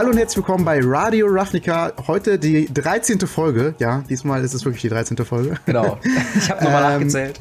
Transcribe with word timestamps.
Hallo 0.00 0.12
und 0.12 0.16
herzlich 0.16 0.38
willkommen 0.38 0.64
bei 0.64 0.80
Radio 0.82 1.26
Ravnica. 1.28 1.92
Heute 2.06 2.38
die 2.38 2.72
13. 2.72 3.20
Folge. 3.26 3.74
Ja, 3.80 4.02
diesmal 4.08 4.42
ist 4.42 4.54
es 4.54 4.64
wirklich 4.64 4.80
die 4.80 4.88
13. 4.88 5.18
Folge. 5.26 5.56
Genau. 5.66 5.98
Ich 6.38 6.50
habe 6.50 6.64
nochmal 6.64 6.84
ähm, 6.84 6.90
nachgezählt. 6.92 7.38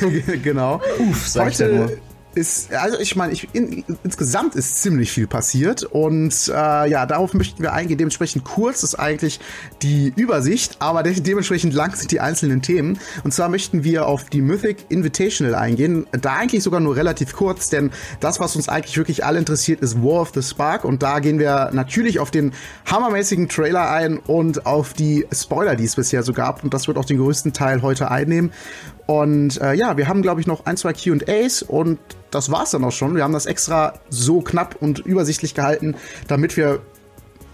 genau. 0.44 0.80
Uff, 1.00 1.26
sag 1.26 1.46
Heute, 1.46 1.64
ich 1.64 1.76
nur 1.76 1.90
ist, 2.34 2.72
also 2.72 2.98
ich 2.98 3.16
meine, 3.16 3.32
ich, 3.32 3.48
in, 3.52 3.84
insgesamt 4.04 4.54
ist 4.54 4.82
ziemlich 4.82 5.12
viel 5.12 5.26
passiert 5.26 5.82
und 5.82 6.48
äh, 6.48 6.90
ja, 6.90 7.06
darauf 7.06 7.34
möchten 7.34 7.62
wir 7.62 7.72
eingehen. 7.72 7.98
Dementsprechend 7.98 8.44
kurz 8.44 8.82
ist 8.82 8.94
eigentlich 8.94 9.40
die 9.82 10.12
Übersicht, 10.16 10.76
aber 10.78 11.02
de 11.02 11.20
dementsprechend 11.20 11.74
lang 11.74 11.94
sind 11.94 12.10
die 12.10 12.20
einzelnen 12.20 12.62
Themen. 12.62 12.98
Und 13.24 13.32
zwar 13.32 13.48
möchten 13.48 13.84
wir 13.84 14.06
auf 14.06 14.24
die 14.24 14.40
Mythic 14.40 14.86
Invitational 14.88 15.54
eingehen. 15.54 16.06
Da 16.12 16.36
eigentlich 16.36 16.62
sogar 16.62 16.80
nur 16.80 16.96
relativ 16.96 17.34
kurz, 17.34 17.68
denn 17.68 17.90
das, 18.20 18.40
was 18.40 18.56
uns 18.56 18.68
eigentlich 18.68 18.96
wirklich 18.96 19.24
alle 19.24 19.38
interessiert, 19.38 19.80
ist 19.80 20.02
War 20.02 20.22
of 20.22 20.32
the 20.34 20.42
Spark. 20.42 20.84
Und 20.84 21.02
da 21.02 21.20
gehen 21.20 21.38
wir 21.38 21.70
natürlich 21.72 22.18
auf 22.18 22.30
den 22.30 22.52
hammermäßigen 22.86 23.48
Trailer 23.48 23.90
ein 23.90 24.18
und 24.18 24.66
auf 24.66 24.94
die 24.94 25.26
Spoiler, 25.32 25.76
die 25.76 25.84
es 25.84 25.96
bisher 25.96 26.22
so 26.22 26.32
gab. 26.32 26.64
Und 26.64 26.72
das 26.74 26.88
wird 26.88 26.98
auch 26.98 27.04
den 27.04 27.18
größten 27.18 27.52
Teil 27.52 27.82
heute 27.82 28.10
einnehmen. 28.10 28.52
Und 29.06 29.60
äh, 29.60 29.74
ja, 29.74 29.96
wir 29.96 30.08
haben, 30.08 30.22
glaube 30.22 30.40
ich, 30.40 30.46
noch 30.46 30.64
ein, 30.66 30.76
zwei 30.76 30.92
QAs 30.92 31.62
und 31.62 31.98
das 32.32 32.50
war's 32.50 32.72
dann 32.72 32.84
auch 32.84 32.92
schon. 32.92 33.14
Wir 33.14 33.22
haben 33.22 33.32
das 33.32 33.46
extra 33.46 33.94
so 34.08 34.40
knapp 34.40 34.76
und 34.80 34.98
übersichtlich 35.00 35.54
gehalten, 35.54 35.94
damit 36.26 36.56
wir 36.56 36.80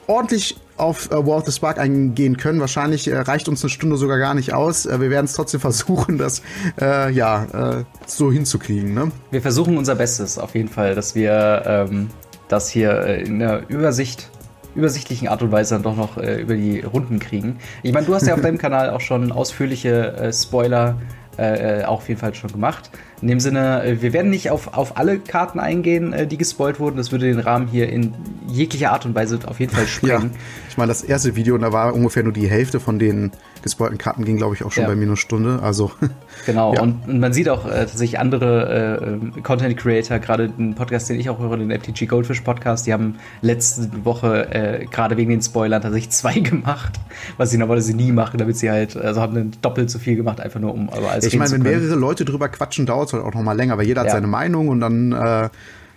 ordentlich 0.06 0.56
auf 0.76 1.10
äh, 1.10 1.14
War 1.14 1.38
of 1.38 1.44
the 1.44 1.52
Spark 1.52 1.78
eingehen 1.78 2.36
können. 2.36 2.60
Wahrscheinlich 2.60 3.08
äh, 3.08 3.18
reicht 3.18 3.48
uns 3.48 3.62
eine 3.62 3.70
Stunde 3.70 3.96
sogar 3.96 4.18
gar 4.18 4.34
nicht 4.34 4.54
aus. 4.54 4.86
Äh, 4.86 5.00
wir 5.00 5.10
werden 5.10 5.26
es 5.26 5.34
trotzdem 5.34 5.60
versuchen, 5.68 6.18
das 6.18 6.42
äh, 6.80 7.12
ja 7.12 7.78
äh, 7.80 7.84
so 8.06 8.32
hinzukriegen. 8.32 8.94
Ne? 8.94 9.12
Wir 9.30 9.42
versuchen 9.42 9.76
unser 9.76 9.96
Bestes 9.96 10.38
auf 10.38 10.54
jeden 10.54 10.68
Fall, 10.68 10.94
dass 10.94 11.14
wir 11.14 11.62
ähm, 11.66 12.08
das 12.48 12.70
hier 12.70 12.92
äh, 13.02 13.22
in 13.22 13.38
der 13.38 13.68
Übersicht 13.68 14.30
übersichtlichen 14.74 15.26
Art 15.26 15.42
und 15.42 15.50
Weise 15.50 15.74
dann 15.74 15.82
doch 15.82 15.96
noch 15.96 16.18
äh, 16.18 16.40
über 16.40 16.54
die 16.54 16.80
Runden 16.80 17.18
kriegen. 17.18 17.58
Ich 17.82 17.92
meine, 17.92 18.06
du 18.06 18.14
hast 18.14 18.26
ja 18.28 18.34
auf 18.34 18.42
deinem 18.42 18.58
Kanal 18.58 18.90
auch 18.90 19.00
schon 19.00 19.32
ausführliche 19.32 20.30
Spoiler 20.32 20.90
äh, 20.90 21.17
auch 21.38 21.98
auf 21.98 22.08
jeden 22.08 22.20
Fall 22.20 22.34
schon 22.34 22.50
gemacht. 22.50 22.90
In 23.20 23.28
dem 23.28 23.40
Sinne, 23.40 23.82
äh, 23.82 24.02
wir 24.02 24.12
werden 24.12 24.30
nicht 24.30 24.50
auf, 24.50 24.74
auf 24.74 24.96
alle 24.96 25.18
Karten 25.18 25.58
eingehen, 25.58 26.12
äh, 26.12 26.26
die 26.26 26.36
gespoilt 26.36 26.78
wurden. 26.78 26.96
Das 26.96 27.10
würde 27.10 27.26
den 27.26 27.40
Rahmen 27.40 27.66
hier 27.66 27.88
in 27.88 28.14
jeglicher 28.46 28.92
Art 28.92 29.06
und 29.06 29.14
Weise 29.14 29.40
auf 29.46 29.58
jeden 29.58 29.74
Fall 29.74 29.86
sprengen. 29.86 30.30
Ja, 30.32 30.40
ich 30.68 30.76
meine, 30.76 30.88
das 30.88 31.02
erste 31.02 31.34
Video, 31.34 31.58
da 31.58 31.72
war 31.72 31.94
ungefähr 31.94 32.22
nur 32.22 32.32
die 32.32 32.48
Hälfte 32.48 32.78
von 32.80 32.98
den 32.98 33.32
gespoilten 33.62 33.98
Karten, 33.98 34.24
ging, 34.24 34.36
glaube 34.36 34.54
ich, 34.54 34.64
auch 34.64 34.72
schon 34.72 34.84
ja. 34.84 34.88
bei 34.88 34.96
mir 34.96 35.06
eine 35.06 35.16
Stunde. 35.16 35.60
Also. 35.62 35.90
Genau, 36.46 36.72
ja. 36.72 36.82
und, 36.82 37.08
und, 37.08 37.18
man 37.20 37.32
sieht 37.32 37.48
auch 37.48 37.66
äh, 37.66 37.80
tatsächlich 37.80 38.18
andere 38.18 39.20
äh, 39.36 39.40
Content 39.40 39.76
Creator, 39.76 40.18
gerade 40.18 40.48
den 40.48 40.74
Podcast, 40.74 41.08
den 41.10 41.18
ich 41.18 41.28
auch 41.28 41.38
höre, 41.38 41.56
den 41.56 41.70
FTG 41.70 42.06
Goldfish 42.06 42.40
Podcast, 42.40 42.86
die 42.86 42.92
haben 42.92 43.16
letzte 43.42 43.90
Woche 44.04 44.54
äh, 44.54 44.86
gerade 44.86 45.16
wegen 45.16 45.30
den 45.30 45.42
Spoilern 45.42 45.82
tatsächlich 45.82 46.10
zwei 46.10 46.34
gemacht, 46.40 46.94
was 47.36 47.50
sie 47.50 47.58
normalerweise 47.58 47.94
nie 47.94 48.12
machen, 48.12 48.38
damit 48.38 48.56
sie 48.56 48.70
halt, 48.70 48.96
also 48.96 49.20
haben 49.20 49.34
dann 49.34 49.50
doppelt 49.60 49.90
so 49.90 49.98
viel 49.98 50.16
gemacht, 50.16 50.40
einfach 50.40 50.60
nur 50.60 50.72
um 50.72 50.88
aber 50.90 51.10
alles 51.10 51.26
Ich 51.26 51.36
meine, 51.36 51.50
wenn 51.50 51.62
mehrere 51.62 51.96
Leute 51.96 52.24
drüber 52.24 52.48
quatschen, 52.48 52.86
dauert 52.86 53.08
es 53.08 53.12
halt 53.12 53.24
auch 53.24 53.34
noch 53.34 53.42
mal 53.42 53.56
länger, 53.56 53.76
weil 53.76 53.86
jeder 53.86 54.02
hat 54.02 54.10
seine 54.10 54.28
Meinung 54.28 54.68
und 54.68 54.80
dann, 54.80 55.12
äh, 55.12 55.48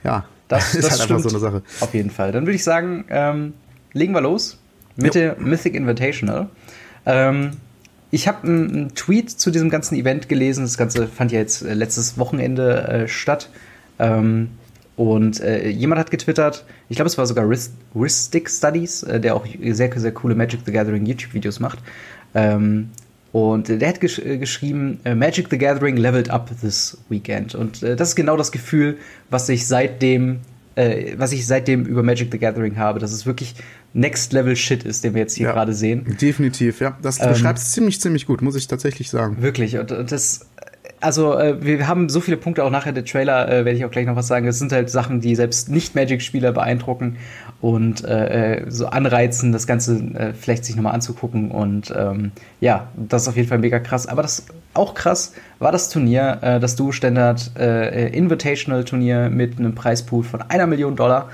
ja, 0.03 0.25
das, 0.47 0.75
ist 0.75 0.87
das 0.87 0.99
halt 0.99 1.11
einfach 1.11 1.23
so 1.23 1.29
eine 1.29 1.39
Sache. 1.39 1.61
Auf 1.79 1.93
jeden 1.93 2.09
Fall. 2.09 2.31
Dann 2.31 2.45
würde 2.45 2.55
ich 2.55 2.63
sagen, 2.63 3.05
ähm, 3.09 3.53
legen 3.93 4.13
wir 4.13 4.21
los 4.21 4.57
mit 4.95 5.15
jo. 5.15 5.21
der 5.21 5.39
Mythic 5.39 5.75
Invitational. 5.75 6.47
Ähm, 7.05 7.51
ich 8.11 8.27
habe 8.27 8.47
einen 8.47 8.93
Tweet 8.93 9.29
zu 9.29 9.51
diesem 9.51 9.69
ganzen 9.69 9.95
Event 9.95 10.27
gelesen. 10.29 10.63
Das 10.63 10.77
Ganze 10.77 11.07
fand 11.07 11.31
ja 11.31 11.39
jetzt 11.39 11.63
äh, 11.63 11.73
letztes 11.73 12.17
Wochenende 12.17 12.87
äh, 12.87 13.07
statt. 13.07 13.49
Ähm, 13.99 14.49
und 14.97 15.39
äh, 15.39 15.69
jemand 15.69 15.99
hat 15.99 16.11
getwittert, 16.11 16.65
ich 16.89 16.97
glaube, 16.97 17.07
es 17.07 17.17
war 17.17 17.25
sogar 17.25 17.49
Ristic 17.95 18.49
Studies, 18.49 19.03
äh, 19.03 19.19
der 19.19 19.35
auch 19.35 19.47
sehr, 19.71 19.91
sehr 19.97 20.11
coole 20.11 20.35
Magic 20.35 20.59
the 20.65 20.71
Gathering 20.71 21.05
YouTube-Videos 21.05 21.59
macht. 21.59 21.79
Ähm, 22.35 22.89
und 23.31 23.69
der 23.69 23.87
hat 23.87 24.01
gesch 24.01 24.19
äh, 24.19 24.37
geschrieben, 24.37 24.99
äh, 25.05 25.15
Magic 25.15 25.47
the 25.49 25.57
Gathering 25.57 25.95
leveled 25.95 26.29
up 26.29 26.51
this 26.59 26.97
weekend. 27.07 27.55
Und 27.55 27.81
das 27.81 28.09
ist 28.09 28.15
genau 28.15 28.35
das 28.35 28.51
Gefühl, 28.51 28.97
was 29.29 29.47
ich 29.47 29.65
seitdem 29.65 30.41
äh, 30.75 31.13
was 31.17 31.31
ich 31.31 31.45
seitdem 31.45 31.85
über 31.85 32.03
Magic 32.03 32.29
the 32.31 32.37
Gathering 32.37 32.77
habe, 32.77 32.99
dass 32.99 33.11
es 33.11 33.25
wirklich 33.25 33.55
Next 33.93 34.31
Level 34.33 34.55
Shit 34.55 34.83
ist, 34.83 35.03
den 35.03 35.13
wir 35.13 35.21
jetzt 35.21 35.35
hier 35.35 35.47
ja, 35.47 35.53
gerade 35.53 35.73
sehen. 35.73 36.17
Definitiv, 36.21 36.79
ja. 36.79 36.97
Das 37.01 37.19
ähm, 37.19 37.29
beschreibt 37.29 37.59
es 37.59 37.71
ziemlich, 37.71 37.99
ziemlich 37.99 38.25
gut, 38.25 38.41
muss 38.41 38.55
ich 38.55 38.67
tatsächlich 38.67 39.09
sagen. 39.09 39.41
Wirklich. 39.41 39.77
Und, 39.77 39.91
und 39.91 40.11
das, 40.11 40.47
also 41.01 41.37
äh, 41.37 41.63
wir 41.63 41.87
haben 41.87 42.09
so 42.09 42.21
viele 42.21 42.37
Punkte, 42.37 42.63
auch 42.63 42.69
nachher 42.69 42.93
der 42.93 43.03
Trailer, 43.03 43.47
äh, 43.47 43.65
werde 43.65 43.71
ich 43.71 43.85
auch 43.85 43.91
gleich 43.91 44.05
noch 44.05 44.15
was 44.15 44.27
sagen. 44.27 44.47
Es 44.47 44.59
sind 44.59 44.71
halt 44.71 44.89
Sachen, 44.89 45.19
die 45.19 45.35
selbst 45.35 45.69
Nicht-Magic-Spieler 45.69 46.51
beeindrucken 46.51 47.17
und 47.59 48.03
äh, 48.05 48.59
äh 48.59 48.71
so 48.71 48.87
anreizen, 48.87 49.51
das 49.51 49.67
Ganze 49.67 49.97
äh, 49.97 50.33
vielleicht 50.33 50.63
sich 50.65 50.75
nochmal 50.75 50.93
anzugucken. 50.93 51.51
Und 51.51 51.93
ähm, 51.95 52.31
ja, 52.59 52.87
das 52.95 53.23
ist 53.23 53.27
auf 53.27 53.35
jeden 53.35 53.49
Fall 53.49 53.59
mega 53.59 53.79
krass. 53.79 54.07
Aber 54.07 54.21
das 54.21 54.45
auch 54.73 54.93
krass 54.93 55.33
war 55.59 55.71
das 55.71 55.89
Turnier, 55.89 56.37
äh, 56.41 56.59
das 56.59 56.75
Duo-Standard 56.75 57.51
Invitational-Turnier 57.55 59.29
mit 59.29 59.59
einem 59.59 59.75
Preispool 59.75 60.23
von 60.23 60.41
einer 60.41 60.67
Million 60.67 60.95
Dollar. 60.95 61.29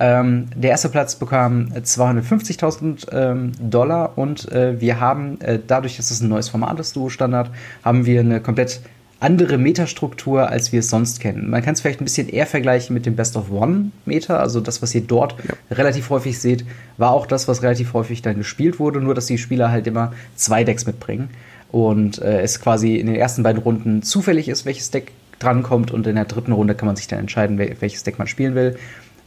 Ähm, 0.00 0.46
der 0.54 0.70
erste 0.70 0.88
Platz 0.88 1.16
bekam 1.16 1.68
250.000 1.74 3.12
ähm, 3.12 3.52
Dollar 3.58 4.16
und 4.16 4.50
äh, 4.52 4.80
wir 4.80 5.00
haben, 5.00 5.40
äh, 5.40 5.58
dadurch, 5.64 5.96
dass 5.96 6.12
es 6.12 6.20
ein 6.20 6.28
neues 6.28 6.48
Format 6.48 6.78
ist, 6.78 6.94
Duo-Standard, 6.94 7.50
haben 7.84 8.06
wir 8.06 8.20
eine 8.20 8.40
komplett 8.40 8.80
andere 9.20 9.58
Metastruktur, 9.58 10.48
als 10.48 10.72
wir 10.72 10.80
es 10.80 10.90
sonst 10.90 11.18
kennen. 11.20 11.50
Man 11.50 11.62
kann 11.62 11.74
es 11.74 11.80
vielleicht 11.80 12.00
ein 12.00 12.04
bisschen 12.04 12.28
eher 12.28 12.46
vergleichen 12.46 12.94
mit 12.94 13.04
dem 13.04 13.16
Best 13.16 13.36
of 13.36 13.50
One 13.50 13.90
Meta, 14.04 14.36
also 14.36 14.60
das, 14.60 14.80
was 14.80 14.94
ihr 14.94 15.00
dort 15.00 15.34
ja. 15.46 15.76
relativ 15.76 16.10
häufig 16.10 16.38
seht, 16.38 16.64
war 16.98 17.10
auch 17.10 17.26
das, 17.26 17.48
was 17.48 17.62
relativ 17.62 17.94
häufig 17.94 18.22
dann 18.22 18.36
gespielt 18.36 18.78
wurde, 18.78 19.00
nur 19.00 19.14
dass 19.14 19.26
die 19.26 19.38
Spieler 19.38 19.70
halt 19.72 19.86
immer 19.88 20.12
zwei 20.36 20.62
Decks 20.62 20.86
mitbringen 20.86 21.30
und 21.72 22.22
äh, 22.22 22.42
es 22.42 22.60
quasi 22.60 22.96
in 22.96 23.06
den 23.06 23.16
ersten 23.16 23.42
beiden 23.42 23.60
Runden 23.60 24.02
zufällig 24.02 24.48
ist, 24.48 24.66
welches 24.66 24.90
Deck 24.90 25.10
drankommt 25.40 25.90
und 25.90 26.06
in 26.06 26.14
der 26.14 26.24
dritten 26.24 26.52
Runde 26.52 26.74
kann 26.74 26.86
man 26.86 26.96
sich 26.96 27.08
dann 27.08 27.18
entscheiden, 27.18 27.58
welches 27.58 28.04
Deck 28.04 28.18
man 28.18 28.28
spielen 28.28 28.54
will. 28.54 28.76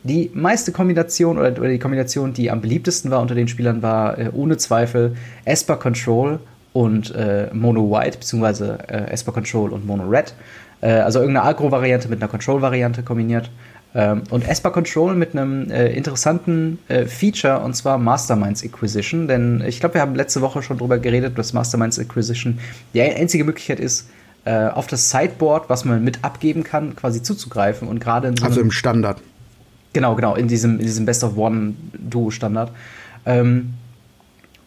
Die 0.03 0.31
meiste 0.33 0.71
Kombination 0.71 1.37
oder, 1.37 1.51
die 1.51 1.79
Kombination, 1.79 2.33
die 2.33 2.49
am 2.49 2.61
beliebtesten 2.61 3.11
war 3.11 3.21
unter 3.21 3.35
den 3.35 3.47
Spielern, 3.47 3.81
war 3.81 4.17
äh, 4.17 4.29
ohne 4.33 4.57
Zweifel 4.57 5.15
Esper 5.45 5.75
Control 5.75 6.39
und 6.73 7.13
äh, 7.15 7.49
Mono 7.53 7.91
White, 7.91 8.19
beziehungsweise 8.19 8.79
äh, 8.87 9.11
Esper 9.11 9.31
Control 9.31 9.71
und 9.71 9.85
Mono 9.85 10.03
Red. 10.03 10.33
Äh, 10.81 10.91
also 10.91 11.19
irgendeine 11.19 11.47
Agro-Variante 11.47 12.07
mit 12.07 12.21
einer 12.21 12.29
Control-Variante 12.29 13.03
kombiniert. 13.03 13.49
Ähm, 13.93 14.23
und 14.29 14.47
Esper 14.47 14.71
Control 14.71 15.15
mit 15.15 15.35
einem 15.35 15.69
äh, 15.69 15.91
interessanten 15.91 16.79
äh, 16.87 17.05
Feature 17.05 17.59
und 17.59 17.75
zwar 17.75 17.97
Masterminds 17.97 18.63
Acquisition. 18.63 19.27
Denn 19.27 19.63
ich 19.67 19.79
glaube, 19.79 19.95
wir 19.95 20.01
haben 20.01 20.15
letzte 20.15 20.41
Woche 20.41 20.63
schon 20.63 20.77
drüber 20.77 20.97
geredet, 20.97 21.37
dass 21.37 21.51
Masterminds 21.51 21.99
Acquisition 21.99 22.59
die 22.93 23.01
einzige 23.01 23.43
Möglichkeit 23.43 23.79
ist, 23.79 24.09
äh, 24.45 24.67
auf 24.67 24.87
das 24.87 25.09
Sideboard, 25.09 25.69
was 25.69 25.85
man 25.85 26.03
mit 26.03 26.23
abgeben 26.23 26.63
kann, 26.63 26.95
quasi 26.95 27.21
zuzugreifen. 27.21 27.87
Und 27.87 27.99
gerade 27.99 28.29
in 28.29 28.37
so 28.37 28.45
Also 28.45 28.61
im 28.61 28.71
Standard. 28.71 29.21
Genau, 29.93 30.15
genau, 30.15 30.35
in 30.35 30.47
diesem, 30.47 30.79
in 30.79 30.85
diesem 30.85 31.05
Best 31.05 31.23
of 31.25 31.35
One 31.35 31.73
Duo-Standard. 31.93 32.71
Ähm, 33.25 33.73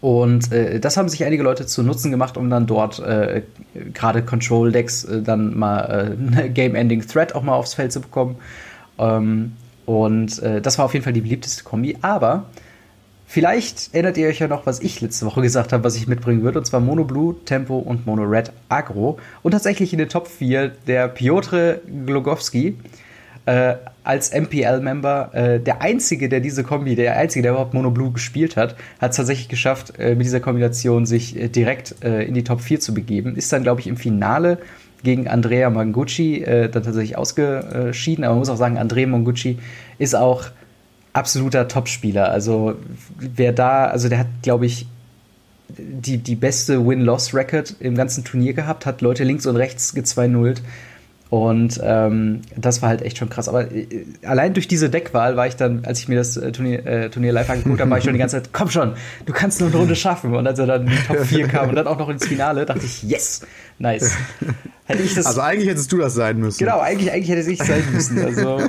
und 0.04 0.52
äh, 0.52 0.80
das 0.80 0.98
haben 0.98 1.08
sich 1.08 1.24
einige 1.24 1.42
Leute 1.42 1.64
zu 1.64 1.82
Nutzen 1.82 2.10
gemacht, 2.10 2.36
um 2.36 2.50
dann 2.50 2.66
dort 2.66 2.98
äh, 2.98 3.40
gerade 3.94 4.22
Control-Decks 4.22 5.04
äh, 5.04 5.22
dann 5.22 5.58
mal 5.58 5.80
äh, 5.80 6.36
eine 6.42 6.50
Game-Ending-Threat 6.50 7.34
auch 7.34 7.42
mal 7.42 7.54
aufs 7.54 7.72
Feld 7.72 7.90
zu 7.90 8.02
bekommen. 8.02 8.36
Ähm, 8.98 9.52
und 9.86 10.42
äh, 10.42 10.60
das 10.60 10.76
war 10.76 10.84
auf 10.84 10.92
jeden 10.92 11.04
Fall 11.04 11.14
die 11.14 11.22
beliebteste 11.22 11.64
Kombi. 11.64 11.96
Aber 12.02 12.44
vielleicht 13.26 13.94
erinnert 13.94 14.18
ihr 14.18 14.28
euch 14.28 14.40
ja 14.40 14.46
noch, 14.46 14.66
was 14.66 14.80
ich 14.80 15.00
letzte 15.00 15.24
Woche 15.24 15.40
gesagt 15.40 15.72
habe, 15.72 15.82
was 15.84 15.96
ich 15.96 16.06
mitbringen 16.06 16.42
würde. 16.42 16.58
Und 16.58 16.66
zwar 16.66 16.80
Mono 16.80 17.04
Blue, 17.04 17.36
Tempo 17.46 17.78
und 17.78 18.04
Mono 18.04 18.24
Red 18.24 18.52
Agro. 18.68 19.18
Und 19.42 19.52
tatsächlich 19.52 19.94
in 19.94 19.98
den 20.00 20.10
Top 20.10 20.28
4 20.28 20.68
der 20.86 21.08
Piotr 21.08 21.76
Glogowski 22.04 22.76
äh, 23.46 23.76
als 24.04 24.32
MPL-Member 24.32 25.30
äh, 25.32 25.60
der 25.60 25.80
einzige, 25.80 26.28
der 26.28 26.40
diese 26.40 26.62
Kombi, 26.62 26.94
der 26.94 27.16
einzige, 27.16 27.42
der 27.42 27.52
überhaupt 27.52 27.74
Mono 27.74 27.90
Blue 27.90 28.12
gespielt 28.12 28.56
hat, 28.56 28.76
hat 29.00 29.10
es 29.12 29.16
tatsächlich 29.16 29.48
geschafft, 29.48 29.98
äh, 29.98 30.14
mit 30.14 30.26
dieser 30.26 30.40
Kombination 30.40 31.06
sich 31.06 31.36
äh, 31.36 31.48
direkt 31.48 32.04
äh, 32.04 32.22
in 32.22 32.34
die 32.34 32.44
Top 32.44 32.60
4 32.60 32.80
zu 32.80 32.94
begeben. 32.94 33.34
Ist 33.34 33.52
dann, 33.52 33.62
glaube 33.62 33.80
ich, 33.80 33.86
im 33.86 33.96
Finale 33.96 34.58
gegen 35.02 35.26
Andrea 35.26 35.70
Mangucci 35.70 36.42
äh, 36.42 36.68
dann 36.68 36.82
tatsächlich 36.82 37.16
ausgeschieden. 37.16 38.24
Aber 38.24 38.34
man 38.34 38.40
muss 38.40 38.50
auch 38.50 38.56
sagen, 38.56 38.78
Andrea 38.78 39.06
Mangucci 39.06 39.58
ist 39.98 40.14
auch 40.14 40.44
absoluter 41.14 41.66
Topspieler. 41.68 42.30
Also 42.30 42.74
wer 43.18 43.52
da, 43.52 43.86
also 43.86 44.08
der 44.08 44.18
hat, 44.18 44.26
glaube 44.42 44.66
ich, 44.66 44.86
die, 45.68 46.18
die 46.18 46.36
beste 46.36 46.86
Win-Loss-Record 46.86 47.76
im 47.80 47.94
ganzen 47.94 48.24
Turnier 48.24 48.52
gehabt, 48.52 48.84
hat 48.84 49.00
Leute 49.00 49.24
links 49.24 49.46
und 49.46 49.56
rechts 49.56 49.94
gezweinullt. 49.94 50.62
Und 51.30 51.80
ähm, 51.82 52.42
das 52.56 52.82
war 52.82 52.90
halt 52.90 53.02
echt 53.02 53.18
schon 53.18 53.28
krass. 53.28 53.48
Aber 53.48 53.72
äh, 53.72 54.04
allein 54.24 54.54
durch 54.54 54.68
diese 54.68 54.88
Deckwahl 54.88 55.36
war 55.36 55.46
ich 55.46 55.56
dann, 55.56 55.84
als 55.84 55.98
ich 55.98 56.08
mir 56.08 56.16
das 56.16 56.36
äh, 56.36 56.52
Turnier, 56.52 56.86
äh, 56.86 57.10
Turnier 57.10 57.32
live 57.32 57.50
angeguckt 57.50 57.80
habe, 57.80 57.90
war 57.90 57.98
ich 57.98 58.04
schon 58.04 58.12
die 58.12 58.18
ganze 58.18 58.36
Zeit, 58.36 58.50
komm 58.52 58.70
schon, 58.70 58.92
du 59.26 59.32
kannst 59.32 59.60
nur 59.60 59.70
eine 59.70 59.78
Runde 59.78 59.96
schaffen. 59.96 60.34
Und 60.34 60.46
als 60.46 60.58
er 60.58 60.66
dann 60.66 60.86
in 60.86 60.90
die 60.90 61.06
Top 61.06 61.18
4 61.24 61.48
kam 61.48 61.70
und 61.70 61.74
dann 61.74 61.86
auch 61.86 61.98
noch 61.98 62.08
ins 62.08 62.26
Finale, 62.26 62.66
dachte 62.66 62.84
ich, 62.84 63.02
yes, 63.02 63.42
nice. 63.78 64.16
Hätte 64.86 65.02
ich 65.02 65.14
das, 65.14 65.26
also 65.26 65.40
eigentlich 65.40 65.68
hättest 65.68 65.90
du 65.90 65.96
das 65.96 66.14
sein 66.14 66.38
müssen. 66.38 66.58
Genau, 66.58 66.78
eigentlich, 66.78 67.10
eigentlich 67.10 67.30
hätte 67.30 67.50
ich 67.50 67.58
sein 67.58 67.82
müssen. 67.92 68.22
Also 68.22 68.60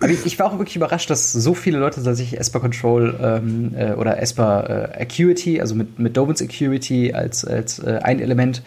Aber 0.00 0.10
ich, 0.10 0.26
ich, 0.26 0.38
war 0.38 0.46
auch 0.46 0.58
wirklich 0.58 0.76
überrascht, 0.76 1.10
dass 1.10 1.32
so 1.32 1.54
viele 1.54 1.78
Leute 1.78 2.02
tatsächlich 2.02 2.38
Esper 2.38 2.60
Control 2.60 3.14
ähm, 3.20 3.74
äh, 3.76 3.92
oder 3.92 4.20
Esper 4.20 4.92
äh, 4.94 5.02
Acuity, 5.02 5.60
also 5.60 5.74
mit, 5.74 5.98
mit 5.98 6.16
Domens 6.16 6.42
Acuity 6.42 7.12
als, 7.12 7.44
als 7.44 7.78
äh, 7.78 8.00
ein 8.02 8.20
Element, 8.20 8.62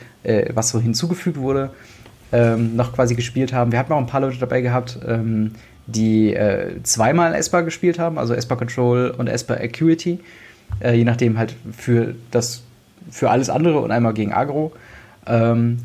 was 0.53 0.69
so 0.69 0.81
hinzugefügt 0.81 1.37
wurde, 1.37 1.69
ähm, 2.31 2.75
noch 2.75 2.93
quasi 2.93 3.15
gespielt 3.15 3.53
haben. 3.53 3.71
Wir 3.71 3.79
hatten 3.79 3.93
auch 3.93 3.97
ein 3.97 4.07
paar 4.07 4.21
Leute 4.21 4.37
dabei 4.37 4.61
gehabt, 4.61 4.99
ähm, 5.07 5.51
die 5.87 6.33
äh, 6.33 6.81
zweimal 6.83 7.33
Esper 7.33 7.63
gespielt 7.63 7.99
haben, 7.99 8.17
also 8.17 8.33
Esper 8.33 8.55
Control 8.55 9.13
und 9.17 9.27
Esper 9.27 9.59
Acuity, 9.59 10.19
äh, 10.79 10.93
je 10.93 11.03
nachdem 11.03 11.37
halt 11.37 11.55
für 11.75 12.15
das 12.31 12.63
für 13.09 13.29
alles 13.29 13.49
andere 13.49 13.79
und 13.79 13.91
einmal 13.91 14.13
gegen 14.13 14.33
Agro. 14.33 14.71
Ähm, 15.25 15.79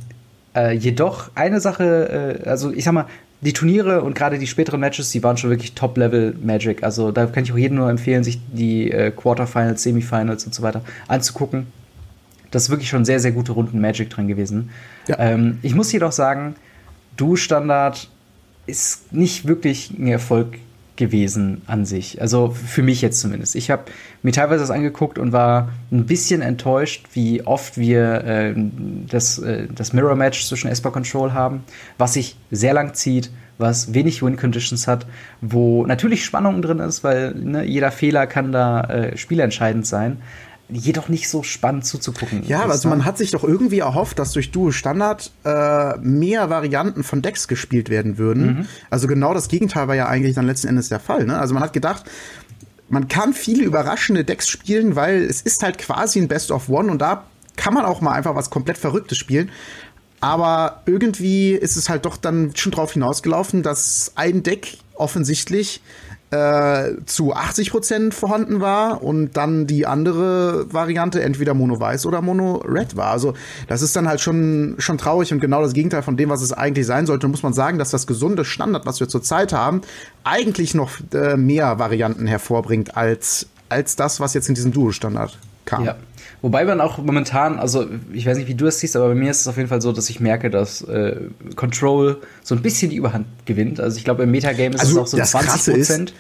äh, 0.55 0.73
jedoch 0.73 1.31
eine 1.35 1.61
Sache, 1.61 2.41
äh, 2.45 2.49
also 2.49 2.71
ich 2.71 2.85
sag 2.85 2.93
mal, 2.93 3.07
die 3.41 3.53
Turniere 3.53 4.03
und 4.03 4.15
gerade 4.15 4.39
die 4.39 4.47
späteren 4.47 4.81
Matches, 4.81 5.11
die 5.11 5.23
waren 5.23 5.37
schon 5.37 5.51
wirklich 5.51 5.75
Top-Level 5.75 6.35
Magic. 6.43 6.83
Also 6.83 7.13
da 7.13 7.27
kann 7.27 7.45
ich 7.45 7.53
auch 7.53 7.59
jedem 7.59 7.77
nur 7.77 7.91
empfehlen, 7.91 8.25
sich 8.25 8.41
die 8.53 8.91
äh, 8.91 9.11
Quarterfinals, 9.11 9.83
Semifinals 9.83 10.47
und 10.47 10.55
so 10.55 10.63
weiter 10.63 10.83
anzugucken. 11.09 11.67
Das 12.55 12.65
ist 12.65 12.71
wirklich 12.71 12.89
schon 12.89 13.05
sehr, 13.05 13.21
sehr 13.21 13.33
gute 13.33 13.53
Runden 13.53 13.81
Magic 13.81 14.11
drin 14.11 14.29
gewesen. 14.29 14.71
Ja. 15.09 15.19
Ähm, 15.19 15.59
ich 15.63 15.75
muss 15.75 15.91
jedoch 15.93 16.13
sagen, 16.13 16.55
Du-Standard 17.17 18.09
ist 18.67 19.13
nicht 19.13 19.47
wirklich 19.47 19.91
ein 19.91 20.07
Erfolg 20.07 20.59
gewesen 20.97 21.63
an 21.67 21.85
sich. 21.85 22.21
Also 22.21 22.51
für 22.51 22.83
mich 22.83 23.03
jetzt 23.03 23.21
zumindest. 23.21 23.57
Ich 23.57 23.71
habe 23.71 23.85
mir 24.23 24.33
teilweise 24.33 24.61
das 24.61 24.71
angeguckt 24.71 25.19
und 25.19 25.33
war 25.33 25.71
ein 25.91 26.07
bisschen 26.07 26.41
enttäuscht, 26.41 27.07
wie 27.15 27.43
oft 27.45 27.77
wir 27.77 28.25
äh, 28.25 28.55
das, 29.09 29.39
äh, 29.39 29.67
das 29.75 29.93
Mirror 29.93 30.15
Match 30.15 30.47
zwischen 30.47 30.71
Esper 30.71 30.93
Control 30.93 31.33
haben, 31.33 31.65
was 31.99 32.15
sich 32.15 32.37
sehr 32.53 32.75
lang 32.75 32.95
zieht, 32.95 33.31
was 33.59 33.95
wenig 33.95 34.23
Win 34.23 34.37
Conditions 34.37 34.87
hat, 34.87 35.07
wo 35.41 35.85
natürlich 35.87 36.25
Spannung 36.25 36.63
drin 36.63 36.79
ist, 36.79 37.03
weil 37.03 37.35
ne, 37.35 37.65
jeder 37.65 37.91
Fehler 37.91 38.27
kann 38.29 38.53
da 38.53 38.83
äh, 38.83 39.17
spielentscheidend 39.17 39.87
sein 39.87 40.19
jedoch 40.69 41.09
nicht 41.09 41.29
so 41.29 41.43
spannend 41.43 41.85
zuzugucken. 41.85 42.43
Ja, 42.47 42.67
also 42.67 42.89
man 42.89 43.05
hat 43.05 43.19
sich 43.19 43.31
doch 43.31 43.45
irgendwie 43.45 43.81
erhofft, 43.81 44.19
dass 44.19 44.33
durch 44.33 44.51
Duo 44.51 44.71
Standard 44.71 45.31
äh, 45.45 45.99
mehr 45.99 46.49
Varianten 46.51 47.05
von 47.05 47.23
Decks 47.23 47.49
gespielt 47.49 47.91
werden 47.91 48.17
würden. 48.19 48.47
Mhm. 48.47 48.67
Also 48.91 49.07
genau 49.07 49.35
das 49.35 49.49
Gegenteil 49.49 49.89
war 49.89 49.95
ja 49.95 50.09
eigentlich 50.09 50.35
dann 50.35 50.47
letzten 50.47 50.69
Endes 50.69 50.89
der 50.89 51.01
Fall. 51.01 51.27
Ne? 51.27 51.39
Also 51.39 51.55
man 51.55 51.63
hat 51.63 51.73
gedacht, 51.73 52.05
man 52.89 53.09
kann 53.09 53.35
viele 53.35 53.65
überraschende 53.65 54.25
Decks 54.25 54.49
spielen, 54.49 54.97
weil 54.97 55.23
es 55.23 55.43
ist 55.43 55.63
halt 55.63 55.79
quasi 55.79 56.19
ein 56.19 56.29
Best 56.29 56.51
of 56.51 56.69
One 56.69 56.91
und 56.91 56.99
da 56.99 57.25
kann 57.57 57.75
man 57.75 57.85
auch 57.85 58.01
mal 58.01 58.13
einfach 58.13 58.35
was 58.35 58.51
komplett 58.51 58.79
Verrücktes 58.79 59.19
spielen. 59.19 59.51
Aber 60.21 60.83
irgendwie 60.87 61.53
ist 61.53 61.77
es 61.77 61.91
halt 61.91 62.07
doch 62.07 62.17
dann 62.17 62.53
schon 62.57 62.73
drauf 62.73 62.95
hinausgelaufen, 62.95 63.63
dass 63.63 64.13
ein 64.15 64.43
Deck 64.43 64.79
offensichtlich 64.95 65.83
äh, 66.35 66.97
zu 67.07 67.33
80 67.33 67.71
Prozent 67.71 68.15
vorhanden 68.15 68.61
war 68.61 69.03
und 69.03 69.37
dann 69.37 69.67
die 69.67 69.87
andere 69.87 70.67
Variante 70.73 71.23
entweder 71.23 71.55
Mono 71.55 71.79
Weiß 71.79 72.07
oder 72.07 72.23
Mono 72.23 72.57
Red 72.67 72.97
war. 72.97 73.13
Also 73.13 73.35
das 73.69 73.83
ist 73.83 73.95
dann 73.95 74.09
halt 74.09 74.21
schon, 74.21 74.75
schon 74.79 74.99
traurig 74.99 75.33
und 75.33 75.39
genau 75.39 75.63
das 75.63 75.75
Gegenteil 75.75 76.03
von 76.03 76.17
dem, 76.17 76.31
was 76.31 76.43
es 76.43 76.53
eigentlich 76.53 76.87
sein 76.87 77.07
sollte. 77.07 77.29
muss 77.29 77.43
man 77.43 77.53
sagen, 77.53 77.79
dass 77.79 77.91
das 77.91 78.07
gesunde 78.07 78.45
Standard, 78.45 78.85
was 78.85 78.99
wir 78.99 79.09
zurzeit 79.09 79.53
haben, 79.53 79.83
eigentlich 80.25 80.75
noch 80.75 80.91
äh, 81.13 81.37
mehr 81.37 81.79
Varianten 81.79 82.27
hervorbringt 82.27 82.97
als, 82.97 83.47
als 83.69 83.95
das, 83.95 84.19
was 84.19 84.35
jetzt 84.35 84.49
in 84.49 84.57
diesem 84.57 84.73
Duo-Standard 84.73 85.39
kam. 85.65 85.85
Ja. 85.85 85.97
Wobei 86.45 86.67
man 86.67 86.83
auch 86.83 86.99
momentan, 86.99 87.59
also 87.59 87.87
ich 88.13 88.27
weiß 88.27 88.37
nicht, 88.37 88.49
wie 88.49 88.55
du 88.55 88.67
es 88.67 88.79
siehst, 88.79 88.97
aber 88.97 89.09
bei 89.09 89.15
mir 89.15 89.31
ist 89.31 89.41
es 89.41 89.49
auf 89.49 89.57
jeden 89.57 89.71
Fall 89.71 89.81
so, 89.81 89.93
dass 89.93 90.11
ich 90.11 90.21
merke, 90.21 90.51
dass 90.51 90.83
äh, 90.83 91.17
Control 91.57 92.21
so 92.43 92.55
ein 92.55 92.61
bisschen 92.61 92.91
die 92.91 92.97
Überhand 92.97 93.25
gewinnt. 93.47 93.81
Also 93.81 93.97
ich 93.97 94.05
glaube, 94.05 94.25
im 94.25 94.31
Metagame 94.31 94.75
ist 94.75 94.81
also 94.83 95.01
es 95.05 95.15
auch 95.15 95.19
so 95.19 95.39
20 95.39 95.75
Prozent. 95.75 96.15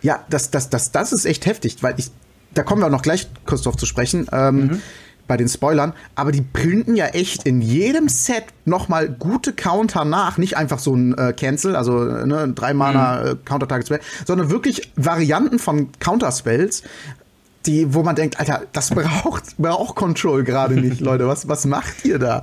Ja, 0.00 0.24
das, 0.30 0.52
das, 0.52 0.70
das, 0.70 0.92
das 0.92 1.12
ist 1.12 1.24
echt 1.24 1.44
heftig, 1.44 1.78
weil 1.80 1.94
ich, 1.98 2.12
da 2.54 2.62
kommen 2.62 2.82
wir 2.82 2.86
auch 2.86 2.92
noch 2.92 3.02
gleich 3.02 3.26
kurz 3.46 3.62
drauf 3.62 3.76
zu 3.76 3.84
sprechen. 3.84 4.28
Ähm, 4.30 4.54
mhm. 4.54 4.82
Bei 5.26 5.36
den 5.36 5.48
Spoilern, 5.48 5.92
aber 6.14 6.32
die 6.32 6.40
printen 6.40 6.96
ja 6.96 7.04
echt 7.06 7.42
in 7.42 7.60
jedem 7.60 8.08
Set 8.08 8.44
nochmal 8.64 9.10
gute 9.10 9.52
Counter 9.52 10.06
nach. 10.06 10.38
Nicht 10.38 10.56
einfach 10.56 10.78
so 10.78 10.94
ein 10.94 11.18
äh, 11.18 11.34
Cancel, 11.34 11.76
also 11.76 12.02
ne, 12.02 12.50
drei 12.54 12.72
Mana 12.72 13.20
mhm. 13.20 13.26
äh, 13.26 13.34
Counter-Target-Spell, 13.44 14.00
sondern 14.24 14.48
wirklich 14.48 14.90
Varianten 14.96 15.58
von 15.58 15.92
Counter-Spells, 16.00 16.82
die, 17.68 17.92
wo 17.92 18.02
man 18.02 18.16
denkt, 18.16 18.40
Alter, 18.40 18.62
das 18.72 18.90
braucht, 18.90 19.58
braucht 19.58 19.94
Control 19.94 20.42
gerade 20.42 20.74
nicht, 20.74 21.00
Leute. 21.00 21.28
Was, 21.28 21.48
was 21.48 21.66
macht 21.66 22.04
ihr 22.04 22.18
da? 22.18 22.42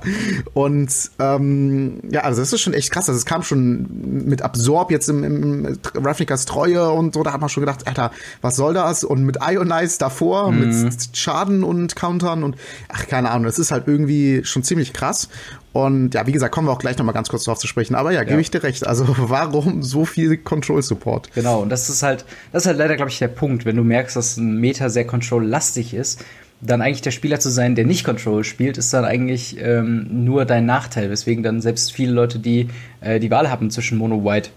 Und 0.54 0.92
ähm, 1.18 2.00
ja, 2.10 2.20
also 2.20 2.40
das 2.40 2.52
ist 2.52 2.60
schon 2.60 2.72
echt 2.72 2.92
krass. 2.92 3.08
Also 3.08 3.18
es 3.18 3.26
kam 3.26 3.42
schon 3.42 3.88
mit 4.26 4.42
Absorb 4.42 4.90
jetzt 4.92 5.08
im, 5.08 5.24
im 5.24 5.78
Ravnikas 5.94 6.44
Treue 6.44 6.90
und 6.90 7.14
so, 7.14 7.24
da 7.24 7.32
hat 7.32 7.40
man 7.40 7.50
schon 7.50 7.62
gedacht, 7.62 7.88
Alter, 7.88 8.12
was 8.40 8.54
soll 8.56 8.74
das? 8.74 9.02
Und 9.02 9.24
mit 9.24 9.38
Ionize 9.42 9.98
davor, 9.98 10.52
mhm. 10.52 10.60
mit 10.60 11.16
Schaden 11.16 11.64
und 11.64 11.96
Countern 11.96 12.44
und 12.44 12.56
ach, 12.88 13.06
keine 13.08 13.30
Ahnung, 13.30 13.46
das 13.46 13.58
ist 13.58 13.72
halt 13.72 13.88
irgendwie 13.88 14.44
schon 14.44 14.62
ziemlich 14.62 14.92
krass. 14.92 15.28
Und 15.76 16.14
ja, 16.14 16.26
wie 16.26 16.32
gesagt, 16.32 16.54
kommen 16.54 16.68
wir 16.68 16.72
auch 16.72 16.78
gleich 16.78 16.96
noch 16.96 17.04
mal 17.04 17.12
ganz 17.12 17.28
kurz 17.28 17.44
drauf 17.44 17.58
zu 17.58 17.66
sprechen. 17.66 17.96
Aber 17.96 18.10
ja, 18.10 18.22
gebe 18.22 18.36
ja. 18.36 18.40
ich 18.40 18.50
dir 18.50 18.62
recht. 18.62 18.86
Also 18.86 19.04
warum 19.18 19.82
so 19.82 20.06
viel 20.06 20.38
Control-Support? 20.38 21.34
Genau, 21.34 21.60
und 21.60 21.68
das 21.68 21.90
ist 21.90 22.02
halt, 22.02 22.24
das 22.50 22.62
ist 22.62 22.66
halt 22.66 22.78
leider, 22.78 22.96
glaube 22.96 23.10
ich, 23.10 23.18
der 23.18 23.28
Punkt. 23.28 23.66
Wenn 23.66 23.76
du 23.76 23.84
merkst, 23.84 24.16
dass 24.16 24.38
ein 24.38 24.58
Meta 24.58 24.88
sehr 24.88 25.06
Control-lastig 25.06 25.92
ist, 25.92 26.24
dann 26.62 26.80
eigentlich 26.80 27.02
der 27.02 27.10
Spieler 27.10 27.40
zu 27.40 27.50
sein, 27.50 27.74
der 27.74 27.84
nicht 27.84 28.04
Control 28.04 28.42
spielt, 28.42 28.78
ist 28.78 28.94
dann 28.94 29.04
eigentlich 29.04 29.58
ähm, 29.60 30.24
nur 30.24 30.46
dein 30.46 30.64
Nachteil. 30.64 31.10
Weswegen 31.10 31.44
dann 31.44 31.60
selbst 31.60 31.92
viele 31.92 32.12
Leute, 32.12 32.38
die 32.38 32.70
äh, 33.02 33.20
die 33.20 33.30
Wahl 33.30 33.50
haben 33.50 33.70
zwischen 33.70 33.98
Mono 33.98 34.24
White 34.24 34.48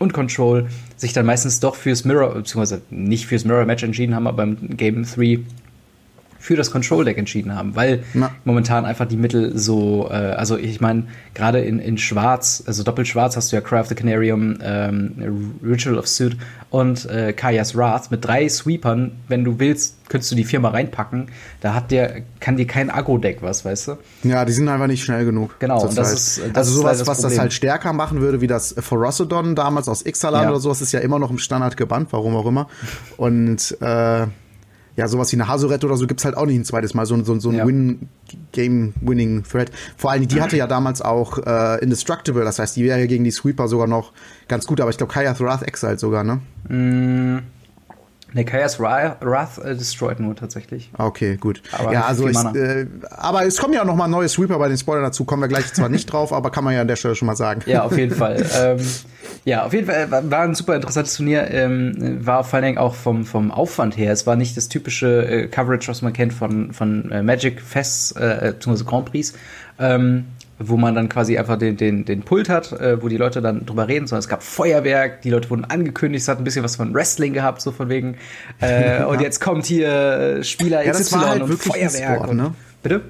und 0.00 0.12
Control, 0.12 0.66
sich 0.96 1.12
dann 1.12 1.26
meistens 1.26 1.60
doch 1.60 1.76
fürs 1.76 2.04
Mirror, 2.04 2.34
beziehungsweise 2.34 2.82
nicht 2.90 3.26
fürs 3.26 3.44
Mirror-Match 3.44 3.84
entschieden 3.84 4.16
haben, 4.16 4.26
aber 4.26 4.42
im 4.42 4.76
Game 4.76 5.04
3 5.04 5.38
für 6.44 6.56
das 6.56 6.70
Control 6.70 7.06
Deck 7.06 7.16
entschieden 7.16 7.54
haben, 7.54 7.74
weil 7.74 8.04
Na. 8.12 8.30
momentan 8.44 8.84
einfach 8.84 9.06
die 9.06 9.16
Mittel 9.16 9.56
so, 9.56 10.10
äh, 10.10 10.12
also 10.12 10.58
ich 10.58 10.78
meine, 10.78 11.04
gerade 11.32 11.60
in, 11.60 11.78
in 11.78 11.96
Schwarz, 11.96 12.62
also 12.66 12.82
doppelt 12.82 13.08
Schwarz 13.08 13.34
hast 13.34 13.50
du 13.50 13.56
ja 13.56 13.62
Craft 13.62 13.86
the 13.88 13.94
Canarium, 13.94 14.58
ähm, 14.62 15.54
Ritual 15.64 15.96
of 15.96 16.06
Suit 16.06 16.36
und 16.68 17.08
äh, 17.08 17.32
Kaya's 17.32 17.74
Wrath 17.74 18.10
mit 18.10 18.26
drei 18.26 18.46
Sweepern. 18.46 19.12
Wenn 19.26 19.42
du 19.42 19.58
willst, 19.58 19.96
könntest 20.10 20.32
du 20.32 20.36
die 20.36 20.44
Firma 20.44 20.68
reinpacken. 20.68 21.28
Da 21.62 21.72
hat 21.72 21.90
der, 21.90 22.20
kann 22.40 22.58
dir 22.58 22.66
kein 22.66 22.90
Agro-Deck 22.90 23.38
was, 23.40 23.64
weißt 23.64 23.88
du? 23.88 23.96
Ja, 24.24 24.44
die 24.44 24.52
sind 24.52 24.68
einfach 24.68 24.86
nicht 24.86 25.02
schnell 25.02 25.24
genug. 25.24 25.58
Genau, 25.60 25.82
und 25.82 25.96
das 25.96 26.12
ist, 26.12 26.42
das 26.52 26.68
also 26.68 26.82
sowas, 26.82 26.98
das 26.98 27.08
was 27.08 27.22
das 27.22 27.38
halt 27.38 27.54
stärker 27.54 27.94
machen 27.94 28.20
würde, 28.20 28.42
wie 28.42 28.48
das 28.48 28.74
Forosodon 28.78 29.54
damals 29.54 29.88
aus 29.88 30.04
Ixalan 30.04 30.42
ja. 30.42 30.50
oder 30.50 30.60
sowas, 30.60 30.82
ist 30.82 30.92
ja 30.92 31.00
immer 31.00 31.18
noch 31.18 31.30
im 31.30 31.38
Standard 31.38 31.78
gebannt, 31.78 32.08
warum 32.10 32.36
auch 32.36 32.44
immer. 32.44 32.68
Und 33.16 33.80
äh, 33.80 34.26
ja, 34.96 35.08
sowas 35.08 35.32
wie 35.32 35.36
eine 35.36 35.48
Hasorette 35.48 35.86
oder 35.86 35.96
so 35.96 36.06
gibt's 36.06 36.24
halt 36.24 36.36
auch 36.36 36.46
nicht 36.46 36.56
ein 36.56 36.64
zweites 36.64 36.94
Mal. 36.94 37.06
So, 37.06 37.22
so, 37.24 37.38
so 37.40 37.50
ein 37.50 37.56
ja. 37.56 37.66
Win-Game-Winning-Thread. 37.66 39.72
Vor 39.96 40.10
allem, 40.10 40.28
die 40.28 40.40
hatte 40.40 40.56
ja 40.56 40.66
damals 40.66 41.02
auch 41.02 41.38
äh, 41.38 41.82
Indestructible, 41.82 42.44
das 42.44 42.58
heißt, 42.58 42.76
die 42.76 42.84
wäre 42.84 43.06
gegen 43.06 43.24
die 43.24 43.32
Sweeper 43.32 43.68
sogar 43.68 43.86
noch 43.86 44.12
ganz 44.48 44.66
gut, 44.66 44.80
aber 44.80 44.90
ich 44.90 44.96
glaube, 44.96 45.12
Kaya 45.12 45.38
Wrath 45.38 45.62
Exiled 45.62 45.98
sogar, 45.98 46.24
ne? 46.24 46.40
Mm, 46.68 47.38
Ne, 48.34 48.44
Chaos 48.44 48.80
Wrath 48.80 49.58
äh, 49.58 49.76
destroyed 49.76 50.18
nur 50.18 50.34
tatsächlich. 50.34 50.90
Okay, 50.98 51.36
gut. 51.36 51.62
Aber 51.70 51.92
ja, 51.92 52.04
also 52.04 52.28
ich, 52.28 52.36
äh, 52.36 52.86
aber 53.10 53.46
es 53.46 53.58
kommen 53.58 53.74
ja 53.74 53.84
noch 53.84 53.94
mal 53.94 54.08
neue 54.08 54.28
Sweeper 54.28 54.58
bei 54.58 54.66
den 54.66 54.76
Spoilern 54.76 55.04
dazu, 55.04 55.24
kommen 55.24 55.40
wir 55.40 55.48
gleich 55.48 55.72
zwar 55.72 55.88
nicht 55.88 56.12
drauf, 56.12 56.32
aber 56.32 56.50
kann 56.50 56.64
man 56.64 56.74
ja 56.74 56.80
an 56.80 56.88
der 56.88 56.96
Stelle 56.96 57.14
schon 57.14 57.26
mal 57.26 57.36
sagen. 57.36 57.62
Ja, 57.66 57.84
auf 57.84 57.96
jeden 57.96 58.14
Fall. 58.16 58.44
ähm, 58.60 58.84
ja, 59.44 59.64
auf 59.64 59.72
jeden 59.72 59.86
Fall 59.86 60.08
äh, 60.10 60.30
war 60.30 60.40
ein 60.40 60.56
super 60.56 60.74
interessantes 60.74 61.14
Turnier, 61.14 61.48
ähm, 61.50 62.26
war 62.26 62.42
vor 62.42 62.56
allen 62.56 62.64
Dingen 62.64 62.78
auch 62.78 62.96
vom, 62.96 63.24
vom 63.24 63.52
Aufwand 63.52 63.96
her. 63.96 64.12
Es 64.12 64.26
war 64.26 64.34
nicht 64.34 64.56
das 64.56 64.68
typische 64.68 65.26
äh, 65.26 65.46
Coverage, 65.46 65.86
was 65.88 66.02
man 66.02 66.12
kennt 66.12 66.32
von, 66.32 66.72
von 66.72 67.12
äh, 67.12 67.22
Magic 67.22 67.60
Fests, 67.60 68.12
äh, 68.12 68.52
beziehungsweise 68.54 68.84
Grand 68.84 69.06
Prix. 69.06 69.32
Ähm, 69.78 70.24
wo 70.58 70.76
man 70.76 70.94
dann 70.94 71.08
quasi 71.08 71.36
einfach 71.36 71.58
den, 71.58 71.76
den, 71.76 72.04
den 72.04 72.22
Pult 72.22 72.48
hat, 72.48 72.72
äh, 72.72 73.02
wo 73.02 73.08
die 73.08 73.16
Leute 73.16 73.42
dann 73.42 73.66
drüber 73.66 73.88
reden, 73.88 74.06
sondern 74.06 74.20
es 74.20 74.28
gab 74.28 74.42
Feuerwerk, 74.42 75.22
die 75.22 75.30
Leute 75.30 75.50
wurden 75.50 75.64
angekündigt, 75.64 76.22
es 76.22 76.28
hat 76.28 76.38
ein 76.38 76.44
bisschen 76.44 76.64
was 76.64 76.76
von 76.76 76.94
Wrestling 76.94 77.32
gehabt, 77.32 77.60
so 77.60 77.72
von 77.72 77.88
wegen, 77.88 78.16
äh, 78.62 78.98
ja. 78.98 79.06
und 79.06 79.20
jetzt 79.20 79.40
kommt 79.40 79.66
hier 79.66 79.88
äh, 79.88 80.44
Spieler 80.44 80.84
ja, 80.84 80.92
das 80.92 81.12
war 81.12 81.30
halt 81.30 81.42
und 81.42 81.56
Feuerwerk. 81.56 82.20
Sport, 82.22 82.34
ne? 82.34 82.54
Bitte? 82.82 83.00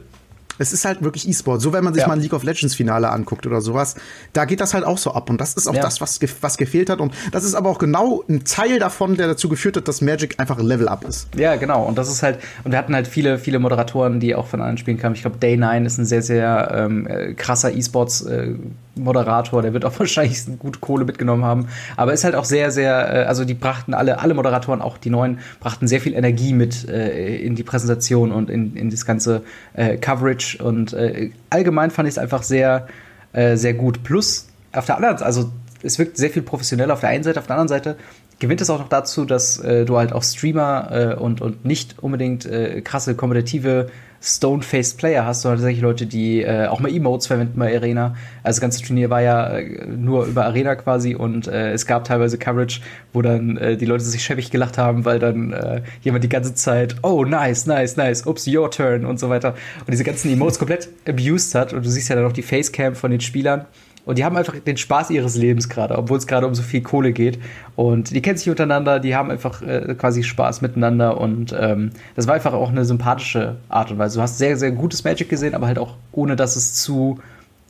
Es 0.58 0.72
ist 0.72 0.84
halt 0.84 1.02
wirklich 1.02 1.28
E-Sport. 1.28 1.60
So, 1.60 1.72
wenn 1.72 1.84
man 1.84 1.94
sich 1.94 2.02
ja. 2.02 2.08
mal 2.08 2.14
ein 2.14 2.20
League 2.20 2.32
of 2.32 2.42
Legends 2.42 2.74
Finale 2.74 3.10
anguckt 3.10 3.46
oder 3.46 3.60
sowas, 3.60 3.96
da 4.32 4.44
geht 4.44 4.60
das 4.60 4.74
halt 4.74 4.84
auch 4.84 4.98
so 4.98 5.12
ab. 5.12 5.30
Und 5.30 5.40
das 5.40 5.54
ist 5.54 5.66
auch 5.66 5.74
ja. 5.74 5.82
das, 5.82 6.00
was, 6.00 6.20
ge 6.20 6.28
was 6.40 6.56
gefehlt 6.56 6.90
hat. 6.90 7.00
Und 7.00 7.14
das 7.32 7.44
ist 7.44 7.54
aber 7.54 7.70
auch 7.70 7.78
genau 7.78 8.24
ein 8.28 8.44
Teil 8.44 8.78
davon, 8.78 9.16
der 9.16 9.26
dazu 9.26 9.48
geführt 9.48 9.76
hat, 9.76 9.88
dass 9.88 10.00
Magic 10.00 10.38
einfach 10.38 10.58
ein 10.58 10.66
Level 10.66 10.88
up 10.88 11.04
ist. 11.04 11.28
Ja, 11.36 11.56
genau. 11.56 11.84
Und 11.84 11.98
das 11.98 12.10
ist 12.10 12.22
halt, 12.22 12.38
und 12.64 12.72
wir 12.72 12.78
hatten 12.78 12.94
halt 12.94 13.06
viele, 13.06 13.38
viele 13.38 13.58
Moderatoren, 13.58 14.20
die 14.20 14.34
auch 14.34 14.46
von 14.46 14.60
anderen 14.60 14.78
Spielen 14.78 14.98
kamen. 14.98 15.14
Ich 15.14 15.22
glaube, 15.22 15.38
Day9 15.38 15.84
ist 15.84 15.98
ein 15.98 16.06
sehr, 16.06 16.22
sehr 16.22 16.70
ähm, 16.74 17.06
äh, 17.06 17.34
krasser 17.34 17.72
E-Sports 17.72 18.22
äh, 18.22 18.54
Moderator, 18.96 19.62
der 19.62 19.72
wird 19.72 19.84
auch 19.84 19.98
wahrscheinlich 19.98 20.44
gut 20.58 20.80
Kohle 20.80 21.04
mitgenommen 21.04 21.44
haben. 21.44 21.68
Aber 21.96 22.12
ist 22.12 22.24
halt 22.24 22.34
auch 22.34 22.44
sehr, 22.44 22.70
sehr, 22.70 23.24
äh, 23.24 23.24
also 23.26 23.44
die 23.44 23.54
brachten 23.54 23.94
alle, 23.94 24.20
alle 24.20 24.34
Moderatoren, 24.34 24.82
auch 24.82 24.98
die 24.98 25.10
neuen, 25.10 25.40
brachten 25.60 25.88
sehr 25.88 26.00
viel 26.00 26.14
Energie 26.14 26.52
mit 26.52 26.88
äh, 26.88 27.36
in 27.36 27.54
die 27.54 27.62
Präsentation 27.62 28.32
und 28.32 28.50
in, 28.50 28.76
in 28.76 28.90
das 28.90 29.06
ganze 29.06 29.42
äh, 29.74 29.96
Coverage. 29.96 30.62
Und 30.62 30.92
äh, 30.92 31.30
allgemein 31.50 31.90
fand 31.90 32.08
ich 32.08 32.14
es 32.14 32.18
einfach 32.18 32.42
sehr, 32.42 32.88
äh, 33.32 33.56
sehr 33.56 33.74
gut. 33.74 34.02
Plus, 34.02 34.48
auf 34.72 34.86
der 34.86 34.96
anderen 34.96 35.18
Seite, 35.18 35.26
also 35.26 35.50
es 35.82 35.98
wirkt 35.98 36.16
sehr 36.16 36.30
viel 36.30 36.42
professioneller 36.42 36.94
auf 36.94 37.00
der 37.00 37.10
einen 37.10 37.24
Seite, 37.24 37.40
auf 37.40 37.46
der 37.46 37.56
anderen 37.56 37.68
Seite 37.68 37.96
gewinnt 38.40 38.60
es 38.60 38.68
auch 38.68 38.80
noch 38.80 38.88
dazu, 38.88 39.24
dass 39.24 39.58
äh, 39.58 39.84
du 39.84 39.96
halt 39.96 40.12
auch 40.12 40.22
Streamer 40.22 41.18
und, 41.20 41.40
und 41.40 41.64
nicht 41.64 42.00
unbedingt 42.00 42.48
krasse 42.82 43.14
kompetitive 43.14 43.90
Stone-Faced 44.24 44.96
Player 44.96 45.26
hast, 45.26 45.42
sondern 45.42 45.58
tatsächlich 45.58 45.82
Leute, 45.82 46.06
die 46.06 46.40
äh, 46.40 46.66
auch 46.66 46.80
mal 46.80 46.90
Emotes 46.90 47.26
verwenden 47.26 47.58
bei 47.58 47.76
Arena. 47.76 48.16
Also 48.42 48.56
das 48.56 48.60
ganze 48.62 48.82
Turnier 48.82 49.10
war 49.10 49.20
ja 49.20 49.58
äh, 49.58 49.86
nur 49.86 50.24
über 50.24 50.46
Arena 50.46 50.74
quasi 50.76 51.14
und 51.14 51.46
äh, 51.46 51.72
es 51.72 51.84
gab 51.84 52.04
teilweise 52.04 52.38
Coverage, 52.38 52.80
wo 53.12 53.20
dann 53.20 53.58
äh, 53.58 53.76
die 53.76 53.84
Leute 53.84 54.02
sich 54.02 54.24
schäbig 54.24 54.50
gelacht 54.50 54.78
haben, 54.78 55.04
weil 55.04 55.18
dann 55.18 55.52
äh, 55.52 55.82
jemand 56.00 56.24
die 56.24 56.30
ganze 56.30 56.54
Zeit, 56.54 56.96
oh 57.02 57.24
nice, 57.26 57.66
nice, 57.66 57.96
nice, 57.96 58.26
ups, 58.26 58.48
your 58.48 58.70
turn 58.70 59.04
und 59.04 59.20
so 59.20 59.28
weiter. 59.28 59.50
Und 59.80 59.90
diese 59.90 60.04
ganzen 60.04 60.32
Emotes 60.32 60.58
komplett 60.58 60.88
abused 61.06 61.54
hat. 61.54 61.74
Und 61.74 61.84
du 61.84 61.90
siehst 61.90 62.08
ja 62.08 62.16
dann 62.16 62.24
auch 62.24 62.32
die 62.32 62.42
Facecam 62.42 62.94
von 62.94 63.10
den 63.10 63.20
Spielern 63.20 63.66
und 64.04 64.18
die 64.18 64.24
haben 64.24 64.36
einfach 64.36 64.54
den 64.58 64.76
Spaß 64.76 65.10
ihres 65.10 65.36
Lebens 65.36 65.68
gerade, 65.68 65.96
obwohl 65.96 66.18
es 66.18 66.26
gerade 66.26 66.46
um 66.46 66.54
so 66.54 66.62
viel 66.62 66.82
Kohle 66.82 67.12
geht. 67.12 67.38
Und 67.74 68.10
die 68.10 68.20
kennen 68.20 68.36
sich 68.36 68.50
untereinander, 68.50 69.00
die 69.00 69.16
haben 69.16 69.30
einfach 69.30 69.62
äh, 69.62 69.94
quasi 69.94 70.22
Spaß 70.22 70.60
miteinander. 70.60 71.18
Und 71.18 71.54
ähm, 71.58 71.90
das 72.14 72.26
war 72.26 72.34
einfach 72.34 72.52
auch 72.52 72.70
eine 72.70 72.84
sympathische 72.84 73.56
Art 73.68 73.90
und 73.90 73.98
Weise. 73.98 74.18
Du 74.18 74.22
hast 74.22 74.38
sehr, 74.38 74.56
sehr 74.56 74.72
gutes 74.72 75.04
Magic 75.04 75.28
gesehen, 75.28 75.54
aber 75.54 75.66
halt 75.66 75.78
auch 75.78 75.94
ohne, 76.12 76.36
dass 76.36 76.56
es 76.56 76.74
zu 76.74 77.18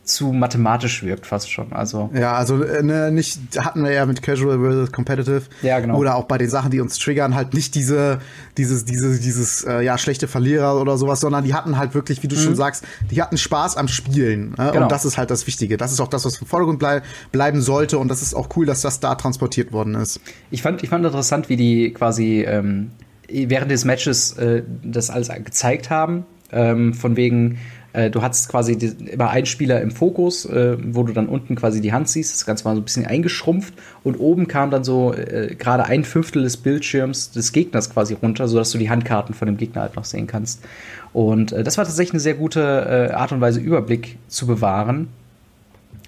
zu 0.04 0.32
mathematisch 0.32 1.02
wirkt 1.02 1.26
fast 1.26 1.50
schon. 1.50 1.72
Also 1.72 2.10
ja, 2.14 2.34
also 2.34 2.62
äh, 2.62 2.82
ne, 2.82 3.10
nicht 3.10 3.38
hatten 3.58 3.82
wir 3.82 3.92
ja 3.92 4.04
mit 4.06 4.22
Casual 4.22 4.58
versus 4.58 4.92
Competitive. 4.92 5.42
Ja, 5.62 5.80
genau. 5.80 5.96
Oder 5.96 6.16
auch 6.16 6.24
bei 6.24 6.38
den 6.38 6.48
Sachen, 6.48 6.70
die 6.70 6.80
uns 6.80 6.98
triggern, 6.98 7.34
halt 7.34 7.54
nicht 7.54 7.74
diese 7.74 8.18
dieses 8.58 8.84
dieses 8.84 9.20
dieses 9.20 9.64
äh, 9.64 9.80
ja 9.80 9.96
schlechte 9.96 10.28
Verlierer 10.28 10.80
oder 10.80 10.98
sowas, 10.98 11.20
sondern 11.20 11.44
die 11.44 11.54
hatten 11.54 11.78
halt 11.78 11.94
wirklich, 11.94 12.22
wie 12.22 12.28
du 12.28 12.36
mhm. 12.36 12.40
schon 12.40 12.54
sagst, 12.54 12.84
die 13.10 13.20
hatten 13.20 13.38
Spaß 13.38 13.76
am 13.76 13.88
Spielen. 13.88 14.50
Ne? 14.50 14.70
Genau. 14.72 14.82
Und 14.82 14.92
das 14.92 15.04
ist 15.04 15.16
halt 15.16 15.30
das 15.30 15.46
Wichtige. 15.46 15.76
Das 15.76 15.92
ist 15.92 16.00
auch 16.00 16.08
das, 16.08 16.24
was 16.24 16.40
im 16.40 16.46
Vordergrund 16.46 16.78
blei 16.78 17.02
bleiben 17.32 17.62
sollte. 17.62 17.98
Und 17.98 18.08
das 18.08 18.22
ist 18.22 18.34
auch 18.34 18.48
cool, 18.56 18.66
dass 18.66 18.82
das 18.82 19.00
da 19.00 19.14
transportiert 19.14 19.72
worden 19.72 19.94
ist. 19.94 20.20
Ich 20.50 20.62
fand 20.62 20.82
ich 20.82 20.90
fand 20.90 21.04
interessant, 21.04 21.48
wie 21.48 21.56
die 21.56 21.92
quasi 21.92 22.42
ähm, 22.42 22.90
während 23.28 23.70
des 23.70 23.84
Matches 23.84 24.36
äh, 24.36 24.62
das 24.82 25.10
alles 25.10 25.30
gezeigt 25.44 25.90
haben. 25.90 26.26
Ähm, 26.52 26.94
von 26.94 27.16
wegen 27.16 27.58
äh, 27.94 28.10
du 28.10 28.22
hattest 28.22 28.48
quasi 28.48 28.76
die, 28.76 28.88
immer 29.06 29.30
einen 29.30 29.46
Spieler 29.46 29.80
im 29.80 29.92
Fokus, 29.92 30.44
äh, 30.46 30.76
wo 30.82 31.04
du 31.04 31.12
dann 31.12 31.28
unten 31.28 31.54
quasi 31.54 31.80
die 31.80 31.92
Hand 31.92 32.08
siehst. 32.08 32.34
Das 32.34 32.44
Ganze 32.44 32.64
war 32.64 32.74
so 32.74 32.80
ein 32.80 32.84
bisschen 32.84 33.06
eingeschrumpft 33.06 33.72
und 34.02 34.16
oben 34.16 34.48
kam 34.48 34.72
dann 34.72 34.82
so 34.82 35.14
äh, 35.14 35.54
gerade 35.56 35.84
ein 35.84 36.02
Fünftel 36.04 36.42
des 36.42 36.56
Bildschirms 36.56 37.30
des 37.30 37.52
Gegners 37.52 37.90
quasi 37.90 38.14
runter, 38.14 38.48
sodass 38.48 38.72
du 38.72 38.78
die 38.78 38.90
Handkarten 38.90 39.34
von 39.34 39.46
dem 39.46 39.56
Gegner 39.56 39.82
halt 39.82 39.94
noch 39.94 40.04
sehen 40.04 40.26
kannst. 40.26 40.64
Und 41.12 41.52
äh, 41.52 41.62
das 41.62 41.78
war 41.78 41.84
tatsächlich 41.84 42.14
eine 42.14 42.20
sehr 42.20 42.34
gute 42.34 42.60
äh, 42.60 43.14
Art 43.14 43.30
und 43.30 43.40
Weise, 43.40 43.60
Überblick 43.60 44.18
zu 44.26 44.48
bewahren. 44.48 45.08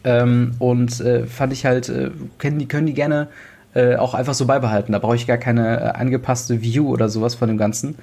Ähm, 0.02 0.54
und 0.58 1.00
äh, 1.00 1.26
fand 1.26 1.52
ich 1.52 1.66
halt, 1.66 1.92
können, 2.38 2.58
die, 2.58 2.66
können 2.66 2.86
die 2.86 2.94
gerne 2.94 3.28
auch 3.98 4.14
einfach 4.14 4.32
so 4.32 4.46
beibehalten. 4.46 4.92
Da 4.92 4.98
brauche 4.98 5.16
ich 5.16 5.26
gar 5.26 5.36
keine 5.36 5.96
angepasste 5.96 6.62
View 6.62 6.88
oder 6.88 7.10
sowas 7.10 7.34
von 7.34 7.48
dem 7.48 7.58
Ganzen, 7.58 7.96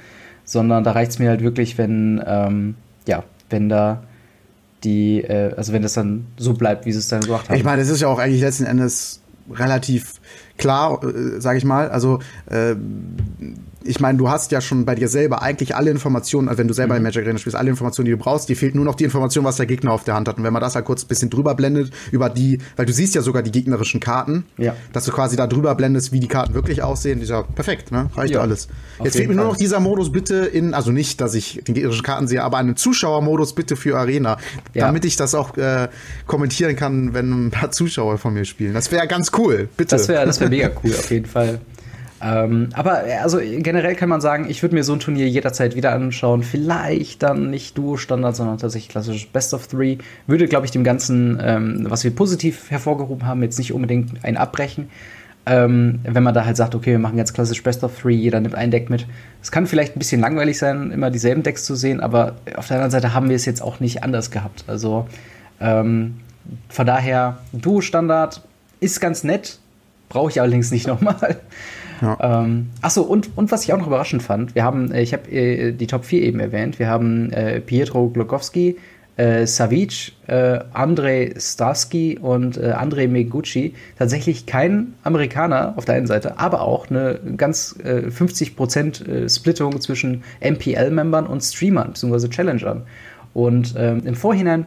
sondern 0.46 0.84
da 0.84 0.92
reicht 0.92 1.14
es 1.14 1.18
mir 1.18 1.30
halt 1.30 1.42
wirklich, 1.42 1.80
wenn, 1.80 2.22
ähm, 2.28 2.76
ja, 3.08 3.24
wenn 3.54 3.70
da 3.70 4.04
die, 4.84 5.22
äh, 5.22 5.54
also 5.56 5.72
wenn 5.72 5.82
das 5.82 5.94
dann 5.94 6.26
so 6.36 6.54
bleibt, 6.54 6.86
wie 6.86 6.92
sie 6.92 7.00
es 7.00 7.08
dann 7.08 7.22
gemacht 7.22 7.48
haben. 7.48 7.56
Ich 7.56 7.64
meine, 7.64 7.82
das 7.82 7.90
ist 7.90 8.02
ja 8.02 8.10
auch 8.10 8.20
eigentlich 8.20 8.42
letzten 8.42 8.66
Endes 8.66 9.22
relativ 9.50 10.20
klar, 10.58 11.02
äh, 11.04 11.40
sage 11.40 11.58
ich 11.58 11.64
mal. 11.64 11.90
Also 11.90 12.20
äh, 12.50 12.76
ich 13.86 14.00
meine, 14.00 14.18
du 14.18 14.30
hast 14.30 14.52
ja 14.52 14.62
schon 14.62 14.86
bei 14.86 14.96
dir 14.96 15.08
selber 15.08 15.42
eigentlich 15.42 15.76
alle 15.76 15.92
Informationen, 15.92 16.48
also 16.48 16.60
wenn 16.60 16.68
du 16.68 16.74
selber 16.74 16.94
mhm. 16.94 16.98
in 16.98 17.04
Magic 17.04 17.24
Arena 17.24 17.38
spielst, 17.38 17.58
alle 17.58 17.70
Informationen, 17.70 18.06
die 18.06 18.12
du 18.12 18.18
brauchst. 18.18 18.50
Dir 18.50 18.56
fehlt 18.56 18.76
nur 18.76 18.86
noch 18.86 18.96
die 18.96 19.04
Information, 19.04 19.44
was 19.44 19.58
der 19.58 19.66
Gegner 19.66 19.92
auf 19.92 20.04
der 20.04 20.16
Hand 20.16 20.28
hat. 20.28 20.38
Und 20.38 20.44
wenn 20.44 20.54
man 20.54 20.62
das 20.62 20.76
halt 20.76 20.86
kurz 20.86 21.04
ein 21.04 21.08
bisschen 21.08 21.30
drüber 21.30 21.56
blendet, 21.56 21.92
über 22.12 22.30
die, 22.30 22.60
weil 22.76 22.86
du 22.86 22.94
siehst 22.94 23.16
ja 23.16 23.22
sogar 23.22 23.44
die 23.44 23.52
gegnerischen 23.52 24.00
Karten, 24.00 24.46
ja. 24.58 24.76
dass 24.94 25.06
du 25.06 25.12
quasi 25.12 25.36
da 25.36 25.48
drüber 25.48 25.76
blendest, 25.76 26.12
wie 26.12 26.20
die 26.20 26.28
Karten 26.28 26.54
wirklich 26.54 26.82
aussehen. 26.82 27.20
Dieser 27.20 27.44
perfekt, 27.44 27.92
ne? 27.92 28.10
Reicht 28.16 28.34
ja 28.34 28.42
alles. 28.42 28.68
Jetzt 29.04 29.18
fehlt 29.18 29.30
mir 29.30 29.36
nur 29.36 29.46
noch 29.46 29.58
dieser 29.58 29.80
Modus 29.80 30.12
bitte 30.12 30.46
in, 30.46 30.74
also 30.74 30.92
nicht, 30.92 31.22
dass 31.22 31.34
ich 31.34 31.62
die 31.66 31.74
gegnerischen 31.74 32.04
Karten 32.04 32.28
sehe, 32.28 32.44
aber 32.44 32.58
einen 32.58 32.76
Zuschauermodus 32.76 33.54
bitte 33.54 33.76
für 33.76 33.98
Arena, 33.98 34.38
ja. 34.74 34.86
damit 34.86 35.06
ich 35.06 35.16
das 35.16 35.36
auch 35.36 35.58
äh, 35.58 35.90
kommentieren 36.28 36.76
kann, 36.76 37.14
wenn 37.14 37.48
ein 37.48 37.52
paar 37.52 37.72
Zuschauer 37.72 38.18
von 38.18 38.34
mir 38.34 38.46
spielen. 38.46 38.74
Das 38.74 38.92
wäre 38.92 39.08
ganz 39.08 39.32
cool, 39.38 39.68
bitte. 39.78 39.96
Das 39.96 40.08
wäre 40.08 40.26
das 40.26 40.40
wär 40.40 40.50
mega 40.50 40.72
cool, 40.84 40.92
auf 40.92 41.10
jeden 41.12 41.26
Fall. 41.26 41.60
Ähm, 42.24 42.70
aber 42.74 43.06
äh, 43.06 43.18
also 43.18 43.40
generell 43.40 43.96
kann 43.96 44.08
man 44.08 44.22
sagen, 44.22 44.50
ich 44.50 44.62
würde 44.64 44.76
mir 44.76 44.84
so 44.84 44.94
ein 44.94 45.00
Turnier 45.00 45.28
jederzeit 45.28 45.76
wieder 45.76 45.92
anschauen. 45.92 46.42
Vielleicht 46.42 47.22
dann 47.22 47.50
nicht 47.50 47.78
Duo-Standard, 47.78 48.36
sondern 48.36 48.58
tatsächlich 48.58 48.90
klassisches 48.90 49.26
Best 49.26 49.54
of 49.54 49.68
Three. 49.68 49.98
Würde, 50.26 50.48
glaube 50.48 50.66
ich, 50.66 50.72
dem 50.72 50.86
Ganzen, 50.86 51.40
ähm, 51.44 51.86
was 51.90 52.04
wir 52.06 52.16
positiv 52.16 52.72
hervorgehoben 52.72 53.28
haben, 53.28 53.44
jetzt 53.44 53.58
nicht 53.58 53.74
unbedingt 53.74 54.24
ein 54.24 54.38
abbrechen. 54.38 54.90
Ähm, 55.46 56.00
wenn 56.04 56.24
man 56.24 56.34
da 56.34 56.46
halt 56.46 56.56
sagt, 56.56 56.74
okay, 56.74 56.92
wir 56.92 57.00
machen 57.00 57.18
jetzt 57.18 57.34
klassisch 57.34 57.62
Best 57.62 57.84
of 57.84 58.00
Three, 58.00 58.14
jeder 58.16 58.40
nimmt 58.40 58.56
ein 58.56 58.72
Deck 58.72 58.90
mit. 58.90 59.06
Es 59.42 59.52
kann 59.52 59.68
vielleicht 59.68 59.98
ein 59.98 60.00
bisschen 60.00 60.22
langweilig 60.22 60.58
sein, 60.58 60.92
immer 60.92 61.12
dieselben 61.12 61.44
Decks 61.44 61.66
zu 61.66 61.76
sehen, 61.76 62.00
aber 62.00 62.36
auf 62.56 62.68
der 62.68 62.78
anderen 62.78 62.92
Seite 62.92 63.14
haben 63.14 63.28
wir 63.28 63.36
es 63.36 63.44
jetzt 63.44 63.62
auch 63.62 63.82
nicht 63.82 64.04
anders 64.04 64.32
gehabt. 64.32 64.64
Also 64.68 65.08
ähm, 65.60 66.20
von 66.70 66.86
daher, 66.86 67.40
Duo-Standard 67.52 68.42
ist 68.80 69.02
ganz 69.02 69.26
nett, 69.26 69.60
brauche 70.08 70.30
ich 70.30 70.40
allerdings 70.40 70.72
nicht 70.72 70.88
nochmal. 70.88 71.42
Ähm, 72.20 72.70
achso, 72.82 73.02
und, 73.02 73.38
und 73.38 73.52
was 73.52 73.64
ich 73.64 73.74
auch 73.74 73.78
noch 73.78 73.88
überraschend 73.88 74.24
fand, 74.24 74.56
wir 74.56 74.64
haben, 74.64 74.92
äh, 74.92 75.02
ich 75.02 75.14
habe 75.14 75.30
äh, 75.32 75.72
die 75.72 75.88
Top 75.88 76.06
4 76.06 76.22
eben 76.22 76.40
erwähnt, 76.40 76.80
wir 76.80 76.88
haben 76.88 77.32
äh, 77.32 77.60
Pietro 77.60 78.10
Glogowski, 78.10 78.78
äh, 79.16 79.46
Savic, 79.46 80.14
äh, 80.28 80.60
Andrei 80.74 81.34
Starsky 81.38 82.18
und 82.20 82.58
äh, 82.58 82.72
Andrei 82.72 83.08
Meguchi. 83.08 83.76
Tatsächlich 83.98 84.46
kein 84.46 84.94
Amerikaner 85.04 85.74
auf 85.78 85.86
der 85.86 85.96
einen 85.96 86.08
Seite, 86.08 86.40
aber 86.40 86.62
auch 86.62 86.90
eine 86.90 87.20
ganz 87.38 87.76
äh, 87.84 88.08
50% 88.10 89.08
äh, 89.08 89.30
Splittung 89.30 89.80
zwischen 89.82 90.24
MPL-Membern 90.42 91.28
und 91.28 91.42
Streamern 91.42 91.90
bzw. 91.90 92.30
Challengern. 92.30 92.84
Und 93.34 93.76
ähm, 93.78 94.02
im 94.06 94.16
Vorhinein 94.16 94.66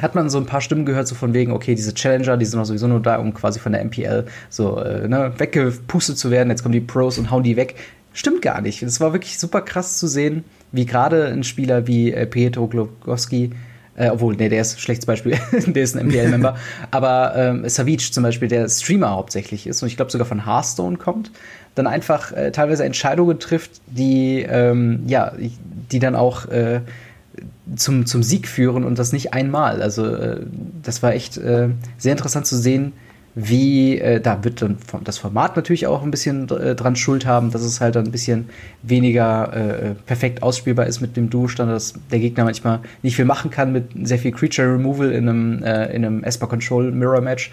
hat 0.00 0.14
man 0.14 0.30
so 0.30 0.38
ein 0.38 0.46
paar 0.46 0.60
Stimmen 0.60 0.86
gehört, 0.86 1.08
so 1.08 1.14
von 1.14 1.34
wegen, 1.34 1.52
okay, 1.52 1.74
diese 1.74 1.94
Challenger, 1.94 2.36
die 2.36 2.44
sind 2.44 2.58
doch 2.58 2.66
sowieso 2.66 2.86
nur 2.86 3.00
da, 3.00 3.16
um 3.16 3.34
quasi 3.34 3.58
von 3.58 3.72
der 3.72 3.84
MPL 3.84 4.24
so 4.48 4.78
äh, 4.78 5.08
ne, 5.08 5.32
weggepustet 5.38 6.18
zu 6.18 6.30
werden. 6.30 6.50
Jetzt 6.50 6.62
kommen 6.62 6.72
die 6.72 6.80
Pros 6.80 7.18
und 7.18 7.30
hauen 7.30 7.42
die 7.42 7.56
weg. 7.56 7.76
Stimmt 8.12 8.42
gar 8.42 8.60
nicht. 8.60 8.82
Es 8.82 9.00
war 9.00 9.12
wirklich 9.12 9.38
super 9.38 9.60
krass 9.60 9.98
zu 9.98 10.06
sehen, 10.06 10.44
wie 10.72 10.86
gerade 10.86 11.26
ein 11.26 11.44
Spieler 11.44 11.86
wie 11.86 12.12
äh, 12.12 12.26
Pietro 12.26 12.66
Glogowski, 12.66 13.50
äh, 13.96 14.08
obwohl, 14.08 14.34
nee, 14.36 14.48
der 14.48 14.62
ist 14.62 14.76
ein 14.76 14.80
schlechtes 14.80 15.06
Beispiel, 15.06 15.38
der 15.66 15.82
ist 15.82 15.96
ein 15.96 16.06
MPL-Member, 16.06 16.56
aber 16.90 17.34
ähm, 17.36 17.68
Savic 17.68 18.12
zum 18.12 18.22
Beispiel, 18.22 18.48
der 18.48 18.68
Streamer 18.68 19.10
hauptsächlich 19.10 19.66
ist 19.66 19.82
und 19.82 19.88
ich 19.88 19.96
glaube 19.96 20.10
sogar 20.10 20.26
von 20.26 20.46
Hearthstone 20.46 20.96
kommt, 20.96 21.30
dann 21.74 21.86
einfach 21.86 22.32
äh, 22.32 22.50
teilweise 22.50 22.84
Entscheidungen 22.84 23.38
trifft, 23.38 23.80
die, 23.86 24.44
ähm, 24.48 25.04
ja, 25.06 25.32
die 25.92 25.98
dann 25.98 26.16
auch 26.16 26.46
äh, 26.46 26.80
zum, 27.76 28.06
zum 28.06 28.22
Sieg 28.22 28.48
führen 28.48 28.84
und 28.84 28.98
das 28.98 29.12
nicht 29.12 29.34
einmal. 29.34 29.82
Also 29.82 30.06
äh, 30.06 30.40
das 30.82 31.02
war 31.02 31.14
echt 31.14 31.36
äh, 31.36 31.68
sehr 31.98 32.12
interessant 32.12 32.46
zu 32.46 32.56
sehen, 32.56 32.92
wie, 33.34 33.98
äh, 33.98 34.20
da 34.20 34.42
wird 34.42 34.60
dann 34.60 34.78
das 35.04 35.18
Format 35.18 35.54
natürlich 35.56 35.86
auch 35.86 36.02
ein 36.02 36.10
bisschen 36.10 36.48
äh, 36.48 36.74
dran 36.74 36.96
schuld 36.96 37.26
haben, 37.26 37.50
dass 37.52 37.62
es 37.62 37.80
halt 37.80 37.94
dann 37.94 38.06
ein 38.06 38.10
bisschen 38.10 38.48
weniger 38.82 39.52
äh, 39.52 39.94
perfekt 40.06 40.42
ausspielbar 40.42 40.86
ist 40.86 41.00
mit 41.00 41.16
dem 41.16 41.30
Duo-Stand, 41.30 41.70
dass 41.70 41.94
der 42.10 42.18
Gegner 42.18 42.44
manchmal 42.44 42.80
nicht 43.02 43.16
viel 43.16 43.24
machen 43.24 43.50
kann 43.50 43.72
mit 43.72 43.84
sehr 44.02 44.18
viel 44.18 44.32
Creature 44.32 44.74
Removal 44.74 45.12
in 45.12 45.28
einem, 45.28 45.62
äh, 45.62 45.94
in 45.94 46.04
einem 46.04 46.24
Esper 46.24 46.48
Control 46.48 46.90
Mirror 46.90 47.20
Match. 47.20 47.52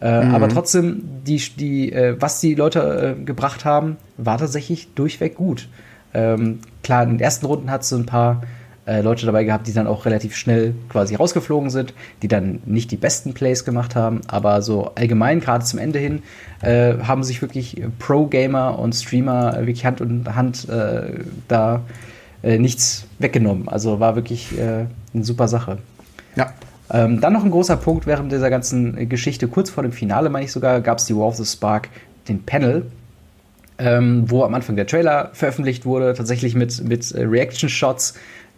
Mhm. 0.00 0.32
Aber 0.32 0.48
trotzdem, 0.48 1.02
die, 1.26 1.42
die, 1.58 1.92
was 2.20 2.38
die 2.38 2.54
Leute 2.54 3.16
gebracht 3.24 3.64
haben, 3.64 3.96
war 4.16 4.38
tatsächlich 4.38 4.94
durchweg 4.94 5.34
gut. 5.34 5.68
Ähm, 6.14 6.60
klar, 6.84 7.02
in 7.02 7.10
den 7.10 7.20
ersten 7.20 7.46
Runden 7.46 7.68
hat 7.68 7.82
es 7.82 7.88
so 7.88 7.96
ein 7.96 8.06
paar 8.06 8.42
äh, 8.88 9.02
Leute 9.02 9.26
dabei 9.26 9.44
gehabt, 9.44 9.66
die 9.66 9.74
dann 9.74 9.86
auch 9.86 10.06
relativ 10.06 10.34
schnell 10.34 10.74
quasi 10.88 11.14
rausgeflogen 11.14 11.68
sind, 11.68 11.92
die 12.22 12.28
dann 12.28 12.60
nicht 12.64 12.90
die 12.90 12.96
besten 12.96 13.34
Plays 13.34 13.64
gemacht 13.64 13.94
haben, 13.94 14.22
aber 14.26 14.62
so 14.62 14.92
allgemein, 14.94 15.40
gerade 15.40 15.64
zum 15.64 15.78
Ende 15.78 15.98
hin, 15.98 16.22
äh, 16.62 16.94
haben 17.02 17.22
sich 17.22 17.42
wirklich 17.42 17.82
Pro-Gamer 17.98 18.78
und 18.78 18.94
Streamer 18.94 19.54
wirklich 19.58 19.84
Hand 19.84 20.00
in 20.00 20.34
Hand 20.34 20.68
äh, 20.68 21.20
da 21.48 21.82
äh, 22.42 22.58
nichts 22.58 23.06
weggenommen. 23.18 23.68
Also 23.68 24.00
war 24.00 24.16
wirklich 24.16 24.58
äh, 24.58 24.86
eine 25.12 25.24
super 25.24 25.48
Sache. 25.48 25.78
Ja. 26.36 26.52
Ähm, 26.90 27.20
dann 27.20 27.34
noch 27.34 27.44
ein 27.44 27.50
großer 27.50 27.76
Punkt 27.76 28.06
während 28.06 28.32
dieser 28.32 28.48
ganzen 28.48 29.10
Geschichte, 29.10 29.46
kurz 29.46 29.68
vor 29.68 29.82
dem 29.82 29.92
Finale, 29.92 30.30
meine 30.30 30.46
ich 30.46 30.52
sogar, 30.52 30.80
gab 30.80 30.98
es 30.98 31.04
die 31.04 31.14
War 31.14 31.26
of 31.26 31.36
the 31.36 31.44
Spark, 31.44 31.90
den 32.28 32.42
Panel, 32.44 32.86
ähm, 33.78 34.24
wo 34.26 34.42
am 34.42 34.54
Anfang 34.54 34.76
der 34.76 34.86
Trailer 34.86 35.30
veröffentlicht 35.32 35.86
wurde, 35.86 36.14
tatsächlich 36.14 36.54
mit, 36.54 36.82
mit 36.84 37.12
äh, 37.12 37.22
Reaction-Shots 37.24 38.14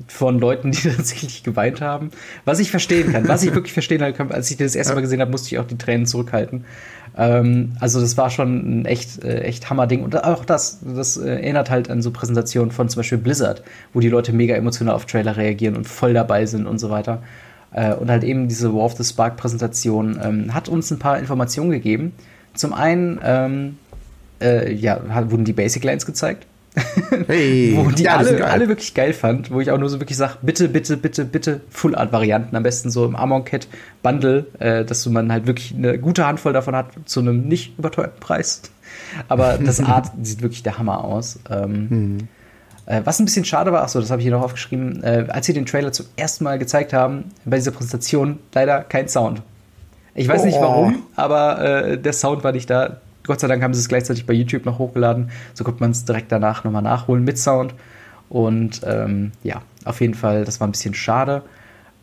von 0.08 0.38
Leuten, 0.38 0.70
die 0.72 0.88
tatsächlich 0.88 1.42
geweint 1.42 1.80
haben. 1.80 2.10
Was 2.44 2.58
ich 2.58 2.70
verstehen 2.70 3.12
kann, 3.12 3.28
was 3.28 3.42
ich 3.42 3.54
wirklich 3.54 3.72
verstehen 3.72 4.00
kann, 4.14 4.32
als 4.32 4.50
ich 4.50 4.56
das 4.56 4.74
erste 4.74 4.94
Mal 4.94 5.02
gesehen 5.02 5.20
habe, 5.20 5.30
musste 5.30 5.54
ich 5.54 5.58
auch 5.58 5.66
die 5.66 5.78
Tränen 5.78 6.06
zurückhalten. 6.06 6.64
Ähm, 7.16 7.72
also 7.80 8.00
das 8.00 8.16
war 8.16 8.30
schon 8.30 8.80
ein 8.80 8.84
echt, 8.86 9.22
äh, 9.22 9.42
echt 9.42 9.68
Hammerding. 9.68 10.02
Und 10.02 10.22
auch 10.24 10.44
das, 10.44 10.80
das 10.82 11.16
äh, 11.16 11.28
erinnert 11.28 11.70
halt 11.70 11.90
an 11.90 12.02
so 12.02 12.10
Präsentationen 12.10 12.70
von 12.70 12.88
zum 12.88 13.00
Beispiel 13.00 13.18
Blizzard, 13.18 13.62
wo 13.92 14.00
die 14.00 14.08
Leute 14.08 14.32
mega 14.32 14.54
emotional 14.54 14.94
auf 14.94 15.06
Trailer 15.06 15.36
reagieren 15.36 15.76
und 15.76 15.86
voll 15.86 16.14
dabei 16.14 16.46
sind 16.46 16.66
und 16.66 16.78
so 16.78 16.88
weiter. 16.90 17.22
Äh, 17.72 17.94
und 17.94 18.10
halt 18.10 18.24
eben 18.24 18.48
diese 18.48 18.72
War 18.72 18.84
of 18.84 18.96
the 18.96 19.04
Spark 19.04 19.36
Präsentation 19.36 20.18
ähm, 20.22 20.54
hat 20.54 20.68
uns 20.68 20.90
ein 20.90 20.98
paar 20.98 21.18
Informationen 21.18 21.70
gegeben. 21.70 22.12
Zum 22.54 22.72
einen 22.72 23.20
ähm, 23.22 23.76
äh, 24.40 24.72
ja, 24.72 25.00
wurden 25.30 25.44
die 25.44 25.52
Basic 25.52 25.84
Lines 25.84 26.06
gezeigt. 26.06 26.46
Hey, 27.26 27.74
wo 27.76 27.90
die 27.90 28.04
ja, 28.04 28.16
alle, 28.16 28.44
alle 28.46 28.68
wirklich 28.68 28.94
geil 28.94 29.12
fand, 29.12 29.50
wo 29.50 29.60
ich 29.60 29.70
auch 29.70 29.78
nur 29.78 29.88
so 29.88 30.00
wirklich 30.00 30.16
sage, 30.16 30.34
bitte, 30.42 30.68
bitte, 30.68 30.96
bitte, 30.96 31.24
bitte 31.24 31.60
Full 31.70 31.94
Art 31.94 32.12
Varianten, 32.12 32.54
am 32.56 32.62
besten 32.62 32.90
so 32.90 33.04
im 33.04 33.16
Amon 33.16 33.44
Cat 33.44 33.66
Bundle, 34.02 34.46
äh, 34.58 34.84
dass 34.84 35.06
man 35.06 35.32
halt 35.32 35.46
wirklich 35.46 35.74
eine 35.74 35.98
gute 35.98 36.26
Handvoll 36.26 36.52
davon 36.52 36.76
hat 36.76 36.86
zu 37.06 37.20
einem 37.20 37.48
nicht 37.48 37.78
überteuerten 37.78 38.20
Preis. 38.20 38.62
Aber 39.28 39.58
das 39.58 39.80
Art 39.84 40.10
sieht 40.22 40.42
wirklich 40.42 40.62
der 40.62 40.78
Hammer 40.78 41.04
aus. 41.04 41.40
Ähm, 41.50 41.88
mhm. 41.90 42.18
äh, 42.86 43.00
was 43.04 43.18
ein 43.18 43.24
bisschen 43.24 43.44
schade 43.44 43.72
war, 43.72 43.82
achso, 43.82 44.00
das 44.00 44.10
habe 44.10 44.20
ich 44.20 44.24
hier 44.24 44.32
noch 44.32 44.42
aufgeschrieben, 44.42 45.02
äh, 45.02 45.26
als 45.28 45.46
sie 45.46 45.52
den 45.52 45.66
Trailer 45.66 45.92
zum 45.92 46.06
ersten 46.16 46.44
Mal 46.44 46.58
gezeigt 46.58 46.92
haben, 46.92 47.24
bei 47.44 47.56
dieser 47.56 47.72
Präsentation 47.72 48.38
leider 48.54 48.82
kein 48.82 49.08
Sound. 49.08 49.42
Ich 50.14 50.28
weiß 50.28 50.42
oh. 50.42 50.46
nicht 50.46 50.60
warum, 50.60 51.02
aber 51.16 51.64
äh, 51.64 51.98
der 51.98 52.12
Sound 52.12 52.44
war 52.44 52.52
nicht 52.52 52.70
da. 52.70 53.00
Gott 53.26 53.40
sei 53.40 53.48
Dank 53.48 53.62
haben 53.62 53.74
sie 53.74 53.80
es 53.80 53.88
gleichzeitig 53.88 54.26
bei 54.26 54.32
YouTube 54.32 54.64
noch 54.64 54.78
hochgeladen. 54.78 55.30
So 55.54 55.64
konnte 55.64 55.80
man 55.80 55.90
es 55.90 56.04
direkt 56.04 56.32
danach 56.32 56.64
nochmal 56.64 56.82
nachholen 56.82 57.24
mit 57.24 57.38
Sound. 57.38 57.74
Und 58.28 58.80
ähm, 58.84 59.32
ja, 59.42 59.62
auf 59.84 60.00
jeden 60.00 60.14
Fall, 60.14 60.44
das 60.44 60.60
war 60.60 60.68
ein 60.68 60.72
bisschen 60.72 60.94
schade. 60.94 61.42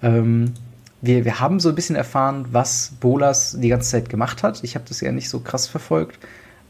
Ähm, 0.01 0.53
wir, 1.01 1.25
wir 1.25 1.39
haben 1.39 1.59
so 1.59 1.69
ein 1.69 1.75
bisschen 1.75 1.95
erfahren, 1.95 2.45
was 2.51 2.93
Bolas 2.99 3.57
die 3.59 3.69
ganze 3.69 3.89
Zeit 3.89 4.09
gemacht 4.09 4.43
hat. 4.43 4.63
Ich 4.63 4.75
habe 4.75 4.85
das 4.87 5.01
ja 5.01 5.11
nicht 5.11 5.29
so 5.29 5.39
krass 5.39 5.67
verfolgt. 5.67 6.19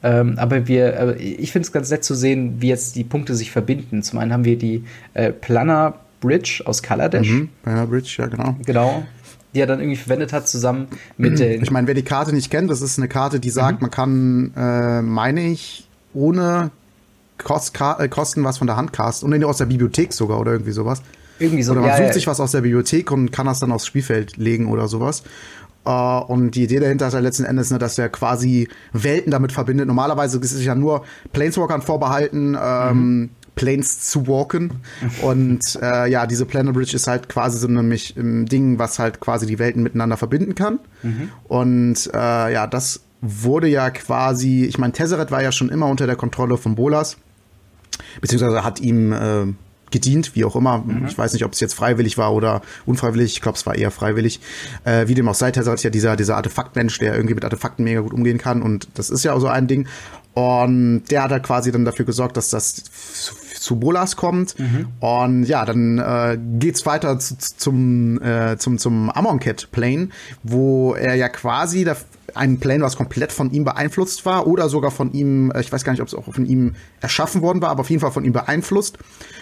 Ähm, 0.03 0.35
aber 0.37 0.67
wir, 0.67 0.93
äh, 0.93 1.15
ich 1.15 1.51
finde 1.51 1.65
es 1.65 1.71
ganz 1.71 1.89
nett 1.89 2.03
zu 2.03 2.13
sehen, 2.13 2.61
wie 2.61 2.67
jetzt 2.67 2.95
die 2.95 3.03
Punkte 3.03 3.35
sich 3.35 3.51
verbinden. 3.51 4.03
Zum 4.03 4.19
einen 4.19 4.31
haben 4.31 4.45
wir 4.45 4.57
die 4.57 4.83
äh, 5.13 5.31
Planner 5.31 5.95
Bridge 6.19 6.61
aus 6.65 6.83
Kaladesh. 6.83 7.29
Mhm, 7.29 7.49
Planner 7.63 7.87
Bridge, 7.87 8.15
ja, 8.19 8.27
genau. 8.27 8.55
Genau 8.65 9.03
die 9.57 9.61
er 9.61 9.67
dann 9.67 9.79
irgendwie 9.79 9.97
verwendet 9.97 10.33
hat, 10.33 10.47
zusammen 10.47 10.87
mit 11.17 11.39
den. 11.39 11.63
Ich 11.63 11.71
meine, 11.71 11.87
wer 11.87 11.95
die 11.95 12.03
Karte 12.03 12.31
nicht 12.33 12.51
kennt, 12.51 12.69
das 12.69 12.81
ist 12.81 12.99
eine 12.99 13.07
Karte, 13.07 13.39
die 13.39 13.49
sagt, 13.49 13.81
mhm. 13.81 13.85
man 13.85 13.91
kann, 13.91 14.53
äh, 14.55 15.01
meine 15.01 15.47
ich, 15.47 15.87
ohne 16.13 16.69
Kost, 17.43 17.73
äh, 17.97 18.07
Kosten 18.07 18.43
was 18.43 18.59
von 18.59 18.67
der 18.67 18.77
Hand 18.77 18.93
casten 18.93 19.33
und 19.33 19.43
aus 19.43 19.57
der 19.57 19.65
Bibliothek 19.65 20.13
sogar 20.13 20.39
oder 20.39 20.51
irgendwie 20.51 20.73
sowas. 20.73 21.01
Irgendwie 21.39 21.63
so. 21.63 21.71
Oder 21.71 21.81
man 21.81 21.89
ja, 21.89 21.97
sucht 21.97 22.07
ja. 22.07 22.13
sich 22.13 22.27
was 22.27 22.39
aus 22.39 22.51
der 22.51 22.61
Bibliothek 22.61 23.11
und 23.11 23.31
kann 23.31 23.47
das 23.47 23.59
dann 23.59 23.71
aufs 23.71 23.87
Spielfeld 23.87 24.37
legen 24.37 24.67
oder 24.67 24.87
sowas. 24.87 25.23
Uh, 25.87 26.21
und 26.27 26.51
die 26.51 26.63
Idee 26.63 26.79
dahinter 26.79 27.07
ist 27.07 27.13
ja 27.13 27.19
letzten 27.19 27.45
Endes, 27.45 27.71
ne, 27.71 27.79
dass 27.79 27.97
er 27.97 28.09
quasi 28.09 28.67
Welten 28.93 29.31
damit 29.31 29.53
verbindet. 29.53 29.87
Normalerweise 29.87 30.37
ist 30.37 30.51
es 30.51 30.63
ja 30.63 30.75
nur 30.75 31.03
Planeswalkern 31.33 31.81
vorbehalten, 31.81 32.57
ähm, 32.61 33.19
mhm. 33.19 33.29
Planes 33.57 33.99
zu 33.99 34.27
walken. 34.27 34.71
Und 35.21 35.77
äh, 35.81 36.09
ja, 36.09 36.25
diese 36.25 36.45
Planet 36.45 36.73
Bridge 36.73 36.95
ist 36.95 37.07
halt 37.07 37.27
quasi 37.27 37.59
so 37.59 37.67
nämlich 37.67 38.15
ein 38.15 38.45
Ding, 38.45 38.79
was 38.79 38.99
halt 38.99 39.19
quasi 39.19 39.45
die 39.45 39.59
Welten 39.59 39.83
miteinander 39.83 40.15
verbinden 40.15 40.55
kann. 40.55 40.79
Mhm. 41.03 41.29
Und 41.49 42.09
äh, 42.13 42.53
ja, 42.53 42.67
das 42.67 43.01
wurde 43.19 43.67
ja 43.67 43.89
quasi, 43.89 44.63
ich 44.63 44.77
meine, 44.77 44.93
Tesseret 44.93 45.31
war 45.31 45.43
ja 45.43 45.51
schon 45.51 45.69
immer 45.69 45.87
unter 45.87 46.05
der 46.05 46.15
Kontrolle 46.15 46.57
von 46.57 46.75
Bolas, 46.75 47.17
beziehungsweise 48.21 48.63
hat 48.63 48.79
ihm 48.79 49.11
äh, 49.11 49.53
gedient, 49.91 50.35
wie 50.35 50.45
auch 50.45 50.55
immer. 50.55 50.79
Mhm. 50.79 51.07
Ich 51.07 51.17
weiß 51.17 51.33
nicht, 51.33 51.43
ob 51.43 51.53
es 51.53 51.59
jetzt 51.59 51.73
freiwillig 51.73 52.17
war 52.17 52.33
oder 52.33 52.61
unfreiwillig. 52.85 53.33
Ich 53.33 53.41
glaube, 53.41 53.57
es 53.57 53.65
war 53.65 53.75
eher 53.75 53.91
freiwillig. 53.91 54.39
Äh, 54.83 55.07
wie 55.07 55.15
dem 55.15 55.27
auch 55.27 55.35
sei, 55.35 55.51
Tesseret 55.51 55.79
ist 55.79 55.83
ja 55.83 55.89
dieser, 55.89 56.15
dieser 56.15 56.37
Artefaktmensch, 56.37 56.99
der 56.99 57.15
irgendwie 57.15 57.35
mit 57.35 57.43
Artefakten 57.43 57.83
mega 57.83 58.01
gut 58.01 58.13
umgehen 58.13 58.37
kann. 58.37 58.61
Und 58.61 58.87
das 58.93 59.09
ist 59.09 59.23
ja 59.23 59.33
auch 59.33 59.39
so 59.39 59.47
ein 59.47 59.67
Ding. 59.67 59.87
Und 60.33 61.05
der 61.09 61.23
hat 61.23 61.31
halt 61.31 61.43
quasi 61.43 61.71
dann 61.71 61.83
dafür 61.83 62.05
gesorgt, 62.05 62.37
dass 62.37 62.49
das 62.49 62.83
zu 63.67 63.75
Bolas 63.75 64.15
kommt. 64.15 64.57
Mhm. 64.57 64.87
Und 64.99 65.43
ja, 65.43 65.65
dann 65.65 65.99
äh, 65.99 66.37
geht's 66.57 66.85
weiter 66.85 67.19
zu, 67.19 67.37
zum, 67.37 68.21
äh, 68.21 68.57
zum, 68.57 68.77
zum 68.77 69.09
Amonkhet 69.09 69.69
Plane, 69.71 70.09
wo 70.41 70.93
er 70.93 71.15
ja 71.15 71.27
quasi 71.29 71.83
da, 71.83 71.97
ein 72.33 72.59
Plane, 72.59 72.83
was 72.83 72.95
komplett 72.95 73.31
von 73.31 73.51
ihm 73.51 73.65
beeinflusst 73.65 74.25
war 74.25 74.47
oder 74.47 74.69
sogar 74.69 74.91
von 74.91 75.11
ihm, 75.11 75.51
äh, 75.51 75.59
ich 75.59 75.71
weiß 75.71 75.83
gar 75.83 75.91
nicht, 75.91 76.01
ob 76.01 76.07
es 76.07 76.13
auch 76.13 76.33
von 76.33 76.45
ihm 76.45 76.75
erschaffen 77.01 77.41
worden 77.41 77.61
war, 77.61 77.69
aber 77.69 77.81
auf 77.81 77.89
jeden 77.89 77.99
Fall 77.99 78.11
von 78.11 78.25
ihm 78.25 78.33
beeinflusst. 78.33 78.97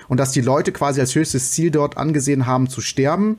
Und 0.08 0.20
dass 0.20 0.32
die 0.32 0.42
Leute 0.42 0.72
quasi 0.72 1.00
als 1.00 1.14
höchstes 1.14 1.52
Ziel 1.52 1.72
dort 1.72 1.98
angesehen 1.98 2.46
haben 2.46 2.68
zu 2.68 2.82
sterben 2.82 3.38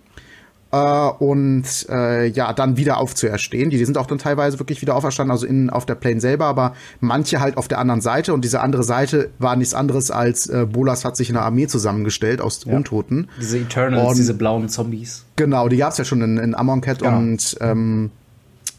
äh, 0.72 1.08
und 1.18 1.64
äh, 1.88 2.26
ja, 2.26 2.52
dann 2.52 2.76
wieder 2.76 2.98
aufzuerstehen. 2.98 3.70
Die, 3.70 3.78
die 3.78 3.84
sind 3.84 3.98
auch 3.98 4.06
dann 4.06 4.18
teilweise 4.18 4.58
wirklich 4.58 4.82
wieder 4.82 4.96
auferstanden, 4.96 5.30
also 5.30 5.46
in, 5.46 5.70
auf 5.70 5.86
der 5.86 5.94
Plane 5.94 6.20
selber, 6.20 6.46
aber 6.46 6.74
manche 7.00 7.40
halt 7.40 7.56
auf 7.56 7.68
der 7.68 7.78
anderen 7.78 8.00
Seite. 8.00 8.34
Und 8.34 8.44
diese 8.44 8.60
andere 8.60 8.82
Seite 8.82 9.30
war 9.38 9.56
nichts 9.56 9.74
anderes 9.74 10.10
als 10.10 10.48
äh, 10.48 10.66
Bolas 10.66 11.04
hat 11.04 11.16
sich 11.16 11.30
eine 11.30 11.42
Armee 11.42 11.66
zusammengestellt 11.66 12.40
aus 12.40 12.64
ja. 12.64 12.74
Untoten. 12.74 13.28
Diese 13.40 13.58
Eternals, 13.58 14.10
und, 14.10 14.18
diese 14.18 14.34
blauen 14.34 14.68
Zombies. 14.68 15.24
Genau, 15.36 15.68
die 15.68 15.76
gab's 15.76 15.98
ja 15.98 16.04
schon 16.04 16.20
in, 16.22 16.38
in 16.38 16.54
Amonkhet 16.54 17.02
ja. 17.02 17.16
und 17.16 17.56
ähm, 17.60 18.10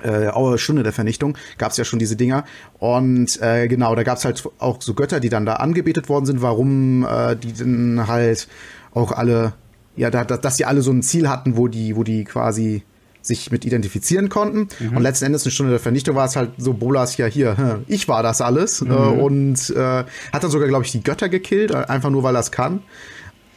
äh, 0.01 0.57
Stunde 0.57 0.83
der 0.83 0.93
Vernichtung 0.93 1.37
gab's 1.57 1.77
ja 1.77 1.83
schon 1.83 1.97
diese 1.97 2.15
Dinger 2.15 2.43
und 2.77 3.41
äh, 3.41 3.67
genau 3.67 3.95
da 3.95 4.03
gab's 4.03 4.25
halt 4.25 4.43
auch 4.59 4.79
so 4.79 4.93
Götter 4.93 5.19
die 5.19 5.29
dann 5.29 5.45
da 5.47 5.53
angebetet 5.53 6.07
worden 6.07 6.27
sind 6.27 6.43
warum 6.43 7.03
äh, 7.03 7.35
die 7.35 7.53
dann 7.53 8.07
halt 8.07 8.47
auch 8.93 9.11
alle 9.11 9.53
ja, 9.97 10.09
da, 10.09 10.23
dass 10.23 10.57
die 10.57 10.65
alle 10.65 10.81
so 10.81 10.91
ein 10.91 11.01
Ziel 11.01 11.27
hatten, 11.27 11.57
wo 11.57 11.67
die, 11.67 11.95
wo 11.95 12.03
die 12.03 12.23
quasi 12.23 12.83
sich 13.27 13.51
mit 13.51 13.65
identifizieren 13.65 14.29
konnten. 14.29 14.69
Mhm. 14.79 14.97
Und 14.97 15.03
letzten 15.03 15.25
Endes 15.25 15.43
eine 15.43 15.51
Stunde 15.51 15.71
der 15.71 15.79
Vernichtung 15.79 16.15
war 16.15 16.25
es 16.25 16.35
halt 16.35 16.51
so, 16.57 16.73
Bolas 16.73 17.17
ja 17.17 17.25
hier, 17.25 17.81
ich 17.87 18.07
war 18.07 18.23
das 18.23 18.41
alles. 18.41 18.81
Mhm. 18.81 18.91
Äh, 18.91 18.93
und 18.93 19.69
äh, 19.71 19.75
hat 19.79 20.43
dann 20.43 20.49
sogar, 20.51 20.67
glaube 20.67 20.85
ich, 20.85 20.91
die 20.91 21.03
Götter 21.03 21.29
gekillt, 21.29 21.71
äh, 21.71 21.75
einfach 21.87 22.09
nur, 22.09 22.23
weil 22.23 22.35
er 22.35 22.39
es 22.39 22.51
kann. 22.51 22.81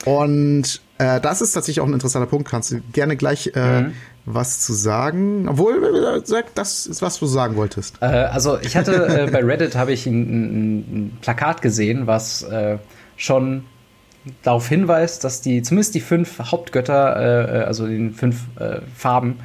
Und 0.05 0.81
äh, 0.99 1.21
das 1.21 1.41
ist 1.43 1.53
tatsächlich 1.53 1.81
auch 1.81 1.87
ein 1.87 1.93
interessanter 1.93 2.27
Punkt. 2.27 2.49
Kannst 2.49 2.73
du 2.73 2.81
gerne 2.93 3.17
gleich 3.17 3.53
äh, 3.55 3.83
mhm. 3.83 3.93
was 4.25 4.61
zu 4.61 4.73
sagen? 4.73 5.47
Obwohl, 5.49 5.75
äh, 5.85 6.23
sag, 6.25 6.55
das 6.55 6.87
ist 6.87 7.03
was, 7.03 7.19
du 7.19 7.27
sagen 7.27 7.57
wolltest. 7.57 7.99
Äh, 8.01 8.07
also 8.07 8.59
ich 8.61 8.77
hatte 8.77 9.29
bei 9.31 9.45
Reddit 9.45 9.77
habe 9.77 9.93
ich 9.93 10.07
ein, 10.07 10.81
ein, 10.89 11.19
Plakat 11.21 11.63
gesehen, 11.63 12.07
was 12.07 12.47
schon 13.17 13.65
darauf 14.43 14.69
hinweist, 14.69 15.25
dass 15.25 15.41
die, 15.41 15.63
zumindest 15.63 15.95
die 15.95 16.01
fünf 16.01 16.39
Hauptgötter, 16.39 17.17
äh, 17.17 17.59
äh, 17.61 17.65
also 17.65 17.87
die 17.87 18.11
fünf 18.11 18.43
äh, 18.59 18.81
Farben, 18.95 19.39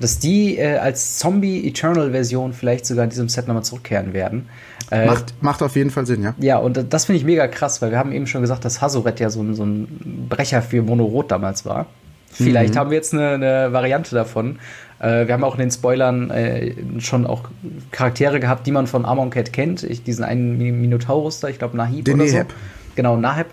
dass 0.00 0.18
die 0.18 0.58
äh, 0.58 0.78
als 0.78 1.18
Zombie-Eternal-Version 1.18 2.52
vielleicht 2.52 2.86
sogar 2.86 3.04
in 3.04 3.10
diesem 3.10 3.28
Set 3.28 3.46
nochmal 3.46 3.64
zurückkehren 3.64 4.12
werden. 4.12 4.48
Äh, 4.90 5.06
macht, 5.06 5.34
macht 5.42 5.62
auf 5.62 5.76
jeden 5.76 5.90
Fall 5.90 6.06
Sinn, 6.06 6.22
ja. 6.22 6.34
Ja, 6.38 6.58
und 6.58 6.92
das 6.92 7.04
finde 7.06 7.18
ich 7.18 7.24
mega 7.24 7.46
krass, 7.46 7.80
weil 7.80 7.90
wir 7.90 7.98
haben 7.98 8.12
eben 8.12 8.26
schon 8.26 8.40
gesagt, 8.40 8.64
dass 8.64 8.80
Hazoret 8.80 9.20
ja 9.20 9.30
so 9.30 9.42
ein, 9.42 9.54
so 9.54 9.64
ein 9.64 10.26
Brecher 10.28 10.62
für 10.62 10.82
Monorot 10.82 11.30
damals 11.30 11.64
war. 11.64 11.86
Vielleicht 12.30 12.74
mhm. 12.74 12.78
haben 12.78 12.90
wir 12.90 12.96
jetzt 12.96 13.12
eine, 13.12 13.30
eine 13.30 13.72
Variante 13.72 14.14
davon. 14.14 14.58
Äh, 14.98 15.26
wir 15.26 15.34
haben 15.34 15.44
auch 15.44 15.54
in 15.54 15.60
den 15.60 15.70
Spoilern 15.70 16.30
äh, 16.30 16.74
schon 16.98 17.26
auch 17.26 17.44
Charaktere 17.90 18.40
gehabt, 18.40 18.66
die 18.66 18.72
man 18.72 18.86
von 18.86 19.04
Amonkhet 19.04 19.52
kennt. 19.52 19.82
Ich, 19.82 20.02
diesen 20.02 20.24
einen 20.24 20.58
Minotaurus 20.58 21.40
da, 21.40 21.48
ich 21.48 21.58
glaube 21.58 21.76
Nahib 21.76 22.06
den 22.06 22.14
oder 22.14 22.24
Neheb. 22.24 22.50
so. 22.50 22.56
Genau, 22.96 23.16
Naheb. 23.16 23.46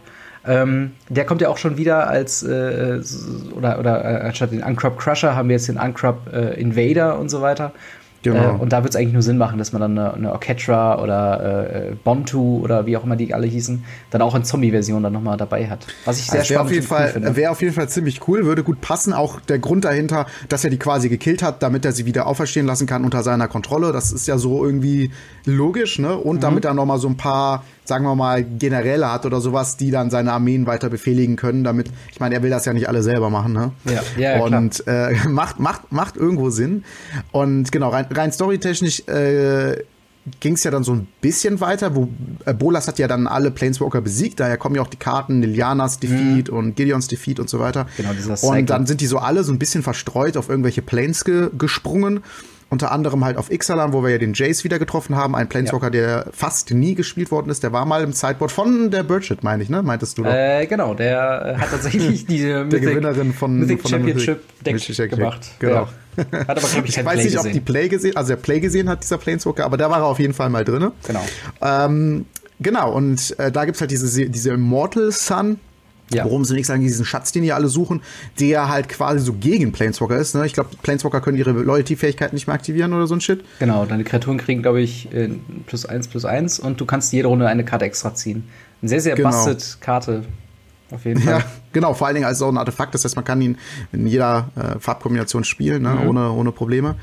Ähm, 0.45 0.91
der 1.10 1.25
kommt 1.25 1.41
ja 1.41 1.49
auch 1.49 1.58
schon 1.58 1.78
wieder 1.78 2.08
als, 2.08 2.43
äh, 2.43 2.99
oder, 3.56 3.80
oder 3.80 4.04
äh, 4.04 4.28
anstatt 4.28 4.52
den 4.52 4.63
Uncrop 4.63 4.97
Crusher 4.97 5.36
haben 5.36 5.49
wir 5.49 5.56
jetzt 5.56 5.67
den 5.67 5.78
Uncrop 5.78 6.32
äh, 6.34 6.60
Invader 6.60 7.19
und 7.19 7.30
so 7.30 7.41
weiter. 7.41 7.73
Genau. 8.21 8.56
Äh, 8.56 8.60
und 8.60 8.73
da 8.73 8.84
wird 8.84 8.93
es 8.93 8.99
eigentlich 8.99 9.13
nur 9.13 9.21
Sinn 9.21 9.38
machen, 9.38 9.58
dass 9.58 9.71
man 9.71 9.82
dann 9.82 9.97
eine, 9.97 10.13
eine 10.13 10.32
Orchestra 10.32 11.02
oder 11.02 11.89
äh, 11.89 11.95
Bontu 12.04 12.60
oder 12.62 12.86
wie 12.86 12.97
auch 12.97 13.04
immer 13.04 13.15
die 13.15 13.34
alle 13.34 13.47
hießen, 13.47 13.84
dann 14.12 14.21
auch 14.21 14.36
in 14.36 14.43
Zombie-Version 14.43 15.04
dann 15.04 15.13
nochmal 15.13 15.38
dabei 15.38 15.69
hat. 15.69 15.88
Was 16.06 16.19
ich 16.19 16.25
sehr 16.25 16.41
also 16.41 16.54
spannend 16.54 17.12
finde. 17.13 17.36
Wäre 17.36 17.52
auf 17.52 17.62
jeden 17.62 17.73
Fall 17.73 17.88
ziemlich 17.88 18.28
cool, 18.28 18.45
würde 18.45 18.63
gut 18.63 18.82
passen. 18.82 19.13
Auch 19.13 19.39
der 19.41 19.60
Grund 19.60 19.86
dahinter, 19.86 20.25
dass 20.49 20.63
er 20.63 20.69
die 20.69 20.80
quasi 20.80 21.10
gekillt 21.10 21.41
hat, 21.41 21.63
damit 21.63 21.86
er 21.86 21.91
sie 21.91 22.06
wieder 22.06 22.28
auferstehen 22.28 22.65
lassen 22.65 22.88
kann 22.88 23.06
unter 23.06 23.23
seiner 23.23 23.47
Kontrolle. 23.47 23.91
Das 23.93 24.12
ist 24.12 24.28
ja 24.28 24.38
so 24.38 24.65
irgendwie 24.65 25.12
logisch, 25.45 25.99
ne? 25.99 26.17
Und 26.17 26.38
mhm. 26.38 26.41
damit 26.41 26.65
er 26.65 26.73
nochmal 26.73 26.99
so 26.99 27.08
ein 27.08 27.17
paar 27.17 27.63
sagen 27.89 28.06
wir 28.06 28.15
mal, 28.15 28.45
Generäle 28.45 29.12
hat 29.12 29.25
oder 29.25 29.41
sowas, 29.41 29.75
die 29.75 29.91
dann 29.91 30.10
seine 30.10 30.32
Armeen 30.32 30.65
weiter 30.65 30.89
befehligen 30.89 31.36
können, 31.36 31.65
damit, 31.65 31.91
ich 32.12 32.21
meine, 32.21 32.36
er 32.36 32.43
will 32.43 32.49
das 32.49 32.63
ja 32.63 32.71
nicht 32.71 32.88
alle 32.88 33.04
selber 33.04 33.30
machen, 33.30 33.52
ne? 33.52 33.71
Ja, 33.84 34.02
ja, 34.17 34.38
ja 34.38 34.43
Und 34.43 34.88
äh, 34.88 35.13
macht, 35.28 35.60
macht, 35.60 35.91
macht 35.91 36.15
irgendwo 36.15 36.49
Sinn. 36.49 36.86
Und 37.34 37.71
genau, 37.73 37.89
rein, 37.89 38.06
rein 38.10 38.32
storytechnisch 38.32 39.02
äh, 39.08 39.84
ging 40.39 40.54
es 40.54 40.63
ja 40.63 40.71
dann 40.71 40.84
so 40.84 40.93
ein 40.93 41.08
bisschen 41.21 41.60
weiter, 41.62 41.95
wo 41.95 42.10
äh, 42.45 42.54
Bolas 42.54 42.88
hat 42.88 42.99
ja 42.99 43.08
dann 43.08 43.28
alle 43.28 43.52
Planeswalker 43.52 44.02
besiegt, 44.02 44.39
daher 44.39 44.58
kommen 44.58 44.75
ja 44.75 44.82
auch 44.82 44.88
die 44.88 44.97
Karten 44.97 45.41
Lilianas 45.41 45.99
Defeat 45.99 46.49
mhm. 46.49 46.58
und 46.58 46.75
Gideons 46.75 47.08
Defeat 47.08 47.39
und 47.39 47.49
so 47.49 47.60
weiter. 47.60 47.88
Genau, 47.97 48.13
dieser 48.13 48.38
Cycle. 48.38 48.60
Und 48.60 48.69
dann 48.69 48.86
sind 48.86 49.02
die 49.02 49.08
so 49.08 49.17
alle 49.17 49.43
so 49.43 49.52
ein 49.52 49.60
bisschen 49.60 49.84
verstreut 49.84 50.38
auf 50.38 50.49
irgendwelche 50.49 50.82
Planes 50.82 51.25
ge 51.25 51.49
gesprungen. 51.58 52.21
Unter 52.72 52.92
anderem 52.92 53.26
halt 53.26 53.38
auf 53.38 53.52
Ixalan, 53.52 53.94
wo 53.94 54.04
wir 54.04 54.12
ja 54.12 54.18
den 54.20 54.34
Jace 54.34 54.64
wieder 54.64 54.78
getroffen 54.78 55.16
haben. 55.16 55.36
Ein 55.36 55.50
Planeswalker, 55.50 55.88
ja. 55.88 55.90
der 55.90 56.26
fast 56.32 56.72
nie 56.72 56.94
gespielt 56.94 57.32
worden 57.32 57.50
ist. 57.50 57.64
Der 57.64 57.74
war 57.74 57.86
mal 57.86 58.04
im 58.04 58.14
Sideboard 58.14 58.52
von 58.52 58.92
der 58.92 59.02
Birchit, 59.02 59.44
meine 59.44 59.64
ich, 59.64 59.70
ne? 59.70 59.82
Meintest 59.82 60.18
du 60.18 60.24
doch? 60.24 60.32
Äh, 60.32 60.68
genau, 60.68 60.94
der 60.94 61.58
hat 61.60 61.72
tatsächlich 61.72 62.26
diese 62.28 62.66
Mythic, 62.66 62.82
der 62.82 62.92
Gewinnerin 62.92 63.34
von, 63.34 63.58
Mythic 63.58 63.82
von 63.82 63.92
Championship 63.92 64.42
Deck 64.64 64.74
Mythic 64.76 65.10
gemacht. 65.10 65.48
Genau. 65.58 65.74
Ja. 65.74 65.90
Hat 66.18 66.58
aber, 66.58 66.68
glaube 66.68 66.88
ich, 66.88 66.98
ich 66.98 67.06
weiß 67.06 67.14
Play 67.14 67.24
nicht, 67.24 67.36
gesehen. 67.36 67.40
ob 67.40 67.54
die 67.54 67.60
Play 67.60 67.88
gesehen, 67.88 68.16
also 68.16 68.30
der 68.30 68.36
Play 68.36 68.60
gesehen 68.60 68.90
hat, 68.90 69.04
dieser 69.04 69.18
Planeswalker, 69.18 69.66
aber 69.66 69.78
da 69.78 69.90
war 69.90 70.00
er 70.00 70.06
auf 70.06 70.20
jeden 70.20 70.34
Fall 70.34 70.50
mal 70.50 70.66
drin. 70.66 70.92
Genau. 71.08 71.26
Ähm, 71.62 72.26
genau, 72.60 72.92
und 72.92 73.40
äh, 73.40 73.52
da 73.52 73.66
gibt's 73.66 73.82
halt 73.82 73.92
diese, 73.92 74.30
diese 74.30 74.52
Immortal 74.52 75.12
Sun, 75.12 75.60
Ja. 76.12 76.24
Worum 76.24 76.43
sie 76.43 76.54
nichts 76.54 76.67
sagen, 76.67 76.82
diesen 76.82 77.06
Schatz, 77.06 77.32
den 77.32 77.43
die 77.43 77.54
alle 77.54 77.67
suchen, 77.67 78.02
der 78.39 78.67
halt 78.67 78.89
quasi 78.89 79.19
so 79.19 79.34
gegen 79.34 79.72
Planeswalker 79.72 80.17
ist. 80.17 80.34
Ne? 80.36 80.45
Ich 80.45 80.54
glaube, 80.54 80.69
Planeswalker 80.82 81.22
können 81.22 81.38
ihre 81.38 81.52
Loyalty-Fähigkeiten 81.52 82.36
nicht 82.36 82.48
mehr 82.48 82.56
aktivieren 82.56 82.93
oder 82.93 83.08
so 83.08 83.15
ein 83.15 83.22
Shit. 83.22 83.43
Genau, 83.60 83.86
deine 83.86 84.04
Kreaturen 84.04 84.38
kriegen, 84.38 84.62
glaube 84.62 84.82
ich, 84.82 85.13
äh, 85.13 85.30
plus 85.67 85.86
eins, 85.86 86.08
plus 86.08 86.26
eins 86.26 86.60
und 86.60 86.82
du 86.82 86.86
kannst 86.86 87.13
jede 87.13 87.28
Runde 87.28 87.48
eine 87.48 87.63
Karte 87.63 87.86
extra 87.86 88.13
ziehen. 88.15 88.43
Eine 88.82 88.89
sehr, 88.89 89.02
sehr 89.02 89.15
genau. 89.15 89.30
busted 89.30 89.78
Karte. 89.82 90.24
Auf 90.91 91.06
jeden 91.06 91.21
Fall. 91.21 91.39
Ja, 91.39 91.45
genau, 91.71 91.93
vor 91.93 92.08
allen 92.08 92.15
Dingen 92.15 92.25
als 92.25 92.41
auch 92.41 92.49
ein 92.49 92.58
Artefakt. 92.58 92.93
Das 92.93 93.06
heißt, 93.06 93.15
man 93.15 93.25
kann 93.25 93.41
ihn 93.41 93.58
in 93.91 94.08
jeder 94.08 94.49
äh, 94.56 94.80
Farbkombination 94.80 95.43
spielen, 95.43 95.84
ne? 95.84 95.89
mhm. 95.89 96.08
ohne, 96.08 96.32
ohne 96.32 96.52
Probleme. 96.52 96.95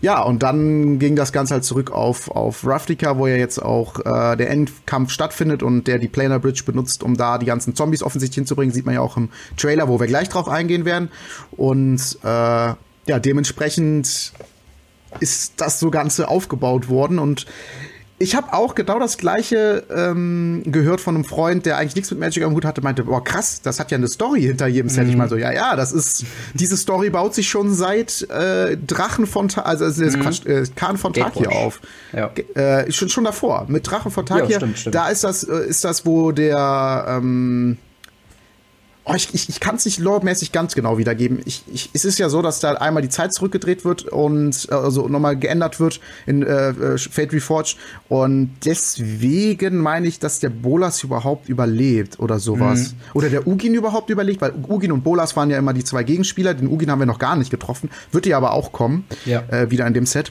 Ja, 0.00 0.22
und 0.22 0.42
dann 0.42 0.98
ging 0.98 1.16
das 1.16 1.32
Ganze 1.32 1.54
halt 1.54 1.64
zurück 1.64 1.90
auf, 1.90 2.30
auf 2.30 2.64
Ravnica, 2.64 3.18
wo 3.18 3.26
ja 3.26 3.36
jetzt 3.36 3.60
auch 3.60 3.98
äh, 3.98 4.36
der 4.36 4.50
Endkampf 4.50 5.10
stattfindet 5.10 5.62
und 5.62 5.88
der 5.88 5.98
die 5.98 6.08
Planar 6.08 6.38
Bridge 6.38 6.62
benutzt, 6.64 7.02
um 7.02 7.16
da 7.16 7.38
die 7.38 7.46
ganzen 7.46 7.74
Zombies 7.74 8.02
offensichtlich 8.02 8.36
hinzubringen. 8.36 8.72
Sieht 8.72 8.86
man 8.86 8.94
ja 8.94 9.00
auch 9.00 9.16
im 9.16 9.30
Trailer, 9.56 9.88
wo 9.88 9.98
wir 9.98 10.06
gleich 10.06 10.28
drauf 10.28 10.48
eingehen 10.48 10.84
werden. 10.84 11.10
Und 11.52 12.18
äh, 12.22 12.26
ja, 12.26 13.18
dementsprechend 13.18 14.32
ist 15.20 15.60
das 15.60 15.80
so 15.80 15.90
Ganze 15.90 16.28
aufgebaut 16.28 16.88
worden 16.88 17.18
und 17.18 17.46
ich 18.22 18.34
habe 18.36 18.52
auch 18.52 18.74
genau 18.74 18.98
das 18.98 19.18
gleiche 19.18 19.84
ähm, 19.94 20.62
gehört 20.66 21.00
von 21.00 21.14
einem 21.14 21.24
Freund, 21.24 21.66
der 21.66 21.76
eigentlich 21.76 21.96
nichts 21.96 22.10
mit 22.10 22.20
Magic 22.20 22.44
am 22.44 22.54
Hut 22.54 22.64
hatte, 22.64 22.80
meinte, 22.80 23.04
boah, 23.04 23.22
krass, 23.22 23.60
das 23.62 23.80
hat 23.80 23.90
ja 23.90 23.98
eine 23.98 24.08
Story 24.08 24.42
hinter 24.42 24.66
jedem 24.66 24.88
Set. 24.88 25.04
Mhm. 25.04 25.10
Ich 25.10 25.16
mal 25.16 25.28
so, 25.28 25.36
ja, 25.36 25.52
ja, 25.52 25.76
das 25.76 25.92
ist, 25.92 26.24
diese 26.54 26.76
Story 26.76 27.10
baut 27.10 27.34
sich 27.34 27.48
schon 27.48 27.74
seit 27.74 28.22
äh, 28.30 28.76
Drachen 28.76 29.26
von, 29.26 29.48
Ta 29.48 29.62
also 29.62 29.84
mhm. 29.84 30.20
Quatsch, 30.20 30.46
äh, 30.46 30.64
Kahn 30.74 30.96
von 30.96 31.12
Takir 31.12 31.50
auf. 31.52 31.80
Ja. 32.12 32.30
Äh, 32.54 32.90
schon, 32.92 33.08
schon 33.08 33.24
davor, 33.24 33.66
mit 33.68 33.90
Drachen 33.90 34.10
von 34.10 34.24
Takir. 34.24 34.48
Ja, 34.48 34.56
stimmt, 34.58 34.78
stimmt. 34.78 34.94
Da 34.94 35.08
ist 35.08 35.24
das, 35.24 35.44
äh, 35.44 35.66
ist 35.66 35.84
das, 35.84 36.06
wo 36.06 36.32
der, 36.32 37.06
ähm, 37.08 37.78
Oh, 39.04 39.14
ich, 39.14 39.34
ich, 39.34 39.48
ich 39.48 39.58
kann 39.58 39.76
es 39.76 39.84
nicht 39.84 39.98
lore-mäßig 39.98 40.52
ganz 40.52 40.76
genau 40.76 40.96
wiedergeben. 40.96 41.40
Ich, 41.44 41.64
ich, 41.72 41.90
es 41.92 42.04
ist 42.04 42.18
ja 42.18 42.28
so, 42.28 42.40
dass 42.40 42.60
da 42.60 42.74
einmal 42.74 43.02
die 43.02 43.08
Zeit 43.08 43.32
zurückgedreht 43.32 43.84
wird 43.84 44.04
und 44.04 44.68
äh, 44.70 44.74
also 44.74 45.08
nochmal 45.08 45.36
geändert 45.36 45.80
wird 45.80 45.98
in 46.24 46.44
äh, 46.44 46.68
äh, 46.68 46.98
Fate 46.98 47.32
Reforged. 47.32 47.76
Und 48.08 48.54
deswegen 48.64 49.78
meine 49.78 50.06
ich, 50.06 50.20
dass 50.20 50.38
der 50.38 50.50
Bolas 50.50 51.02
überhaupt 51.02 51.48
überlebt 51.48 52.20
oder 52.20 52.38
sowas. 52.38 52.92
Mhm. 52.92 52.96
Oder 53.14 53.28
der 53.28 53.46
Ugin 53.48 53.74
überhaupt 53.74 54.08
überlebt, 54.08 54.40
weil 54.40 54.52
Ugin 54.68 54.92
und 54.92 55.02
Bolas 55.02 55.34
waren 55.34 55.50
ja 55.50 55.58
immer 55.58 55.72
die 55.72 55.82
zwei 55.82 56.04
Gegenspieler. 56.04 56.54
Den 56.54 56.68
Ugin 56.68 56.88
haben 56.88 57.00
wir 57.00 57.06
noch 57.06 57.18
gar 57.18 57.34
nicht 57.34 57.50
getroffen. 57.50 57.90
Wird 58.12 58.26
ja 58.26 58.36
aber 58.36 58.52
auch 58.52 58.70
kommen, 58.70 59.04
ja. 59.24 59.42
äh, 59.48 59.68
wieder 59.70 59.84
in 59.88 59.94
dem 59.94 60.06
Set. 60.06 60.30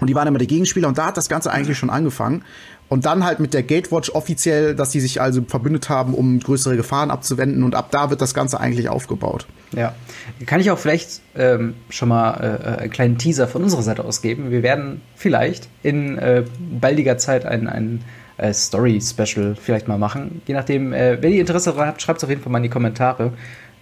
Und 0.00 0.06
die 0.08 0.14
waren 0.14 0.28
immer 0.28 0.38
die 0.38 0.46
Gegenspieler 0.46 0.88
und 0.88 0.96
da 0.96 1.06
hat 1.06 1.16
das 1.16 1.28
Ganze 1.28 1.50
eigentlich 1.50 1.76
schon 1.76 1.90
angefangen. 1.90 2.44
Und 2.92 3.06
dann 3.06 3.24
halt 3.24 3.40
mit 3.40 3.54
der 3.54 3.62
Gatewatch 3.62 4.10
offiziell, 4.10 4.74
dass 4.74 4.90
die 4.90 5.00
sich 5.00 5.18
also 5.18 5.40
verbündet 5.48 5.88
haben, 5.88 6.12
um 6.12 6.38
größere 6.40 6.76
Gefahren 6.76 7.10
abzuwenden. 7.10 7.62
Und 7.62 7.74
ab 7.74 7.90
da 7.90 8.10
wird 8.10 8.20
das 8.20 8.34
Ganze 8.34 8.60
eigentlich 8.60 8.90
aufgebaut. 8.90 9.46
Ja. 9.74 9.94
Kann 10.44 10.60
ich 10.60 10.70
auch 10.70 10.78
vielleicht 10.78 11.22
ähm, 11.34 11.72
schon 11.88 12.10
mal 12.10 12.34
äh, 12.34 12.82
einen 12.82 12.90
kleinen 12.90 13.16
Teaser 13.16 13.48
von 13.48 13.62
unserer 13.64 13.80
Seite 13.80 14.04
aus 14.04 14.20
geben. 14.20 14.50
Wir 14.50 14.62
werden 14.62 15.00
vielleicht 15.16 15.68
in 15.82 16.18
äh, 16.18 16.44
baldiger 16.82 17.16
Zeit 17.16 17.46
ein, 17.46 17.66
ein 17.66 18.04
äh, 18.36 18.52
Story-Special 18.52 19.56
vielleicht 19.56 19.88
mal 19.88 19.96
machen. 19.96 20.42
Je 20.46 20.52
nachdem, 20.52 20.92
äh, 20.92 21.16
wenn 21.22 21.32
ihr 21.32 21.40
Interesse 21.40 21.70
daran 21.70 21.88
habt, 21.88 22.02
schreibt 22.02 22.18
es 22.18 22.24
auf 22.24 22.28
jeden 22.28 22.42
Fall 22.42 22.52
mal 22.52 22.58
in 22.58 22.64
die 22.64 22.68
Kommentare. 22.68 23.32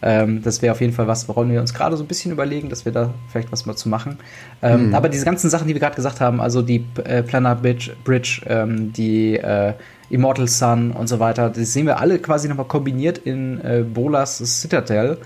Ähm, 0.02 0.42
das 0.42 0.62
wäre 0.62 0.72
auf 0.72 0.80
jeden 0.80 0.92
Fall 0.92 1.06
was, 1.06 1.28
woran 1.28 1.50
wir 1.50 1.60
uns 1.60 1.74
gerade 1.74 1.96
so 1.96 2.04
ein 2.04 2.06
bisschen 2.06 2.32
überlegen, 2.32 2.68
dass 2.70 2.84
wir 2.84 2.92
da 2.92 3.12
vielleicht 3.28 3.52
was 3.52 3.66
mal 3.66 3.76
zu 3.76 3.88
machen. 3.88 4.18
Ähm, 4.62 4.88
mhm. 4.88 4.94
Aber 4.94 5.08
diese 5.08 5.24
ganzen 5.24 5.50
Sachen, 5.50 5.68
die 5.68 5.74
wir 5.74 5.80
gerade 5.80 5.96
gesagt 5.96 6.20
haben, 6.20 6.40
also 6.40 6.62
die 6.62 6.84
äh, 7.04 7.22
Planar 7.22 7.56
Bridge, 7.56 7.92
Bridge 8.04 8.42
ähm, 8.46 8.92
die 8.92 9.36
äh, 9.36 9.74
Immortal 10.08 10.48
Sun 10.48 10.92
und 10.92 11.08
so 11.08 11.20
weiter, 11.20 11.50
das 11.50 11.72
sehen 11.72 11.86
wir 11.86 12.00
alle 12.00 12.18
quasi 12.18 12.48
nochmal 12.48 12.66
kombiniert 12.66 13.18
in 13.18 13.60
äh, 13.60 13.82
Bolas 13.82 14.38
Citadel, 14.38 15.18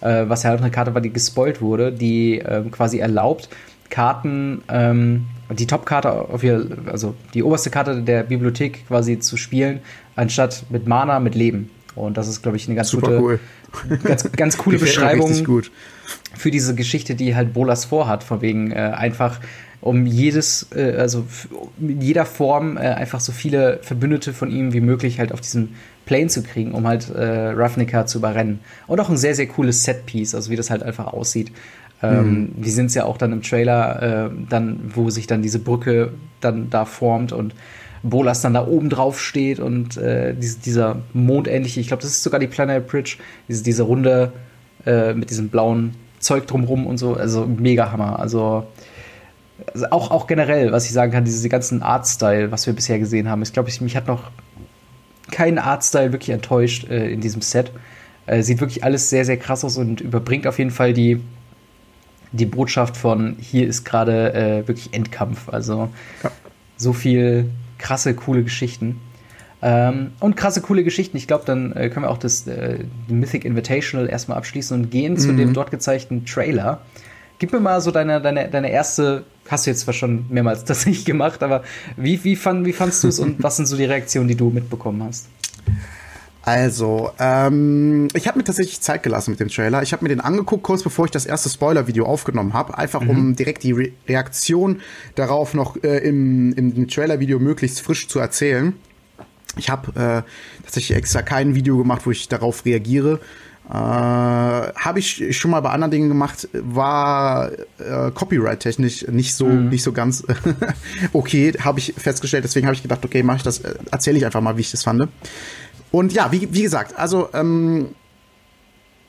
äh, 0.00 0.24
was 0.28 0.44
ja 0.44 0.50
halt 0.50 0.60
eine 0.60 0.70
Karte 0.70 0.94
war, 0.94 1.00
die 1.00 1.12
gespoilt 1.12 1.60
wurde, 1.60 1.92
die 1.92 2.38
ähm, 2.38 2.70
quasi 2.70 2.98
erlaubt, 2.98 3.48
Karten, 3.90 4.62
ähm, 4.68 5.26
die 5.50 5.66
Top-Karte 5.66 6.28
also 6.86 7.14
die 7.34 7.42
oberste 7.42 7.70
Karte 7.70 8.02
der 8.02 8.22
Bibliothek 8.22 8.86
quasi 8.86 9.18
zu 9.18 9.36
spielen, 9.36 9.80
anstatt 10.14 10.64
mit 10.70 10.86
Mana, 10.86 11.18
mit 11.18 11.34
Leben. 11.34 11.70
Und 11.96 12.16
das 12.16 12.28
ist, 12.28 12.42
glaube 12.42 12.56
ich, 12.56 12.66
eine 12.66 12.76
ganz 12.76 12.88
Super 12.88 13.08
gute, 13.08 13.20
cool. 13.20 13.40
Ganz, 14.04 14.30
ganz 14.32 14.58
coole 14.58 14.78
Beschreibung 14.78 15.32
für 16.36 16.50
diese 16.50 16.74
Geschichte, 16.74 17.14
die 17.14 17.34
halt 17.34 17.52
Bolas 17.52 17.84
vorhat, 17.84 18.24
von 18.24 18.40
wegen 18.40 18.72
äh, 18.72 18.76
einfach 18.76 19.40
um 19.80 20.06
jedes, 20.06 20.68
äh, 20.74 20.96
also 20.98 21.24
in 21.80 22.00
jeder 22.00 22.26
Form 22.26 22.76
äh, 22.76 22.80
einfach 22.80 23.20
so 23.20 23.32
viele 23.32 23.80
Verbündete 23.82 24.32
von 24.32 24.50
ihm 24.50 24.72
wie 24.72 24.80
möglich 24.80 25.18
halt 25.18 25.32
auf 25.32 25.40
diesen 25.40 25.74
Plane 26.04 26.28
zu 26.28 26.42
kriegen, 26.42 26.72
um 26.72 26.86
halt 26.86 27.08
äh, 27.10 27.50
Ravnica 27.50 28.06
zu 28.06 28.18
überrennen. 28.18 28.60
Und 28.86 29.00
auch 29.00 29.08
ein 29.08 29.16
sehr, 29.16 29.34
sehr 29.34 29.46
cooles 29.46 29.84
Setpiece, 29.84 30.34
also 30.34 30.50
wie 30.50 30.56
das 30.56 30.70
halt 30.70 30.82
einfach 30.82 31.06
aussieht. 31.06 31.52
Ähm, 32.02 32.40
mhm. 32.40 32.52
Wir 32.56 32.72
sind 32.72 32.86
es 32.86 32.94
ja 32.94 33.04
auch 33.04 33.16
dann 33.16 33.32
im 33.32 33.42
Trailer, 33.42 34.26
äh, 34.26 34.30
dann, 34.48 34.92
wo 34.94 35.10
sich 35.10 35.26
dann 35.26 35.42
diese 35.42 35.58
Brücke 35.58 36.12
dann 36.40 36.70
da 36.70 36.84
formt 36.84 37.32
und 37.32 37.54
Bolas 38.02 38.40
dann 38.40 38.54
da 38.54 38.66
oben 38.66 38.88
drauf 38.88 39.20
steht 39.20 39.60
und 39.60 39.96
äh, 39.96 40.34
diese, 40.34 40.58
dieser 40.60 41.02
mondähnliche, 41.12 41.80
ich 41.80 41.88
glaube, 41.88 42.02
das 42.02 42.12
ist 42.12 42.22
sogar 42.22 42.40
die 42.40 42.46
Planet 42.46 42.86
Bridge, 42.86 43.16
diese, 43.48 43.62
diese 43.62 43.82
Runde 43.82 44.32
äh, 44.86 45.12
mit 45.12 45.30
diesem 45.30 45.48
blauen 45.48 45.94
Zeug 46.18 46.46
drumrum 46.46 46.86
und 46.86 46.98
so, 46.98 47.14
also 47.14 47.46
mega 47.46 47.92
Hammer. 47.92 48.18
Also, 48.18 48.66
also 49.72 49.86
auch, 49.90 50.10
auch 50.10 50.26
generell, 50.26 50.72
was 50.72 50.86
ich 50.86 50.92
sagen 50.92 51.12
kann, 51.12 51.24
diese 51.24 51.48
ganzen 51.48 51.82
Artstyle, 51.82 52.50
was 52.50 52.66
wir 52.66 52.74
bisher 52.74 52.98
gesehen 52.98 53.28
haben, 53.28 53.42
ich 53.42 53.52
glaube, 53.52 53.70
mich 53.80 53.96
hat 53.96 54.06
noch 54.06 54.30
kein 55.30 55.58
Artstyle 55.58 56.12
wirklich 56.12 56.30
enttäuscht 56.30 56.88
äh, 56.88 57.10
in 57.10 57.20
diesem 57.20 57.42
Set. 57.42 57.70
Äh, 58.26 58.42
sieht 58.42 58.60
wirklich 58.60 58.84
alles 58.84 59.10
sehr, 59.10 59.24
sehr 59.24 59.36
krass 59.36 59.64
aus 59.64 59.76
und 59.76 60.00
überbringt 60.00 60.46
auf 60.46 60.58
jeden 60.58 60.70
Fall 60.70 60.92
die, 60.92 61.20
die 62.32 62.46
Botschaft 62.46 62.96
von 62.96 63.36
hier 63.40 63.66
ist 63.66 63.84
gerade 63.84 64.34
äh, 64.34 64.68
wirklich 64.68 64.92
Endkampf. 64.92 65.48
Also 65.48 65.88
ja. 66.22 66.30
so 66.76 66.92
viel 66.92 67.50
krasse, 67.80 68.14
coole 68.14 68.44
Geschichten. 68.44 69.00
Ähm, 69.62 70.12
und 70.20 70.36
krasse, 70.36 70.60
coole 70.60 70.84
Geschichten. 70.84 71.16
Ich 71.16 71.26
glaube, 71.26 71.44
dann 71.44 71.72
äh, 71.72 71.90
können 71.90 72.06
wir 72.06 72.10
auch 72.10 72.18
das 72.18 72.46
äh, 72.46 72.84
Mythic 73.08 73.44
Invitational 73.44 74.08
erstmal 74.08 74.38
abschließen 74.38 74.78
und 74.78 74.90
gehen 74.90 75.14
mhm. 75.14 75.18
zu 75.18 75.32
dem 75.32 75.52
dort 75.52 75.70
gezeigten 75.70 76.24
Trailer. 76.24 76.82
Gib 77.38 77.52
mir 77.52 77.60
mal 77.60 77.80
so 77.80 77.90
deine, 77.90 78.20
deine, 78.20 78.48
deine 78.48 78.70
erste, 78.70 79.24
hast 79.48 79.66
du 79.66 79.70
jetzt 79.70 79.80
zwar 79.80 79.94
schon 79.94 80.26
mehrmals 80.28 80.64
das 80.66 80.86
nicht 80.86 81.04
gemacht, 81.04 81.42
aber 81.42 81.62
wie, 81.96 82.22
wie, 82.24 82.36
fand, 82.36 82.66
wie 82.66 82.72
fandst 82.72 83.04
du 83.04 83.08
es 83.08 83.18
und 83.18 83.42
was 83.42 83.56
sind 83.56 83.66
so 83.66 83.76
die 83.76 83.84
Reaktionen, 83.84 84.28
die 84.28 84.36
du 84.36 84.50
mitbekommen 84.50 85.02
hast? 85.02 85.28
Also, 86.42 87.10
ähm, 87.18 88.08
ich 88.14 88.26
habe 88.26 88.38
mir 88.38 88.44
tatsächlich 88.44 88.80
Zeit 88.80 89.02
gelassen 89.02 89.32
mit 89.32 89.40
dem 89.40 89.48
Trailer. 89.48 89.82
Ich 89.82 89.92
habe 89.92 90.02
mir 90.02 90.08
den 90.08 90.20
angeguckt, 90.20 90.62
kurz 90.62 90.82
bevor 90.82 91.04
ich 91.04 91.10
das 91.10 91.26
erste 91.26 91.50
Spoiler-Video 91.50 92.06
aufgenommen 92.06 92.54
habe, 92.54 92.78
einfach 92.78 93.02
mhm. 93.02 93.10
um 93.10 93.36
direkt 93.36 93.62
die 93.62 93.72
Re 93.72 93.88
Reaktion 94.08 94.80
darauf 95.16 95.52
noch 95.52 95.76
äh, 95.82 95.98
im, 95.98 96.54
im 96.54 96.88
Trailer-Video 96.88 97.38
möglichst 97.38 97.82
frisch 97.82 98.08
zu 98.08 98.18
erzählen. 98.18 98.74
Ich 99.56 99.68
habe 99.68 99.90
äh, 99.90 100.62
tatsächlich 100.62 100.96
extra 100.96 101.22
kein 101.22 101.54
Video 101.54 101.76
gemacht, 101.76 102.02
wo 102.06 102.10
ich 102.10 102.28
darauf 102.28 102.64
reagiere. 102.64 103.20
Äh, 103.68 103.72
habe 103.72 104.98
ich 104.98 105.36
schon 105.36 105.50
mal 105.50 105.60
bei 105.60 105.70
anderen 105.70 105.90
Dingen 105.90 106.08
gemacht, 106.08 106.48
war 106.52 107.52
äh, 107.78 108.10
Copyright-technisch 108.12 109.06
nicht 109.08 109.34
so 109.34 109.46
mhm. 109.46 109.68
nicht 109.68 109.84
so 109.84 109.92
ganz 109.92 110.24
okay, 111.12 111.52
habe 111.60 111.78
ich 111.78 111.94
festgestellt. 111.96 112.44
Deswegen 112.44 112.66
habe 112.66 112.74
ich 112.74 112.82
gedacht, 112.82 113.04
okay, 113.04 113.22
mache 113.22 113.38
ich 113.38 113.42
das, 113.42 113.60
äh, 113.60 113.74
erzähle 113.90 114.18
ich 114.18 114.24
einfach 114.24 114.40
mal, 114.40 114.56
wie 114.56 114.62
ich 114.62 114.70
das 114.70 114.82
fand. 114.82 115.08
Und 115.90 116.12
ja, 116.12 116.30
wie, 116.32 116.52
wie 116.52 116.62
gesagt, 116.62 116.98
also 116.98 117.28
ähm, 117.32 117.88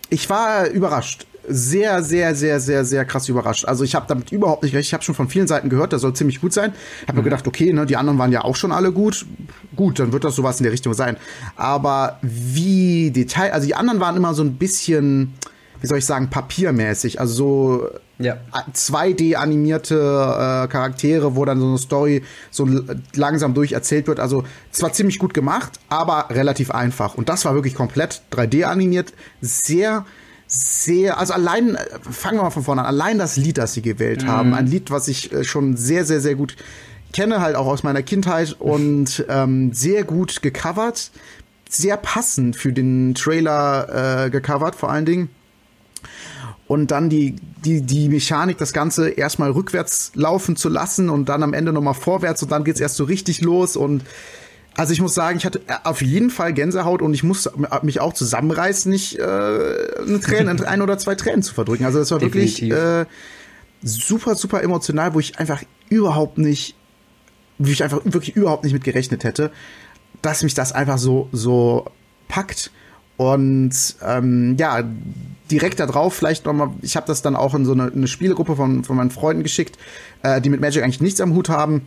ich 0.09 0.29
war 0.29 0.67
überrascht. 0.67 1.25
Sehr, 1.47 2.03
sehr, 2.03 2.35
sehr, 2.35 2.59
sehr, 2.59 2.85
sehr 2.85 3.03
krass 3.03 3.27
überrascht. 3.27 3.65
Also 3.65 3.83
ich 3.83 3.95
habe 3.95 4.05
damit 4.07 4.31
überhaupt 4.31 4.61
nicht 4.61 4.75
recht. 4.75 4.87
Ich 4.87 4.93
habe 4.93 5.03
schon 5.03 5.15
von 5.15 5.27
vielen 5.27 5.47
Seiten 5.47 5.69
gehört, 5.69 5.91
das 5.91 6.01
soll 6.01 6.13
ziemlich 6.13 6.39
gut 6.39 6.53
sein. 6.53 6.73
Habe 7.03 7.13
mhm. 7.13 7.17
mir 7.19 7.23
gedacht, 7.23 7.47
okay, 7.47 7.73
ne, 7.73 7.87
die 7.87 7.97
anderen 7.97 8.19
waren 8.19 8.31
ja 8.31 8.43
auch 8.43 8.55
schon 8.55 8.71
alle 8.71 8.91
gut. 8.91 9.25
Gut, 9.75 9.99
dann 9.99 10.11
wird 10.13 10.23
das 10.23 10.35
sowas 10.35 10.59
in 10.59 10.65
der 10.65 10.71
Richtung 10.71 10.93
sein. 10.93 11.17
Aber 11.55 12.19
wie 12.21 13.09
Detail, 13.09 13.53
also 13.53 13.65
die 13.65 13.73
anderen 13.73 13.99
waren 13.99 14.15
immer 14.15 14.35
so 14.35 14.43
ein 14.43 14.55
bisschen, 14.55 15.33
wie 15.81 15.87
soll 15.87 15.97
ich 15.97 16.05
sagen, 16.05 16.29
papiermäßig. 16.29 17.19
Also 17.19 17.33
so 17.33 17.89
ja. 18.19 18.37
2D 18.73 19.35
animierte 19.35 19.95
äh, 19.95 20.67
Charaktere, 20.67 21.35
wo 21.35 21.43
dann 21.45 21.59
so 21.59 21.67
eine 21.67 21.77
Story 21.77 22.23
so 22.51 22.67
langsam 23.15 23.53
durch 23.53 23.71
erzählt 23.71 24.07
wird. 24.07 24.19
Also 24.19 24.43
zwar 24.71 24.93
ziemlich 24.93 25.19
gut 25.19 25.33
gemacht, 25.33 25.73
aber 25.89 26.27
relativ 26.29 26.71
einfach. 26.71 27.15
Und 27.15 27.29
das 27.29 27.45
war 27.45 27.55
wirklich 27.55 27.75
komplett 27.75 28.21
3D 28.31 28.63
animiert, 28.63 29.13
sehr 29.41 30.05
sehr, 30.53 31.17
also 31.17 31.31
allein, 31.33 31.75
äh, 31.75 31.85
fangen 32.11 32.37
wir 32.37 32.43
mal 32.43 32.49
von 32.49 32.63
vorne 32.63 32.81
an, 32.81 32.87
allein 32.87 33.17
das 33.17 33.37
Lied, 33.37 33.57
das 33.57 33.73
sie 33.73 33.81
gewählt 33.81 34.23
mhm. 34.23 34.27
haben, 34.27 34.53
ein 34.53 34.67
Lied, 34.67 34.91
was 34.91 35.07
ich 35.07 35.31
äh, 35.31 35.45
schon 35.45 35.77
sehr, 35.77 36.03
sehr, 36.03 36.19
sehr 36.19 36.35
gut 36.35 36.57
kenne, 37.13 37.39
halt 37.39 37.55
auch 37.55 37.67
aus 37.67 37.83
meiner 37.83 38.03
Kindheit 38.03 38.53
und 38.59 39.25
ähm, 39.29 39.71
sehr 39.71 40.03
gut 40.03 40.41
gecovert, 40.41 41.11
sehr 41.69 41.95
passend 41.95 42.57
für 42.57 42.73
den 42.73 43.15
Trailer 43.15 44.25
äh, 44.25 44.29
gecovert, 44.29 44.75
vor 44.75 44.91
allen 44.91 45.05
Dingen 45.05 45.29
und 46.71 46.89
dann 46.89 47.09
die, 47.09 47.35
die, 47.65 47.81
die 47.81 48.07
Mechanik, 48.07 48.57
das 48.57 48.71
Ganze 48.71 49.09
erstmal 49.09 49.51
rückwärts 49.51 50.13
laufen 50.15 50.55
zu 50.55 50.69
lassen 50.69 51.09
und 51.09 51.27
dann 51.27 51.43
am 51.43 51.53
Ende 51.53 51.73
nochmal 51.73 51.95
vorwärts 51.95 52.41
und 52.43 52.49
dann 52.49 52.63
geht's 52.63 52.79
erst 52.79 52.95
so 52.95 53.03
richtig 53.03 53.41
los 53.41 53.75
und 53.75 54.03
Also 54.77 54.93
ich 54.93 55.01
muss 55.01 55.13
sagen, 55.13 55.37
ich 55.37 55.45
hatte 55.45 55.59
auf 55.83 56.01
jeden 56.01 56.29
Fall 56.29 56.53
Gänsehaut 56.53 57.01
und 57.01 57.13
ich 57.13 57.23
musste 57.23 57.51
mich 57.81 57.99
auch 57.99 58.13
zusammenreißen, 58.13 58.89
nicht 58.89 59.19
äh, 59.19 59.21
eine 59.21 60.21
Träne, 60.21 60.55
ein 60.65 60.81
oder 60.81 60.97
zwei 60.97 61.15
Tränen 61.15 61.43
zu 61.43 61.53
verdrücken. 61.53 61.83
Also 61.83 61.99
das 61.99 62.09
war 62.09 62.19
Definitiv. 62.19 62.69
wirklich 62.69 62.71
äh, 62.71 63.05
super, 63.83 64.35
super 64.35 64.63
emotional, 64.63 65.13
wo 65.13 65.19
ich 65.19 65.39
einfach 65.39 65.61
überhaupt 65.89 66.37
nicht, 66.37 66.75
wo 67.57 67.69
ich 67.69 67.83
einfach 67.83 67.99
wirklich 68.05 68.37
überhaupt 68.37 68.63
nicht 68.63 68.71
mit 68.71 68.85
gerechnet 68.85 69.25
hätte, 69.25 69.51
dass 70.21 70.41
mich 70.41 70.53
das 70.53 70.71
einfach 70.71 70.99
so, 70.99 71.27
so 71.33 71.91
packt. 72.29 72.71
Und 73.17 73.73
ähm, 74.01 74.55
ja, 74.57 74.85
direkt 75.51 75.79
darauf 75.79 76.13
vielleicht 76.13 76.45
nochmal, 76.45 76.69
ich 76.81 76.95
habe 76.95 77.05
das 77.07 77.21
dann 77.21 77.35
auch 77.35 77.53
in 77.53 77.65
so 77.65 77.73
eine, 77.73 77.91
eine 77.91 78.07
Spielegruppe 78.07 78.55
von, 78.55 78.83
von 78.83 78.95
meinen 78.95 79.11
Freunden 79.11 79.43
geschickt, 79.43 79.77
äh, 80.23 80.41
die 80.41 80.49
mit 80.49 80.61
Magic 80.61 80.83
eigentlich 80.83 81.01
nichts 81.01 81.21
am 81.21 81.33
Hut 81.33 81.49
haben. 81.49 81.81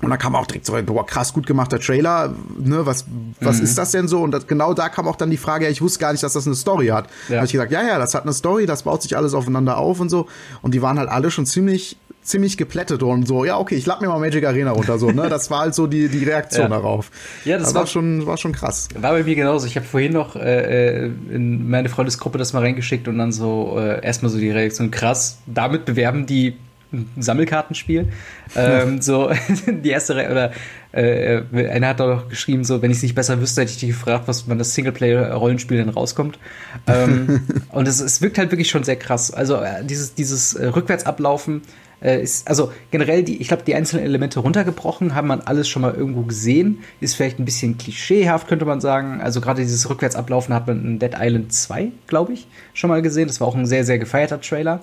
Und 0.00 0.10
da 0.10 0.16
kam 0.16 0.36
auch 0.36 0.46
direkt 0.46 0.64
so, 0.64 0.76
boah, 0.86 1.04
krass 1.04 1.32
gut 1.32 1.46
gemachter 1.46 1.80
Trailer, 1.80 2.32
ne, 2.56 2.86
was, 2.86 3.06
was 3.40 3.58
mhm. 3.58 3.64
ist 3.64 3.78
das 3.78 3.90
denn 3.90 4.06
so? 4.06 4.22
Und 4.22 4.30
das, 4.30 4.46
genau 4.46 4.72
da 4.72 4.88
kam 4.88 5.08
auch 5.08 5.16
dann 5.16 5.28
die 5.28 5.36
Frage, 5.36 5.64
ja, 5.64 5.70
ich 5.70 5.82
wusste 5.82 5.98
gar 5.98 6.12
nicht, 6.12 6.22
dass 6.22 6.34
das 6.34 6.46
eine 6.46 6.54
Story 6.54 6.86
hat. 6.88 7.06
Ja. 7.06 7.10
Da 7.28 7.36
habe 7.36 7.46
ich 7.46 7.52
gesagt, 7.52 7.72
ja, 7.72 7.82
ja, 7.82 7.98
das 7.98 8.14
hat 8.14 8.22
eine 8.22 8.32
Story, 8.32 8.66
das 8.66 8.84
baut 8.84 9.02
sich 9.02 9.16
alles 9.16 9.34
aufeinander 9.34 9.76
auf 9.76 9.98
und 9.98 10.08
so. 10.08 10.28
Und 10.62 10.72
die 10.74 10.82
waren 10.82 11.00
halt 11.00 11.08
alle 11.08 11.32
schon 11.32 11.46
ziemlich, 11.46 11.96
ziemlich 12.28 12.56
geplättet 12.56 13.02
und 13.02 13.26
so, 13.26 13.44
ja, 13.44 13.58
okay, 13.58 13.74
ich 13.74 13.86
lade 13.86 14.04
mir 14.04 14.10
mal 14.10 14.18
Magic 14.18 14.44
Arena 14.44 14.72
runter, 14.72 14.98
so, 14.98 15.10
ne? 15.10 15.28
Das 15.28 15.50
war 15.50 15.60
halt 15.60 15.74
so 15.74 15.86
die, 15.86 16.08
die 16.08 16.24
Reaktion 16.24 16.62
ja. 16.70 16.76
darauf. 16.76 17.10
Ja, 17.44 17.56
das, 17.56 17.68
das 17.68 17.74
war, 17.74 17.82
war, 17.82 17.86
schon, 17.86 18.26
war 18.26 18.36
schon 18.36 18.52
krass. 18.52 18.88
War 18.94 19.12
bei 19.12 19.22
mir 19.22 19.34
genauso. 19.34 19.66
Ich 19.66 19.76
habe 19.76 19.86
vorhin 19.86 20.12
noch 20.12 20.36
äh, 20.36 21.06
äh, 21.06 21.10
in 21.30 21.68
meine 21.68 21.88
Freundesgruppe 21.88 22.38
das 22.38 22.52
mal 22.52 22.60
reingeschickt 22.60 23.08
und 23.08 23.18
dann 23.18 23.32
so 23.32 23.78
äh, 23.78 24.04
erstmal 24.04 24.30
so 24.30 24.38
die 24.38 24.50
Reaktion, 24.50 24.90
krass, 24.90 25.38
damit 25.46 25.84
bewerben 25.84 26.26
die 26.26 26.56
ein 26.92 27.08
Sammelkartenspiel. 27.18 28.08
ähm, 28.56 29.00
so 29.02 29.30
die 29.66 29.90
erste 29.90 30.16
Re 30.16 30.30
oder 30.30 30.52
äh, 30.92 31.68
einer 31.68 31.88
hat 31.88 32.00
doch 32.00 32.28
geschrieben, 32.28 32.64
so 32.64 32.80
wenn 32.80 32.90
ich 32.90 32.98
es 32.98 33.02
nicht 33.02 33.14
besser 33.14 33.40
wüsste, 33.40 33.60
hätte 33.60 33.72
ich 33.72 33.78
dich 33.78 33.90
gefragt, 33.90 34.24
was 34.26 34.46
man 34.46 34.58
das 34.58 34.74
Singleplayer-Rollenspiel 34.74 35.76
denn 35.76 35.90
rauskommt. 35.90 36.38
Ähm, 36.86 37.42
und 37.70 37.86
es, 37.86 38.00
es 38.00 38.22
wirkt 38.22 38.38
halt 38.38 38.50
wirklich 38.50 38.70
schon 38.70 38.84
sehr 38.84 38.96
krass. 38.96 39.30
Also 39.30 39.56
äh, 39.56 39.84
dieses 39.84 40.14
dieses 40.14 40.54
äh, 40.54 40.66
Rückwärtsablaufen 40.66 41.62
äh, 42.02 42.22
ist 42.22 42.48
also 42.48 42.72
generell 42.90 43.22
die, 43.22 43.40
ich 43.40 43.48
glaube, 43.48 43.64
die 43.66 43.74
einzelnen 43.74 44.04
Elemente 44.04 44.40
runtergebrochen, 44.40 45.14
haben 45.14 45.28
man 45.28 45.40
alles 45.40 45.68
schon 45.68 45.82
mal 45.82 45.94
irgendwo 45.94 46.22
gesehen. 46.22 46.78
Ist 47.00 47.14
vielleicht 47.14 47.38
ein 47.38 47.44
bisschen 47.44 47.78
klischeehaft, 47.78 48.48
könnte 48.48 48.64
man 48.64 48.80
sagen. 48.80 49.20
Also 49.20 49.40
gerade 49.40 49.62
dieses 49.62 49.88
Rückwärtsablaufen 49.88 50.54
hat 50.54 50.66
man 50.66 50.84
in 50.84 50.98
Dead 50.98 51.12
Island 51.18 51.52
2, 51.52 51.92
glaube 52.06 52.32
ich, 52.32 52.46
schon 52.74 52.88
mal 52.88 53.02
gesehen. 53.02 53.26
Das 53.26 53.40
war 53.40 53.48
auch 53.48 53.56
ein 53.56 53.66
sehr 53.66 53.84
sehr 53.84 53.98
gefeierter 53.98 54.40
Trailer. 54.40 54.80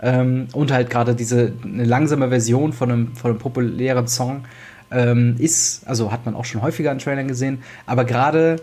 Ähm, 0.00 0.48
und 0.52 0.70
halt 0.70 0.90
gerade 0.90 1.14
diese 1.14 1.52
eine 1.64 1.84
langsame 1.84 2.28
Version 2.28 2.72
von 2.72 2.90
einem, 2.90 3.16
von 3.16 3.32
einem 3.32 3.40
populären 3.40 4.06
Song 4.06 4.44
ähm, 4.90 5.36
ist, 5.38 5.86
also 5.86 6.12
hat 6.12 6.24
man 6.24 6.34
auch 6.34 6.44
schon 6.44 6.62
häufiger 6.62 6.92
in 6.92 6.98
Trailern 6.98 7.28
gesehen, 7.28 7.62
aber 7.86 8.04
gerade 8.04 8.56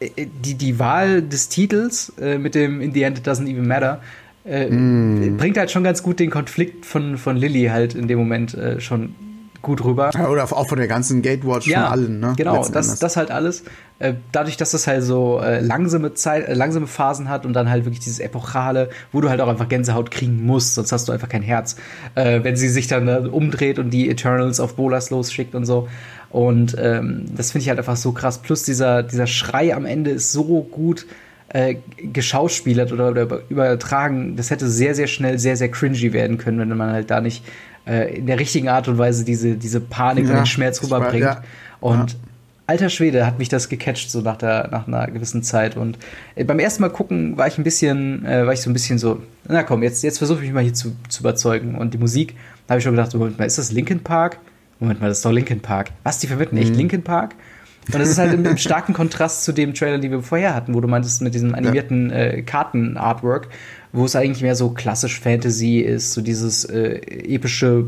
äh, 0.00 0.26
die, 0.26 0.54
die 0.54 0.78
Wahl 0.78 1.22
des 1.22 1.48
Titels 1.48 2.12
äh, 2.20 2.38
mit 2.38 2.54
dem 2.54 2.80
In 2.80 2.92
the 2.92 3.02
End 3.02 3.18
It 3.18 3.26
Doesn't 3.26 3.48
Even 3.48 3.66
Matter 3.66 4.00
äh, 4.48 4.70
mm. 4.70 5.36
bringt 5.36 5.58
halt 5.58 5.70
schon 5.70 5.84
ganz 5.84 6.02
gut 6.02 6.18
den 6.20 6.30
Konflikt 6.30 6.86
von, 6.86 7.18
von 7.18 7.36
Lilly 7.36 7.66
halt 7.66 7.94
in 7.94 8.08
dem 8.08 8.18
Moment 8.18 8.54
äh, 8.54 8.80
schon 8.80 9.14
gut 9.60 9.84
rüber. 9.84 10.10
Ja, 10.14 10.28
oder 10.28 10.44
auch 10.44 10.68
von 10.68 10.78
der 10.78 10.86
ganzen 10.86 11.20
Gatewatch 11.20 11.66
ja, 11.66 11.82
von 11.82 11.92
allen, 11.92 12.20
ne? 12.20 12.34
Genau, 12.36 12.66
das, 12.66 12.98
das 12.98 13.16
halt 13.16 13.30
alles. 13.30 13.64
Äh, 13.98 14.14
dadurch, 14.30 14.56
dass 14.56 14.70
das 14.70 14.86
halt 14.86 15.02
so 15.02 15.40
äh, 15.40 15.60
langsame 15.60 16.14
Zeit, 16.14 16.48
äh, 16.48 16.54
langsame 16.54 16.86
Phasen 16.86 17.28
hat 17.28 17.44
und 17.44 17.52
dann 17.54 17.68
halt 17.68 17.84
wirklich 17.84 18.00
dieses 18.00 18.20
Epochale, 18.20 18.90
wo 19.10 19.20
du 19.20 19.28
halt 19.28 19.40
auch 19.40 19.48
einfach 19.48 19.68
Gänsehaut 19.68 20.10
kriegen 20.10 20.46
musst, 20.46 20.76
sonst 20.76 20.92
hast 20.92 21.08
du 21.08 21.12
einfach 21.12 21.28
kein 21.28 21.42
Herz. 21.42 21.76
Wenn 22.14 22.56
sie 22.56 22.68
sich 22.68 22.86
dann 22.86 23.28
umdreht 23.28 23.78
und 23.78 23.90
die 23.90 24.08
Eternals 24.08 24.60
auf 24.60 24.76
Bolas 24.76 25.10
losschickt 25.10 25.54
und 25.54 25.66
so. 25.66 25.88
Und 26.30 26.76
ähm, 26.78 27.24
das 27.36 27.52
finde 27.52 27.62
ich 27.62 27.68
halt 27.68 27.78
einfach 27.78 27.96
so 27.96 28.12
krass. 28.12 28.38
Plus 28.38 28.62
dieser, 28.62 29.02
dieser 29.02 29.26
Schrei 29.26 29.74
am 29.74 29.86
Ende 29.86 30.10
ist 30.10 30.32
so 30.32 30.62
gut 30.62 31.06
äh, 31.50 31.76
geschauspielert 32.12 32.92
oder, 32.92 33.08
oder 33.08 33.40
übertragen. 33.48 34.36
Das 34.36 34.50
hätte 34.50 34.68
sehr, 34.68 34.94
sehr 34.94 35.06
schnell 35.06 35.38
sehr, 35.38 35.56
sehr 35.56 35.70
cringy 35.70 36.12
werden 36.12 36.38
können, 36.38 36.58
wenn 36.58 36.76
man 36.76 36.92
halt 36.92 37.10
da 37.10 37.20
nicht 37.20 37.44
äh, 37.86 38.16
in 38.18 38.26
der 38.26 38.38
richtigen 38.38 38.68
Art 38.68 38.88
und 38.88 38.98
Weise 38.98 39.24
diese, 39.24 39.54
diese 39.54 39.80
Panik 39.80 40.24
ja, 40.24 40.30
und 40.30 40.36
den 40.36 40.46
Schmerz 40.46 40.82
rüberbringt. 40.82 41.24
Ja. 41.24 41.42
Und 41.80 42.12
ja. 42.12 42.18
alter 42.66 42.90
Schwede 42.90 43.24
hat 43.24 43.38
mich 43.38 43.48
das 43.48 43.68
gecatcht, 43.68 44.10
so 44.10 44.20
nach, 44.20 44.36
der, 44.36 44.68
nach 44.70 44.86
einer 44.86 45.06
gewissen 45.06 45.42
Zeit. 45.42 45.76
Und 45.76 45.98
äh, 46.34 46.44
beim 46.44 46.58
ersten 46.58 46.82
Mal 46.82 46.90
gucken 46.90 47.38
war 47.38 47.46
ich 47.46 47.56
ein 47.56 47.64
bisschen, 47.64 48.26
äh, 48.26 48.44
war 48.44 48.52
ich 48.52 48.60
so 48.60 48.68
ein 48.68 48.74
bisschen 48.74 48.98
so, 48.98 49.22
na 49.48 49.62
komm, 49.62 49.82
jetzt, 49.82 50.02
jetzt 50.02 50.18
versuche 50.18 50.40
ich 50.40 50.44
mich 50.44 50.52
mal 50.52 50.62
hier 50.62 50.74
zu, 50.74 50.94
zu 51.08 51.20
überzeugen. 51.22 51.76
Und 51.76 51.94
die 51.94 51.98
Musik, 51.98 52.34
da 52.66 52.72
habe 52.72 52.78
ich 52.78 52.84
schon 52.84 52.94
gedacht, 52.94 53.14
Moment 53.14 53.38
mal, 53.38 53.46
ist 53.46 53.58
das 53.58 53.72
Linkin 53.72 54.00
Park? 54.00 54.38
Moment 54.80 55.00
mal, 55.00 55.08
das 55.08 55.18
ist 55.18 55.24
doch 55.24 55.32
Linkin 55.32 55.60
Park. 55.60 55.90
Was, 56.04 56.18
die 56.18 56.26
verwenden 56.26 56.56
mhm. 56.56 56.62
echt 56.62 56.76
Linkin 56.76 57.02
Park? 57.02 57.34
Und 57.92 57.98
das 57.98 58.10
ist 58.10 58.18
halt 58.18 58.34
im, 58.34 58.56
starken 58.58 58.92
Kontrast 58.92 59.44
zu 59.44 59.52
dem 59.52 59.74
Trailer, 59.74 59.98
den 59.98 60.10
wir 60.10 60.22
vorher 60.22 60.54
hatten, 60.54 60.74
wo 60.74 60.80
du 60.80 60.88
meintest 60.88 61.22
mit 61.22 61.34
diesem 61.34 61.54
animierten 61.54 62.10
äh, 62.10 62.42
Karten-Artwork, 62.42 63.48
wo 63.92 64.04
es 64.04 64.14
eigentlich 64.14 64.42
mehr 64.42 64.56
so 64.56 64.70
klassisch 64.70 65.20
Fantasy 65.20 65.78
ist, 65.78 66.12
so 66.12 66.20
dieses 66.20 66.64
äh, 66.64 67.00
epische 67.34 67.86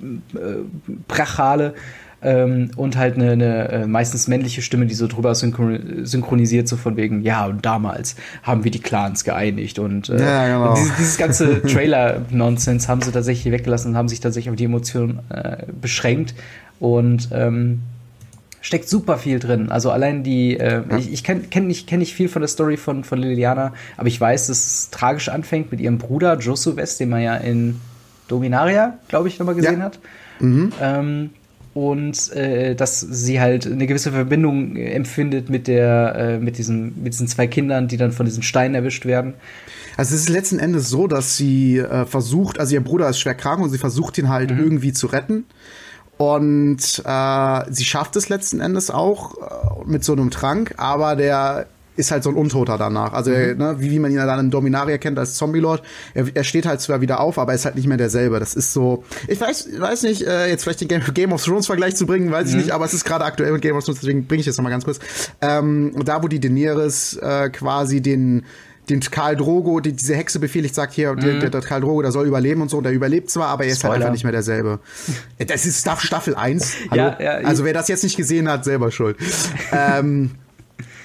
äh, 0.00 0.94
Brachale 1.08 1.74
ähm, 2.22 2.70
und 2.76 2.96
halt 2.96 3.14
eine, 3.16 3.32
eine 3.32 3.68
äh, 3.68 3.86
meistens 3.86 4.28
männliche 4.28 4.62
Stimme, 4.62 4.86
die 4.86 4.94
so 4.94 5.06
drüber 5.06 5.34
synchronisiert, 5.34 6.68
so 6.68 6.76
von 6.76 6.96
wegen, 6.96 7.22
ja, 7.22 7.46
und 7.46 7.64
damals 7.64 8.16
haben 8.42 8.64
wir 8.64 8.70
die 8.70 8.80
Clans 8.80 9.24
geeinigt 9.24 9.78
und, 9.78 10.08
äh, 10.10 10.20
ja, 10.20 10.46
genau. 10.46 10.70
und 10.70 10.78
dieses, 10.78 10.96
dieses, 10.96 11.18
ganze 11.18 11.62
Trailer-Nonsense 11.62 12.88
haben 12.88 13.00
sie 13.00 13.10
tatsächlich 13.10 13.52
weggelassen 13.52 13.92
und 13.92 13.96
haben 13.96 14.08
sich 14.08 14.20
tatsächlich 14.20 14.50
auf 14.50 14.56
die 14.56 14.64
Emotionen 14.64 15.20
äh, 15.30 15.64
beschränkt 15.80 16.34
und 16.78 17.28
ähm, 17.32 17.80
steckt 18.60 18.88
super 18.88 19.18
viel 19.18 19.38
drin. 19.38 19.70
Also 19.70 19.90
allein 19.90 20.22
die, 20.22 20.58
äh, 20.58 20.82
ja. 20.88 20.98
ich, 20.98 21.12
ich 21.12 21.24
kenne 21.24 21.42
kenn 21.50 21.66
nicht, 21.66 21.86
kenn 21.86 22.00
nicht 22.00 22.14
viel 22.14 22.28
von 22.28 22.42
der 22.42 22.48
Story 22.48 22.76
von, 22.76 23.04
von 23.04 23.18
Liliana, 23.18 23.72
aber 23.96 24.08
ich 24.08 24.20
weiß, 24.20 24.48
dass 24.48 24.58
es 24.58 24.90
tragisch 24.90 25.28
anfängt 25.28 25.70
mit 25.70 25.80
ihrem 25.80 25.98
Bruder 25.98 26.38
Josu 26.38 26.76
West, 26.76 27.00
den 27.00 27.08
man 27.08 27.22
ja 27.22 27.36
in 27.36 27.80
Dominaria, 28.28 28.98
glaube 29.08 29.28
ich, 29.28 29.38
nochmal 29.38 29.54
gesehen 29.54 29.78
ja. 29.78 29.84
hat. 29.84 29.98
Mhm. 30.40 30.72
Ähm, 30.80 31.30
und 31.72 32.32
äh, 32.34 32.74
dass 32.74 33.00
sie 33.00 33.40
halt 33.40 33.64
eine 33.66 33.86
gewisse 33.86 34.10
Verbindung 34.10 34.74
empfindet 34.76 35.48
mit 35.50 35.68
der, 35.68 36.14
äh, 36.16 36.38
mit 36.38 36.58
diesen, 36.58 37.00
mit 37.02 37.12
diesen 37.12 37.28
zwei 37.28 37.46
Kindern, 37.46 37.86
die 37.86 37.96
dann 37.96 38.10
von 38.10 38.26
diesen 38.26 38.42
Steinen 38.42 38.74
erwischt 38.74 39.06
werden. 39.06 39.34
Also 39.96 40.14
es 40.14 40.22
ist 40.22 40.28
letzten 40.28 40.58
Endes 40.58 40.88
so, 40.88 41.06
dass 41.06 41.36
sie 41.36 41.78
äh, 41.78 42.06
versucht, 42.06 42.58
also 42.58 42.74
ihr 42.74 42.82
Bruder 42.82 43.08
ist 43.08 43.20
schwer 43.20 43.34
krank 43.34 43.60
und 43.62 43.70
sie 43.70 43.78
versucht 43.78 44.18
ihn 44.18 44.28
halt 44.28 44.50
mhm. 44.50 44.58
irgendwie 44.58 44.92
zu 44.92 45.06
retten. 45.06 45.44
Und 46.20 47.02
äh, 47.06 47.72
sie 47.72 47.84
schafft 47.84 48.14
es 48.14 48.28
letzten 48.28 48.60
Endes 48.60 48.90
auch 48.90 49.36
äh, 49.38 49.86
mit 49.86 50.04
so 50.04 50.12
einem 50.12 50.30
Trank, 50.30 50.74
aber 50.76 51.16
der 51.16 51.66
ist 51.96 52.10
halt 52.10 52.24
so 52.24 52.28
ein 52.28 52.36
Untoter 52.36 52.76
danach. 52.76 53.14
Also, 53.14 53.30
mhm. 53.30 53.56
ne, 53.56 53.76
wie, 53.78 53.90
wie 53.90 53.98
man 53.98 54.10
ihn 54.10 54.18
dann 54.18 54.38
in 54.38 54.50
Dominaria 54.50 54.98
kennt 54.98 55.18
als 55.18 55.36
Zombie-Lord. 55.36 55.82
Er, 56.12 56.26
er 56.34 56.44
steht 56.44 56.66
halt 56.66 56.82
zwar 56.82 57.00
wieder 57.00 57.20
auf, 57.20 57.38
aber 57.38 57.52
er 57.52 57.54
ist 57.54 57.64
halt 57.64 57.76
nicht 57.76 57.86
mehr 57.86 57.96
derselbe. 57.96 58.38
Das 58.38 58.52
ist 58.52 58.74
so. 58.74 59.02
Ich 59.28 59.40
weiß, 59.40 59.80
weiß 59.80 60.02
nicht, 60.02 60.26
äh, 60.26 60.48
jetzt 60.50 60.64
vielleicht 60.64 60.82
den 60.82 60.88
Game, 60.88 61.00
Game 61.14 61.32
of 61.32 61.42
Thrones-Vergleich 61.42 61.96
zu 61.96 62.04
bringen, 62.04 62.30
weiß 62.30 62.48
mhm. 62.48 62.50
ich 62.50 62.64
nicht, 62.66 62.74
aber 62.74 62.84
es 62.84 62.92
ist 62.92 63.06
gerade 63.06 63.24
aktuell 63.24 63.52
mit 63.52 63.62
Game 63.62 63.74
of 63.74 63.82
Thrones, 63.82 64.00
deswegen 64.00 64.26
bringe 64.26 64.40
ich 64.40 64.46
jetzt 64.46 64.58
nochmal 64.58 64.72
ganz 64.72 64.84
kurz. 64.84 65.00
Ähm, 65.40 65.94
da, 66.04 66.22
wo 66.22 66.28
die 66.28 66.38
Daenerys 66.38 67.16
äh, 67.16 67.48
quasi 67.48 68.02
den 68.02 68.44
den 68.90 69.00
Karl 69.00 69.36
Drogo, 69.36 69.80
die, 69.80 69.92
diese 69.92 70.14
Hexe 70.14 70.38
befehligt, 70.38 70.74
sagt 70.74 70.92
hier, 70.92 71.14
mhm. 71.14 71.40
der, 71.40 71.50
der 71.50 71.60
Karl 71.60 71.80
Drogo, 71.80 72.02
der 72.02 72.12
soll 72.12 72.26
überleben 72.26 72.60
und 72.62 72.68
so, 72.68 72.78
und 72.78 72.84
der 72.84 72.92
überlebt 72.92 73.30
zwar, 73.30 73.48
aber 73.48 73.64
er 73.64 73.70
ist 73.70 73.78
Spoiler. 73.78 73.92
halt 73.92 74.02
einfach 74.02 74.12
nicht 74.12 74.24
mehr 74.24 74.32
derselbe. 74.32 74.80
Das 75.38 75.66
ist 75.66 75.88
Staffel 76.00 76.34
1. 76.34 76.74
Ja, 76.94 77.16
ja, 77.20 77.30
also 77.44 77.64
wer 77.64 77.72
das 77.72 77.88
jetzt 77.88 78.02
nicht 78.02 78.16
gesehen 78.16 78.48
hat, 78.48 78.64
selber 78.64 78.90
schuld. 78.90 79.16
ähm, 79.72 80.32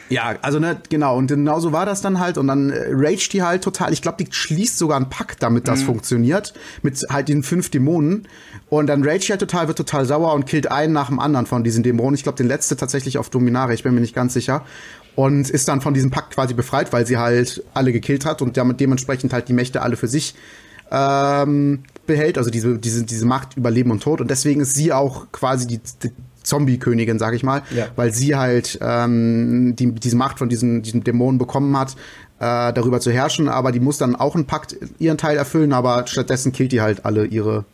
ja, 0.09 0.35
also 0.41 0.59
ne, 0.59 0.79
genau, 0.89 1.17
und 1.17 1.27
genau 1.27 1.59
so 1.59 1.71
war 1.71 1.85
das 1.85 2.01
dann 2.01 2.19
halt 2.19 2.37
und 2.37 2.47
dann 2.47 2.69
äh, 2.69 2.89
raged 2.91 3.33
die 3.33 3.41
halt 3.41 3.63
total. 3.63 3.91
Ich 3.91 4.01
glaube, 4.01 4.23
die 4.23 4.31
schließt 4.31 4.77
sogar 4.77 4.97
einen 4.97 5.09
Pakt, 5.09 5.41
damit 5.41 5.67
das 5.67 5.81
mhm. 5.81 5.85
funktioniert, 5.85 6.53
mit 6.83 6.99
halt 7.09 7.27
den 7.27 7.43
fünf 7.43 7.69
Dämonen. 7.69 8.27
Und 8.69 8.87
dann 8.87 9.03
raged 9.03 9.27
die 9.27 9.31
halt 9.31 9.39
total, 9.39 9.67
wird 9.67 9.77
total 9.77 10.05
sauer 10.05 10.33
und 10.33 10.45
killt 10.45 10.71
einen 10.71 10.93
nach 10.93 11.07
dem 11.07 11.19
anderen 11.19 11.45
von 11.45 11.63
diesen 11.63 11.83
Dämonen. 11.83 12.15
Ich 12.15 12.23
glaube, 12.23 12.37
den 12.37 12.47
letzte 12.47 12.77
tatsächlich 12.77 13.17
auf 13.17 13.29
Dominare, 13.29 13.73
ich 13.73 13.83
bin 13.83 13.93
mir 13.95 14.01
nicht 14.01 14.15
ganz 14.15 14.33
sicher 14.33 14.63
und 15.15 15.49
ist 15.49 15.67
dann 15.67 15.81
von 15.81 15.93
diesem 15.93 16.11
Pakt 16.11 16.35
quasi 16.35 16.53
befreit, 16.53 16.93
weil 16.93 17.07
sie 17.07 17.17
halt 17.17 17.63
alle 17.73 17.91
gekillt 17.91 18.25
hat 18.25 18.41
und 18.41 18.57
damit 18.57 18.79
dementsprechend 18.79 19.33
halt 19.33 19.47
die 19.47 19.53
Mächte 19.53 19.81
alle 19.81 19.95
für 19.95 20.07
sich 20.07 20.35
ähm, 20.91 21.83
behält, 22.05 22.37
also 22.37 22.51
diese, 22.51 22.77
diese, 22.77 23.03
diese 23.03 23.25
Macht 23.25 23.57
über 23.57 23.71
Leben 23.71 23.91
und 23.91 24.03
Tod. 24.03 24.21
Und 24.21 24.29
deswegen 24.29 24.61
ist 24.61 24.75
sie 24.75 24.93
auch 24.93 25.31
quasi 25.31 25.65
die, 25.67 25.79
die 26.03 26.11
Zombie-Königin, 26.45 27.19
sag 27.19 27.33
ich 27.33 27.43
mal, 27.43 27.63
ja. 27.75 27.87
weil 27.95 28.13
sie 28.13 28.35
halt 28.35 28.79
ähm, 28.81 29.75
die, 29.75 29.91
diese 29.91 30.15
Macht 30.15 30.39
von 30.39 30.49
diesen, 30.49 30.81
diesen 30.81 31.03
Dämonen 31.03 31.37
bekommen 31.37 31.77
hat, 31.77 31.95
äh, 32.39 32.73
darüber 32.73 32.99
zu 32.99 33.11
herrschen, 33.11 33.49
aber 33.49 33.71
die 33.71 33.79
muss 33.79 33.97
dann 33.97 34.15
auch 34.15 34.35
einen 34.35 34.45
Pakt 34.45 34.75
ihren 34.99 35.17
Teil 35.17 35.37
erfüllen, 35.37 35.73
aber 35.73 36.07
stattdessen 36.07 36.51
killt 36.51 36.71
die 36.71 36.81
halt 36.81 37.05
alle 37.05 37.25
ihre 37.25 37.65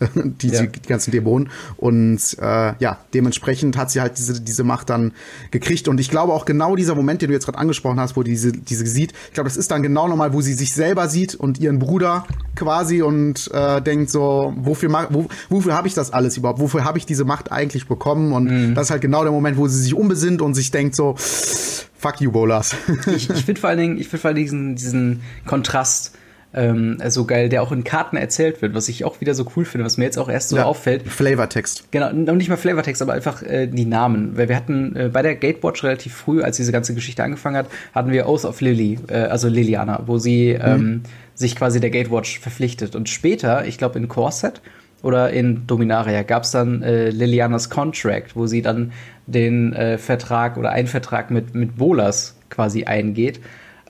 die, 0.14 0.48
ja. 0.48 0.62
die 0.66 0.88
ganzen 0.88 1.10
Dämonen. 1.10 1.50
Und 1.76 2.20
äh, 2.40 2.74
ja, 2.78 2.98
dementsprechend 3.14 3.76
hat 3.76 3.90
sie 3.90 4.00
halt 4.00 4.18
diese, 4.18 4.40
diese 4.40 4.64
Macht 4.64 4.90
dann 4.90 5.12
gekriegt. 5.50 5.88
Und 5.88 5.98
ich 6.00 6.10
glaube 6.10 6.32
auch 6.32 6.44
genau 6.44 6.76
dieser 6.76 6.94
Moment, 6.94 7.22
den 7.22 7.28
du 7.28 7.34
jetzt 7.34 7.46
gerade 7.46 7.58
angesprochen 7.58 8.00
hast, 8.00 8.16
wo 8.16 8.22
diese, 8.22 8.52
diese 8.52 8.86
sieht, 8.86 9.12
ich 9.28 9.34
glaube, 9.34 9.48
das 9.48 9.56
ist 9.56 9.70
dann 9.70 9.82
genau 9.82 10.08
nochmal, 10.08 10.32
wo 10.32 10.40
sie 10.40 10.54
sich 10.54 10.72
selber 10.72 11.08
sieht 11.08 11.34
und 11.34 11.58
ihren 11.58 11.78
Bruder 11.78 12.24
quasi 12.54 13.02
und 13.02 13.50
äh, 13.52 13.80
denkt 13.80 14.10
so, 14.10 14.52
wofür, 14.56 14.90
wo, 15.10 15.28
wofür 15.48 15.74
habe 15.74 15.88
ich 15.88 15.94
das 15.94 16.12
alles 16.12 16.36
überhaupt? 16.36 16.60
Wofür 16.60 16.84
habe 16.84 16.98
ich 16.98 17.06
diese 17.06 17.24
Macht 17.24 17.52
eigentlich 17.52 17.86
bekommen? 17.86 18.32
Und 18.32 18.44
mhm. 18.44 18.74
das 18.74 18.86
ist 18.86 18.90
halt 18.90 19.02
genau 19.02 19.22
der 19.22 19.32
Moment, 19.32 19.56
wo 19.56 19.68
sie 19.68 19.80
sich 19.80 19.94
umbesinnt 19.94 20.42
und 20.42 20.54
sich 20.54 20.70
denkt 20.70 20.94
so, 20.94 21.14
fuck 21.16 22.20
you, 22.20 22.32
Bolas. 22.32 22.74
ich 23.06 23.30
ich 23.30 23.44
finde 23.44 23.60
vor 23.60 23.70
allen 23.70 23.78
Dingen, 23.78 23.98
ich 23.98 24.08
finde 24.08 24.20
vor 24.20 24.28
allen 24.28 24.36
Dingen 24.36 24.74
diesen, 24.76 24.76
diesen 24.76 25.22
Kontrast 25.46 26.12
ähm, 26.54 26.98
so 27.08 27.26
geil, 27.26 27.48
der 27.48 27.62
auch 27.62 27.72
in 27.72 27.84
Karten 27.84 28.16
erzählt 28.16 28.62
wird, 28.62 28.74
was 28.74 28.88
ich 28.88 29.04
auch 29.04 29.20
wieder 29.20 29.34
so 29.34 29.46
cool 29.56 29.64
finde, 29.64 29.84
was 29.84 29.98
mir 29.98 30.04
jetzt 30.04 30.18
auch 30.18 30.30
erst 30.30 30.48
so 30.48 30.56
ja, 30.56 30.64
auffällt. 30.64 31.06
Flavortext. 31.06 31.90
Genau, 31.90 32.10
nicht 32.12 32.48
mal 32.48 32.56
Flavortext, 32.56 33.02
aber 33.02 33.12
einfach 33.12 33.42
äh, 33.42 33.66
die 33.66 33.84
Namen. 33.84 34.36
Weil 34.36 34.48
wir 34.48 34.56
hatten 34.56 34.96
äh, 34.96 35.10
bei 35.12 35.20
der 35.22 35.36
Gatewatch 35.36 35.84
relativ 35.84 36.14
früh, 36.14 36.42
als 36.42 36.56
diese 36.56 36.72
ganze 36.72 36.94
Geschichte 36.94 37.22
angefangen 37.22 37.56
hat, 37.56 37.66
hatten 37.94 38.12
wir 38.12 38.28
Oath 38.28 38.44
of 38.44 38.60
Lily, 38.60 38.98
äh, 39.08 39.14
also 39.14 39.48
Liliana, 39.48 40.02
wo 40.06 40.18
sie 40.18 40.54
mhm. 40.54 40.64
ähm, 40.64 41.02
sich 41.34 41.54
quasi 41.54 41.80
der 41.80 41.90
Gatewatch 41.90 42.40
verpflichtet. 42.40 42.96
Und 42.96 43.08
später, 43.10 43.66
ich 43.66 43.76
glaube 43.76 43.98
in 43.98 44.08
Corset 44.08 44.62
oder 45.02 45.30
in 45.30 45.66
Dominaria, 45.66 46.22
gab 46.22 46.44
es 46.44 46.50
dann 46.50 46.82
äh, 46.82 47.10
Lilianas 47.10 47.68
Contract, 47.68 48.34
wo 48.34 48.46
sie 48.46 48.62
dann 48.62 48.92
den 49.26 49.74
äh, 49.74 49.98
Vertrag 49.98 50.56
oder 50.56 50.70
einen 50.70 50.88
Vertrag 50.88 51.30
mit, 51.30 51.54
mit 51.54 51.76
Bolas 51.76 52.36
quasi 52.48 52.84
eingeht. 52.84 53.40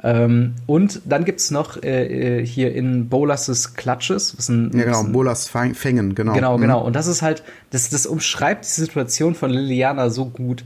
Ähm, 0.03 0.55
und 0.67 1.03
dann 1.07 1.25
gibt 1.25 1.41
es 1.41 1.51
noch 1.51 1.83
äh, 1.83 2.41
äh, 2.41 2.47
hier 2.47 2.75
in 2.75 3.09
Bolas' 3.09 3.75
Clutches. 3.75 4.37
Was 4.39 4.49
ein, 4.49 4.71
ja, 4.77 4.85
genau, 4.85 5.05
Bolas 5.05 5.49
Fängen, 5.49 6.15
genau. 6.15 6.35
Genau, 6.35 6.57
mhm. 6.57 6.63
genau. 6.63 6.85
Und 6.85 6.95
das 6.95 7.07
ist 7.07 7.23
halt, 7.23 7.43
das, 7.71 7.91
das 7.91 8.07
umschreibt 8.07 8.65
die 8.65 8.81
Situation 8.81 9.35
von 9.35 9.51
Liliana 9.51 10.11
so 10.11 10.27
gut. 10.27 10.65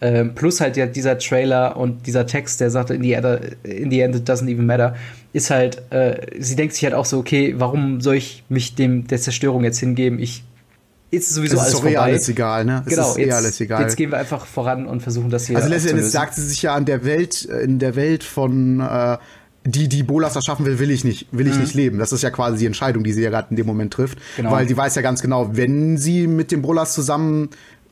Ähm, 0.00 0.34
plus 0.34 0.60
halt 0.60 0.76
ja 0.76 0.86
dieser 0.86 1.18
Trailer 1.18 1.76
und 1.76 2.06
dieser 2.06 2.26
Text, 2.26 2.60
der 2.60 2.70
sagt, 2.70 2.90
in 2.90 3.02
the, 3.02 3.12
end, 3.12 3.56
in 3.62 3.90
the 3.90 4.00
end 4.00 4.16
it 4.16 4.28
doesn't 4.28 4.50
even 4.50 4.66
matter, 4.66 4.96
ist 5.32 5.50
halt, 5.50 5.80
äh, 5.90 6.20
sie 6.38 6.56
denkt 6.56 6.74
sich 6.74 6.84
halt 6.84 6.94
auch 6.94 7.04
so, 7.04 7.18
okay, 7.18 7.54
warum 7.58 8.00
soll 8.00 8.16
ich 8.16 8.44
mich 8.48 8.74
dem 8.74 9.06
der 9.06 9.18
Zerstörung 9.18 9.62
jetzt 9.62 9.78
hingeben? 9.78 10.18
Ich 10.18 10.42
ist 11.14 11.30
sowieso 11.30 11.58
alles 11.58 11.72
vorbei. 11.72 11.98
alles 11.98 12.28
egal, 12.28 12.64
ne? 12.64 12.82
Es 12.86 12.94
genau, 12.94 13.16
jetzt, 13.16 13.32
alles 13.32 13.60
egal. 13.60 13.82
jetzt 13.82 13.96
gehen 13.96 14.10
wir 14.10 14.18
einfach 14.18 14.46
voran 14.46 14.86
und 14.86 15.00
versuchen 15.00 15.30
das 15.30 15.46
hier 15.46 15.56
Also 15.56 15.68
letztendlich 15.68 16.06
sagt 16.06 16.34
sie 16.34 16.42
sich 16.42 16.62
ja 16.62 16.74
an 16.74 16.84
der 16.84 17.04
Welt, 17.04 17.48
äh, 17.48 17.60
in 17.60 17.78
der 17.78 17.96
Welt 17.96 18.24
von 18.24 18.80
äh, 18.80 19.18
die, 19.66 19.88
die 19.88 20.02
Bolas 20.02 20.36
erschaffen 20.36 20.66
will, 20.66 20.78
will 20.78 20.90
ich 20.90 21.04
nicht, 21.04 21.26
will 21.32 21.46
ich 21.46 21.54
mhm. 21.54 21.60
nicht 21.62 21.74
leben. 21.74 21.98
Das 21.98 22.12
ist 22.12 22.22
ja 22.22 22.30
quasi 22.30 22.58
die 22.58 22.66
Entscheidung, 22.66 23.02
die 23.02 23.12
sie 23.12 23.22
ja 23.22 23.30
gerade 23.30 23.48
in 23.50 23.56
dem 23.56 23.66
Moment 23.66 23.94
trifft. 23.94 24.18
Genau. 24.36 24.50
Weil 24.50 24.68
sie 24.68 24.76
weiß 24.76 24.94
ja 24.94 25.02
ganz 25.02 25.22
genau, 25.22 25.56
wenn 25.56 25.96
sie 25.96 26.26
mit 26.26 26.52
dem 26.52 26.60
Bolas 26.60 26.92
zusammen 26.92 27.48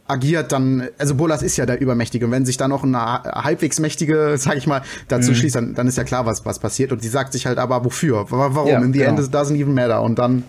agiert, 0.06 0.52
dann, 0.52 0.88
also 0.98 1.14
Bolas 1.14 1.42
ist 1.42 1.56
ja 1.56 1.64
der 1.64 1.80
Übermächtige. 1.80 2.26
Und 2.26 2.32
wenn 2.32 2.44
sich 2.44 2.58
da 2.58 2.68
noch 2.68 2.84
eine 2.84 3.22
halbwegs 3.22 3.80
mächtige, 3.80 4.34
sag 4.38 4.56
ich 4.56 4.66
mal, 4.66 4.82
dazu 5.08 5.30
mhm. 5.30 5.36
schließt, 5.36 5.56
dann, 5.56 5.74
dann 5.74 5.88
ist 5.88 5.96
ja 5.96 6.04
klar, 6.04 6.26
was, 6.26 6.44
was 6.44 6.58
passiert. 6.58 6.92
Und 6.92 7.02
sie 7.02 7.08
sagt 7.08 7.32
sich 7.32 7.46
halt 7.46 7.58
aber, 7.58 7.84
wofür? 7.84 8.26
Warum? 8.28 8.68
Ja, 8.68 8.78
in 8.78 8.92
the 8.92 8.98
genau. 8.98 9.10
end 9.10 9.20
it 9.20 9.34
doesn't 9.34 9.56
even 9.56 9.74
matter. 9.74 10.02
Und 10.02 10.18
dann, 10.18 10.44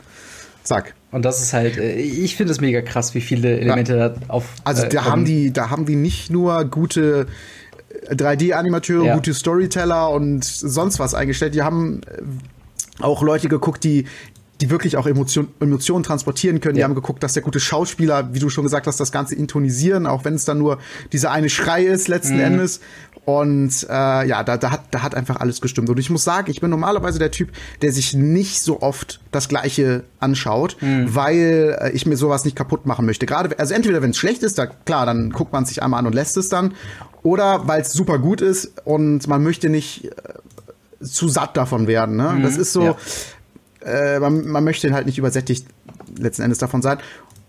zack. 0.64 0.94
Und 1.14 1.24
das 1.24 1.42
ist 1.42 1.54
halt, 1.54 1.78
äh, 1.78 1.94
ich 1.94 2.36
finde 2.36 2.52
es 2.52 2.60
mega 2.60 2.82
krass, 2.82 3.14
wie 3.14 3.22
viele 3.22 3.60
Elemente 3.60 3.96
da 3.96 4.16
auf. 4.28 4.46
Also 4.64 4.88
da 4.88 4.90
äh, 4.90 5.02
haben 5.02 5.26
die, 5.26 5.54
da 5.54 5.70
haben 5.70 5.86
die 5.86 5.96
nicht 5.96 6.32
nur 6.32 6.66
gute 6.66 7.28
3D-Animateure, 8.10 9.06
ja. 9.06 9.16
gute 9.16 9.34
Storyteller 9.34 10.10
und 10.10 10.44
sonst 10.44 11.00
was 11.00 11.14
eingestellt. 11.14 11.54
Die 11.54 11.62
haben 11.62 12.02
äh, 12.02 13.04
auch 13.04 13.22
Leute 13.22 13.48
geguckt, 13.48 13.84
die 13.84 14.06
die 14.62 14.70
wirklich 14.70 14.96
auch 14.96 15.08
Emotion, 15.08 15.50
Emotionen 15.60 16.04
transportieren 16.04 16.62
können. 16.62 16.78
Ja. 16.78 16.82
Die 16.82 16.84
haben 16.86 16.96
geguckt, 16.96 17.22
dass 17.22 17.34
der 17.34 17.44
gute 17.44 17.60
Schauspieler, 17.60 18.34
wie 18.34 18.40
du 18.40 18.50
schon 18.50 18.64
gesagt 18.64 18.88
hast, 18.88 18.98
das 18.98 19.12
Ganze 19.12 19.36
intonisieren, 19.36 20.08
auch 20.08 20.24
wenn 20.24 20.36
es 20.36 20.46
dann 20.46 20.58
nur 20.58 20.78
dieser 21.12 21.32
eine 21.32 21.50
Schrei 21.50 21.84
ist 21.84 22.08
letzten 22.08 22.36
mhm. 22.36 22.44
Endes. 22.44 22.80
Und 23.26 23.88
äh, 23.90 24.28
ja, 24.28 24.44
da, 24.44 24.58
da, 24.58 24.72
hat, 24.72 24.82
da 24.92 25.02
hat 25.02 25.16
einfach 25.16 25.38
alles 25.40 25.62
gestimmt. 25.62 25.90
Und 25.90 25.98
ich 25.98 26.10
muss 26.10 26.24
sagen, 26.24 26.52
ich 26.52 26.60
bin 26.60 26.70
normalerweise 26.70 27.20
der 27.20 27.32
Typ, 27.32 27.52
der 27.82 27.94
sich 27.94 28.14
nicht 28.14 28.62
so 28.62 28.82
oft 28.82 29.22
das 29.32 29.48
Gleiche 29.48 30.04
anschaut, 30.20 30.76
mhm. 30.82 31.16
weil 31.16 31.78
äh, 31.80 31.92
ich 31.92 32.06
mir 32.06 32.18
sowas 32.18 32.44
nicht 32.44 32.58
kaputt 32.58 32.86
machen 32.86 33.06
möchte. 33.06 33.26
Gerade, 33.26 33.58
also 33.58 33.74
entweder 33.74 34.02
wenn 34.02 34.10
es 34.10 34.18
schlecht 34.18 34.44
ist, 34.44 34.58
da 34.58 34.66
klar, 34.66 35.06
dann 35.06 35.30
guckt 35.30 35.54
man 35.54 35.64
es 35.64 35.70
sich 35.70 35.82
einmal 35.82 36.00
an 36.00 36.08
und 36.08 36.14
lässt 36.14 36.36
es 36.36 36.50
dann. 36.50 36.74
Oder 37.22 37.66
weil 37.68 37.82
es 37.82 37.94
super 37.94 38.20
gut 38.20 38.42
ist 38.42 38.74
und 38.84 39.26
man 39.28 39.42
möchte 39.42 39.70
nicht 39.70 40.06
äh, 40.06 41.06
zu 41.06 41.30
satt 41.30 41.56
davon 41.56 41.88
werden. 41.88 42.18
Ne? 42.18 42.34
Mhm. 42.38 42.44
Das 42.44 42.58
ist 42.58 42.74
so. 42.74 42.84
Ja 42.84 42.96
äh, 43.86 44.20
man, 44.20 44.48
man 44.48 44.64
möchte 44.64 44.94
halt 44.94 45.06
nicht 45.06 45.18
übersättigt 45.18 45.68
letzten 46.18 46.44
Endes 46.44 46.58
davon 46.58 46.82
sein. 46.82 47.00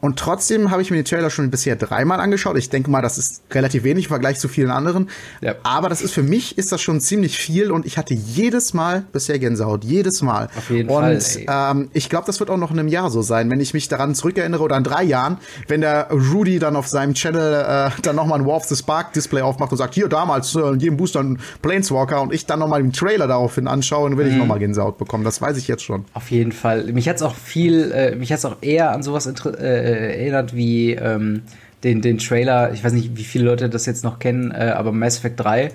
Und 0.04 0.18
trotzdem 0.18 0.70
habe 0.70 0.82
ich 0.82 0.90
mir 0.90 0.98
den 0.98 1.06
Trailer 1.06 1.30
schon 1.30 1.50
bisher 1.50 1.76
dreimal 1.76 2.20
angeschaut. 2.20 2.58
Ich 2.58 2.68
denke 2.68 2.90
mal, 2.90 3.00
das 3.00 3.16
ist 3.16 3.42
relativ 3.52 3.84
wenig 3.84 4.04
im 4.04 4.08
Vergleich 4.10 4.38
zu 4.38 4.48
vielen 4.48 4.70
anderen. 4.70 5.08
Ja. 5.40 5.54
Aber 5.62 5.88
das 5.88 6.02
ist 6.02 6.12
für 6.12 6.22
mich 6.22 6.58
ist 6.58 6.72
das 6.72 6.82
schon 6.82 7.00
ziemlich 7.00 7.38
viel 7.38 7.70
und 7.70 7.86
ich 7.86 7.96
hatte 7.96 8.12
jedes 8.12 8.74
Mal 8.74 9.06
bisher 9.12 9.38
Gänsehaut. 9.38 9.82
Jedes 9.82 10.20
Mal. 10.20 10.50
Auf 10.58 10.68
jeden 10.68 10.90
und, 10.90 11.22
Fall. 11.22 11.46
Ähm, 11.48 11.88
ich 11.94 12.10
glaube, 12.10 12.26
das 12.26 12.38
wird 12.38 12.50
auch 12.50 12.58
noch 12.58 12.70
in 12.70 12.78
einem 12.78 12.88
Jahr 12.88 13.08
so 13.08 13.22
sein, 13.22 13.50
wenn 13.50 13.60
ich 13.60 13.72
mich 13.72 13.88
daran 13.88 14.14
zurückerinnere 14.14 14.62
oder 14.62 14.76
in 14.76 14.84
drei 14.84 15.04
Jahren, 15.04 15.38
wenn 15.68 15.80
der 15.80 16.10
Rudy 16.10 16.58
dann 16.58 16.76
auf 16.76 16.86
seinem 16.86 17.14
Channel 17.14 17.64
äh, 17.96 18.02
dann 18.02 18.14
nochmal 18.14 18.40
ein 18.40 18.46
War 18.46 18.56
of 18.56 18.64
the 18.64 18.76
Spark 18.76 19.14
Display 19.14 19.40
aufmacht 19.40 19.72
und 19.72 19.78
sagt, 19.78 19.94
hier 19.94 20.08
damals 20.08 20.54
äh, 20.54 20.60
in 20.60 20.80
jedem 20.80 20.98
Booster 20.98 21.20
ein 21.20 21.38
Planeswalker 21.62 22.20
und 22.20 22.34
ich 22.34 22.44
dann 22.44 22.58
nochmal 22.58 22.82
den 22.82 22.92
Trailer 22.92 23.26
daraufhin 23.26 23.66
anschaue, 23.66 24.10
dann 24.10 24.18
will 24.18 24.26
ich 24.26 24.34
mhm. 24.34 24.40
nochmal 24.40 24.58
Gänsehaut 24.58 24.98
bekommen. 24.98 25.24
Das 25.24 25.40
weiß 25.40 25.56
ich 25.56 25.66
jetzt 25.66 25.82
schon. 25.82 26.04
Auf 26.12 26.30
jeden 26.30 26.52
Fall. 26.52 26.92
Mich 26.92 27.08
hat's 27.08 27.22
auch 27.22 27.34
viel, 27.34 27.90
äh, 27.90 28.14
mich 28.16 28.30
hat's 28.30 28.44
auch 28.44 28.58
eher 28.60 28.92
an 28.92 29.02
sowas 29.02 29.26
äh, 29.26 29.93
erinnert 29.96 30.54
wie 30.54 30.92
ähm, 30.92 31.42
den, 31.83 32.00
den 32.00 32.18
Trailer, 32.18 32.72
ich 32.72 32.83
weiß 32.83 32.92
nicht, 32.92 33.16
wie 33.16 33.24
viele 33.24 33.44
Leute 33.44 33.68
das 33.68 33.87
jetzt 33.87 34.04
noch 34.04 34.18
kennen, 34.18 34.50
äh, 34.50 34.72
aber 34.74 34.92
Mass 34.92 35.18
Effect 35.18 35.40
3, 35.40 35.70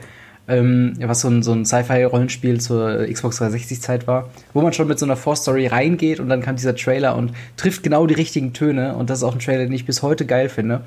ähm, 0.48 0.94
was 1.00 1.22
so 1.22 1.30
ein, 1.30 1.44
so 1.44 1.54
ein 1.54 1.66
Sci-Fi-Rollenspiel 1.66 2.60
zur 2.60 3.06
Xbox 3.06 3.42
360-Zeit 3.42 4.08
war, 4.08 4.30
wo 4.54 4.62
man 4.62 4.74
schon 4.74 4.88
mit 4.88 4.98
so 4.98 5.06
einer 5.06 5.16
Vorstory 5.16 5.68
reingeht 5.68 6.20
und 6.20 6.30
dann 6.30 6.42
kam 6.42 6.56
dieser 6.56 6.76
Trailer 6.76 7.16
und 7.16 7.32
trifft 7.58 7.84
genau 7.84 8.08
die 8.08 8.16
richtigen 8.16 8.54
Töne 8.54 8.96
und 8.96 9.10
das 9.10 9.20
ist 9.20 9.24
auch 9.24 9.34
ein 9.34 9.40
Trailer, 9.40 9.64
den 9.64 9.74
ich 9.74 9.86
bis 9.86 10.02
heute 10.02 10.26
geil 10.26 10.50
finde. 10.50 10.82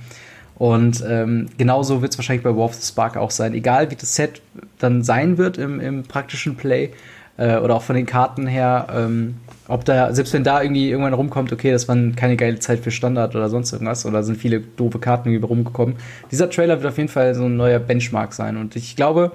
Und 0.57 1.03
ähm, 1.09 1.49
genauso 1.59 2.03
wird 2.03 2.13
es 2.13 2.19
wahrscheinlich 2.19 2.45
bei 2.45 2.51
War 2.51 2.67
of 2.67 2.75
the 2.75 2.87
Spark 2.87 3.17
auch 3.17 3.31
sein. 3.31 3.55
Egal 3.55 3.91
wie 3.91 3.97
das 3.97 4.15
Set 4.15 4.43
dann 4.79 5.03
sein 5.03 5.39
wird 5.39 5.59
im, 5.59 5.81
im 5.81 6.03
praktischen 6.05 6.57
Play 6.57 6.91
äh, 7.37 7.57
oder 7.57 7.75
auch 7.75 7.83
von 7.83 7.97
den 7.97 8.07
Karten 8.07 8.47
her, 8.47 8.87
ähm, 8.95 9.37
ob 9.69 9.85
da, 9.85 10.13
selbst 10.13 10.33
wenn 10.33 10.45
da 10.45 10.63
irgendwie 10.63 10.91
irgendwann 10.91 11.15
rumkommt, 11.15 11.53
okay, 11.53 11.71
das 11.71 11.89
war 11.89 11.97
keine 12.17 12.37
geile 12.37 12.59
Zeit 12.59 12.81
für 12.81 12.91
Standard 12.91 13.35
oder 13.37 13.49
sonst 13.49 13.73
irgendwas, 13.73 14.05
oder 14.05 14.23
sind 14.23 14.39
viele 14.39 14.61
doofe 14.61 14.99
Karten 14.99 15.29
irgendwie 15.29 15.47
rumgekommen. 15.47 15.97
Dieser 16.31 16.51
Trailer 16.51 16.81
wird 16.81 16.91
auf 16.91 16.99
jeden 16.99 17.09
Fall 17.09 17.35
so 17.35 17.45
ein 17.45 17.57
neuer 17.57 17.79
Benchmark 17.79 18.33
sein. 18.33 18.57
Und 18.57 18.77
ich 18.77 18.97
glaube, 18.97 19.33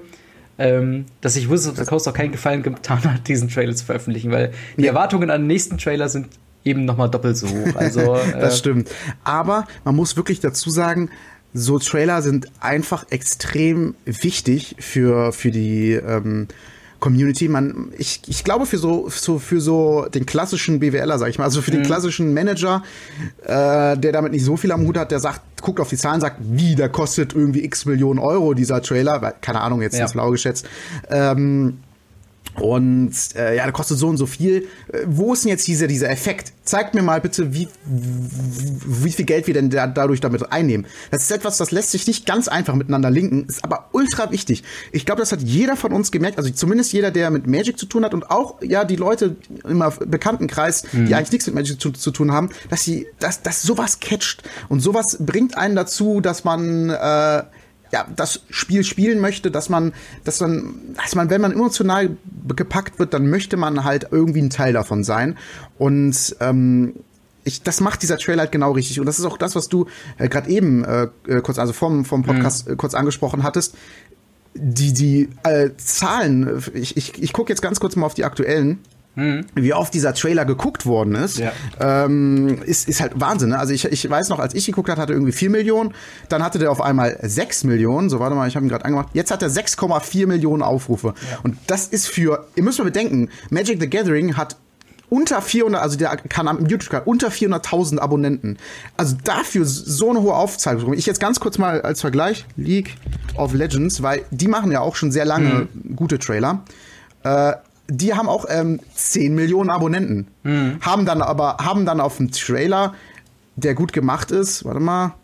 ähm, 0.57 1.05
dass 1.21 1.35
sich 1.35 1.49
Wizards 1.49 1.79
of 1.79 1.85
the 1.85 1.89
Coast 1.89 2.07
auch 2.07 2.13
keinen 2.13 2.31
Gefallen 2.31 2.63
getan 2.63 3.03
hat, 3.03 3.27
diesen 3.27 3.49
Trailer 3.49 3.75
zu 3.75 3.85
veröffentlichen, 3.85 4.31
weil 4.31 4.51
die 4.75 4.83
ja. 4.83 4.89
Erwartungen 4.89 5.29
an 5.29 5.41
den 5.41 5.47
nächsten 5.47 5.77
Trailer 5.77 6.09
sind 6.09 6.27
eben 6.63 6.85
nochmal 6.85 7.09
doppelt 7.09 7.37
so 7.37 7.47
hoch. 7.47 7.75
Also, 7.75 8.15
äh, 8.15 8.39
das 8.39 8.57
stimmt. 8.57 8.89
Aber 9.23 9.65
man 9.85 9.95
muss 9.95 10.17
wirklich 10.17 10.39
dazu 10.39 10.69
sagen, 10.69 11.09
so 11.53 11.79
Trailer 11.79 12.21
sind 12.21 12.47
einfach 12.59 13.05
extrem 13.09 13.95
wichtig 14.05 14.75
für, 14.79 15.31
für 15.31 15.51
die 15.51 15.93
ähm, 15.93 16.47
Community. 16.99 17.47
Man, 17.47 17.91
ich, 17.97 18.21
ich 18.27 18.43
glaube 18.43 18.65
für 18.65 18.77
so, 18.77 19.09
so 19.09 19.39
für 19.39 19.61
so 19.61 20.07
den 20.13 20.25
klassischen 20.25 20.79
BWLer, 20.79 21.17
sag 21.17 21.29
ich 21.29 21.37
mal, 21.37 21.45
also 21.45 21.61
für 21.61 21.71
mhm. 21.71 21.77
den 21.77 21.83
klassischen 21.83 22.33
Manager, 22.33 22.83
äh, 23.43 23.97
der 23.97 24.11
damit 24.11 24.31
nicht 24.31 24.43
so 24.43 24.57
viel 24.57 24.71
am 24.71 24.85
Hut 24.85 24.97
hat, 24.97 25.11
der 25.11 25.19
sagt, 25.19 25.41
guckt 25.61 25.79
auf 25.79 25.89
die 25.89 25.97
Zahlen, 25.97 26.21
sagt, 26.21 26.37
wie, 26.39 26.75
der 26.75 26.89
kostet 26.89 27.33
irgendwie 27.33 27.63
x 27.63 27.85
Millionen 27.85 28.19
Euro 28.19 28.53
dieser 28.53 28.81
Trailer, 28.81 29.21
weil, 29.21 29.35
keine 29.41 29.61
Ahnung, 29.61 29.81
jetzt 29.81 29.97
ja. 29.97 30.05
ist 30.05 30.13
blau 30.13 30.31
geschätzt. 30.31 30.67
Ähm, 31.09 31.79
und 32.55 33.13
äh, 33.35 33.55
ja, 33.55 33.63
der 33.63 33.71
kostet 33.71 33.97
so 33.97 34.07
und 34.07 34.17
so 34.17 34.25
viel. 34.25 34.67
Äh, 34.91 34.99
wo 35.05 35.33
ist 35.33 35.43
denn 35.43 35.49
jetzt 35.49 35.67
dieser, 35.67 35.87
dieser 35.87 36.09
Effekt? 36.09 36.53
Zeigt 36.63 36.95
mir 36.95 37.01
mal 37.01 37.21
bitte, 37.21 37.53
wie, 37.53 37.67
wie 37.85 39.11
viel 39.11 39.25
Geld 39.25 39.47
wir 39.47 39.53
denn 39.53 39.69
da, 39.69 39.87
dadurch 39.87 40.19
damit 40.19 40.51
einnehmen. 40.51 40.87
Das 41.11 41.23
ist 41.23 41.31
etwas, 41.31 41.57
das 41.57 41.71
lässt 41.71 41.91
sich 41.91 42.07
nicht 42.07 42.25
ganz 42.25 42.47
einfach 42.47 42.75
miteinander 42.75 43.09
linken, 43.09 43.45
ist 43.47 43.63
aber 43.63 43.89
ultra 43.93 44.31
wichtig. 44.31 44.63
Ich 44.91 45.05
glaube, 45.05 45.21
das 45.21 45.31
hat 45.31 45.41
jeder 45.41 45.75
von 45.75 45.93
uns 45.93 46.11
gemerkt, 46.11 46.37
also 46.37 46.49
zumindest 46.49 46.93
jeder, 46.93 47.11
der 47.11 47.29
mit 47.29 47.47
Magic 47.47 47.77
zu 47.77 47.85
tun 47.85 48.03
hat 48.03 48.13
und 48.13 48.29
auch 48.31 48.61
ja 48.61 48.85
die 48.85 48.95
Leute 48.95 49.35
im 49.67 49.83
Bekanntenkreis, 50.05 50.83
mhm. 50.91 51.07
die 51.07 51.15
eigentlich 51.15 51.31
nichts 51.31 51.47
mit 51.47 51.55
Magic 51.55 51.79
zu, 51.79 51.91
zu, 51.91 52.11
tun 52.11 52.31
haben, 52.31 52.49
dass 52.69 52.83
sie, 52.83 53.07
dass, 53.19 53.41
dass 53.41 53.61
sowas 53.61 53.99
catcht 53.99 54.43
und 54.69 54.79
sowas 54.79 55.17
bringt 55.19 55.57
einen 55.57 55.75
dazu, 55.75 56.21
dass 56.21 56.43
man 56.43 56.89
äh, 56.89 57.43
ja, 57.91 58.05
das 58.15 58.41
Spiel 58.49 58.83
spielen 58.83 59.19
möchte, 59.19 59.51
dass 59.51 59.69
man, 59.69 59.93
dass 60.23 60.39
man, 60.41 60.75
dass 60.95 61.15
man, 61.15 61.29
wenn 61.29 61.41
man 61.41 61.51
emotional 61.51 62.17
gepackt 62.55 62.99
wird, 62.99 63.13
dann 63.13 63.29
möchte 63.29 63.57
man 63.57 63.83
halt 63.83 64.07
irgendwie 64.11 64.41
ein 64.41 64.49
Teil 64.49 64.73
davon 64.73 65.03
sein. 65.03 65.37
Und 65.77 66.35
ähm, 66.39 66.93
ich, 67.43 67.63
das 67.63 67.79
macht 67.79 68.01
dieser 68.03 68.17
Trailer 68.17 68.41
halt 68.41 68.51
genau 68.51 68.71
richtig. 68.71 68.99
Und 68.99 69.05
das 69.05 69.19
ist 69.19 69.25
auch 69.25 69.37
das, 69.37 69.55
was 69.55 69.69
du 69.69 69.87
äh, 70.17 70.27
gerade 70.27 70.49
eben 70.49 70.83
äh, 70.83 71.07
äh 71.27 71.41
kurz, 71.41 71.59
also 71.59 71.73
vom, 71.73 72.05
vom 72.05 72.23
Podcast 72.23 72.67
mhm. 72.67 72.73
äh, 72.73 72.75
kurz 72.75 72.93
angesprochen 72.93 73.43
hattest. 73.43 73.75
Die, 74.53 74.91
die 74.91 75.29
äh, 75.43 75.69
Zahlen, 75.77 76.63
ich, 76.73 76.97
ich, 76.97 77.21
ich 77.21 77.31
gucke 77.31 77.51
jetzt 77.51 77.61
ganz 77.61 77.79
kurz 77.79 77.95
mal 77.95 78.05
auf 78.05 78.15
die 78.15 78.25
aktuellen 78.25 78.79
mhm. 79.17 79.45
wie 79.55 79.73
oft 79.73 79.93
dieser 79.93 80.13
Trailer 80.13 80.45
geguckt 80.45 80.85
worden 80.85 81.15
ist, 81.15 81.39
ja. 81.39 81.51
ähm, 81.79 82.61
ist, 82.63 82.87
ist 82.87 83.01
halt 83.01 83.19
Wahnsinn. 83.19 83.49
Ne? 83.49 83.59
Also 83.59 83.73
ich, 83.73 83.85
ich 83.85 84.09
weiß 84.09 84.29
noch, 84.29 84.39
als 84.39 84.53
ich 84.53 84.65
geguckt 84.65 84.89
hatte, 84.89 85.01
hatte 85.01 85.13
irgendwie 85.13 85.33
4 85.33 85.49
Millionen, 85.49 85.93
dann 86.29 86.43
hatte 86.43 86.59
der 86.59 86.71
auf 86.71 86.81
einmal 86.81 87.17
6 87.21 87.65
Millionen, 87.65 88.09
so 88.09 88.19
warte 88.19 88.35
mal, 88.35 88.47
ich 88.47 88.55
habe 88.55 88.65
ihn 88.65 88.69
gerade 88.69 88.85
angemacht, 88.85 89.09
jetzt 89.13 89.31
hat 89.31 89.41
er 89.41 89.49
6,4 89.49 90.27
Millionen 90.27 90.61
Aufrufe. 90.61 91.07
Ja. 91.29 91.39
Und 91.43 91.57
das 91.67 91.87
ist 91.87 92.07
für, 92.07 92.47
ihr 92.55 92.63
müsst 92.63 92.79
mal 92.79 92.85
bedenken, 92.85 93.29
Magic 93.49 93.81
the 93.81 93.89
Gathering 93.89 94.37
hat 94.37 94.55
unter 95.09 95.41
400, 95.41 95.81
also 95.81 95.97
der 95.97 96.17
kann 96.17 96.49
am 96.49 96.65
YouTube-Kanal 96.65 97.07
unter 97.07 97.29
400.000 97.29 97.99
Abonnenten. 97.99 98.57
Also 98.97 99.15
dafür 99.23 99.65
so 99.65 100.09
eine 100.09 100.21
hohe 100.21 100.33
Aufzeichnung. 100.33 100.93
Ich 100.93 101.05
jetzt 101.05 101.21
ganz 101.21 101.39
kurz 101.39 101.57
mal 101.57 101.81
als 101.81 102.01
Vergleich 102.01 102.45
League 102.57 102.95
of 103.37 103.53
Legends, 103.53 104.03
weil 104.03 104.23
die 104.31 104.49
machen 104.49 104.69
ja 104.69 104.81
auch 104.81 104.97
schon 104.97 105.11
sehr 105.11 105.23
lange 105.23 105.69
mhm. 105.73 105.95
gute 105.95 106.19
Trailer. 106.19 106.63
Äh, 107.23 107.53
die 107.89 108.13
haben 108.13 108.29
auch 108.29 108.45
ähm, 108.49 108.79
10 108.95 109.33
Millionen 109.35 109.69
Abonnenten. 109.69 110.27
Mhm. 110.43 110.79
Haben 110.81 111.05
dann 111.05 111.21
aber, 111.21 111.57
haben 111.59 111.85
dann 111.85 112.01
auf 112.01 112.17
dem 112.17 112.31
Trailer, 112.31 112.93
der 113.55 113.75
gut 113.75 113.93
gemacht 113.93 114.31
ist, 114.31 114.65
warte 114.65 114.79
mal. 114.79 115.15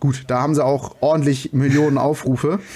Gut, 0.00 0.24
da 0.26 0.40
haben 0.40 0.54
sie 0.54 0.64
auch 0.64 0.96
ordentlich 1.00 1.52
Millionen 1.52 1.98
Aufrufe. 1.98 2.60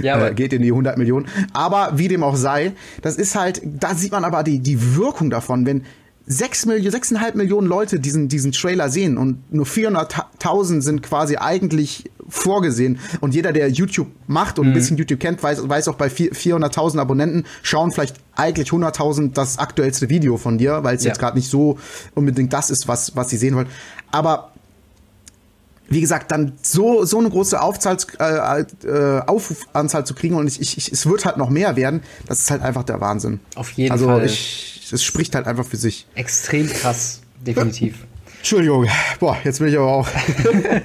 Ja, 0.00 0.28
äh, 0.28 0.32
geht 0.32 0.54
in 0.54 0.62
die 0.62 0.70
100 0.70 0.96
Millionen. 0.96 1.28
Aber 1.52 1.90
wie 1.96 2.08
dem 2.08 2.22
auch 2.22 2.36
sei, 2.36 2.72
das 3.02 3.16
ist 3.16 3.36
halt, 3.36 3.60
da 3.62 3.94
sieht 3.94 4.10
man 4.10 4.24
aber 4.24 4.42
die, 4.42 4.60
die 4.60 4.96
Wirkung 4.96 5.28
davon, 5.28 5.66
wenn 5.66 5.84
6 6.28 6.66
Millionen, 6.66 6.96
6,5 6.96 7.36
Millionen 7.36 7.66
Leute 7.68 8.00
diesen, 8.00 8.28
diesen 8.28 8.52
Trailer 8.52 8.90
sehen 8.90 9.16
und 9.16 9.52
nur 9.52 9.64
400.000 9.64 10.82
sind 10.82 11.02
quasi 11.02 11.36
eigentlich 11.36 12.10
vorgesehen. 12.28 12.98
Und 13.20 13.34
jeder, 13.34 13.52
der 13.52 13.68
YouTube 13.70 14.08
macht 14.26 14.58
und 14.58 14.66
mhm. 14.66 14.72
ein 14.72 14.74
bisschen 14.74 14.96
YouTube 14.96 15.20
kennt, 15.20 15.42
weiß, 15.42 15.68
weiß 15.68 15.86
auch 15.88 15.94
bei 15.94 16.08
400.000 16.08 16.98
Abonnenten 16.98 17.44
schauen 17.62 17.92
vielleicht 17.92 18.16
eigentlich 18.34 18.70
100.000 18.70 19.32
das 19.32 19.58
aktuellste 19.58 20.08
Video 20.08 20.36
von 20.36 20.58
dir, 20.58 20.82
weil 20.82 20.96
es 20.96 21.04
ja. 21.04 21.10
jetzt 21.10 21.20
gerade 21.20 21.36
nicht 21.36 21.48
so 21.48 21.78
unbedingt 22.14 22.52
das 22.52 22.70
ist, 22.70 22.88
was, 22.88 23.14
was 23.14 23.30
sie 23.30 23.36
sehen 23.36 23.54
wollen. 23.54 23.68
Aber 24.10 24.50
wie 25.88 26.00
gesagt, 26.00 26.32
dann 26.32 26.54
so, 26.62 27.04
so 27.04 27.20
eine 27.20 27.30
große 27.30 27.60
Aufzahl, 27.60 27.96
äh, 28.18 28.64
äh, 28.88 29.20
Aufrufanzahl 29.20 30.04
zu 30.04 30.14
kriegen 30.14 30.34
und 30.34 30.48
ich, 30.48 30.60
ich, 30.60 30.90
es 30.90 31.06
wird 31.06 31.24
halt 31.24 31.36
noch 31.36 31.50
mehr 31.50 31.76
werden, 31.76 32.02
das 32.26 32.40
ist 32.40 32.50
halt 32.50 32.62
einfach 32.62 32.82
der 32.82 33.00
Wahnsinn. 33.00 33.38
Auf 33.54 33.70
jeden 33.70 33.92
also 33.92 34.06
Fall. 34.06 34.28
Es 34.92 35.02
spricht 35.02 35.34
halt 35.34 35.46
einfach 35.46 35.64
für 35.64 35.76
sich. 35.76 36.06
Extrem 36.14 36.68
krass, 36.68 37.22
definitiv. 37.44 38.04
Entschuldigung, 38.38 38.86
boah, 39.18 39.36
jetzt 39.42 39.58
bin 39.58 39.68
ich 39.68 39.76
aber 39.76 39.92
auch. 39.92 40.08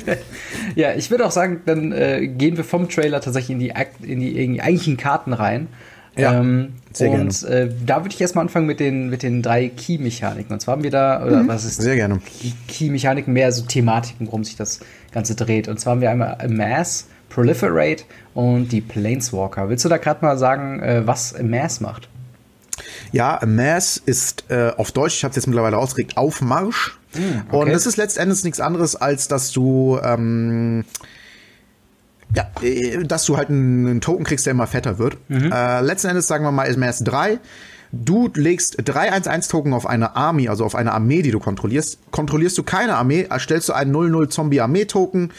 ja, 0.76 0.96
ich 0.96 1.12
würde 1.12 1.28
auch 1.28 1.32
sagen, 1.32 1.62
dann 1.66 1.92
äh, 1.92 2.28
gehen 2.28 2.58
wir 2.58 2.64
vom 2.64 2.90
Trailer 2.90 3.22
tatsächlich 3.22 3.52
in 3.52 3.60
die, 3.60 3.74
in 4.02 4.20
die, 4.20 4.44
in 4.44 4.54
die 4.54 4.62
eigentlichen 4.62 4.98
Karten 4.98 5.34
rein. 5.34 5.68
Ja, 6.18 6.40
ähm, 6.40 6.74
und 7.00 7.44
äh, 7.44 7.70
da 7.86 8.04
würde 8.04 8.14
ich 8.14 8.20
erstmal 8.20 8.44
anfangen 8.44 8.66
mit 8.66 8.80
den, 8.80 9.10
mit 9.10 9.24
den 9.24 9.42
drei 9.42 9.70
Key-Mechaniken. 9.70 10.52
Und 10.52 10.60
zwar 10.60 10.74
haben 10.74 10.84
wir 10.84 10.92
da, 10.92 11.24
oder 11.24 11.44
mhm, 11.44 11.48
was 11.48 11.64
ist 11.64 11.80
Sehr 11.80 11.96
gerne. 11.96 12.20
Key-Mechaniken, 12.68 13.32
mehr 13.32 13.52
so 13.52 13.64
Thematiken, 13.64 14.28
worum 14.28 14.44
sich 14.44 14.58
das 14.58 14.80
Ganze 15.12 15.36
dreht. 15.36 15.68
Und 15.68 15.80
zwar 15.80 15.92
haben 15.92 16.02
wir 16.02 16.10
einmal 16.10 16.38
Mass, 16.50 17.08
Proliferate 17.30 18.04
und 18.34 18.72
die 18.72 18.82
Planeswalker. 18.82 19.70
Willst 19.70 19.86
du 19.86 19.90
da 19.90 19.98
gerade 19.98 20.26
mal 20.26 20.38
sagen, 20.38 20.82
äh, 20.82 21.08
was 21.08 21.36
Mass 21.42 21.80
macht? 21.80 22.10
Ja, 23.12 23.40
Mass 23.46 23.98
ist 23.98 24.46
äh, 24.50 24.72
auf 24.76 24.92
Deutsch, 24.92 25.16
ich 25.18 25.24
habe 25.24 25.32
es 25.32 25.36
jetzt 25.36 25.48
mittlerweile 25.48 25.78
ausgeregt, 25.78 26.18
Aufmarsch. 26.18 26.98
Mhm, 27.14 27.44
okay. 27.48 27.58
Und 27.58 27.72
das 27.72 27.86
ist 27.86 27.98
letztendlich 27.98 28.44
nichts 28.44 28.60
anderes, 28.60 28.96
als 28.96 29.28
dass 29.28 29.52
du 29.52 30.00
ähm, 30.04 30.86
ja, 32.36 32.50
äh, 32.62 33.04
dass 33.04 33.26
du 33.26 33.38
halt 33.38 33.50
einen 33.50 34.02
Token 34.02 34.24
kriegst, 34.24 34.46
der 34.46 34.52
immer 34.52 34.68
fetter 34.68 34.98
wird. 34.98 35.18
Mhm. 35.30 35.52
Äh, 35.52 35.82
letzten 35.82 36.08
Endes 36.08 36.28
sagen 36.28 36.44
wir 36.44 36.52
mal, 36.52 36.64
ist 36.64 36.78
mehr 36.78 36.94
drei. 37.02 37.40
Du 37.92 38.30
legst 38.34 38.78
drei 38.86 39.12
1-1-Token 39.12 39.74
auf 39.74 39.86
eine 39.86 40.16
Army, 40.16 40.48
also 40.48 40.64
auf 40.64 40.76
eine 40.76 40.94
Armee, 40.94 41.22
die 41.22 41.32
du 41.32 41.40
kontrollierst. 41.40 42.00
Kontrollierst 42.12 42.58
du 42.58 42.64
keine 42.64 42.96
Armee, 42.96 43.28
erstellst 43.30 43.70
du 43.70 43.74
einen 43.74 43.94
0-0 43.94 44.30
Zombie-Armee-Token, 44.30 45.32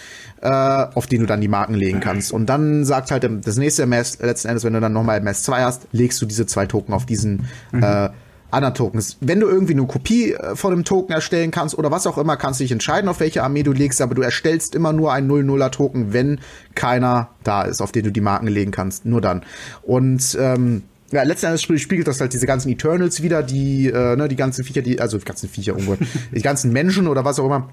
äh, 0.42 0.48
auf 0.48 1.06
den 1.06 1.20
du 1.20 1.26
dann 1.26 1.40
die 1.40 1.48
Marken 1.48 1.74
legen 1.74 2.00
kannst. 2.00 2.32
Und 2.32 2.46
dann 2.46 2.84
sagt 2.84 3.10
halt 3.10 3.28
das 3.44 3.56
nächste 3.56 3.84
MS, 3.84 4.18
letzten 4.20 4.48
Endes, 4.48 4.64
wenn 4.64 4.74
du 4.74 4.80
dann 4.80 4.92
nochmal 4.92 5.18
MS 5.18 5.44
2 5.44 5.62
hast, 5.62 5.86
legst 5.92 6.20
du 6.20 6.26
diese 6.26 6.46
zwei 6.46 6.66
Token 6.66 6.92
auf 6.92 7.06
diesen 7.06 7.48
mhm. 7.72 7.82
äh, 7.82 8.10
anderen 8.50 8.74
Tokens. 8.74 9.16
Wenn 9.20 9.40
du 9.40 9.48
irgendwie 9.48 9.72
eine 9.72 9.86
Kopie 9.86 10.32
äh, 10.32 10.54
von 10.54 10.72
einem 10.72 10.84
Token 10.84 11.14
erstellen 11.14 11.50
kannst 11.50 11.76
oder 11.76 11.90
was 11.90 12.06
auch 12.06 12.18
immer, 12.18 12.36
kannst 12.36 12.60
du 12.60 12.64
dich 12.64 12.72
entscheiden, 12.72 13.08
auf 13.08 13.20
welche 13.20 13.42
Armee 13.42 13.62
du 13.62 13.72
legst, 13.72 14.02
aber 14.02 14.14
du 14.14 14.22
erstellst 14.22 14.74
immer 14.74 14.92
nur 14.92 15.12
einen 15.12 15.30
0-0er 15.30 15.70
Token, 15.70 16.12
wenn 16.12 16.38
keiner 16.74 17.30
da 17.44 17.62
ist, 17.62 17.80
auf 17.80 17.92
den 17.92 18.04
du 18.04 18.12
die 18.12 18.20
Marken 18.20 18.46
legen 18.46 18.70
kannst. 18.70 19.06
Nur 19.06 19.22
dann. 19.22 19.42
Und 19.82 20.36
ähm, 20.38 20.82
ja, 21.12 21.22
letzten 21.22 21.46
Endes 21.46 21.62
spiegelt 21.62 22.08
das 22.08 22.20
halt 22.20 22.32
diese 22.32 22.46
ganzen 22.46 22.70
Eternals 22.70 23.22
wieder, 23.22 23.42
die, 23.42 23.88
äh, 23.88 24.16
ne, 24.16 24.28
die 24.28 24.36
ganzen 24.36 24.64
Viecher, 24.64 24.82
die, 24.82 25.00
also 25.00 25.18
die 25.18 25.24
ganzen 25.24 25.48
Viecher, 25.48 25.76
oh 25.76 25.96
die 26.34 26.42
ganzen 26.42 26.72
Menschen 26.72 27.06
oder 27.06 27.24
was 27.24 27.38
auch 27.38 27.46
immer, 27.46 27.68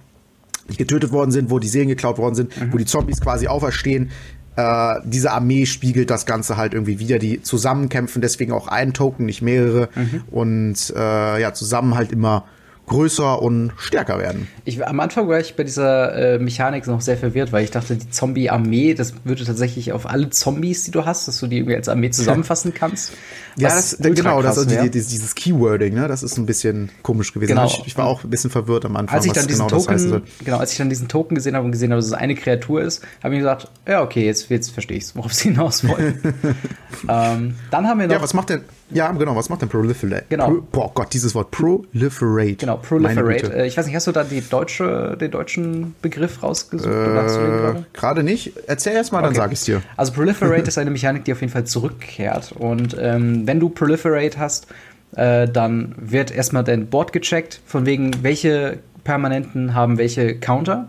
die 0.69 0.77
getötet 0.77 1.11
worden 1.11 1.31
sind, 1.31 1.49
wo 1.49 1.59
die 1.59 1.67
Seelen 1.67 1.87
geklaut 1.87 2.17
worden 2.17 2.35
sind, 2.35 2.55
mhm. 2.59 2.73
wo 2.73 2.77
die 2.77 2.85
Zombies 2.85 3.21
quasi 3.21 3.47
auferstehen, 3.47 4.11
äh, 4.55 4.95
diese 5.05 5.31
Armee 5.31 5.65
spiegelt 5.65 6.09
das 6.09 6.25
Ganze 6.25 6.57
halt 6.57 6.73
irgendwie 6.73 6.99
wieder, 6.99 7.17
die 7.17 7.41
zusammenkämpfen, 7.41 8.21
deswegen 8.21 8.51
auch 8.51 8.67
ein 8.67 8.93
Token, 8.93 9.25
nicht 9.25 9.41
mehrere. 9.41 9.89
Mhm. 9.95 10.23
Und 10.31 10.93
äh, 10.95 11.41
ja, 11.41 11.53
zusammen 11.53 11.95
halt 11.95 12.11
immer 12.11 12.45
größer 12.89 13.41
und 13.41 13.71
stärker 13.77 14.19
werden. 14.19 14.47
Ich, 14.65 14.85
am 14.85 14.99
Anfang 14.99 15.29
war 15.29 15.39
ich 15.39 15.55
bei 15.55 15.63
dieser 15.63 16.35
äh, 16.35 16.39
Mechanik 16.39 16.85
noch 16.87 16.99
sehr 16.99 17.17
verwirrt, 17.17 17.53
weil 17.53 17.63
ich 17.63 17.71
dachte, 17.71 17.95
die 17.95 18.09
Zombie-Armee, 18.09 18.93
das 18.93 19.13
würde 19.23 19.45
tatsächlich 19.45 19.93
auf 19.93 20.09
alle 20.09 20.29
Zombies, 20.29 20.83
die 20.83 20.91
du 20.91 21.05
hast, 21.05 21.27
dass 21.27 21.39
du 21.39 21.47
die 21.47 21.57
irgendwie 21.57 21.75
als 21.75 21.87
Armee 21.87 22.09
zusammenfassen 22.09 22.73
kannst. 22.73 23.13
ja, 23.55 23.69
das, 23.75 23.97
genau, 23.99 24.41
das 24.41 24.57
ist 24.57 24.69
die, 24.69 24.89
dieses 24.89 25.35
Keywording, 25.35 25.93
ne? 25.93 26.07
Das 26.07 26.23
ist 26.23 26.37
ein 26.37 26.45
bisschen 26.45 26.89
komisch 27.01 27.33
gewesen. 27.33 27.49
Genau. 27.49 27.65
Ich, 27.65 27.83
ich, 27.85 27.97
war 27.97 28.07
auch 28.07 28.23
ein 28.23 28.29
bisschen 28.29 28.49
verwirrt 28.49 28.85
am 28.85 28.97
Anfang, 28.97 29.15
als 29.15 29.25
ich 29.25 29.31
dann 29.31 29.47
diesen 29.47 29.67
genau 29.67 29.79
Token, 29.79 30.21
Genau, 30.43 30.57
als 30.57 30.71
ich 30.73 30.77
dann 30.77 30.89
diesen 30.89 31.07
Token 31.07 31.35
gesehen 31.35 31.55
habe 31.55 31.65
und 31.65 31.71
gesehen 31.71 31.91
habe, 31.91 31.99
dass 31.99 32.07
es 32.07 32.13
eine 32.13 32.35
Kreatur 32.35 32.81
ist, 32.81 33.03
habe 33.23 33.35
ich 33.35 33.39
gesagt, 33.39 33.69
ja, 33.87 34.01
okay, 34.01 34.25
jetzt, 34.25 34.49
jetzt 34.49 34.71
verstehe 34.71 34.97
ich 34.97 35.03
es, 35.03 35.15
worauf 35.15 35.33
sie 35.33 35.49
hinaus 35.49 35.87
wollen. 35.87 36.19
ähm, 37.07 37.55
dann 37.71 37.87
haben 37.87 37.99
wir 37.99 38.07
noch. 38.07 38.15
Ja, 38.15 38.21
was 38.21 38.33
macht 38.33 38.49
denn 38.49 38.63
ja, 38.91 39.11
genau. 39.11 39.35
Was 39.35 39.49
macht 39.49 39.61
denn 39.61 39.69
Proliferate? 39.69 40.25
Genau. 40.29 40.47
Pro, 40.47 40.61
boah 40.71 40.91
Gott, 40.93 41.13
dieses 41.13 41.35
Wort 41.35 41.51
Proliferate. 41.51 42.55
Genau, 42.55 42.77
Proliferate. 42.77 43.53
Äh, 43.53 43.67
ich 43.67 43.77
weiß 43.77 43.85
nicht, 43.85 43.95
hast 43.95 44.07
du 44.07 44.11
da 44.11 44.23
die 44.23 44.41
deutsche, 44.41 45.17
den 45.19 45.31
deutschen 45.31 45.95
Begriff 46.01 46.41
rausgesucht? 46.43 46.89
Äh, 46.89 47.83
gerade 47.93 48.23
nicht. 48.23 48.53
Erzähl 48.67 48.93
erst 48.93 49.11
mal, 49.11 49.19
okay. 49.19 49.27
dann 49.27 49.35
sag 49.35 49.51
ich's 49.51 49.63
dir. 49.63 49.81
Also 49.97 50.13
Proliferate 50.13 50.63
ist 50.67 50.77
eine 50.77 50.91
Mechanik, 50.91 51.25
die 51.25 51.31
auf 51.31 51.41
jeden 51.41 51.53
Fall 51.53 51.65
zurückkehrt. 51.65 52.53
Und 52.53 52.95
ähm, 52.99 53.47
wenn 53.47 53.59
du 53.59 53.69
Proliferate 53.69 54.37
hast, 54.37 54.67
äh, 55.15 55.47
dann 55.47 55.95
wird 55.97 56.31
erstmal 56.31 56.63
dein 56.63 56.87
Board 56.87 57.13
gecheckt, 57.13 57.61
von 57.65 57.85
wegen, 57.85 58.23
welche 58.23 58.79
Permanenten 59.03 59.73
haben 59.73 59.97
welche 59.97 60.37
Counter. 60.37 60.87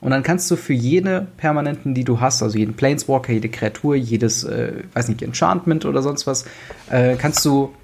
Und 0.00 0.12
dann 0.12 0.22
kannst 0.22 0.50
du 0.50 0.56
für 0.56 0.72
jede 0.72 1.26
Permanenten, 1.36 1.94
die 1.94 2.04
du 2.04 2.20
hast, 2.20 2.42
also 2.42 2.56
jeden 2.56 2.74
Planeswalker, 2.74 3.32
jede 3.32 3.50
Kreatur, 3.50 3.94
jedes, 3.94 4.44
äh, 4.44 4.72
weiß 4.94 5.08
nicht, 5.08 5.22
Enchantment 5.22 5.84
oder 5.84 6.02
sonst 6.02 6.26
was, 6.26 6.46
äh, 6.88 7.16
kannst 7.16 7.44
du 7.44 7.74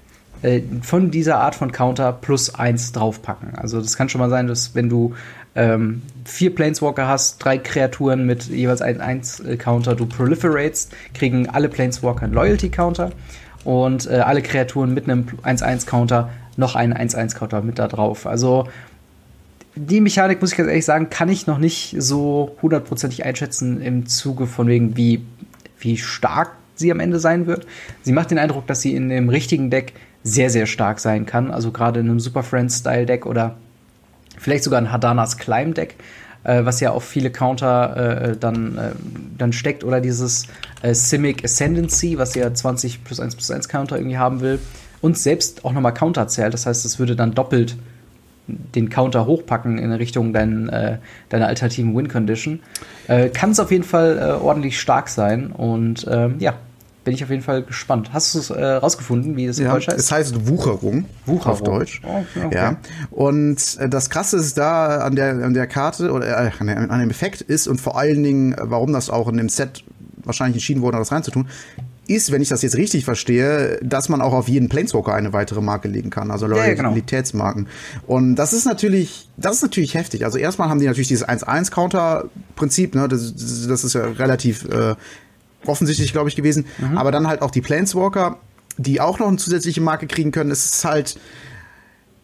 äh, 0.41 0.61
von 0.81 1.11
dieser 1.11 1.39
Art 1.39 1.55
von 1.55 1.71
Counter 1.71 2.11
plus 2.11 2.53
eins 2.55 2.91
draufpacken. 2.91 3.55
Also 3.55 3.81
das 3.81 3.97
kann 3.97 4.09
schon 4.09 4.19
mal 4.19 4.29
sein, 4.29 4.47
dass 4.47 4.73
wenn 4.73 4.89
du 4.89 5.13
ähm, 5.55 6.03
vier 6.25 6.53
Planeswalker 6.53 7.07
hast, 7.07 7.43
drei 7.43 7.57
Kreaturen 7.57 8.25
mit 8.25 8.43
jeweils 8.43 8.81
ein 8.81 9.01
1-Counter, 9.01 9.95
du 9.95 10.05
proliferatest, 10.05 10.93
kriegen 11.13 11.49
alle 11.49 11.69
Planeswalker 11.69 12.23
einen 12.23 12.33
Loyalty-Counter 12.33 13.11
und 13.63 14.07
äh, 14.07 14.17
alle 14.17 14.41
Kreaturen 14.41 14.93
mit 14.93 15.05
einem 15.09 15.25
1-1-Counter 15.43 16.29
noch 16.57 16.75
einen 16.75 16.93
1-1-Counter 16.93 17.61
mit 17.61 17.79
da 17.79 17.87
drauf. 17.87 18.27
Also 18.27 18.67
die 19.77 20.01
Mechanik, 20.01 20.41
muss 20.41 20.51
ich 20.51 20.57
ganz 20.57 20.69
ehrlich 20.69 20.85
sagen, 20.85 21.09
kann 21.09 21.29
ich 21.29 21.47
noch 21.47 21.57
nicht 21.57 21.95
so 21.97 22.55
hundertprozentig 22.61 23.25
einschätzen 23.25 23.81
im 23.81 24.07
Zuge 24.07 24.47
von 24.47 24.67
wegen, 24.67 24.97
wie, 24.97 25.23
wie 25.79 25.97
stark 25.97 26.51
sie 26.75 26.91
am 26.91 26.99
Ende 26.99 27.19
sein 27.19 27.47
wird. 27.47 27.65
Sie 28.01 28.11
macht 28.11 28.31
den 28.31 28.39
Eindruck, 28.39 28.67
dass 28.67 28.81
sie 28.81 28.95
in 28.95 29.09
dem 29.09 29.29
richtigen 29.29 29.69
Deck 29.69 29.93
sehr, 30.23 30.49
sehr 30.49 30.65
stark 30.65 30.99
sein 30.99 31.25
kann. 31.25 31.51
Also 31.51 31.71
gerade 31.71 31.99
in 31.99 32.09
einem 32.09 32.19
Super 32.19 32.43
Friends-Style-Deck 32.43 33.25
oder 33.25 33.57
vielleicht 34.37 34.63
sogar 34.63 34.79
ein 34.81 34.91
Hadanas 34.91 35.37
Climb-Deck, 35.37 35.95
äh, 36.43 36.65
was 36.65 36.79
ja 36.79 36.91
auf 36.91 37.03
viele 37.03 37.31
Counter 37.31 38.31
äh, 38.31 38.37
dann, 38.37 38.77
äh, 38.77 38.91
dann 39.37 39.53
steckt. 39.53 39.83
Oder 39.83 40.01
dieses 40.01 40.45
äh, 40.81 40.93
Simic 40.93 41.43
Ascendancy, 41.43 42.17
was 42.17 42.35
ja 42.35 42.53
20 42.53 43.03
plus 43.03 43.19
1 43.19 43.35
plus 43.35 43.51
1 43.51 43.69
Counter 43.69 43.97
irgendwie 43.97 44.17
haben 44.17 44.41
will. 44.41 44.59
Und 45.01 45.17
selbst 45.17 45.63
auch 45.63 45.73
nochmal 45.73 45.93
Counter 45.93 46.27
zählt. 46.27 46.53
Das 46.53 46.65
heißt, 46.65 46.83
es 46.85 46.99
würde 46.99 47.15
dann 47.15 47.33
doppelt 47.33 47.77
den 48.47 48.89
Counter 48.89 49.25
hochpacken 49.25 49.77
in 49.77 49.91
Richtung 49.91 50.33
dein, 50.33 50.69
äh, 50.69 50.97
deiner 51.29 51.47
alternativen 51.47 51.95
Win-Condition, 51.95 52.61
äh, 53.07 53.29
kann 53.29 53.51
es 53.51 53.59
auf 53.59 53.71
jeden 53.71 53.83
Fall 53.83 54.17
äh, 54.17 54.43
ordentlich 54.43 54.79
stark 54.79 55.09
sein. 55.09 55.51
Und 55.51 56.07
ähm, 56.09 56.35
ja, 56.39 56.53
bin 57.07 57.13
ich 57.13 57.23
auf 57.23 57.29
jeden 57.29 57.41
Fall 57.41 57.63
gespannt. 57.63 58.09
Hast 58.11 58.35
du 58.35 58.39
es 58.39 58.49
äh, 58.49 58.65
rausgefunden, 58.65 59.37
wie 59.37 59.47
das 59.47 59.57
ja, 59.59 59.71
Deutsch 59.71 59.87
heißt? 59.87 59.97
Es 59.97 60.11
heißt 60.11 60.47
Wucherung, 60.49 61.05
Wucherung. 61.25 61.51
auf 61.53 61.63
Deutsch. 61.63 62.01
Oh, 62.05 62.25
okay. 62.43 62.53
Ja. 62.53 62.75
Und 63.11 63.77
äh, 63.79 63.87
das 63.87 64.09
Krasse 64.09 64.35
ist 64.35 64.57
da 64.57 64.97
an 64.97 65.15
der, 65.15 65.35
an 65.35 65.53
der 65.53 65.67
Karte 65.67 66.11
oder 66.11 66.27
äh, 66.27 66.51
an, 66.59 66.99
dem 66.99 67.09
Effekt 67.09 67.39
ist 67.39 67.67
und 67.67 67.79
vor 67.79 67.97
allen 67.97 68.21
Dingen, 68.23 68.55
warum 68.59 68.91
das 68.91 69.09
auch 69.09 69.29
in 69.29 69.37
dem 69.37 69.47
Set 69.47 69.85
wahrscheinlich 70.25 70.57
entschieden 70.57 70.81
wurde, 70.81 70.97
das 70.97 71.13
reinzutun, 71.13 71.47
ist, 72.07 72.31
wenn 72.31 72.41
ich 72.41 72.49
das 72.49 72.61
jetzt 72.61 72.75
richtig 72.75 73.05
verstehe, 73.05 73.79
dass 73.83 74.09
man 74.09 74.21
auch 74.21 74.33
auf 74.33 74.47
jeden 74.47 74.69
Planeswalker 74.69 75.13
eine 75.13 75.33
weitere 75.33 75.61
Marke 75.61 75.87
legen 75.87 76.09
kann, 76.09 76.31
also 76.31 76.47
Loyalitätsmarken. 76.47 77.63
Ja, 77.65 77.69
genau. 78.01 78.13
Und 78.13 78.35
das 78.35 78.53
ist 78.53 78.65
natürlich, 78.65 79.29
das 79.37 79.57
ist 79.57 79.61
natürlich 79.61 79.93
heftig. 79.93 80.25
Also 80.25 80.37
erstmal 80.37 80.69
haben 80.69 80.79
die 80.79 80.85
natürlich 80.85 81.07
dieses 81.07 81.27
1-1-Counter-Prinzip, 81.27 82.95
ne? 82.95 83.07
Das, 83.07 83.33
das 83.67 83.83
ist 83.83 83.93
ja 83.93 84.05
relativ 84.05 84.65
äh, 84.65 84.95
offensichtlich, 85.65 86.11
glaube 86.11 86.29
ich, 86.29 86.35
gewesen. 86.35 86.65
Mhm. 86.77 86.97
Aber 86.97 87.11
dann 87.11 87.27
halt 87.27 87.41
auch 87.41 87.51
die 87.51 87.61
Planeswalker, 87.61 88.37
die 88.77 89.01
auch 89.01 89.19
noch 89.19 89.27
eine 89.27 89.37
zusätzliche 89.37 89.81
Marke 89.81 90.07
kriegen 90.07 90.31
können. 90.31 90.51
Es 90.51 90.65
ist 90.65 90.85
halt 90.85 91.19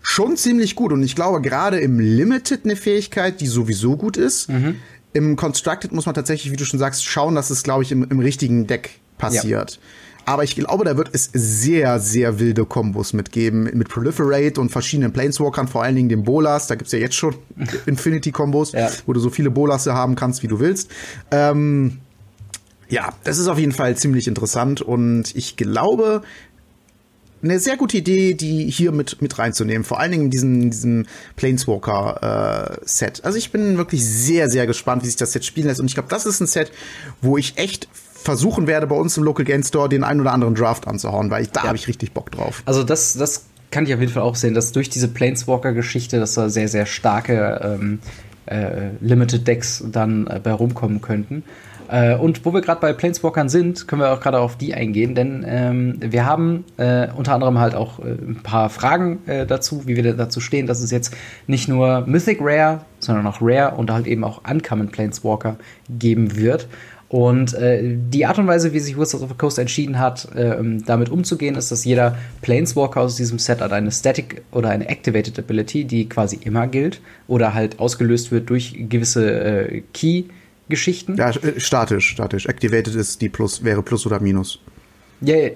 schon 0.01 0.37
ziemlich 0.37 0.75
gut. 0.75 0.91
Und 0.91 1.03
ich 1.03 1.15
glaube, 1.15 1.41
gerade 1.41 1.79
im 1.79 1.99
Limited 1.99 2.65
eine 2.65 2.75
Fähigkeit, 2.75 3.41
die 3.41 3.47
sowieso 3.47 3.97
gut 3.97 4.17
ist. 4.17 4.49
Mhm. 4.49 4.75
Im 5.13 5.35
Constructed 5.35 5.91
muss 5.91 6.05
man 6.05 6.15
tatsächlich, 6.15 6.51
wie 6.51 6.57
du 6.57 6.65
schon 6.65 6.79
sagst, 6.79 7.05
schauen, 7.05 7.35
dass 7.35 7.49
es, 7.49 7.63
glaube 7.63 7.83
ich, 7.83 7.91
im, 7.91 8.03
im 8.03 8.19
richtigen 8.19 8.65
Deck 8.67 8.99
passiert. 9.23 9.71
Ja. 9.71 9.77
Aber 10.25 10.43
ich 10.43 10.55
glaube, 10.55 10.85
da 10.85 10.95
wird 10.95 11.09
es 11.11 11.29
sehr, 11.33 11.99
sehr 11.99 12.39
wilde 12.39 12.65
Kombos 12.65 13.11
mitgeben. 13.13 13.69
Mit 13.73 13.89
Proliferate 13.89 14.59
und 14.61 14.69
verschiedenen 14.69 15.11
Planeswalkern, 15.11 15.67
vor 15.67 15.83
allen 15.83 15.95
Dingen 15.95 16.09
den 16.09 16.23
Bolas. 16.23 16.67
Da 16.67 16.75
gibt's 16.75 16.93
ja 16.93 16.99
jetzt 16.99 17.15
schon 17.15 17.35
Infinity-Kombos, 17.85 18.71
ja. 18.71 18.89
wo 19.05 19.13
du 19.13 19.19
so 19.19 19.29
viele 19.29 19.51
Bolasse 19.51 19.93
haben 19.93 20.15
kannst, 20.15 20.41
wie 20.43 20.47
du 20.47 20.59
willst. 20.59 20.89
Ähm, 21.31 21.99
ja, 22.87 23.13
das 23.23 23.37
ist 23.37 23.47
auf 23.47 23.59
jeden 23.59 23.71
Fall 23.71 23.97
ziemlich 23.97 24.27
interessant 24.27 24.81
und 24.81 25.35
ich 25.35 25.55
glaube, 25.55 26.21
eine 27.41 27.59
sehr 27.59 27.75
gute 27.75 27.97
Idee, 27.97 28.35
die 28.35 28.69
hier 28.69 28.91
mit, 28.91 29.21
mit 29.21 29.37
reinzunehmen. 29.37 29.83
Vor 29.83 29.99
allen 29.99 30.11
Dingen 30.11 30.25
in 30.25 30.29
diesem, 30.29 30.71
diesem 30.71 31.05
Planeswalker-Set. 31.35 33.19
Äh, 33.19 33.21
also 33.23 33.37
ich 33.37 33.51
bin 33.51 33.77
wirklich 33.77 34.05
sehr, 34.05 34.49
sehr 34.49 34.65
gespannt, 34.65 35.03
wie 35.03 35.07
sich 35.07 35.17
das 35.17 35.33
Set 35.33 35.43
spielen 35.43 35.67
lässt. 35.67 35.81
Und 35.81 35.87
ich 35.87 35.93
glaube, 35.93 36.09
das 36.09 36.25
ist 36.25 36.39
ein 36.39 36.47
Set, 36.47 36.71
wo 37.21 37.37
ich 37.37 37.57
echt 37.57 37.89
versuchen 38.23 38.67
werde, 38.67 38.87
bei 38.87 38.95
uns 38.95 39.17
im 39.17 39.23
Local 39.23 39.45
Game 39.45 39.63
Store 39.63 39.89
den 39.89 40.03
einen 40.03 40.21
oder 40.21 40.31
anderen 40.31 40.55
Draft 40.55 40.87
anzuhauen, 40.87 41.29
weil 41.29 41.43
ich, 41.43 41.51
da 41.51 41.61
ja. 41.61 41.67
habe 41.67 41.77
ich 41.77 41.87
richtig 41.87 42.13
Bock 42.13 42.31
drauf. 42.31 42.63
Also 42.65 42.83
das, 42.83 43.13
das 43.13 43.45
kann 43.71 43.85
ich 43.85 43.93
auf 43.93 43.99
jeden 43.99 44.11
Fall 44.11 44.23
auch 44.23 44.35
sehen, 44.35 44.53
dass 44.53 44.71
durch 44.71 44.89
diese 44.89 45.07
Planeswalker-Geschichte, 45.07 46.19
dass 46.19 46.35
da 46.35 46.49
sehr, 46.49 46.67
sehr 46.67 46.85
starke 46.85 47.77
ähm, 47.79 47.99
äh, 48.45 48.89
Limited 49.01 49.47
Decks 49.47 49.83
dann 49.91 50.27
äh, 50.27 50.39
bei 50.41 50.51
rumkommen 50.51 51.01
könnten. 51.01 51.43
Äh, 51.89 52.15
und 52.15 52.45
wo 52.45 52.53
wir 52.53 52.61
gerade 52.61 52.79
bei 52.81 52.93
Planeswalkern 52.93 53.49
sind, 53.49 53.87
können 53.87 54.01
wir 54.01 54.11
auch 54.11 54.19
gerade 54.19 54.39
auf 54.39 54.57
die 54.57 54.73
eingehen, 54.73 55.15
denn 55.15 55.45
ähm, 55.47 55.97
wir 55.99 56.25
haben 56.25 56.65
äh, 56.77 57.07
unter 57.15 57.33
anderem 57.33 57.59
halt 57.59 57.75
auch 57.75 57.99
äh, 57.99 58.03
ein 58.03 58.39
paar 58.41 58.69
Fragen 58.69 59.19
äh, 59.27 59.45
dazu, 59.45 59.85
wie 59.85 59.95
wir 59.95 60.13
dazu 60.13 60.39
stehen, 60.39 60.65
dass 60.65 60.81
es 60.81 60.91
jetzt 60.91 61.15
nicht 61.47 61.67
nur 61.67 62.05
Mythic 62.07 62.39
Rare, 62.41 62.81
sondern 62.99 63.27
auch 63.27 63.37
Rare 63.41 63.75
und 63.75 63.91
halt 63.91 64.07
eben 64.07 64.23
auch 64.23 64.41
Uncommon 64.49 64.89
Planeswalker 64.89 65.57
geben 65.89 66.35
wird. 66.35 66.67
Und 67.13 67.53
äh, 67.53 67.95
die 68.09 68.25
Art 68.25 68.39
und 68.39 68.47
Weise, 68.47 68.73
wie 68.73 68.79
sich 68.79 68.97
Wizards 68.97 69.23
of 69.23 69.29
the 69.29 69.35
Coast 69.37 69.59
entschieden 69.59 69.99
hat, 69.99 70.33
äh, 70.33 70.55
damit 70.83 71.09
umzugehen, 71.09 71.53
ist, 71.53 71.71
dass 71.71 71.85
jeder 71.85 72.17
Planeswalker 72.41 73.01
aus 73.01 73.17
diesem 73.17 73.37
Set 73.37 73.61
hat 73.61 73.71
eine 73.71 73.91
Static 73.91 74.41
oder 74.49 74.69
eine 74.69 74.89
Activated 74.89 75.37
Ability, 75.37 75.85
die 75.85 76.09
quasi 76.09 76.39
immer 76.43 76.65
gilt 76.65 77.01
oder 77.27 77.53
halt 77.53 77.77
ausgelöst 77.77 78.31
wird 78.31 78.49
durch 78.49 78.73
gewisse 78.89 79.29
äh, 79.29 79.83
Key- 79.93 80.23
Geschichten. 80.69 81.15
Ja, 81.17 81.29
äh, 81.29 81.59
statisch, 81.59 82.09
statisch. 82.09 82.47
Activated 82.47 82.95
ist 82.95 83.21
die 83.21 83.29
Plus, 83.29 83.63
wäre 83.63 83.83
Plus 83.83 84.07
oder 84.07 84.19
Minus. 84.19 84.59
Ja, 85.21 85.35
yeah, 85.35 85.51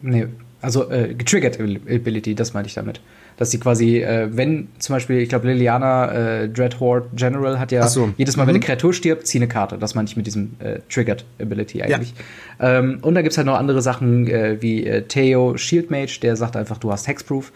nee, 0.00 0.28
also 0.62 0.90
äh, 0.90 1.12
getriggert 1.12 1.60
Ability, 1.60 2.34
das 2.34 2.54
meine 2.54 2.68
ich 2.68 2.72
damit. 2.72 3.02
Dass 3.42 3.50
sie 3.50 3.58
quasi, 3.58 3.96
äh, 3.96 4.28
wenn 4.30 4.68
zum 4.78 4.94
Beispiel, 4.94 5.18
ich 5.18 5.28
glaube, 5.28 5.48
Liliana 5.48 6.42
äh, 6.42 6.48
Dreadhorde 6.48 7.08
General 7.16 7.58
hat 7.58 7.72
ja 7.72 7.84
so. 7.88 8.12
jedes 8.16 8.36
Mal, 8.36 8.44
mhm. 8.44 8.50
wenn 8.50 8.54
eine 8.54 8.64
Kreatur 8.64 8.94
stirbt, 8.94 9.26
zieh 9.26 9.38
eine 9.38 9.48
Karte. 9.48 9.78
Das 9.78 9.96
meine 9.96 10.06
ich 10.06 10.16
mit 10.16 10.28
diesem 10.28 10.52
äh, 10.60 10.78
Triggered 10.88 11.24
Ability 11.40 11.82
eigentlich. 11.82 12.14
Ja. 12.60 12.78
Ähm, 12.78 13.00
und 13.02 13.16
dann 13.16 13.24
gibt 13.24 13.32
es 13.32 13.38
halt 13.38 13.48
noch 13.48 13.58
andere 13.58 13.82
Sachen 13.82 14.28
äh, 14.28 14.62
wie 14.62 14.86
äh, 14.86 15.02
Theo 15.02 15.56
Shield 15.56 15.90
Mage, 15.90 16.20
der 16.22 16.36
sagt 16.36 16.54
einfach, 16.54 16.78
du 16.78 16.92
hast 16.92 17.08
Hexproof. 17.08 17.50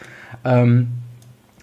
Ähm, 0.45 0.89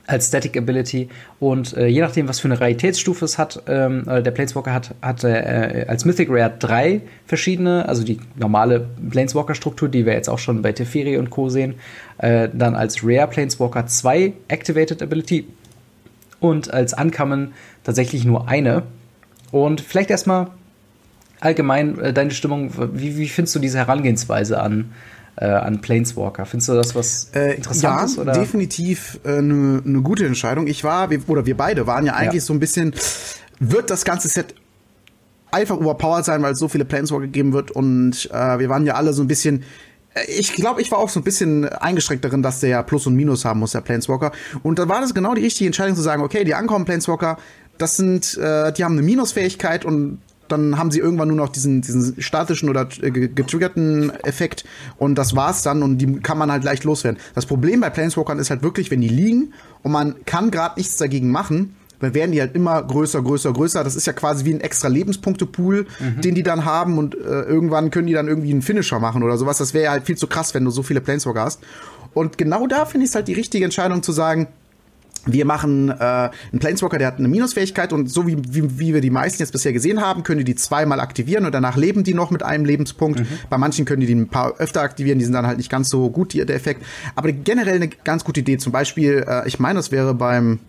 als 0.05 0.27
Static 0.27 0.57
Ability 0.57 1.09
und 1.39 1.77
äh, 1.77 1.87
je 1.87 2.01
nachdem, 2.01 2.27
was 2.27 2.39
für 2.39 2.47
eine 2.49 2.59
Raritätsstufe 2.59 3.23
es 3.23 3.37
hat, 3.37 3.63
ähm, 3.67 4.03
der 4.05 4.31
Planeswalker 4.31 4.73
hat, 4.73 4.95
hat 5.01 5.23
äh, 5.23 5.85
als 5.87 6.03
Mythic 6.03 6.29
Rare 6.29 6.51
drei 6.59 7.01
verschiedene, 7.25 7.87
also 7.87 8.03
die 8.03 8.19
normale 8.35 8.85
Planeswalker-Struktur, 9.09 9.87
die 9.87 10.05
wir 10.05 10.13
jetzt 10.13 10.29
auch 10.29 10.39
schon 10.39 10.61
bei 10.61 10.73
Teferi 10.73 11.17
und 11.17 11.29
Co. 11.29 11.49
sehen, 11.49 11.75
äh, 12.17 12.49
dann 12.51 12.75
als 12.75 13.03
Rare 13.03 13.27
Planeswalker 13.27 13.87
zwei 13.87 14.33
Activated 14.49 15.01
Ability 15.01 15.47
und 16.39 16.73
als 16.73 16.93
Uncommon 16.93 17.53
tatsächlich 17.83 18.25
nur 18.25 18.47
eine. 18.49 18.83
Und 19.51 19.81
vielleicht 19.81 20.09
erstmal 20.09 20.47
allgemein 21.39 21.99
äh, 21.99 22.13
deine 22.13 22.31
Stimmung, 22.31 22.71
wie, 22.93 23.17
wie 23.17 23.29
findest 23.29 23.55
du 23.55 23.59
diese 23.59 23.77
Herangehensweise 23.77 24.59
an 24.61 24.91
äh, 25.35 25.45
an 25.45 25.81
Planeswalker. 25.81 26.45
Findest 26.45 26.69
du 26.69 26.73
das 26.73 26.95
was 26.95 27.29
äh, 27.33 27.55
Interessantes? 27.55 28.15
Ja, 28.15 28.21
oder? 28.21 28.33
definitiv 28.33 29.19
eine 29.23 29.37
äh, 29.37 29.41
ne, 29.41 30.01
gute 30.01 30.25
Entscheidung. 30.25 30.67
Ich 30.67 30.83
war, 30.83 31.09
oder 31.27 31.45
wir 31.45 31.57
beide 31.57 31.87
waren 31.87 32.05
ja 32.05 32.13
eigentlich 32.13 32.43
ja. 32.43 32.47
so 32.47 32.53
ein 32.53 32.59
bisschen, 32.59 32.93
wird 33.59 33.89
das 33.89 34.05
ganze 34.05 34.27
Set 34.27 34.55
einfach 35.51 35.77
überpowered 35.77 36.25
sein, 36.25 36.41
weil 36.41 36.53
es 36.53 36.59
so 36.59 36.67
viele 36.67 36.85
Planeswalker 36.85 37.27
geben 37.27 37.53
wird 37.53 37.71
und 37.71 38.29
äh, 38.31 38.59
wir 38.59 38.69
waren 38.69 38.85
ja 38.85 38.95
alle 38.95 39.13
so 39.13 39.21
ein 39.21 39.27
bisschen 39.27 39.63
äh, 40.15 40.25
ich 40.25 40.53
glaube, 40.53 40.81
ich 40.81 40.91
war 40.91 40.97
auch 40.97 41.09
so 41.09 41.19
ein 41.19 41.23
bisschen 41.23 41.67
eingeschränkt 41.69 42.25
darin, 42.25 42.41
dass 42.41 42.59
der 42.59 42.69
ja 42.69 42.83
Plus 42.83 43.05
und 43.07 43.15
Minus 43.15 43.45
haben 43.45 43.59
muss, 43.59 43.71
der 43.71 43.81
Planeswalker. 43.81 44.31
Und 44.63 44.79
da 44.79 44.87
war 44.89 45.01
das 45.01 45.13
genau 45.13 45.33
die 45.35 45.43
richtige 45.43 45.67
Entscheidung 45.67 45.95
zu 45.95 46.01
sagen, 46.01 46.23
okay, 46.23 46.43
die 46.43 46.55
ankommen 46.55 46.85
Planeswalker, 46.85 47.37
das 47.77 47.97
sind, 47.97 48.37
äh, 48.37 48.71
die 48.73 48.83
haben 48.83 48.93
eine 48.93 49.03
Minusfähigkeit 49.03 49.85
und 49.85 50.19
dann 50.53 50.77
haben 50.77 50.91
sie 50.91 50.99
irgendwann 50.99 51.27
nur 51.27 51.37
noch 51.37 51.49
diesen, 51.49 51.81
diesen 51.81 52.21
statischen 52.21 52.69
oder 52.69 52.85
getriggerten 52.85 54.11
Effekt 54.23 54.63
und 54.97 55.15
das 55.15 55.35
war's 55.35 55.63
dann 55.63 55.83
und 55.83 55.97
die 55.97 56.19
kann 56.19 56.37
man 56.37 56.51
halt 56.51 56.63
leicht 56.63 56.83
loswerden. 56.83 57.19
Das 57.35 57.45
Problem 57.45 57.81
bei 57.81 57.89
Planeswalkern 57.89 58.39
ist 58.39 58.49
halt 58.49 58.63
wirklich, 58.63 58.91
wenn 58.91 59.01
die 59.01 59.09
liegen 59.09 59.53
und 59.81 59.91
man 59.91 60.15
kann 60.25 60.51
gerade 60.51 60.79
nichts 60.79 60.97
dagegen 60.97 61.31
machen, 61.31 61.75
dann 61.99 62.13
werden 62.13 62.31
die 62.31 62.41
halt 62.41 62.53
immer 62.53 62.81
größer, 62.83 63.21
größer, 63.21 63.53
größer. 63.53 63.83
Das 63.83 63.95
ist 63.95 64.05
ja 64.05 64.13
quasi 64.13 64.45
wie 64.45 64.53
ein 64.53 64.61
extra 64.61 64.89
Lebenspunktepool, 64.89 65.87
mhm. 65.99 66.21
den 66.21 66.35
die 66.35 66.43
dann 66.43 66.65
haben 66.65 66.97
und 66.97 67.15
äh, 67.15 67.41
irgendwann 67.43 67.91
können 67.91 68.07
die 68.07 68.13
dann 68.13 68.27
irgendwie 68.27 68.51
einen 68.51 68.61
Finisher 68.61 68.99
machen 68.99 69.23
oder 69.23 69.37
sowas. 69.37 69.57
Das 69.57 69.73
wäre 69.73 69.91
halt 69.91 70.05
viel 70.05 70.17
zu 70.17 70.27
krass, 70.27 70.53
wenn 70.53 70.65
du 70.65 70.71
so 70.71 70.83
viele 70.83 71.01
Planeswalker 71.01 71.41
hast. 71.41 71.61
Und 72.13 72.37
genau 72.37 72.67
da 72.67 72.85
finde 72.85 73.05
ich 73.05 73.11
es 73.11 73.15
halt 73.15 73.27
die 73.27 73.33
richtige 73.33 73.65
Entscheidung 73.65 74.03
zu 74.03 74.11
sagen, 74.11 74.47
wir 75.25 75.45
machen 75.45 75.89
äh, 75.89 75.93
einen 75.93 76.59
Planeswalker, 76.59 76.97
der 76.97 77.07
hat 77.07 77.17
eine 77.17 77.27
Minusfähigkeit 77.27 77.93
und 77.93 78.09
so 78.09 78.27
wie, 78.27 78.37
wie, 78.49 78.79
wie 78.79 78.93
wir 78.93 79.01
die 79.01 79.09
meisten 79.09 79.41
jetzt 79.41 79.51
bisher 79.51 79.73
gesehen 79.73 80.01
haben, 80.01 80.23
können 80.23 80.39
die 80.39 80.43
die 80.43 80.55
zweimal 80.55 80.99
aktivieren 80.99 81.45
und 81.45 81.53
danach 81.53 81.77
leben 81.77 82.03
die 82.03 82.13
noch 82.13 82.31
mit 82.31 82.43
einem 82.43 82.65
Lebenspunkt. 82.65 83.21
Mhm. 83.21 83.27
Bei 83.49 83.57
manchen 83.57 83.85
können 83.85 84.01
die 84.01 84.07
die 84.07 84.15
ein 84.15 84.27
paar 84.27 84.57
öfter 84.57 84.81
aktivieren, 84.81 85.19
die 85.19 85.25
sind 85.25 85.33
dann 85.33 85.47
halt 85.47 85.57
nicht 85.57 85.69
ganz 85.69 85.89
so 85.89 86.09
gut, 86.09 86.33
die, 86.33 86.45
der 86.45 86.55
Effekt. 86.55 86.83
Aber 87.15 87.31
generell 87.31 87.75
eine 87.75 87.87
ganz 87.87 88.23
gute 88.23 88.41
Idee. 88.41 88.57
Zum 88.57 88.71
Beispiel, 88.71 89.25
äh, 89.27 89.47
ich 89.47 89.59
meine, 89.59 89.77
das 89.77 89.91
wäre 89.91 90.13
beim 90.13 90.59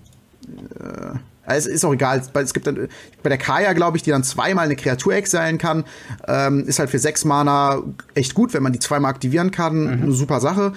äh, 0.79 1.19
also 1.47 1.69
es 1.69 1.77
ist 1.77 1.85
auch 1.85 1.93
egal. 1.93 2.23
Es 2.35 2.55
gibt 2.55 2.67
dann 2.67 2.89
bei 3.23 3.29
der 3.29 3.39
Kaya, 3.39 3.73
glaube 3.75 3.97
ich, 3.97 4.03
die 4.03 4.11
dann 4.11 4.25
zweimal 4.25 4.65
eine 4.65 4.77
Kreatur 4.77 5.15
exilen 5.15 5.59
kann. 5.59 5.85
Ähm, 6.27 6.65
ist 6.67 6.79
halt 6.79 6.91
für 6.91 6.99
sechs 6.99 7.25
Mana 7.25 7.83
echt 8.15 8.35
gut, 8.35 8.55
wenn 8.55 8.63
man 8.63 8.73
die 8.73 8.79
zweimal 8.79 9.11
aktivieren 9.11 9.51
kann. 9.51 9.83
Mhm. 9.83 10.03
Eine 10.05 10.13
super 10.13 10.41
Sache. 10.41 10.73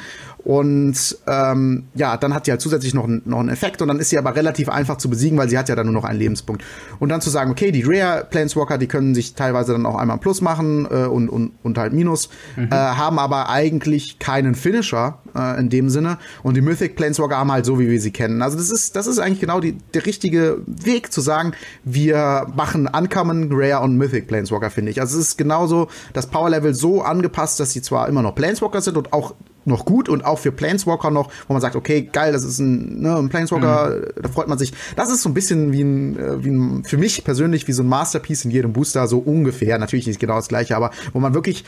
Und 0.47 1.17
ähm, 1.27 1.87
ja, 1.93 2.15
dann 2.15 2.33
hat 2.33 2.47
die 2.47 2.51
halt 2.51 2.61
zusätzlich 2.61 2.93
noch, 2.93 3.05
noch 3.05 3.41
einen 3.41 3.49
Effekt 3.49 3.81
und 3.81 3.89
dann 3.89 3.99
ist 3.99 4.11
sie 4.11 4.17
aber 4.17 4.33
relativ 4.33 4.69
einfach 4.69 4.97
zu 4.97 5.09
besiegen, 5.09 5.37
weil 5.37 5.49
sie 5.49 5.57
hat 5.57 5.67
ja 5.67 5.75
dann 5.75 5.87
nur 5.87 5.95
noch 5.95 6.05
einen 6.05 6.19
Lebenspunkt. 6.19 6.63
Und 6.99 7.09
dann 7.09 7.19
zu 7.19 7.29
sagen, 7.29 7.51
okay, 7.51 7.73
die 7.73 7.83
Rare 7.85 8.25
Planeswalker, 8.29 8.77
die 8.77 8.87
können 8.87 9.13
sich 9.13 9.33
teilweise 9.33 9.73
dann 9.73 9.85
auch 9.85 9.97
einmal 9.97 10.19
Plus 10.19 10.39
machen 10.39 10.87
äh, 10.89 11.03
und, 11.03 11.27
und, 11.27 11.51
und 11.63 11.77
halt 11.77 11.91
Minus, 11.91 12.29
mhm. 12.55 12.69
äh, 12.71 12.75
haben 12.75 13.19
aber 13.19 13.49
eigentlich 13.49 14.19
keinen 14.19 14.55
Finisher 14.55 15.17
äh, 15.35 15.59
in 15.59 15.69
dem 15.69 15.89
Sinne. 15.89 16.17
Und 16.43 16.55
die 16.55 16.61
Mythic 16.61 16.95
Planeswalker 16.95 17.35
haben 17.35 17.51
halt 17.51 17.65
so, 17.65 17.77
wie 17.77 17.89
wir 17.89 17.99
sie 17.99 18.11
kennen. 18.11 18.41
Also 18.41 18.55
das 18.55 18.71
ist, 18.71 18.95
das 18.95 19.05
ist 19.05 19.19
eigentlich 19.19 19.41
genau 19.41 19.59
die, 19.59 19.73
der 19.93 20.05
richtige 20.05 20.59
Weg 20.65 21.11
zu 21.11 21.19
sagen, 21.19 21.51
wir 21.83 22.47
machen 22.55 22.87
Uncommon, 22.87 23.49
Rare 23.51 23.83
und 23.83 23.97
Mythic 23.97 24.27
Planeswalker, 24.27 24.69
finde 24.69 24.91
ich. 24.91 25.01
Also 25.01 25.19
es 25.19 25.27
ist 25.27 25.37
genauso 25.37 25.89
das 26.13 26.27
Power 26.27 26.49
Level 26.49 26.73
so 26.73 27.01
angepasst, 27.01 27.59
dass 27.59 27.73
sie 27.73 27.81
zwar 27.81 28.07
immer 28.07 28.21
noch 28.21 28.33
Planeswalker 28.33 28.79
sind 28.79 28.95
und 28.95 29.11
auch 29.11 29.35
noch 29.67 29.85
gut 29.85 30.09
und 30.09 30.25
auch 30.25 30.39
für 30.39 30.51
Planeswalker 30.51 31.11
noch, 31.11 31.31
wo 31.47 31.53
man 31.53 31.61
sagt, 31.61 31.75
okay, 31.75 32.09
geil, 32.11 32.31
das 32.31 32.43
ist 32.43 32.59
ein, 32.59 33.01
ne, 33.01 33.15
ein 33.17 33.29
Planeswalker, 33.29 33.89
mhm. 33.89 34.21
da 34.21 34.29
freut 34.29 34.47
man 34.47 34.57
sich. 34.57 34.73
Das 34.95 35.11
ist 35.11 35.21
so 35.21 35.29
ein 35.29 35.33
bisschen 35.33 35.71
wie 35.71 35.81
ein, 35.81 36.17
äh, 36.17 36.43
wie 36.43 36.49
ein, 36.49 36.83
für 36.83 36.97
mich 36.97 37.23
persönlich 37.23 37.67
wie 37.67 37.73
so 37.73 37.83
ein 37.83 37.87
Masterpiece 37.87 38.45
in 38.45 38.51
jedem 38.51 38.73
Booster, 38.73 39.07
so 39.07 39.19
ungefähr. 39.19 39.77
Natürlich 39.77 40.07
nicht 40.07 40.19
genau 40.19 40.35
das 40.35 40.47
gleiche, 40.47 40.75
aber 40.75 40.91
wo 41.13 41.19
man 41.19 41.33
wirklich 41.33 41.65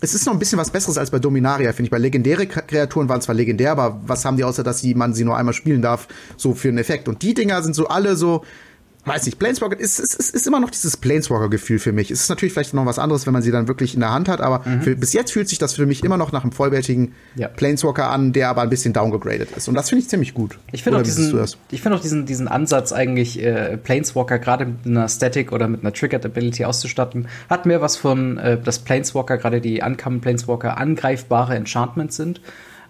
es 0.00 0.14
ist 0.14 0.26
noch 0.26 0.32
ein 0.32 0.38
bisschen 0.38 0.58
was 0.58 0.70
Besseres 0.70 0.98
als 0.98 1.10
bei 1.10 1.18
Dominaria, 1.18 1.72
finde 1.72 1.86
ich. 1.86 1.90
Bei 1.90 1.98
legendäre 1.98 2.46
Kreaturen 2.46 3.08
waren 3.08 3.20
zwar 3.20 3.34
legendär, 3.34 3.72
aber 3.72 4.00
was 4.06 4.24
haben 4.24 4.36
die 4.36 4.44
außer, 4.44 4.62
dass 4.62 4.84
man 4.84 5.14
sie 5.14 5.24
nur 5.24 5.36
einmal 5.36 5.54
spielen 5.54 5.82
darf, 5.82 6.08
so 6.36 6.54
für 6.54 6.68
einen 6.68 6.78
Effekt? 6.78 7.08
Und 7.08 7.22
die 7.22 7.34
Dinger 7.34 7.62
sind 7.62 7.74
so 7.74 7.88
alle 7.88 8.16
so, 8.16 8.44
weiß 9.08 9.26
nicht, 9.26 9.38
Planeswalker 9.38 9.78
ist, 9.78 9.98
ist, 9.98 10.14
ist, 10.14 10.34
ist 10.34 10.46
immer 10.46 10.60
noch 10.60 10.70
dieses 10.70 10.96
Planeswalker-Gefühl 10.96 11.78
für 11.78 11.92
mich. 11.92 12.10
Es 12.10 12.22
ist 12.22 12.28
natürlich 12.28 12.52
vielleicht 12.52 12.74
noch 12.74 12.86
was 12.86 12.98
anderes, 12.98 13.26
wenn 13.26 13.32
man 13.32 13.42
sie 13.42 13.50
dann 13.50 13.68
wirklich 13.68 13.94
in 13.94 14.00
der 14.00 14.12
Hand 14.12 14.28
hat, 14.28 14.40
aber 14.40 14.68
mhm. 14.68 14.82
für, 14.82 14.96
bis 14.96 15.12
jetzt 15.12 15.32
fühlt 15.32 15.48
sich 15.48 15.58
das 15.58 15.74
für 15.74 15.86
mich 15.86 16.04
immer 16.04 16.16
noch 16.16 16.32
nach 16.32 16.42
einem 16.42 16.52
vollwertigen 16.52 17.14
ja. 17.34 17.48
Planeswalker 17.48 18.10
an, 18.10 18.32
der 18.32 18.48
aber 18.48 18.62
ein 18.62 18.70
bisschen 18.70 18.92
downgegradet 18.92 19.50
ist. 19.56 19.68
Und 19.68 19.74
das 19.74 19.88
finde 19.88 20.02
ich 20.02 20.08
ziemlich 20.08 20.34
gut. 20.34 20.58
Ich 20.72 20.82
finde 20.82 20.98
auch, 20.98 21.02
diesen, 21.02 21.46
ich 21.70 21.82
find 21.82 21.94
auch 21.94 22.00
diesen, 22.00 22.26
diesen 22.26 22.48
Ansatz 22.48 22.92
eigentlich, 22.92 23.42
äh, 23.42 23.76
Planeswalker 23.76 24.38
gerade 24.38 24.66
mit 24.66 24.86
einer 24.86 25.08
Static 25.08 25.52
oder 25.52 25.68
mit 25.68 25.82
einer 25.82 25.92
Triggered 25.92 26.24
Ability 26.24 26.64
auszustatten, 26.64 27.28
hat 27.48 27.66
mir 27.66 27.80
was 27.80 27.96
von, 27.96 28.38
äh, 28.38 28.60
dass 28.60 28.78
Planeswalker, 28.78 29.38
gerade 29.38 29.60
die 29.60 29.80
Uncommon 29.80 30.20
Planeswalker, 30.20 30.78
angreifbare 30.78 31.56
Enchantments 31.56 32.16
sind. 32.16 32.40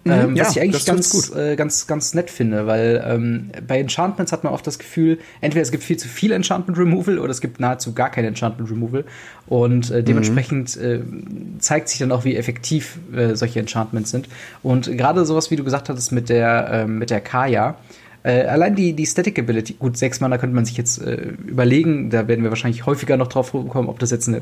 Mhm, 0.05 0.11
ähm, 0.11 0.35
ja, 0.35 0.45
was 0.45 0.55
ich 0.55 0.61
eigentlich 0.61 0.85
ganz, 0.85 1.35
äh, 1.35 1.55
ganz, 1.55 1.85
ganz 1.85 2.13
nett 2.13 2.29
finde, 2.29 2.67
weil 2.67 3.03
ähm, 3.05 3.51
bei 3.67 3.79
Enchantments 3.79 4.31
hat 4.31 4.43
man 4.43 4.53
oft 4.53 4.65
das 4.65 4.79
Gefühl, 4.79 5.19
entweder 5.41 5.61
es 5.61 5.71
gibt 5.71 5.83
viel 5.83 5.97
zu 5.97 6.07
viel 6.07 6.31
Enchantment 6.31 6.77
Removal 6.77 7.19
oder 7.19 7.31
es 7.31 7.41
gibt 7.41 7.59
nahezu 7.59 7.93
gar 7.93 8.09
kein 8.09 8.25
Enchantment 8.25 8.71
Removal. 8.71 9.03
Und 9.47 9.91
äh, 9.91 10.03
dementsprechend 10.03 10.77
mhm. 10.77 11.55
äh, 11.57 11.59
zeigt 11.59 11.89
sich 11.89 11.99
dann 11.99 12.11
auch, 12.11 12.23
wie 12.23 12.35
effektiv 12.35 12.99
äh, 13.13 13.35
solche 13.35 13.59
Enchantments 13.59 14.11
sind. 14.11 14.29
Und 14.63 14.95
gerade 14.97 15.25
sowas, 15.25 15.51
wie 15.51 15.55
du 15.55 15.63
gesagt 15.63 15.89
hattest 15.89 16.11
mit 16.11 16.29
der, 16.29 16.69
äh, 16.71 16.87
mit 16.87 17.09
der 17.09 17.21
Kaya, 17.21 17.75
Äh, 18.21 18.47
allein 18.47 18.75
die, 18.75 18.91
die 18.91 19.05
Static 19.05 19.39
Ability, 19.39 19.75
gut, 19.79 19.95
sechs 19.95 20.19
Mana 20.19 20.37
könnte 20.37 20.53
man 20.53 20.65
sich 20.65 20.75
jetzt 20.75 21.01
äh, 21.01 21.31
überlegen, 21.47 22.09
da 22.09 22.27
werden 22.27 22.43
wir 22.43 22.51
wahrscheinlich 22.51 22.85
häufiger 22.85 23.15
noch 23.15 23.29
drauf 23.29 23.53
kommen, 23.53 23.87
ob 23.87 23.97
das 23.99 24.11
jetzt 24.11 24.27
eine 24.27 24.41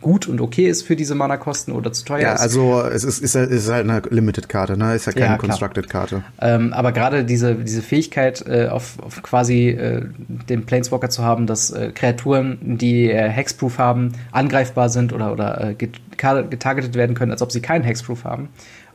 gut 0.00 0.26
und 0.26 0.40
okay 0.40 0.68
ist 0.68 0.82
für 0.82 0.96
diese 0.96 1.14
Mana-Kosten 1.14 1.72
oder 1.72 1.92
zu 1.92 2.04
teuer 2.04 2.20
ja, 2.20 2.34
ist. 2.34 2.40
also 2.40 2.82
es 2.82 3.04
ist, 3.04 3.20
ist, 3.20 3.34
ist 3.34 3.70
halt 3.70 3.88
eine 3.88 4.02
Limited-Karte, 4.08 4.76
ne? 4.76 4.94
Ist 4.94 5.06
ja 5.06 5.12
keine 5.12 5.26
ja, 5.26 5.36
Constructed-Karte. 5.36 6.22
Ähm, 6.40 6.72
aber 6.72 6.92
gerade 6.92 7.24
diese, 7.24 7.54
diese 7.54 7.82
Fähigkeit, 7.82 8.44
äh, 8.46 8.68
auf, 8.68 8.98
auf 9.02 9.22
quasi 9.22 9.68
äh, 9.68 10.02
den 10.48 10.66
Planeswalker 10.66 11.10
zu 11.10 11.22
haben, 11.22 11.46
dass 11.46 11.70
äh, 11.70 11.90
Kreaturen, 11.94 12.58
die 12.78 13.10
äh, 13.10 13.28
Hexproof 13.28 13.78
haben, 13.78 14.12
angreifbar 14.32 14.88
sind 14.88 15.12
oder, 15.12 15.32
oder 15.32 15.70
äh, 15.70 15.74
getargetet 15.74 16.94
werden 16.94 17.14
können, 17.14 17.32
als 17.32 17.42
ob 17.42 17.52
sie 17.52 17.60
keinen 17.60 17.84
Hexproof 17.84 18.24
haben. 18.24 18.48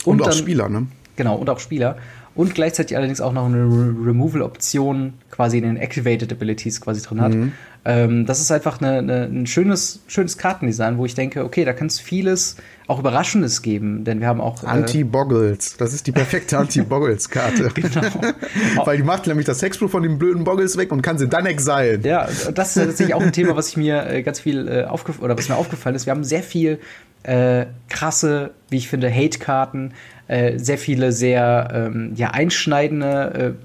Und, 0.04 0.16
und 0.16 0.22
auch 0.22 0.30
dann, 0.30 0.38
Spieler, 0.38 0.70
ne? 0.70 0.88
Genau, 1.16 1.36
und 1.36 1.50
auch 1.50 1.60
Spieler 1.60 1.98
und 2.36 2.54
gleichzeitig 2.54 2.98
allerdings 2.98 3.22
auch 3.22 3.32
noch 3.32 3.46
eine 3.46 3.64
Re 3.64 3.96
Removal-Option 4.08 5.14
quasi 5.32 5.58
in 5.58 5.64
den 5.64 5.78
Activated 5.78 6.32
Abilities 6.32 6.82
quasi 6.82 7.02
drin 7.02 7.22
hat. 7.22 7.34
Mhm. 7.34 7.54
Ähm, 7.88 8.26
das 8.26 8.42
ist 8.42 8.52
einfach 8.52 8.82
eine, 8.82 8.98
eine, 8.98 9.24
ein 9.26 9.46
schönes, 9.46 10.02
schönes 10.08 10.40
Kartendesign, 10.40 10.98
wo 10.98 11.06
ich 11.06 11.14
denke, 11.14 11.46
okay, 11.46 11.66
da 11.66 11.74
kann 11.74 11.86
es 11.86 12.00
vieles 12.00 12.56
auch 12.88 13.00
Überraschendes 13.00 13.62
geben, 13.62 14.04
denn 14.04 14.20
wir 14.22 14.28
haben 14.28 14.42
auch. 14.42 14.64
Äh 14.64 14.68
Anti-Boggles. 14.68 15.78
Das 15.78 15.94
ist 15.94 16.08
die 16.08 16.12
perfekte 16.12 16.58
Anti-Boggles-Karte. 16.58 17.70
genau. 17.76 18.02
Weil 18.86 18.98
die 18.98 19.04
macht 19.04 19.28
nämlich 19.28 19.46
das 19.46 19.62
Hexproof 19.62 19.92
von 19.92 20.02
den 20.02 20.18
blöden 20.18 20.44
Boggles 20.44 20.78
weg 20.78 20.92
und 20.92 21.04
kann 21.04 21.20
sie 21.20 21.28
dann 21.28 21.46
exilen. 21.46 22.02
Ja, 22.04 22.26
das 22.26 22.76
ist 22.76 22.84
tatsächlich 22.84 23.14
auch 23.14 23.22
ein 23.22 23.34
Thema, 23.34 23.56
was 23.56 23.70
ich 23.70 23.78
mir 23.78 24.08
äh, 24.08 24.24
ganz 24.24 24.40
viel 24.40 24.68
äh, 24.68 24.86
aufgefallen 24.86 25.26
oder 25.26 25.38
was 25.38 25.48
mir 25.48 25.56
aufgefallen 25.56 25.96
ist. 25.96 26.08
Wir 26.08 26.12
haben 26.12 26.24
sehr 26.24 26.44
viel 26.44 26.80
äh, 27.22 27.68
krasse, 27.90 28.52
wie 28.70 28.78
ich 28.78 28.88
finde, 28.88 29.14
Hate-Karten, 29.14 29.94
äh, 30.28 30.58
sehr 30.58 30.80
viele 30.80 31.12
sehr 31.12 31.70
ähm, 31.72 32.14
ja, 32.16 32.32
einschneidende 32.32 33.56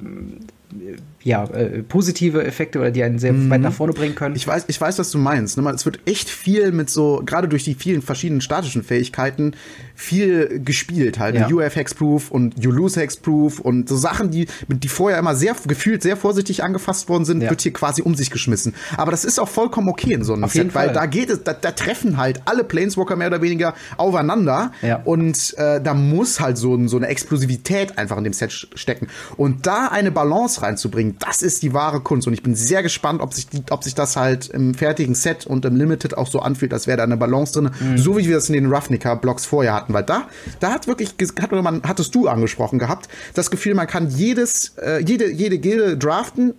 äh, 0.72 0.96
ja, 1.22 1.44
äh, 1.44 1.82
positive 1.82 2.44
Effekte 2.44 2.78
oder 2.78 2.90
die 2.90 3.02
einen 3.02 3.18
sehr 3.18 3.32
mhm. 3.32 3.50
weit 3.50 3.60
nach 3.60 3.72
vorne 3.72 3.92
bringen 3.92 4.14
können. 4.14 4.36
Ich 4.36 4.46
weiß, 4.46 4.64
ich 4.68 4.80
weiß, 4.80 4.98
was 4.98 5.10
du 5.10 5.18
meinst. 5.18 5.58
Ne? 5.58 5.70
Es 5.70 5.84
wird 5.84 6.00
echt 6.06 6.30
viel 6.30 6.72
mit 6.72 6.88
so, 6.88 7.22
gerade 7.24 7.46
durch 7.46 7.64
die 7.64 7.74
vielen 7.74 8.00
verschiedenen 8.00 8.40
statischen 8.40 8.82
Fähigkeiten, 8.82 9.52
viel 9.94 10.62
gespielt 10.64 11.18
halt. 11.18 11.34
Ja. 11.34 11.48
UF 11.48 11.76
Hexproof 11.76 12.30
und 12.30 12.62
You 12.62 12.70
Lose 12.70 12.98
Hexproof 12.98 13.60
und 13.60 13.88
so 13.88 13.96
Sachen, 13.96 14.30
die, 14.30 14.46
die 14.68 14.88
vorher 14.88 15.18
immer 15.18 15.34
sehr 15.34 15.54
gefühlt 15.66 16.02
sehr 16.02 16.16
vorsichtig 16.16 16.64
angefasst 16.64 17.10
worden 17.10 17.26
sind, 17.26 17.42
ja. 17.42 17.50
wird 17.50 17.60
hier 17.60 17.72
quasi 17.74 18.00
um 18.00 18.14
sich 18.14 18.30
geschmissen. 18.30 18.74
Aber 18.96 19.10
das 19.10 19.26
ist 19.26 19.38
auch 19.38 19.48
vollkommen 19.48 19.88
okay 19.90 20.14
in 20.14 20.24
so 20.24 20.32
einem 20.32 20.44
Auf 20.44 20.52
Set, 20.52 20.74
weil 20.74 20.92
da 20.92 21.04
geht 21.04 21.28
es, 21.28 21.44
da, 21.44 21.52
da, 21.52 21.72
treffen 21.72 22.16
halt 22.16 22.40
alle 22.46 22.64
Planeswalker 22.64 23.16
mehr 23.16 23.28
oder 23.28 23.42
weniger 23.42 23.74
aufeinander 23.98 24.72
ja. 24.80 25.02
und 25.04 25.54
äh, 25.58 25.80
da 25.82 25.92
muss 25.92 26.40
halt 26.40 26.56
so, 26.56 26.88
so 26.88 26.96
eine 26.96 27.08
Explosivität 27.08 27.98
einfach 27.98 28.16
in 28.16 28.24
dem 28.24 28.32
Set 28.32 28.52
stecken. 28.52 29.08
Und 29.36 29.66
da 29.66 29.88
eine 29.88 30.10
Balance 30.10 30.62
reinzubringen, 30.62 31.09
das 31.18 31.42
ist 31.42 31.62
die 31.62 31.72
wahre 31.72 32.00
Kunst. 32.00 32.26
Und 32.26 32.34
ich 32.34 32.42
bin 32.42 32.54
sehr 32.54 32.82
gespannt, 32.82 33.20
ob 33.20 33.34
sich, 33.34 33.48
die, 33.48 33.62
ob 33.70 33.84
sich 33.84 33.94
das 33.94 34.16
halt 34.16 34.48
im 34.48 34.74
fertigen 34.74 35.14
Set 35.14 35.46
und 35.46 35.64
im 35.64 35.76
Limited 35.76 36.16
auch 36.16 36.26
so 36.26 36.40
anfühlt, 36.40 36.72
als 36.72 36.86
wäre 36.86 36.98
da 36.98 37.04
eine 37.04 37.16
Balance 37.16 37.52
drin. 37.52 37.70
Mhm. 37.80 37.98
So 37.98 38.16
wie 38.16 38.26
wir 38.26 38.34
das 38.34 38.48
in 38.48 38.54
den 38.54 38.72
Ravnica-Blocks 38.72 39.46
vorher 39.46 39.74
hatten. 39.74 39.92
Weil 39.92 40.04
da, 40.04 40.28
da 40.60 40.72
hat 40.72 40.86
wirklich, 40.86 41.14
hat 41.40 41.52
man, 41.52 41.82
hattest 41.82 42.14
du 42.14 42.28
angesprochen 42.28 42.78
gehabt, 42.78 43.08
das 43.34 43.50
Gefühl, 43.50 43.74
man 43.74 43.86
kann 43.86 44.10
jedes, 44.10 44.76
äh, 44.78 45.02
jede, 45.04 45.30
jede 45.30 45.58
Gilde 45.58 45.96
draften 45.96 46.54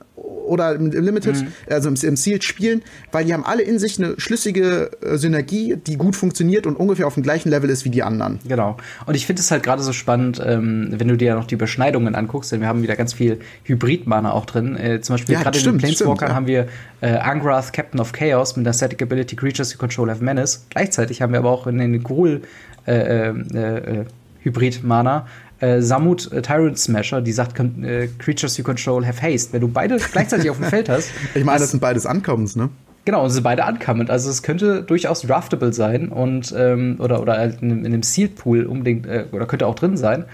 oder 0.52 0.76
im 0.76 0.92
Limited, 0.92 1.42
mhm. 1.42 1.48
also 1.70 1.90
im, 1.90 1.96
im 1.96 2.16
Sealed 2.16 2.44
spielen, 2.44 2.82
weil 3.12 3.26
die 3.26 3.34
haben 3.34 3.46
alle 3.46 3.64
in 3.64 3.80
sich 3.80 3.98
eine 3.98 4.20
schlüssige 4.20 4.92
äh, 5.02 5.18
Synergie, 5.18 5.76
die 5.76 5.98
gut 5.98 6.16
funktioniert 6.16 6.68
und 6.68 6.76
ungefähr 6.76 7.08
auf 7.08 7.14
dem 7.14 7.24
gleichen 7.24 7.50
Level 7.50 7.70
ist 7.70 7.86
wie 7.86 7.90
die 7.90 8.04
anderen. 8.04 8.40
Genau. 8.48 8.78
Und 9.06 9.16
ich 9.16 9.26
finde 9.26 9.42
es 9.42 9.50
halt 9.50 9.64
gerade 9.64 9.82
so 9.82 9.94
spannend, 9.94 10.42
ähm, 10.46 10.90
wenn 10.92 11.08
du 11.08 11.18
dir 11.18 11.30
ja 11.30 11.36
noch 11.36 11.46
die 11.46 11.56
Überschneidungen 11.56 12.16
anguckst, 12.16 12.52
denn 12.52 12.62
wir 12.62 12.68
haben 12.68 12.84
wieder 12.84 12.96
ganz 12.96 13.14
viel 13.14 13.40
Hybrid-Mana 13.64 14.32
auch 14.42 14.46
drin. 14.46 14.76
Äh, 14.76 15.02
zum 15.02 15.16
Beispiel 15.16 15.34
ja, 15.34 15.44
gerade 15.44 15.60
in 15.60 15.78
Planeswalkern 15.78 16.30
ja. 16.30 16.36
haben 16.36 16.48
wir 16.48 16.68
äh, 17.02 17.14
Angrath, 17.18 17.74
Captain 17.74 18.00
of 18.00 18.12
Chaos 18.12 18.56
mit 18.56 18.66
der 18.66 18.74
Static 18.74 19.02
Ability 19.02 19.36
Creatures 19.36 19.74
you 19.74 19.78
control 19.78 20.10
have 20.10 20.24
Menace. 20.24 20.66
Gleichzeitig 20.70 21.22
haben 21.22 21.34
wir 21.34 21.40
aber 21.40 21.52
auch 21.52 21.68
in 21.68 21.78
den 21.78 22.04
Gruul 22.04 22.42
äh, 22.88 23.30
äh, 23.30 23.30
äh, 23.30 24.06
Hybrid-Mana 24.44 25.28
äh, 25.62 25.82
Samut 25.82 26.32
äh, 26.32 26.42
Tyrant 26.42 26.78
Smasher, 26.78 27.22
die 27.22 27.32
sagt, 27.32 27.60
äh, 27.60 28.08
Creatures 28.18 28.58
you 28.58 28.64
control 28.64 29.06
have 29.06 29.22
haste. 29.22 29.54
Wenn 29.54 29.62
du 29.62 29.68
beide 29.68 29.98
gleichzeitig 30.12 30.50
auf 30.50 30.58
dem 30.58 30.66
Feld 30.66 30.90
hast. 30.90 31.12
Ich 31.36 31.46
meine, 31.46 31.60
das 31.60 31.72
sind 31.72 31.80
beides 31.80 32.06
Ankommens, 32.06 32.56
ne? 32.56 32.70
Genau, 33.06 33.28
sie 33.28 33.36
sind 33.36 33.44
beide 33.44 33.64
ankommend. 33.64 34.12
Also 34.12 34.30
es 34.30 34.44
könnte 34.44 34.84
durchaus 34.84 35.22
draftable 35.22 35.74
sein 35.74 36.10
und 36.10 36.54
ähm, 36.56 36.98
oder, 37.00 37.22
oder 37.22 37.38
halt 37.38 37.62
in, 37.62 37.80
in 37.80 37.86
einem 37.86 38.04
Sealed 38.04 38.36
Pool 38.36 38.66
unbedingt, 38.66 39.08
äh, 39.08 39.26
oder 39.32 39.48
könnte 39.48 39.66
auch 39.66 39.76
drin 39.76 39.98
sein. 39.98 40.26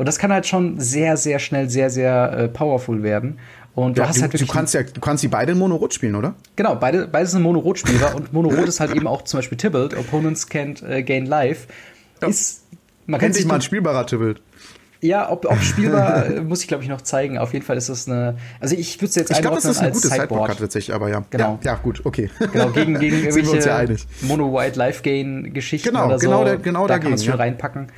Und 0.00 0.06
das 0.06 0.18
kann 0.18 0.32
halt 0.32 0.46
schon 0.46 0.80
sehr, 0.80 1.18
sehr 1.18 1.38
schnell 1.38 1.68
sehr, 1.68 1.90
sehr 1.90 2.32
äh, 2.32 2.48
powerful 2.48 3.02
werden. 3.02 3.38
Und 3.74 3.98
du 3.98 4.00
ja, 4.00 4.08
hast 4.08 4.16
du, 4.16 4.22
halt 4.22 4.32
wirklich. 4.32 4.48
Du 4.48 4.54
kannst 4.54 4.72
ja, 4.72 4.82
du 4.82 4.98
kannst 4.98 5.22
die 5.22 5.28
beide 5.28 5.52
in 5.52 5.58
Mono-Rot 5.58 5.92
spielen, 5.92 6.14
oder? 6.14 6.36
Genau, 6.56 6.74
beide, 6.74 7.06
beide 7.06 7.26
sind 7.26 7.42
Mono-Rot-Spieler 7.42 8.14
und 8.16 8.32
Mono-Rot 8.32 8.66
ist 8.66 8.80
halt 8.80 8.94
eben 8.94 9.06
auch 9.06 9.20
zum 9.24 9.36
Beispiel 9.36 9.58
Tibbled, 9.58 9.94
Opponents 9.94 10.48
can't 10.48 10.82
uh, 10.82 11.04
gain 11.04 11.26
life. 11.26 11.68
Ja. 12.22 12.28
Ist, 12.28 12.62
man 13.04 13.20
kann 13.20 13.34
sich 13.34 13.44
mal 13.44 13.56
ein 13.56 13.60
spielbarer 13.60 14.06
Tibbled. 14.06 14.40
Ja, 15.02 15.30
ob, 15.30 15.44
ob 15.44 15.60
spielbar, 15.60 16.24
äh, 16.30 16.40
muss 16.40 16.62
ich 16.62 16.68
glaube 16.68 16.82
ich 16.82 16.88
noch 16.88 17.02
zeigen. 17.02 17.36
Auf 17.36 17.52
jeden 17.52 17.66
Fall 17.66 17.76
ist 17.76 17.90
das 17.90 18.08
eine. 18.08 18.38
Also 18.58 18.76
ich 18.76 18.96
würde 18.96 19.10
es 19.10 19.16
jetzt 19.16 19.30
Ich 19.30 19.42
glaube, 19.42 19.58
es 19.58 19.66
ist 19.66 19.80
eine 19.80 19.92
gute 19.92 20.08
Sideboard 20.08 20.58
tatsächlich, 20.58 20.94
aber 20.94 21.10
ja. 21.10 21.24
Genau. 21.28 21.58
Ja, 21.62 21.72
ja 21.72 21.74
gut, 21.74 22.00
okay. 22.06 22.30
Genau, 22.38 22.70
gegen, 22.70 22.98
gegen 22.98 23.18
irgendwelche 23.26 23.68
ja 23.68 23.96
Mono-White 24.22 24.78
Life-Gain-Geschichten 24.78 25.90
genau, 25.90 26.06
oder 26.06 26.18
so. 26.18 26.26
Genau, 26.26 26.44
der, 26.44 26.56
genau 26.56 26.86
da 26.86 26.98
kann 26.98 27.10
man 27.10 27.18
es 27.18 27.24
schon 27.26 27.34
ja. 27.34 27.38
reinpacken. 27.38 27.88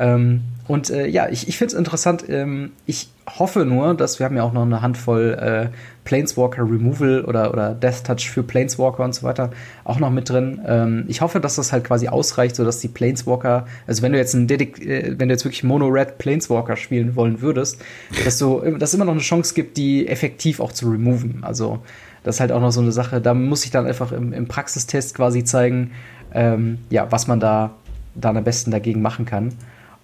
Ähm, 0.00 0.40
und 0.66 0.88
äh, 0.88 1.06
ja, 1.06 1.28
ich, 1.28 1.46
ich 1.46 1.58
finde 1.58 1.74
es 1.74 1.78
interessant. 1.78 2.24
Ähm, 2.28 2.72
ich 2.86 3.10
hoffe 3.38 3.66
nur, 3.66 3.94
dass 3.94 4.18
wir 4.18 4.24
haben 4.26 4.36
ja 4.36 4.44
auch 4.44 4.52
noch 4.52 4.62
eine 4.62 4.80
Handvoll 4.80 5.36
äh, 5.38 5.76
Planeswalker 6.04 6.62
Removal 6.62 7.24
oder, 7.24 7.52
oder 7.52 7.74
Death 7.74 8.04
Touch 8.04 8.30
für 8.30 8.42
Planeswalker 8.42 9.04
und 9.04 9.14
so 9.14 9.24
weiter 9.24 9.50
auch 9.84 9.98
noch 9.98 10.10
mit 10.10 10.30
drin. 10.30 10.60
Ähm, 10.66 11.04
ich 11.08 11.20
hoffe, 11.20 11.38
dass 11.38 11.56
das 11.56 11.72
halt 11.72 11.84
quasi 11.84 12.08
ausreicht, 12.08 12.56
sodass 12.56 12.80
die 12.80 12.88
Planeswalker, 12.88 13.66
also 13.86 14.02
wenn 14.02 14.12
du 14.12 14.18
jetzt 14.18 14.32
ein 14.34 14.46
Dedik 14.46 14.80
äh, 14.86 15.18
wenn 15.18 15.28
du 15.28 15.34
jetzt 15.34 15.44
wirklich 15.44 15.64
Mono-Red 15.64 16.18
Planeswalker 16.18 16.76
spielen 16.76 17.14
wollen 17.14 17.42
würdest, 17.42 17.82
dass 18.24 18.38
du 18.38 18.60
dass 18.78 18.94
immer 18.94 19.04
noch 19.04 19.12
eine 19.12 19.20
Chance 19.20 19.54
gibt, 19.54 19.76
die 19.76 20.08
effektiv 20.08 20.60
auch 20.60 20.72
zu 20.72 20.88
removen. 20.88 21.40
Also 21.42 21.80
das 22.22 22.36
ist 22.36 22.40
halt 22.40 22.52
auch 22.52 22.60
noch 22.60 22.70
so 22.72 22.80
eine 22.80 22.92
Sache. 22.92 23.20
Da 23.20 23.34
muss 23.34 23.64
ich 23.64 23.70
dann 23.70 23.86
einfach 23.86 24.12
im, 24.12 24.32
im 24.32 24.46
Praxistest 24.46 25.14
quasi 25.14 25.44
zeigen, 25.44 25.90
ähm, 26.32 26.78
ja, 26.90 27.10
was 27.10 27.26
man 27.26 27.40
da 27.40 27.74
dann 28.14 28.36
am 28.36 28.44
besten 28.44 28.70
dagegen 28.70 29.02
machen 29.02 29.24
kann. 29.26 29.52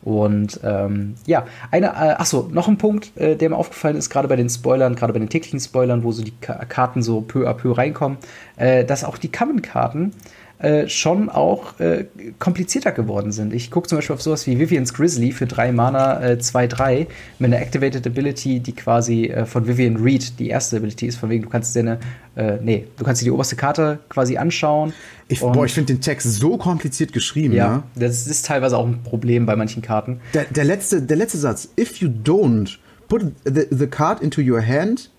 Und 0.06 0.60
ähm, 0.62 1.16
ja, 1.26 1.46
eine, 1.72 1.88
äh, 1.88 2.14
achso, 2.14 2.48
noch 2.52 2.68
ein 2.68 2.78
Punkt, 2.78 3.10
äh, 3.16 3.34
der 3.34 3.50
mir 3.50 3.56
aufgefallen 3.56 3.96
ist, 3.96 4.08
gerade 4.08 4.28
bei 4.28 4.36
den 4.36 4.48
Spoilern, 4.48 4.94
gerade 4.94 5.12
bei 5.12 5.18
den 5.18 5.28
täglichen 5.28 5.58
Spoilern, 5.58 6.04
wo 6.04 6.12
so 6.12 6.22
die 6.22 6.30
Ka 6.30 6.64
Karten 6.64 7.02
so 7.02 7.22
peu 7.22 7.48
à 7.48 7.54
peu 7.54 7.72
reinkommen, 7.72 8.16
äh, 8.54 8.84
dass 8.84 9.02
auch 9.02 9.18
die 9.18 9.32
Common-Karten 9.32 10.12
äh, 10.58 10.88
schon 10.88 11.28
auch 11.28 11.78
äh, 11.80 12.06
komplizierter 12.38 12.92
geworden 12.92 13.30
sind. 13.30 13.52
Ich 13.52 13.70
gucke 13.70 13.88
zum 13.88 13.98
Beispiel 13.98 14.14
auf 14.14 14.22
sowas 14.22 14.46
wie 14.46 14.58
Vivian's 14.58 14.94
Grizzly 14.94 15.32
für 15.32 15.46
drei 15.46 15.70
Mana, 15.70 16.22
äh, 16.22 16.38
2-3, 16.40 17.06
mit 17.38 17.52
einer 17.52 17.60
Activated 17.60 18.06
Ability, 18.06 18.60
die 18.60 18.72
quasi 18.72 19.26
äh, 19.26 19.44
von 19.44 19.66
Vivian 19.66 19.96
Reed 19.96 20.38
die 20.38 20.48
erste 20.48 20.78
Ability 20.78 21.08
ist, 21.08 21.16
von 21.16 21.28
wegen, 21.28 21.42
du 21.42 21.50
kannst 21.50 21.74
dir 21.76 21.80
eine, 21.80 21.98
äh, 22.36 22.58
nee, 22.62 22.86
du 22.96 23.04
kannst 23.04 23.20
dir 23.20 23.26
die 23.26 23.32
oberste 23.32 23.56
Karte 23.56 23.98
quasi 24.08 24.38
anschauen. 24.38 24.94
Ich, 25.28 25.40
boah, 25.40 25.66
ich 25.66 25.74
finde 25.74 25.92
den 25.92 26.00
Text 26.00 26.32
so 26.34 26.56
kompliziert 26.56 27.12
geschrieben, 27.12 27.52
ja. 27.52 27.76
Ne? 27.76 27.82
Das 27.94 28.26
ist 28.26 28.46
teilweise 28.46 28.78
auch 28.78 28.86
ein 28.86 29.02
Problem 29.02 29.44
bei 29.44 29.56
manchen 29.56 29.82
Karten. 29.82 30.20
Der, 30.32 30.44
der, 30.44 30.64
letzte, 30.64 31.02
der 31.02 31.18
letzte 31.18 31.36
Satz, 31.36 31.68
if 31.78 31.96
you 31.96 32.08
don't 32.08 32.78
put 33.08 33.22
the, 33.44 33.66
the 33.70 33.86
card 33.86 34.20
into 34.20 34.40
your 34.40 34.64
hand, 34.64 35.10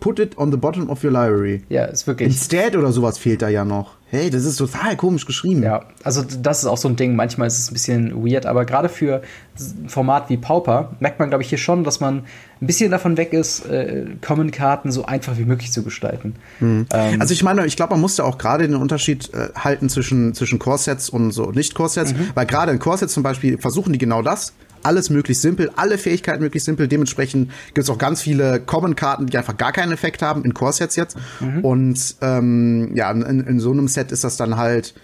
put 0.00 0.18
it 0.18 0.38
on 0.38 0.50
the 0.50 0.56
bottom 0.56 0.90
of 0.90 1.02
your 1.02 1.10
library. 1.10 1.62
Ja, 1.68 1.84
ist 1.84 2.06
wirklich. 2.06 2.28
Instead 2.28 2.76
oder 2.76 2.92
sowas 2.92 3.18
fehlt 3.18 3.42
da 3.42 3.48
ja 3.48 3.64
noch. 3.64 3.98
Hey, 4.10 4.30
das 4.30 4.44
ist 4.44 4.56
total 4.56 4.96
komisch 4.96 5.26
geschrieben. 5.26 5.62
Ja, 5.62 5.84
also 6.02 6.22
das 6.22 6.60
ist 6.60 6.64
auch 6.64 6.78
so 6.78 6.88
ein 6.88 6.96
Ding. 6.96 7.14
Manchmal 7.14 7.46
ist 7.46 7.58
es 7.58 7.70
ein 7.70 7.74
bisschen 7.74 8.24
weird, 8.24 8.46
aber 8.46 8.64
gerade 8.64 8.88
für 8.88 9.22
ein 9.58 9.88
Format 9.88 10.30
wie 10.30 10.38
Pauper 10.38 10.96
merkt 10.98 11.18
man, 11.18 11.28
glaube 11.28 11.42
ich, 11.42 11.50
hier 11.50 11.58
schon, 11.58 11.84
dass 11.84 12.00
man 12.00 12.22
ein 12.62 12.66
bisschen 12.66 12.90
davon 12.90 13.18
weg 13.18 13.34
ist, 13.34 13.66
äh, 13.66 14.06
Common-Karten 14.22 14.92
so 14.92 15.04
einfach 15.04 15.36
wie 15.36 15.44
möglich 15.44 15.72
zu 15.72 15.82
gestalten. 15.82 16.36
Mhm. 16.60 16.86
Ähm, 16.90 17.20
also 17.20 17.34
ich 17.34 17.42
meine, 17.42 17.66
ich 17.66 17.76
glaube, 17.76 17.92
man 17.92 18.00
muss 18.00 18.16
ja 18.16 18.24
auch 18.24 18.38
gerade 18.38 18.66
den 18.66 18.76
Unterschied 18.76 19.32
äh, 19.34 19.50
halten 19.54 19.90
zwischen, 19.90 20.32
zwischen 20.32 20.58
Core-Sets 20.58 21.10
und 21.10 21.32
so 21.32 21.50
Nicht-Core-Sets, 21.50 22.14
mhm. 22.14 22.30
weil 22.34 22.46
gerade 22.46 22.72
in 22.72 22.78
Core-Sets 22.78 23.12
zum 23.12 23.22
Beispiel 23.22 23.58
versuchen 23.58 23.92
die 23.92 23.98
genau 23.98 24.22
das 24.22 24.54
alles 24.82 25.10
möglichst 25.10 25.42
simpel, 25.42 25.70
alle 25.76 25.98
Fähigkeiten 25.98 26.42
möglichst 26.42 26.66
simpel. 26.66 26.88
Dementsprechend 26.88 27.50
gibt 27.68 27.84
es 27.84 27.90
auch 27.90 27.98
ganz 27.98 28.22
viele 28.22 28.60
Common-Karten, 28.60 29.26
die 29.26 29.38
einfach 29.38 29.56
gar 29.56 29.72
keinen 29.72 29.92
Effekt 29.92 30.22
haben, 30.22 30.44
in 30.44 30.54
Core-Sets 30.54 30.96
jetzt. 30.96 31.16
Mhm. 31.40 31.64
Und 31.64 32.16
ähm, 32.20 32.90
ja, 32.94 33.10
in, 33.10 33.22
in, 33.22 33.60
so 33.60 33.72
einem 33.72 33.88
Set 33.88 34.12
ist 34.12 34.24
das 34.24 34.36
dann 34.36 34.56
halt 34.56 34.94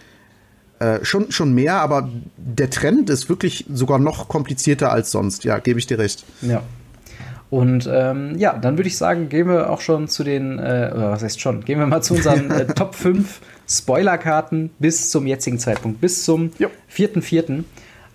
äh, 0.78 0.98
schon, 1.02 1.30
schon 1.30 1.54
mehr, 1.54 1.76
aber 1.76 2.08
der 2.36 2.70
Trend 2.70 3.10
ist 3.10 3.28
wirklich 3.28 3.66
sogar 3.72 3.98
noch 3.98 4.28
komplizierter 4.28 4.92
als 4.92 5.10
sonst. 5.10 5.44
Ja, 5.44 5.58
gebe 5.58 5.78
ich 5.78 5.86
dir 5.86 5.98
recht. 5.98 6.24
Ja. 6.42 6.62
Und 7.50 7.88
ähm, 7.92 8.36
ja, 8.36 8.58
dann 8.58 8.76
würde 8.78 8.88
ich 8.88 8.96
sagen, 8.96 9.28
gehen 9.28 9.46
wir 9.46 9.70
auch 9.70 9.80
schon 9.80 10.08
zu 10.08 10.24
den, 10.24 10.58
äh, 10.58 10.90
oder 10.92 11.12
was 11.12 11.22
heißt 11.22 11.40
schon, 11.40 11.64
gehen 11.64 11.78
wir 11.78 11.86
mal 11.86 12.02
zu 12.02 12.14
unseren 12.14 12.50
äh, 12.50 12.66
Top 12.74 12.96
5 12.96 13.40
Spoiler-Karten 13.68 14.70
bis 14.80 15.10
zum 15.10 15.26
jetzigen 15.26 15.60
Zeitpunkt, 15.60 16.00
bis 16.00 16.24
zum 16.24 16.50
4.4. 16.92 17.62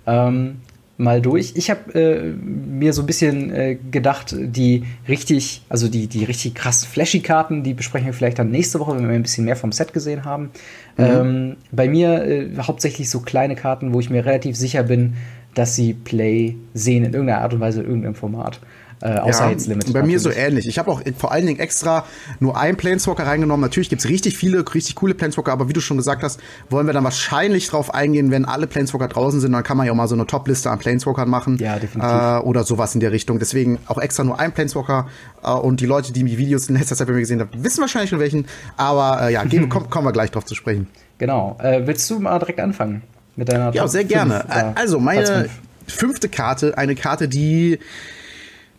Ähm, 0.08 0.58
mal 1.00 1.22
durch. 1.22 1.54
Ich 1.56 1.70
habe 1.70 1.94
äh, 1.94 2.34
mir 2.34 2.92
so 2.92 3.04
ein 3.04 3.06
bisschen 3.06 3.52
äh, 3.54 3.78
gedacht, 3.90 4.36
die 4.38 4.84
richtig, 5.08 5.62
also 5.70 5.88
die, 5.88 6.08
die 6.08 6.26
richtig 6.26 6.56
krassen 6.56 6.90
Flashy-Karten, 6.90 7.64
die 7.64 7.74
besprechen 7.74 8.08
wir 8.08 8.14
vielleicht 8.14 8.38
dann 8.38 8.52
nächste 8.52 8.82
Woche, 8.82 8.96
wenn 8.96 9.08
wir 9.08 9.16
ein 9.16 9.22
bisschen 9.22 9.46
mehr 9.46 9.56
vom 9.56 9.72
Set 9.72 9.94
gesehen 9.94 10.26
haben. 10.26 10.52
Mhm. 10.98 11.04
Ähm, 11.06 11.56
bei 11.72 11.88
mir 11.88 12.26
äh, 12.26 12.50
hauptsächlich 12.62 13.10
so 13.10 13.22
kleine 13.22 13.56
Karten, 13.56 13.94
wo 13.94 14.02
ich 14.02 14.10
mir 14.10 14.26
relativ 14.26 14.58
sicher 14.58 14.84
bin, 14.84 15.14
dass 15.54 15.74
sie 15.74 15.94
Play 15.94 16.58
sehen 16.74 17.06
in 17.06 17.14
irgendeiner 17.14 17.42
Art 17.42 17.54
und 17.54 17.62
Weise, 17.62 17.80
in 17.80 17.88
irgendeinem 17.88 18.16
Format. 18.16 18.60
Äh, 19.02 19.18
außer 19.18 19.46
ja, 19.46 19.52
jetzt 19.52 19.68
Limited. 19.68 19.94
Bei 19.94 20.04
mir 20.04 20.20
so 20.20 20.30
ähnlich. 20.30 20.68
Ich 20.68 20.78
habe 20.78 20.92
auch 20.92 21.02
vor 21.18 21.32
allen 21.32 21.46
Dingen 21.46 21.60
extra 21.60 22.06
nur 22.40 22.58
einen 22.58 22.76
Planeswalker 22.76 23.26
reingenommen. 23.26 23.62
Natürlich 23.62 23.90
gibt's 23.90 24.08
richtig 24.08 24.38
viele, 24.38 24.66
richtig 24.74 24.96
coole 24.96 25.14
Planeswalker, 25.14 25.52
aber 25.54 25.70
wie 25.70 25.74
du 25.74 25.80
schon 25.80 25.96
gesagt 25.98 26.22
hast, 26.22 26.40
wollen 26.70 26.86
wir 26.86 26.94
dann 26.94 27.06
wahrscheinlich 27.06 27.68
drauf 27.70 27.94
eingehen, 27.94 28.30
wenn 28.32 28.44
alle 28.46 28.68
Planeswalker 28.68 29.08
draußen 29.08 29.40
sind, 29.40 29.54
dann 29.54 29.64
kann 29.64 29.78
man 29.78 29.86
ja 29.86 29.94
auch 29.94 29.96
mal 29.96 30.08
so 30.08 30.16
eine 30.16 30.28
Top-Liste 30.28 30.70
an 30.70 30.80
Planeswalkern 30.80 31.30
machen. 31.30 31.58
Ja, 31.60 31.80
definitiv. 31.80 32.12
Äh, 32.12 32.40
oder 32.40 32.64
sowas 32.64 32.94
in 32.94 33.00
der 33.00 33.12
Richtung. 33.12 33.40
Deswegen 33.40 33.80
auch 33.88 33.98
extra 34.00 34.24
nur 34.24 34.40
ein 34.40 34.52
Planeswalker. 34.52 35.08
Äh, 35.44 35.52
und 35.52 35.80
die 35.80 35.86
Leute, 35.86 36.12
die 36.12 36.24
die 36.24 36.38
Videos 36.38 36.68
in 36.68 36.76
letzter 36.76 36.96
Zeit 36.96 37.08
bei 37.08 37.14
mir 37.14 37.22
gesehen 37.22 37.40
haben, 37.40 37.50
wissen 37.64 37.80
wahrscheinlich 37.80 38.10
schon 38.10 38.20
welchen. 38.20 38.48
Aber 38.76 39.30
äh, 39.30 39.34
ja, 39.34 39.44
gehen, 39.46 39.70
komm, 39.70 39.90
kommen 39.90 40.08
wir 40.08 40.12
gleich 40.12 40.32
drauf 40.32 40.46
zu 40.46 40.56
sprechen. 40.56 40.88
Genau. 41.20 41.58
Äh, 41.62 41.86
willst 41.86 42.10
du 42.10 42.20
mal 42.20 42.38
direkt 42.40 42.60
anfangen? 42.60 43.02
Mit 43.38 43.50
deiner 43.50 43.74
Ja, 43.74 43.84
Top 43.84 43.92
sehr 43.92 44.04
gerne. 44.04 44.46
Fünf, 44.50 44.78
also, 44.78 45.00
meine 45.00 45.50
fünfte 45.88 46.28
Karte, 46.28 46.78
eine 46.78 46.96
Karte, 46.96 47.30
die 47.30 47.80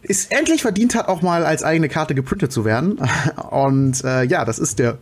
es 0.02 0.26
endlich 0.26 0.62
verdient 0.62 0.94
hat, 0.94 1.08
auch 1.08 1.22
mal 1.22 1.44
als 1.44 1.62
eigene 1.62 1.88
Karte 1.88 2.14
geprintet 2.14 2.52
zu 2.52 2.64
werden. 2.64 2.98
Und 3.50 4.04
äh, 4.04 4.24
ja, 4.24 4.44
das 4.44 4.58
ist 4.58 4.78
der 4.78 4.98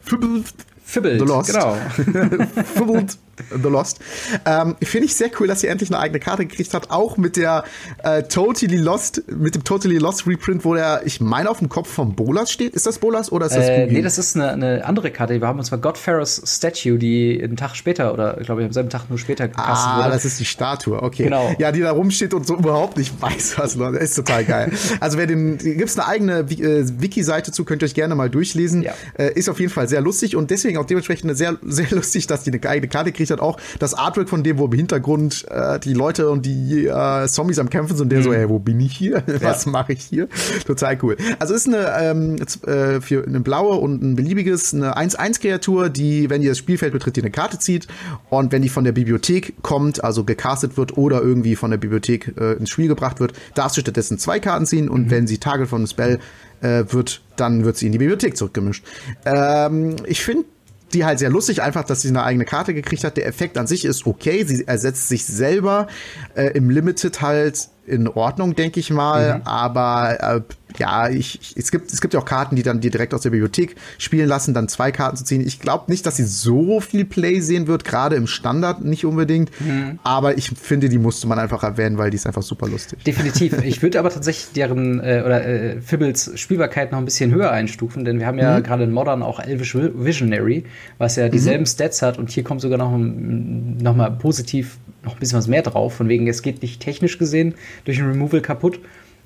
Fibbled 0.84 1.20
The 1.20 1.26
Lost. 1.26 1.52
genau. 1.52 1.76
Fibbled 2.74 3.18
The 3.50 3.68
Lost. 3.68 3.98
Ähm, 4.44 4.76
Finde 4.82 5.06
ich 5.06 5.14
sehr 5.14 5.30
cool, 5.38 5.46
dass 5.46 5.60
sie 5.60 5.68
endlich 5.68 5.90
eine 5.90 5.98
eigene 5.98 6.20
Karte 6.20 6.46
gekriegt 6.46 6.74
hat, 6.74 6.90
auch 6.90 7.16
mit 7.16 7.36
der 7.36 7.64
äh, 8.02 8.22
Totally 8.22 8.76
Lost, 8.76 9.22
mit 9.28 9.54
dem 9.54 9.64
Totally 9.64 9.98
Lost 9.98 10.26
Reprint, 10.26 10.64
wo 10.64 10.74
der, 10.74 11.02
ich 11.04 11.20
meine, 11.20 11.50
auf 11.50 11.58
dem 11.58 11.68
Kopf 11.68 11.88
vom 11.88 12.14
Bolas 12.14 12.50
steht. 12.50 12.74
Ist 12.74 12.86
das 12.86 12.98
Bolas 12.98 13.32
oder 13.32 13.46
ist 13.46 13.56
das 13.56 13.68
äh, 13.68 13.86
Nee, 13.86 14.02
das 14.02 14.18
ist 14.18 14.36
eine, 14.36 14.52
eine, 14.52 14.84
andere 14.84 15.10
Karte. 15.10 15.40
Wir 15.40 15.46
haben 15.46 15.58
uns 15.58 15.68
zwar 15.68 15.78
Godfarers 15.78 16.42
Statue, 16.44 16.98
die 16.98 17.40
einen 17.42 17.56
Tag 17.56 17.74
später 17.74 18.12
oder 18.12 18.40
ich 18.40 18.46
glaube 18.46 18.64
am 18.64 18.72
selben 18.72 18.90
Tag 18.90 19.08
nur 19.08 19.18
später 19.18 19.48
gecastet 19.48 19.88
ah, 19.90 19.96
wurde. 19.96 20.08
Ah, 20.08 20.10
das 20.10 20.24
ist 20.24 20.40
die 20.40 20.44
Statue, 20.44 21.02
okay. 21.02 21.24
Genau. 21.24 21.54
Ja, 21.58 21.72
die 21.72 21.80
da 21.80 21.92
rumsteht 21.92 22.34
und 22.34 22.46
so 22.46 22.56
überhaupt 22.56 22.96
nicht 22.96 23.20
weiß, 23.20 23.58
was 23.58 23.74
Leute. 23.74 23.98
Ist 23.98 24.14
total 24.14 24.44
geil. 24.44 24.72
also 25.00 25.18
wer 25.18 25.26
den, 25.26 25.58
gibt's 25.58 25.98
eine 25.98 26.08
eigene 26.08 26.38
äh, 26.40 26.84
Wiki-Seite 27.00 27.52
zu, 27.52 27.64
könnt 27.64 27.82
ihr 27.82 27.86
euch 27.86 27.94
gerne 27.94 28.14
mal 28.14 28.30
durchlesen. 28.30 28.82
Ja. 28.82 28.92
Äh, 29.18 29.32
ist 29.34 29.48
auf 29.48 29.60
jeden 29.60 29.72
Fall 29.72 29.88
sehr 29.88 30.00
lustig 30.00 30.36
und 30.36 30.50
deswegen 30.50 30.78
auch 30.78 30.86
dementsprechend 30.86 31.36
sehr, 31.36 31.56
sehr 31.62 31.90
lustig, 31.90 32.26
dass 32.26 32.44
die 32.44 32.52
eine 32.52 32.68
eigene 32.68 32.88
Karte 32.88 33.12
kriegt 33.12 33.27
hat, 33.30 33.40
auch 33.40 33.58
das 33.78 33.94
Artwork 33.94 34.28
von 34.28 34.42
dem, 34.42 34.58
wo 34.58 34.66
im 34.66 34.72
Hintergrund 34.72 35.46
äh, 35.50 35.78
die 35.80 35.94
Leute 35.94 36.30
und 36.30 36.44
die 36.46 36.86
äh, 36.86 37.26
Zombies 37.26 37.58
am 37.58 37.70
Kämpfen 37.70 37.96
sind 37.96 38.10
der 38.10 38.20
mhm. 38.20 38.24
so, 38.24 38.32
ey, 38.32 38.48
wo 38.48 38.58
bin 38.58 38.80
ich 38.80 38.96
hier? 38.96 39.22
Was 39.40 39.64
ja. 39.64 39.70
mache 39.70 39.92
ich 39.92 40.02
hier? 40.02 40.28
Total 40.66 40.98
cool. 41.02 41.16
Also 41.38 41.54
ist 41.54 41.66
eine 41.66 41.92
ähm, 42.00 42.36
äh, 42.66 43.00
für 43.00 43.26
eine 43.26 43.40
blaue 43.40 43.76
und 43.76 44.02
ein 44.02 44.16
beliebiges, 44.16 44.74
eine 44.74 44.96
1-1-Kreatur, 44.96 45.90
die, 45.90 46.30
wenn 46.30 46.42
ihr 46.42 46.50
das 46.50 46.58
Spielfeld 46.58 46.92
betritt, 46.92 47.16
die 47.16 47.22
eine 47.22 47.30
Karte 47.30 47.58
zieht 47.58 47.86
und 48.30 48.52
wenn 48.52 48.62
die 48.62 48.68
von 48.68 48.84
der 48.84 48.92
Bibliothek 48.92 49.62
kommt, 49.62 50.02
also 50.04 50.24
gecastet 50.24 50.76
wird 50.76 50.96
oder 50.96 51.22
irgendwie 51.22 51.56
von 51.56 51.70
der 51.70 51.78
Bibliothek 51.78 52.34
äh, 52.38 52.52
ins 52.54 52.70
Spiel 52.70 52.88
gebracht 52.88 53.20
wird, 53.20 53.32
darfst 53.54 53.76
du 53.76 53.80
stattdessen 53.80 54.18
zwei 54.18 54.40
Karten 54.40 54.66
ziehen 54.66 54.88
und 54.88 55.06
mhm. 55.06 55.10
wenn 55.10 55.26
sie 55.26 55.38
Target 55.38 55.68
von 55.68 55.80
einem 55.80 55.86
Spell 55.86 56.18
äh, 56.60 56.84
wird, 56.88 57.22
dann 57.36 57.64
wird 57.64 57.76
sie 57.76 57.86
in 57.86 57.92
die 57.92 57.98
Bibliothek 57.98 58.36
zurückgemischt. 58.36 58.84
Ähm, 59.24 59.96
ich 60.06 60.22
finde 60.22 60.44
die 60.92 61.04
halt 61.04 61.18
sehr 61.18 61.30
lustig, 61.30 61.62
einfach, 61.62 61.84
dass 61.84 62.02
sie 62.02 62.08
eine 62.08 62.22
eigene 62.22 62.44
Karte 62.44 62.74
gekriegt 62.74 63.04
hat. 63.04 63.16
Der 63.16 63.26
Effekt 63.26 63.58
an 63.58 63.66
sich 63.66 63.84
ist 63.84 64.06
okay. 64.06 64.44
Sie 64.44 64.66
ersetzt 64.66 65.08
sich 65.08 65.26
selber 65.26 65.88
äh, 66.34 66.46
im 66.56 66.70
Limited 66.70 67.20
halt 67.20 67.68
in 67.86 68.08
Ordnung, 68.08 68.54
denke 68.54 68.80
ich 68.80 68.90
mal. 68.90 69.36
Mhm. 69.38 69.42
Aber 69.44 70.18
äh, 70.20 70.40
ja, 70.78 71.08
ich, 71.08 71.40
ich, 71.40 71.56
es 71.56 71.70
gibt 71.70 71.92
es 71.92 72.00
gibt 72.00 72.14
ja 72.14 72.20
auch 72.20 72.24
Karten, 72.24 72.56
die 72.56 72.62
dann 72.62 72.80
dir 72.80 72.90
direkt 72.90 73.14
aus 73.14 73.22
der 73.22 73.30
Bibliothek 73.30 73.76
spielen 73.98 74.28
lassen, 74.28 74.54
dann 74.54 74.68
zwei 74.68 74.92
Karten 74.92 75.16
zu 75.16 75.24
ziehen. 75.24 75.46
Ich 75.46 75.60
glaube 75.60 75.84
nicht, 75.88 76.06
dass 76.06 76.16
sie 76.16 76.24
so 76.24 76.80
viel 76.80 77.04
Play 77.04 77.40
sehen 77.40 77.66
wird, 77.66 77.84
gerade 77.84 78.16
im 78.16 78.26
Standard 78.26 78.84
nicht 78.84 79.04
unbedingt. 79.04 79.50
Mhm. 79.60 79.98
Aber 80.02 80.38
ich 80.38 80.50
finde, 80.50 80.88
die 80.88 80.98
musste 80.98 81.26
man 81.26 81.38
einfach 81.38 81.62
erwähnen, 81.62 81.98
weil 81.98 82.10
die 82.10 82.16
ist 82.16 82.26
einfach 82.26 82.42
super 82.42 82.68
lustig. 82.68 83.04
Definitiv. 83.04 83.56
Ich 83.68 83.82
würde 83.82 83.98
aber 83.98 84.10
tatsächlich 84.10 84.52
deren 84.54 85.00
äh, 85.00 85.22
oder 85.24 85.44
äh, 85.44 85.80
Fibbles 85.80 86.32
Spielbarkeit 86.36 86.90
noch 86.90 86.98
ein 86.98 87.04
bisschen 87.04 87.34
höher 87.34 87.50
einstufen, 87.50 88.04
denn 88.04 88.18
wir 88.18 88.26
haben 88.26 88.38
ja 88.38 88.58
mhm. 88.58 88.62
gerade 88.62 88.84
in 88.84 88.92
Modern 88.92 89.22
auch 89.22 89.40
Elvish 89.40 89.74
Visionary, 89.74 90.64
was 90.96 91.16
ja 91.16 91.28
dieselben 91.28 91.64
mhm. 91.64 91.66
Stats 91.66 92.00
hat 92.00 92.18
und 92.18 92.30
hier 92.30 92.44
kommt 92.44 92.60
sogar 92.60 92.78
noch, 92.78 92.96
noch 92.96 93.94
mal 93.94 94.10
positiv 94.12 94.78
noch 95.04 95.14
ein 95.14 95.20
bisschen 95.20 95.38
was 95.38 95.48
mehr 95.48 95.62
drauf, 95.62 95.94
von 95.94 96.08
wegen, 96.08 96.26
es 96.28 96.42
geht 96.42 96.62
nicht 96.62 96.80
technisch 96.80 97.18
gesehen 97.18 97.54
durch 97.84 97.98
ein 97.98 98.08
Removal 98.08 98.40
kaputt. 98.40 98.80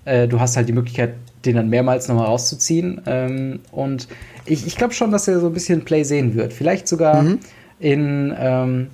Äh, 0.05 0.29
du 0.29 0.41
hast 0.41 0.57
halt 0.57 0.69
die 0.69 0.73
Möglichkeit, 0.73 1.15
den 1.45 1.57
dann 1.57 1.69
mehrmals 1.69 2.09
nochmal 2.09 2.27
rauszuziehen. 2.27 3.01
Ähm, 3.07 3.61
und 3.71 4.09
ich, 4.45 4.67
ich 4.67 4.77
glaube 4.77 4.95
schon, 4.95 5.11
dass 5.11 5.29
er 5.29 5.41
so 5.41 5.47
ein 5.47 5.53
bisschen 5.53 5.85
Play 5.85 6.03
sehen 6.03 6.35
wird. 6.35 6.53
Vielleicht 6.53 6.89
sogar 6.89 7.23
mhm. 7.23 7.39
in, 7.79 8.35
ähm, 8.39 8.89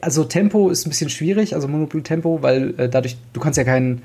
also 0.00 0.24
Tempo 0.24 0.70
ist 0.70 0.86
ein 0.86 0.90
bisschen 0.90 1.10
schwierig, 1.10 1.54
also 1.54 1.68
Monopoly 1.68 2.02
Tempo, 2.02 2.42
weil 2.42 2.74
äh, 2.78 2.88
dadurch, 2.88 3.16
du 3.32 3.40
kannst 3.40 3.58
ja 3.58 3.64
keinen 3.64 4.02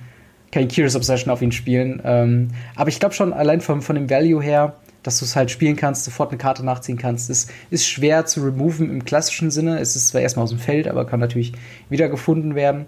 kein 0.52 0.68
Curious 0.70 0.96
Obsession 0.96 1.32
auf 1.32 1.42
ihn 1.42 1.52
spielen. 1.52 2.02
Ähm, 2.06 2.52
aber 2.76 2.90
ich 2.90 3.00
glaube 3.00 3.14
schon, 3.14 3.34
allein 3.34 3.60
von, 3.62 3.82
von 3.82 3.96
dem 3.96 4.10
Value 4.10 4.42
her, 4.42 4.76
dass 5.04 5.20
du 5.20 5.26
es 5.26 5.36
halt 5.36 5.52
spielen 5.52 5.76
kannst, 5.76 6.06
sofort 6.06 6.32
eine 6.32 6.38
Karte 6.38 6.66
nachziehen 6.66 6.98
kannst. 6.98 7.30
Es 7.30 7.48
ist 7.70 7.86
schwer 7.86 8.26
zu 8.26 8.42
removen 8.44 8.90
im 8.90 9.04
klassischen 9.06 9.52
Sinne. 9.52 9.80
Es 9.80 9.96
ist 9.96 10.08
zwar 10.08 10.22
erstmal 10.22 10.44
aus 10.44 10.50
dem 10.50 10.60
Feld, 10.60 10.88
aber 10.88 11.06
kann 11.06 11.20
natürlich 11.20 11.54
wieder 11.90 12.10
gefunden 12.10 12.56
werden. 12.56 12.86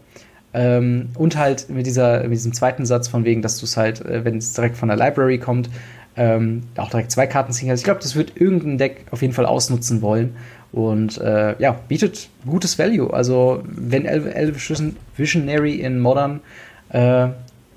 Ähm, 0.54 1.10
und 1.16 1.38
halt 1.38 1.70
mit, 1.70 1.86
dieser, 1.86 2.24
mit 2.24 2.34
diesem 2.34 2.54
zweiten 2.54 2.86
Satz 2.86 3.08
von 3.08 3.26
wegen, 3.26 3.42
dass 3.42 3.60
du 3.60 3.66
es 3.66 3.78
halt, 3.78 4.02
äh, 4.06 4.24
wenn 4.26 4.38
es 4.38 4.54
direkt 4.54 4.78
von 4.78 4.88
der 4.88 4.98
Library 4.98 5.38
kommt, 5.38 5.70
ähm, 6.16 6.64
auch 6.78 6.90
direkt 6.90 7.12
zwei 7.12 7.28
Karten 7.28 7.52
ziehen 7.52 7.68
kannst. 7.68 7.82
Ich 7.82 7.86
glaube, 7.86 8.02
das 8.02 8.16
wird 8.16 8.34
irgendein 8.36 8.78
Deck 8.78 9.06
auf 9.12 9.22
jeden 9.22 9.34
Fall 9.34 9.46
ausnutzen 9.46 10.02
wollen. 10.02 10.36
Und 10.72 11.20
äh, 11.20 11.56
ja, 11.60 11.80
bietet 11.88 12.30
gutes 12.46 12.78
Value. 12.78 13.14
Also, 13.14 13.64
wenn 13.66 14.06
Elvish 14.06 14.74
Visionary 15.16 15.76
in 15.76 16.00
Modern 16.00 16.42
äh, 16.90 17.28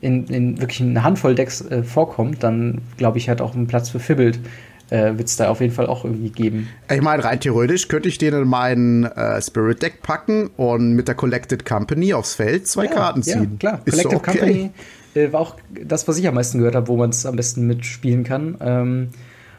in, 0.01 0.27
in 0.27 0.61
wirklich 0.61 0.81
eine 0.81 1.05
Handvoll 1.05 1.35
Decks 1.35 1.61
äh, 1.61 1.83
vorkommt, 1.83 2.43
dann 2.43 2.81
glaube 2.97 3.19
ich, 3.19 3.29
hat 3.29 3.41
auch 3.41 3.55
einen 3.55 3.67
Platz 3.67 3.91
für 3.91 4.01
Fibbled 4.01 4.39
äh, 4.91 5.17
wird 5.17 5.29
es 5.29 5.37
da 5.37 5.49
auf 5.49 5.61
jeden 5.61 5.73
Fall 5.73 5.87
auch 5.87 6.05
irgendwie 6.05 6.31
geben. 6.31 6.69
Ich 6.91 7.01
meine, 7.01 7.25
rein 7.25 7.41
theoretisch 7.41 7.89
könnte 7.89 8.09
ich 8.09 8.19
den 8.19 8.35
in 8.35 8.49
meinen 8.49 9.05
äh, 9.05 9.41
Spirit 9.41 9.83
Deck 9.83 10.03
packen 10.03 10.49
und 10.57 10.95
mit 10.95 11.09
der 11.09 11.15
Collected 11.15 11.65
Company 11.65 12.13
aufs 12.13 12.35
Feld 12.35 12.67
zwei 12.67 12.85
ja, 12.85 12.93
Karten 12.93 13.23
ziehen. 13.23 13.53
Ja, 13.53 13.59
klar. 13.59 13.83
Ist 13.85 14.03
Collected 14.03 14.19
okay. 14.19 14.39
Company 14.39 14.71
äh, 15.15 15.33
war 15.33 15.41
auch 15.41 15.57
das, 15.85 16.07
was 16.09 16.19
ich 16.19 16.27
am 16.29 16.35
meisten 16.35 16.59
gehört 16.59 16.75
habe, 16.75 16.89
wo 16.89 16.97
man 16.97 17.11
es 17.11 17.27
am 17.27 17.37
besten 17.37 17.67
mitspielen 17.67 18.25
kann. 18.25 18.57
Ähm, 18.61 19.09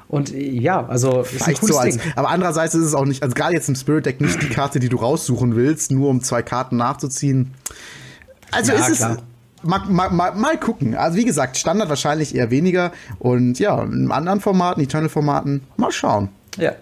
und 0.08 0.34
äh, 0.34 0.50
ja, 0.50 0.86
also 0.86 1.22
ist 1.22 1.48
ein 1.48 1.56
cooles 1.56 1.76
so 1.76 1.80
als, 1.80 1.98
Ding. 1.98 2.14
Aber 2.16 2.30
andererseits 2.30 2.76
ist 2.76 2.86
es 2.86 2.94
auch 2.94 3.06
nicht, 3.06 3.24
also 3.24 3.34
gerade 3.34 3.54
jetzt 3.54 3.70
im 3.70 3.76
Spirit 3.76 4.06
Deck 4.06 4.22
nicht 4.22 4.42
die 4.42 4.50
Karte, 4.50 4.80
die 4.80 4.90
du 4.90 4.98
raussuchen 4.98 5.56
willst, 5.56 5.92
nur 5.92 6.10
um 6.10 6.22
zwei 6.22 6.42
Karten 6.42 6.78
nachzuziehen. 6.78 7.54
Also 8.52 8.74
ja, 8.74 8.86
ist 8.86 8.98
klar. 8.98 9.12
es 9.12 9.18
Mal, 9.64 10.10
mal, 10.10 10.32
mal, 10.32 10.58
gucken. 10.58 10.96
Also 10.96 11.18
wie 11.18 11.26
gesagt, 11.26 11.58
Standard 11.58 11.90
wahrscheinlich 11.90 12.36
eher 12.36 12.52
weniger. 12.52 12.92
Und 13.20 13.60
ja, 13.60 13.82
in 13.84 14.12
anderen 14.12 14.40
Formaten, 14.40 14.84
Eternal-Formaten, 14.84 15.62
mal 15.78 15.92
schauen. 15.92 16.30
Ja, 16.58 16.74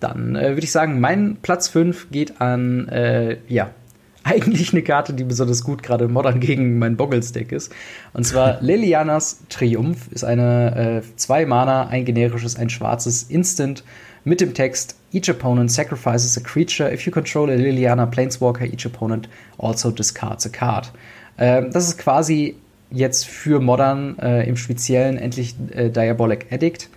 dann 0.00 0.34
äh, 0.34 0.50
würde 0.50 0.64
ich 0.64 0.72
sagen, 0.72 1.00
mein 1.00 1.36
Platz 1.42 1.68
5 1.68 2.10
geht 2.10 2.40
an, 2.40 2.88
äh, 2.88 3.36
ja, 3.48 3.70
eigentlich 4.24 4.72
eine 4.72 4.82
Karte, 4.82 5.12
die 5.12 5.24
besonders 5.24 5.64
gut 5.64 5.82
gerade 5.82 6.08
modern 6.08 6.40
gegen 6.40 6.78
mein 6.78 6.96
Boggles-Deck 6.96 7.52
ist. 7.52 7.72
Und 8.12 8.24
zwar 8.24 8.58
Lilianas 8.60 9.40
Triumph 9.48 10.08
ist 10.10 10.24
eine 10.24 11.02
äh, 11.02 11.16
zwei 11.16 11.44
Mana, 11.44 11.88
ein 11.88 12.04
generisches, 12.04 12.56
ein 12.56 12.70
schwarzes 12.70 13.24
Instant 13.24 13.84
mit 14.24 14.40
dem 14.40 14.54
Text 14.54 14.96
Each 15.14 15.28
opponent 15.28 15.70
sacrifices 15.70 16.38
a 16.38 16.40
creature. 16.40 16.90
If 16.90 17.04
you 17.04 17.12
control 17.12 17.50
a 17.50 17.54
Liliana 17.54 18.06
Planeswalker, 18.06 18.64
each 18.64 18.86
opponent 18.86 19.28
also 19.58 19.90
discards 19.90 20.46
a 20.46 20.48
card. 20.48 20.90
Ähm, 21.38 21.70
das 21.72 21.88
ist 21.88 21.98
quasi 21.98 22.56
jetzt 22.90 23.26
für 23.26 23.60
Modern 23.60 24.18
äh, 24.18 24.46
im 24.48 24.56
Speziellen 24.56 25.18
endlich 25.18 25.54
äh, 25.74 25.90
Diabolic 25.90 26.46
Addict, 26.50 26.88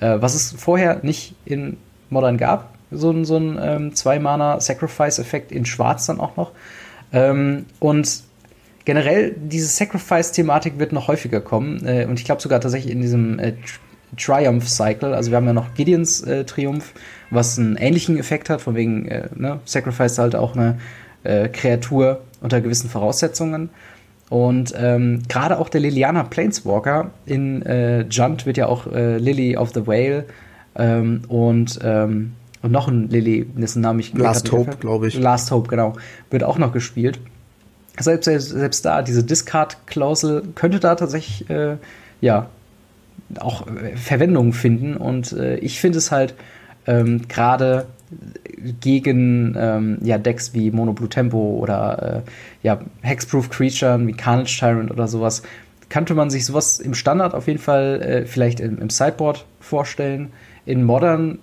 äh, 0.00 0.16
was 0.20 0.34
es 0.34 0.52
vorher 0.52 1.00
nicht 1.02 1.34
in 1.44 1.76
Modern 2.10 2.36
gab. 2.36 2.74
So, 2.90 3.10
ein, 3.10 3.24
so 3.24 3.36
ein 3.36 3.58
ähm, 3.60 3.94
Zwei-Mana-Sacrifice-Effekt 3.94 5.52
in 5.52 5.64
Schwarz 5.64 6.06
dann 6.06 6.20
auch 6.20 6.36
noch. 6.36 6.52
Ähm, 7.12 7.66
und 7.80 8.22
generell, 8.84 9.34
diese 9.36 9.66
Sacrifice-Thematik 9.66 10.78
wird 10.78 10.92
noch 10.92 11.08
häufiger 11.08 11.40
kommen. 11.40 11.84
Äh, 11.86 12.06
und 12.06 12.18
ich 12.18 12.24
glaube 12.24 12.42
sogar 12.42 12.60
tatsächlich 12.60 12.92
in 12.92 13.00
diesem 13.00 13.38
äh, 13.38 13.54
Triumph-Cycle. 14.16 15.14
Also 15.14 15.30
wir 15.30 15.36
haben 15.36 15.46
ja 15.46 15.52
noch 15.52 15.74
Gideons 15.74 16.22
äh, 16.22 16.44
Triumph, 16.44 16.92
was 17.30 17.58
einen 17.58 17.76
ähnlichen 17.76 18.16
Effekt 18.16 18.48
hat, 18.48 18.60
von 18.60 18.76
wegen, 18.76 19.06
ne, 19.34 19.58
Sacrifice 19.64 20.18
halt 20.18 20.36
auch 20.36 20.54
eine 20.54 20.78
Kreatur 21.48 22.20
unter 22.40 22.60
gewissen 22.60 22.90
Voraussetzungen. 22.90 23.70
Und 24.30 24.72
ähm, 24.76 25.22
gerade 25.28 25.58
auch 25.58 25.68
der 25.68 25.80
Liliana 25.80 26.24
Planeswalker 26.24 27.10
in 27.26 27.62
äh, 27.62 28.02
Junt 28.02 28.46
wird 28.46 28.56
ja 28.56 28.66
auch 28.66 28.86
äh, 28.86 29.18
Lily 29.18 29.56
of 29.56 29.72
the 29.74 29.86
Whale 29.86 30.24
ähm, 30.76 31.22
und, 31.28 31.78
ähm, 31.82 32.32
und 32.62 32.72
noch 32.72 32.88
ein 32.88 33.10
Lily, 33.10 33.44
dessen 33.44 33.82
Name 33.82 34.00
ich 34.00 34.14
Last 34.14 34.50
Hope, 34.50 34.76
glaube 34.80 35.08
ich. 35.08 35.18
Last 35.18 35.50
Hope, 35.50 35.68
genau. 35.68 35.94
Wird 36.30 36.42
auch 36.42 36.58
noch 36.58 36.72
gespielt. 36.72 37.20
selbst, 37.98 38.24
selbst, 38.24 38.48
selbst 38.48 38.84
da, 38.84 39.02
diese 39.02 39.22
Discard-Klausel 39.22 40.42
könnte 40.54 40.80
da 40.80 40.94
tatsächlich, 40.94 41.48
äh, 41.50 41.76
ja, 42.20 42.48
auch 43.38 43.66
äh, 43.66 43.96
Verwendung 43.96 44.52
finden. 44.52 44.96
Und 44.96 45.32
äh, 45.32 45.56
ich 45.56 45.80
finde 45.80 45.98
es 45.98 46.10
halt 46.10 46.34
ähm, 46.86 47.28
gerade 47.28 47.86
gegen 48.80 49.54
ähm, 49.58 49.98
ja, 50.02 50.18
Decks 50.18 50.54
wie 50.54 50.70
Mono 50.70 50.92
Blue 50.92 51.08
Tempo 51.08 51.58
oder 51.60 52.24
äh, 52.24 52.66
ja, 52.66 52.80
Hexproof 53.02 53.50
Creature 53.50 54.06
wie 54.06 54.12
Carnage 54.12 54.56
Tyrant 54.58 54.90
oder 54.90 55.08
sowas, 55.08 55.42
könnte 55.88 56.14
man 56.14 56.30
sich 56.30 56.46
sowas 56.46 56.80
im 56.80 56.94
Standard 56.94 57.34
auf 57.34 57.46
jeden 57.46 57.58
Fall 57.58 58.00
äh, 58.02 58.26
vielleicht 58.26 58.60
im, 58.60 58.78
im, 58.78 58.90
Sideboard 58.90 59.44
vorstellen. 59.60 60.30
In 60.66 60.82
Modern 60.82 61.38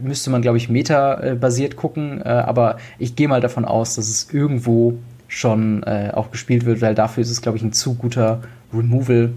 müsste 0.00 0.30
man, 0.30 0.42
glaube 0.42 0.58
ich, 0.58 0.68
Meta-basiert 0.68 1.76
gucken, 1.76 2.20
äh, 2.22 2.28
aber 2.28 2.78
ich 2.98 3.16
gehe 3.16 3.28
mal 3.28 3.40
davon 3.40 3.64
aus, 3.64 3.96
dass 3.96 4.08
es 4.08 4.32
irgendwo 4.32 4.98
schon 5.28 5.82
äh, 5.84 6.10
auch 6.14 6.30
gespielt 6.30 6.64
wird, 6.64 6.80
weil 6.80 6.94
dafür 6.94 7.22
ist 7.22 7.30
es, 7.30 7.42
glaube 7.42 7.58
ich, 7.58 7.64
ein 7.64 7.72
zu 7.72 7.94
guter 7.94 8.42
Removal, 8.72 9.32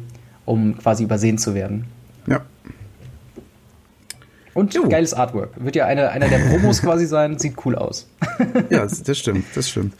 um 0.46 0.78
quasi 0.78 1.04
übersehen 1.04 1.38
zu 1.38 1.56
werden. 1.56 1.86
Ja. 2.28 2.42
Und 4.54 4.74
jo. 4.74 4.88
geiles 4.88 5.14
Artwork. 5.14 5.52
Wird 5.56 5.76
ja 5.76 5.86
eine, 5.86 6.10
einer 6.12 6.28
der 6.28 6.38
Promos 6.38 6.82
quasi 6.82 7.06
sein. 7.06 7.40
Sieht 7.40 7.56
cool 7.66 7.76
aus. 7.76 8.08
ja, 8.70 8.86
das 8.86 9.18
stimmt, 9.18 9.46
das 9.56 9.70
stimmt. 9.70 9.96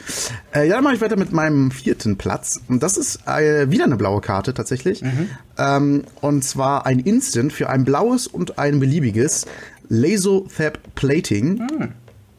Äh, 0.54 0.68
ja, 0.68 0.76
dann 0.76 0.84
mache 0.84 0.96
ich 0.96 1.02
weiter 1.02 1.16
mit 1.16 1.32
meinem 1.32 1.72
vierten 1.72 2.18
Platz. 2.18 2.62
Und 2.68 2.84
das 2.84 2.98
ist 2.98 3.28
äh, 3.28 3.70
wieder 3.72 3.86
eine 3.86 3.96
blaue 3.96 4.22
Karte 4.22 4.54
tatsächlich. 4.54 5.02
Mhm. 5.02 5.30
Ähm, 5.58 6.04
und 6.22 6.44
zwar 6.44 6.86
ein 6.86 7.00
Instant 7.00 7.52
für 7.52 7.70
ein 7.70 7.84
blaues 7.84 8.28
und 8.28 8.60
ein 8.60 8.80
beliebiges 8.80 9.46
Laser-Thap 9.90 10.78
Plating. 10.96 11.56
Mhm. 11.56 11.90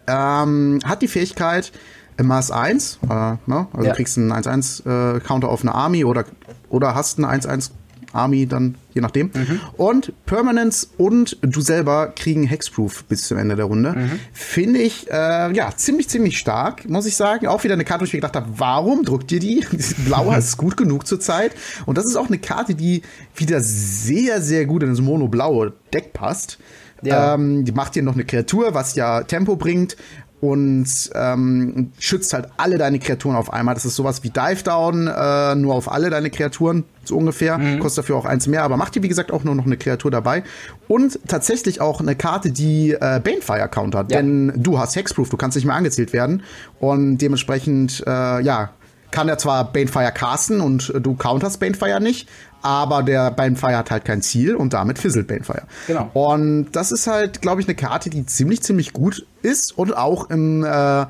Ähm, 0.07 0.79
hat 0.85 1.03
die 1.03 1.09
Fähigkeit, 1.09 1.73
im 2.17 2.27
Maß 2.27 2.51
1, 2.51 3.01
äh, 3.03 3.07
ne? 3.09 3.39
also 3.47 3.67
ja. 3.83 3.91
du 3.91 3.97
kriegst 3.97 4.19
einen 4.19 4.33
1-1 4.33 5.17
äh, 5.17 5.21
Counter 5.21 5.49
auf 5.49 5.63
eine 5.63 5.75
Army 5.75 6.05
oder, 6.05 6.25
oder 6.69 6.95
hast 6.95 7.19
einen 7.19 7.41
1-1 7.41 7.71
Army, 8.13 8.47
dann 8.47 8.77
je 8.95 9.01
nachdem. 9.01 9.31
Mhm. 9.35 9.61
Und 9.77 10.13
Permanence 10.25 10.89
und 10.97 11.37
du 11.43 11.61
selber 11.61 12.13
kriegen 12.15 12.45
Hexproof 12.45 13.05
bis 13.05 13.27
zum 13.27 13.39
Ende 13.39 13.57
der 13.57 13.67
Runde. 13.67 13.93
Mhm. 13.93 14.21
Finde 14.33 14.81
ich, 14.81 15.11
äh, 15.11 15.53
ja, 15.53 15.71
ziemlich, 15.77 16.09
ziemlich 16.09 16.39
stark, 16.39 16.89
muss 16.89 17.05
ich 17.05 17.17
sagen. 17.17 17.47
Auch 17.49 17.65
wieder 17.65 17.75
eine 17.75 17.85
Karte, 17.85 18.03
wo 18.03 18.05
ich 18.07 18.13
mir 18.13 18.21
gedacht 18.21 18.37
habe, 18.37 18.49
warum 18.57 19.05
druckt 19.05 19.31
ihr 19.33 19.41
die? 19.41 19.67
Blau 20.07 20.33
ist 20.37 20.57
gut 20.57 20.77
genug 20.77 21.07
zur 21.07 21.21
Zeit. 21.21 21.53
Und 21.87 21.99
das 21.99 22.07
ist 22.07 22.17
auch 22.17 22.29
eine 22.29 22.39
Karte, 22.39 22.75
die 22.75 23.03
wieder 23.35 23.61
sehr, 23.61 24.41
sehr 24.41 24.65
gut 24.65 24.83
in 24.83 24.91
das 24.91 25.01
mono-blaue 25.01 25.73
Deck 25.93 26.13
passt. 26.13 26.59
Ja. 27.03 27.35
Ähm, 27.35 27.65
die 27.65 27.73
macht 27.73 27.97
dir 27.97 28.03
noch 28.03 28.15
eine 28.15 28.25
Kreatur, 28.25 28.73
was 28.73 28.95
ja 28.95 29.25
Tempo 29.25 29.57
bringt 29.57 29.97
und 30.45 30.87
ähm, 31.15 31.91
schützt 31.99 32.35
halt 32.35 32.49
alle 32.59 32.77
deine 32.77 32.99
Kreaturen 32.99 33.35
auf 33.35 33.51
einmal. 33.51 33.75
Das 33.75 33.87
ist 33.87 33.97
sowas 33.97 34.23
wie 34.25 34.29
Dive 34.29 34.63
Down, 34.63 35.07
äh, 35.07 35.55
nur 35.55 35.75
auf 35.75 35.91
alle 35.91 36.11
deine 36.11 36.29
Kreaturen, 36.29 36.85
so 37.03 37.17
ungefähr. 37.17 37.57
Mhm. 37.57 37.79
Kostet 37.79 38.05
dafür 38.05 38.17
auch 38.17 38.27
eins 38.27 38.47
mehr, 38.47 38.63
aber 38.63 38.77
macht 38.77 38.95
dir, 38.95 39.03
wie 39.03 39.09
gesagt, 39.09 39.33
auch 39.33 39.43
nur 39.43 39.55
noch 39.55 39.65
eine 39.65 39.79
Kreatur 39.79 40.11
dabei. 40.11 40.45
Und 40.87 41.19
tatsächlich 41.27 41.81
auch 41.81 42.01
eine 42.01 42.15
Karte, 42.15 42.51
die 42.51 42.93
äh, 42.93 43.21
Banefire 43.25 43.69
countert. 43.71 44.13
Ja. 44.13 44.19
Denn 44.19 44.53
du 44.55 44.79
hast 44.79 44.97
Hexproof, 44.97 45.31
du 45.31 45.39
kannst 45.39 45.57
nicht 45.57 45.65
mehr 45.65 45.77
angezählt 45.77 46.13
werden. 46.13 46.43
Und 46.79 47.19
dementsprechend, 47.19 48.05
äh, 48.07 48.43
ja, 48.43 48.71
kann 49.15 49.29
er 49.29 49.39
zwar 49.39 49.73
Banefire 49.73 50.11
casten 50.11 50.61
und 50.61 50.93
du 51.01 51.15
counterst 51.15 51.61
Banefire 51.61 52.01
nicht, 52.01 52.29
aber 52.63 53.05
der 53.05 53.31
Banefire 53.31 53.77
hat 53.77 53.93
halt 53.93 54.05
kein 54.05 54.23
Ziel 54.23 54.57
und 54.57 54.73
damit 54.73 54.99
fizzelt 54.99 55.29
Banefire. 55.29 55.63
Genau. 55.87 56.11
Und 56.15 56.73
das 56.73 56.91
ist 56.91 57.07
halt, 57.07 57.41
glaube 57.41 57.61
ich, 57.61 57.69
eine 57.69 57.77
Karte, 57.77 58.11
die 58.11 58.27
ziemlich, 58.27 58.63
ziemlich 58.63 58.93
gut 58.93 59.25
ist 59.41 59.79
und 59.79 59.97
auch 59.97 60.31
im 60.31 60.65
äh, 60.65 61.07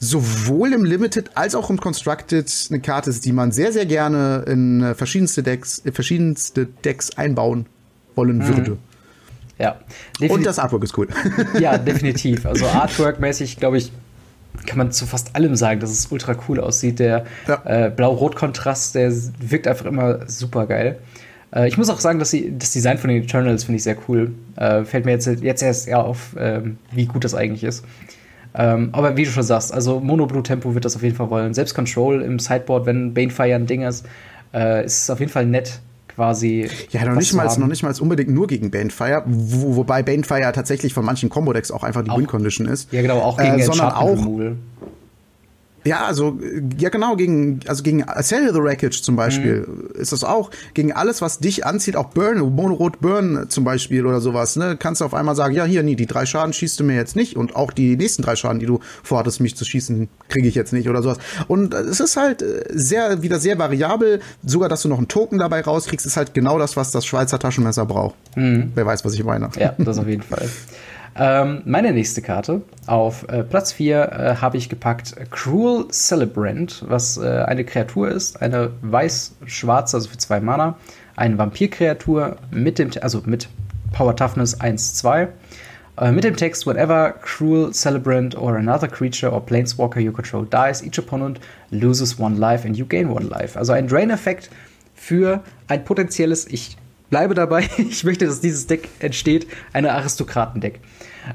sowohl 0.00 0.72
im 0.72 0.84
Limited 0.84 1.36
als 1.36 1.54
auch 1.54 1.70
im 1.70 1.78
Constructed 1.78 2.52
eine 2.68 2.80
Karte 2.80 3.10
ist, 3.10 3.24
die 3.24 3.32
man 3.32 3.52
sehr, 3.52 3.72
sehr 3.72 3.86
gerne 3.86 4.44
in 4.48 4.82
äh, 4.82 4.94
verschiedenste 4.96 5.44
Decks, 5.44 5.78
in 5.78 5.92
verschiedenste 5.92 6.66
Decks 6.66 7.16
einbauen 7.16 7.66
wollen 8.16 8.38
mhm. 8.38 8.48
würde. 8.48 8.78
Ja. 9.58 9.76
Definitiv. 10.14 10.36
Und 10.36 10.46
das 10.46 10.58
Artwork 10.58 10.82
ist 10.82 10.98
cool. 10.98 11.06
Ja, 11.60 11.78
definitiv. 11.78 12.44
Also 12.44 12.66
Artwork-mäßig, 12.72 13.58
glaube 13.58 13.78
ich, 13.78 13.92
kann 14.66 14.78
man 14.78 14.92
zu 14.92 15.06
fast 15.06 15.34
allem 15.36 15.56
sagen, 15.56 15.80
dass 15.80 15.90
es 15.90 16.06
ultra 16.10 16.36
cool 16.48 16.60
aussieht. 16.60 16.98
Der 16.98 17.24
ja. 17.46 17.62
äh, 17.64 17.90
Blau-Rot-Kontrast, 17.90 18.94
der 18.94 19.12
wirkt 19.40 19.66
einfach 19.66 19.86
immer 19.86 20.28
super 20.28 20.66
geil. 20.66 20.98
Äh, 21.54 21.68
ich 21.68 21.78
muss 21.78 21.90
auch 21.90 22.00
sagen, 22.00 22.18
dass 22.18 22.30
sie, 22.30 22.52
das 22.56 22.72
Design 22.72 22.98
von 22.98 23.10
den 23.10 23.22
Eternals 23.22 23.64
finde 23.64 23.76
ich 23.76 23.82
sehr 23.84 23.96
cool. 24.08 24.32
Äh, 24.56 24.84
fällt 24.84 25.04
mir 25.04 25.12
jetzt, 25.12 25.26
jetzt 25.26 25.62
erst 25.62 25.88
eher 25.88 26.04
auf, 26.04 26.34
ähm, 26.38 26.78
wie 26.92 27.06
gut 27.06 27.24
das 27.24 27.34
eigentlich 27.34 27.64
ist. 27.64 27.84
Ähm, 28.54 28.90
aber 28.92 29.16
wie 29.16 29.24
du 29.24 29.30
schon 29.30 29.42
sagst, 29.42 29.72
also 29.72 30.00
Mono 30.00 30.26
Blue 30.26 30.42
Tempo 30.42 30.74
wird 30.74 30.84
das 30.84 30.96
auf 30.96 31.02
jeden 31.02 31.14
Fall 31.14 31.30
wollen. 31.30 31.54
Selbst 31.54 31.74
Control 31.74 32.22
im 32.22 32.38
Sideboard, 32.38 32.86
wenn 32.86 33.14
Banefire 33.14 33.54
ein 33.54 33.66
Ding 33.66 33.82
ist, 33.82 34.06
äh, 34.54 34.84
ist 34.84 35.02
es 35.02 35.10
auf 35.10 35.20
jeden 35.20 35.30
Fall 35.30 35.46
nett, 35.46 35.80
quasi. 36.18 36.68
Ja, 36.90 37.04
noch 37.04 37.14
nicht, 37.14 37.32
mal, 37.32 37.46
noch 37.58 37.68
nicht 37.68 37.84
mal 37.84 37.94
unbedingt 38.00 38.28
nur 38.28 38.48
gegen 38.48 38.72
Banefire, 38.72 39.22
wo, 39.26 39.76
wobei 39.76 40.02
Banefire 40.02 40.50
tatsächlich 40.52 40.92
von 40.92 41.04
manchen 41.04 41.28
Combo-Decks 41.30 41.70
auch 41.70 41.84
einfach 41.84 42.02
die 42.02 42.10
Win-Condition 42.10 42.66
ist. 42.66 42.92
Ja, 42.92 43.02
genau, 43.02 43.20
auch 43.20 43.36
gegen 43.36 43.60
äh, 43.60 43.62
sondern 43.62 43.92
auch. 43.92 44.18
Ja, 45.84 46.04
also, 46.04 46.38
ja 46.76 46.88
genau, 46.88 47.16
gegen, 47.16 47.60
also 47.66 47.82
gegen 47.82 48.04
Sell 48.20 48.52
the 48.52 48.60
Wreckage 48.60 49.02
zum 49.02 49.16
Beispiel 49.16 49.66
mhm. 49.66 50.00
ist 50.00 50.12
das 50.12 50.24
auch. 50.24 50.50
Gegen 50.74 50.92
alles, 50.92 51.22
was 51.22 51.38
dich 51.38 51.64
anzieht, 51.64 51.96
auch 51.96 52.08
Burn, 52.10 52.38
Monorot 52.38 53.00
Burn 53.00 53.46
zum 53.48 53.64
Beispiel 53.64 54.04
oder 54.04 54.20
sowas, 54.20 54.56
ne, 54.56 54.76
kannst 54.78 55.00
du 55.00 55.04
auf 55.04 55.14
einmal 55.14 55.36
sagen, 55.36 55.54
ja, 55.54 55.64
hier, 55.64 55.82
nee, 55.82 55.94
die 55.94 56.06
drei 56.06 56.26
Schaden 56.26 56.52
schießt 56.52 56.80
du 56.80 56.84
mir 56.84 56.96
jetzt 56.96 57.16
nicht 57.16 57.36
und 57.36 57.56
auch 57.56 57.72
die 57.72 57.96
nächsten 57.96 58.22
drei 58.22 58.36
Schaden, 58.36 58.58
die 58.58 58.66
du 58.66 58.80
vorhattest, 59.02 59.40
mich 59.40 59.56
zu 59.56 59.64
schießen, 59.64 60.08
kriege 60.28 60.48
ich 60.48 60.54
jetzt 60.54 60.72
nicht 60.72 60.88
oder 60.88 61.02
sowas. 61.02 61.18
Und 61.46 61.74
es 61.74 62.00
ist 62.00 62.16
halt 62.16 62.42
äh, 62.42 62.64
sehr, 62.70 63.22
wieder 63.22 63.38
sehr 63.38 63.58
variabel, 63.58 64.20
sogar, 64.44 64.68
dass 64.68 64.82
du 64.82 64.88
noch 64.88 64.98
einen 64.98 65.08
Token 65.08 65.38
dabei 65.38 65.60
rauskriegst, 65.60 66.06
ist 66.06 66.16
halt 66.16 66.34
genau 66.34 66.58
das, 66.58 66.76
was 66.76 66.90
das 66.90 67.06
Schweizer 67.06 67.38
Taschenmesser 67.38 67.86
braucht. 67.86 68.16
Mhm. 68.36 68.72
Wer 68.74 68.84
weiß, 68.84 69.04
was 69.04 69.14
ich 69.14 69.24
meine. 69.24 69.48
Ja, 69.58 69.74
das 69.78 69.98
auf 69.98 70.08
jeden 70.08 70.22
Fall. 70.22 70.48
Ähm, 71.18 71.62
meine 71.64 71.92
nächste 71.92 72.22
Karte. 72.22 72.62
Auf 72.86 73.28
äh, 73.28 73.42
Platz 73.42 73.72
4 73.72 74.12
äh, 74.12 74.36
habe 74.40 74.56
ich 74.56 74.68
gepackt 74.68 75.16
Cruel 75.30 75.88
Celebrant, 75.90 76.84
was 76.86 77.18
äh, 77.18 77.42
eine 77.44 77.64
Kreatur 77.64 78.08
ist, 78.08 78.40
eine 78.40 78.70
weiß-schwarze, 78.82 79.96
also 79.96 80.08
für 80.08 80.18
zwei 80.18 80.38
Mana, 80.38 80.76
eine 81.16 81.36
Vampir-Kreatur 81.36 82.36
mit 82.52 82.78
dem, 82.78 82.90
also 83.00 83.22
mit 83.24 83.48
Power 83.92 84.14
Toughness 84.14 84.60
1-2. 84.60 85.28
Äh, 86.00 86.12
mit 86.12 86.22
dem 86.22 86.36
Text, 86.36 86.68
whenever 86.68 87.14
cruel 87.20 87.72
celebrant 87.72 88.36
or 88.36 88.54
another 88.54 88.86
creature 88.86 89.32
or 89.32 89.44
planeswalker 89.44 89.98
you 89.98 90.12
control 90.12 90.46
dies, 90.46 90.84
each 90.84 91.00
opponent 91.00 91.40
loses 91.70 92.20
one 92.20 92.36
life 92.36 92.64
and 92.64 92.76
you 92.76 92.86
gain 92.86 93.10
one 93.10 93.26
life. 93.26 93.58
Also 93.58 93.72
ein 93.72 93.88
Drain-Effekt 93.88 94.50
für 94.94 95.42
ein 95.66 95.84
potenzielles, 95.84 96.46
ich 96.46 96.76
bleibe 97.10 97.34
dabei, 97.34 97.68
ich 97.78 98.04
möchte, 98.04 98.26
dass 98.26 98.40
dieses 98.40 98.66
Deck 98.66 98.88
entsteht, 99.00 99.46
eine 99.72 99.92
Aristokraten-Deck. 99.92 100.80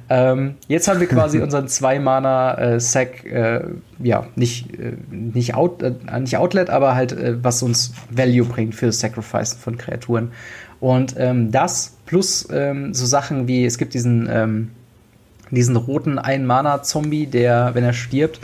Ähm, 0.10 0.56
jetzt 0.68 0.88
haben 0.88 1.00
wir 1.00 1.08
quasi 1.08 1.40
unseren 1.42 1.68
zwei 1.68 2.00
Mana 2.00 2.58
äh, 2.58 2.80
Sack, 2.80 3.26
äh, 3.26 3.62
ja, 4.00 4.28
nicht, 4.36 4.74
äh, 4.80 4.94
nicht, 5.10 5.56
Out, 5.56 5.84
äh, 5.84 5.94
nicht 6.20 6.38
Outlet, 6.38 6.70
aber 6.70 6.96
halt, 6.96 7.12
äh, 7.12 7.44
was 7.44 7.62
uns 7.64 7.94
Value 8.10 8.46
bringt 8.46 8.76
für 8.76 8.88
das 8.88 9.00
Sacrifice 9.00 9.54
von 9.54 9.78
Kreaturen. 9.78 10.32
Und 10.80 11.16
ähm, 11.18 11.52
das 11.52 11.94
plus 12.06 12.48
ähm, 12.52 12.94
so 12.94 13.06
Sachen 13.06 13.48
wie, 13.48 13.66
es 13.66 13.78
gibt 13.78 13.94
diesen, 13.94 14.28
ähm, 14.30 14.72
diesen 15.52 15.76
roten 15.76 16.20
Ein-Mana-Zombie, 16.20 17.28
der, 17.28 17.72
wenn 17.74 17.84
er 17.84 17.94
stirbt, 17.94 18.40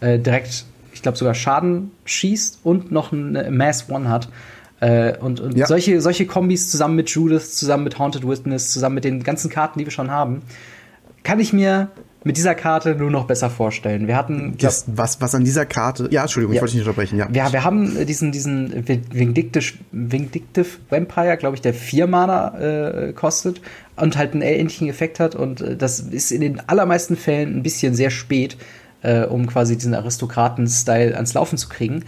äh, 0.00 0.18
direkt, 0.18 0.64
ich 0.92 1.02
glaube, 1.02 1.18
sogar 1.18 1.34
Schaden 1.34 1.92
schießt 2.04 2.60
und 2.64 2.90
noch 2.90 3.12
eine 3.12 3.50
Mass 3.50 3.88
One 3.90 4.08
hat. 4.08 4.28
Und, 4.80 5.40
und 5.40 5.56
ja. 5.56 5.66
solche, 5.66 6.00
solche 6.00 6.26
Kombis 6.26 6.70
zusammen 6.70 6.96
mit 6.96 7.08
Judith, 7.08 7.54
zusammen 7.54 7.84
mit 7.84 7.98
Haunted 7.98 8.28
Witness, 8.28 8.70
zusammen 8.72 8.96
mit 8.96 9.04
den 9.04 9.22
ganzen 9.22 9.50
Karten, 9.50 9.78
die 9.78 9.86
wir 9.86 9.92
schon 9.92 10.10
haben, 10.10 10.42
kann 11.22 11.40
ich 11.40 11.52
mir 11.52 11.88
mit 12.24 12.38
dieser 12.38 12.54
Karte 12.54 12.94
nur 12.94 13.10
noch 13.10 13.26
besser 13.26 13.50
vorstellen. 13.50 14.06
Wir 14.06 14.16
hatten 14.16 14.56
das, 14.58 14.86
was 14.88 15.20
was 15.20 15.34
an 15.34 15.44
dieser 15.44 15.66
Karte. 15.66 16.08
Ja, 16.10 16.22
Entschuldigung, 16.22 16.54
ja. 16.54 16.58
ich 16.58 16.62
wollte 16.62 16.72
dich 16.72 16.80
nicht 16.80 16.88
unterbrechen. 16.88 17.18
Ja. 17.18 17.28
Wir, 17.30 17.52
wir 17.52 17.64
haben 17.64 18.06
diesen 18.06 18.32
diesen 18.32 18.86
Vindictive, 18.86 19.74
Vindictive 19.92 20.66
Vampire, 20.88 21.36
glaube 21.36 21.56
ich, 21.56 21.62
der 21.62 21.74
vier 21.74 22.06
Mana 22.06 22.58
äh, 22.58 23.12
kostet 23.12 23.60
und 23.96 24.16
halt 24.16 24.32
einen 24.32 24.42
ähnlichen 24.42 24.88
Effekt 24.88 25.20
hat 25.20 25.34
und 25.34 25.60
äh, 25.60 25.76
das 25.76 26.00
ist 26.00 26.32
in 26.32 26.40
den 26.40 26.66
allermeisten 26.66 27.16
Fällen 27.16 27.58
ein 27.58 27.62
bisschen 27.62 27.94
sehr 27.94 28.10
spät, 28.10 28.56
äh, 29.02 29.24
um 29.24 29.46
quasi 29.46 29.76
diesen 29.76 29.94
Aristokraten-Style 29.94 31.14
ans 31.14 31.34
Laufen 31.34 31.58
zu 31.58 31.68
kriegen. 31.68 32.04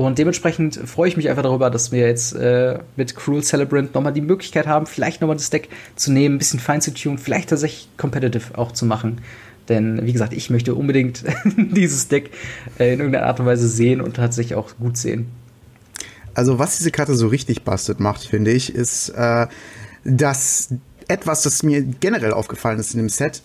Und 0.00 0.18
dementsprechend 0.18 0.76
freue 0.76 1.08
ich 1.08 1.18
mich 1.18 1.28
einfach 1.28 1.42
darüber, 1.42 1.68
dass 1.68 1.92
wir 1.92 2.06
jetzt 2.06 2.34
äh, 2.34 2.78
mit 2.96 3.14
Cruel 3.14 3.42
Celebrant 3.42 3.94
nochmal 3.94 4.14
die 4.14 4.22
Möglichkeit 4.22 4.66
haben, 4.66 4.86
vielleicht 4.86 5.20
nochmal 5.20 5.36
das 5.36 5.50
Deck 5.50 5.68
zu 5.94 6.10
nehmen, 6.10 6.36
ein 6.36 6.38
bisschen 6.38 6.58
fein 6.58 6.80
zu 6.80 6.94
tun, 6.94 7.18
vielleicht 7.18 7.50
tatsächlich 7.50 7.86
competitive 7.98 8.56
auch 8.56 8.72
zu 8.72 8.86
machen. 8.86 9.20
Denn, 9.68 10.06
wie 10.06 10.14
gesagt, 10.14 10.32
ich 10.32 10.48
möchte 10.48 10.74
unbedingt 10.74 11.24
dieses 11.56 12.08
Deck 12.08 12.30
äh, 12.78 12.94
in 12.94 13.00
irgendeiner 13.00 13.26
Art 13.26 13.40
und 13.40 13.46
Weise 13.46 13.68
sehen 13.68 14.00
und 14.00 14.16
tatsächlich 14.16 14.54
auch 14.56 14.70
gut 14.78 14.96
sehen. 14.96 15.26
Also, 16.32 16.58
was 16.58 16.78
diese 16.78 16.90
Karte 16.90 17.14
so 17.14 17.28
richtig 17.28 17.64
bastet 17.64 18.00
macht, 18.00 18.24
finde 18.24 18.52
ich, 18.52 18.74
ist, 18.74 19.10
äh, 19.10 19.48
dass 20.04 20.70
etwas, 21.08 21.42
das 21.42 21.62
mir 21.62 21.82
generell 21.82 22.32
aufgefallen 22.32 22.78
ist 22.78 22.94
in 22.94 23.00
dem 23.00 23.10
Set, 23.10 23.42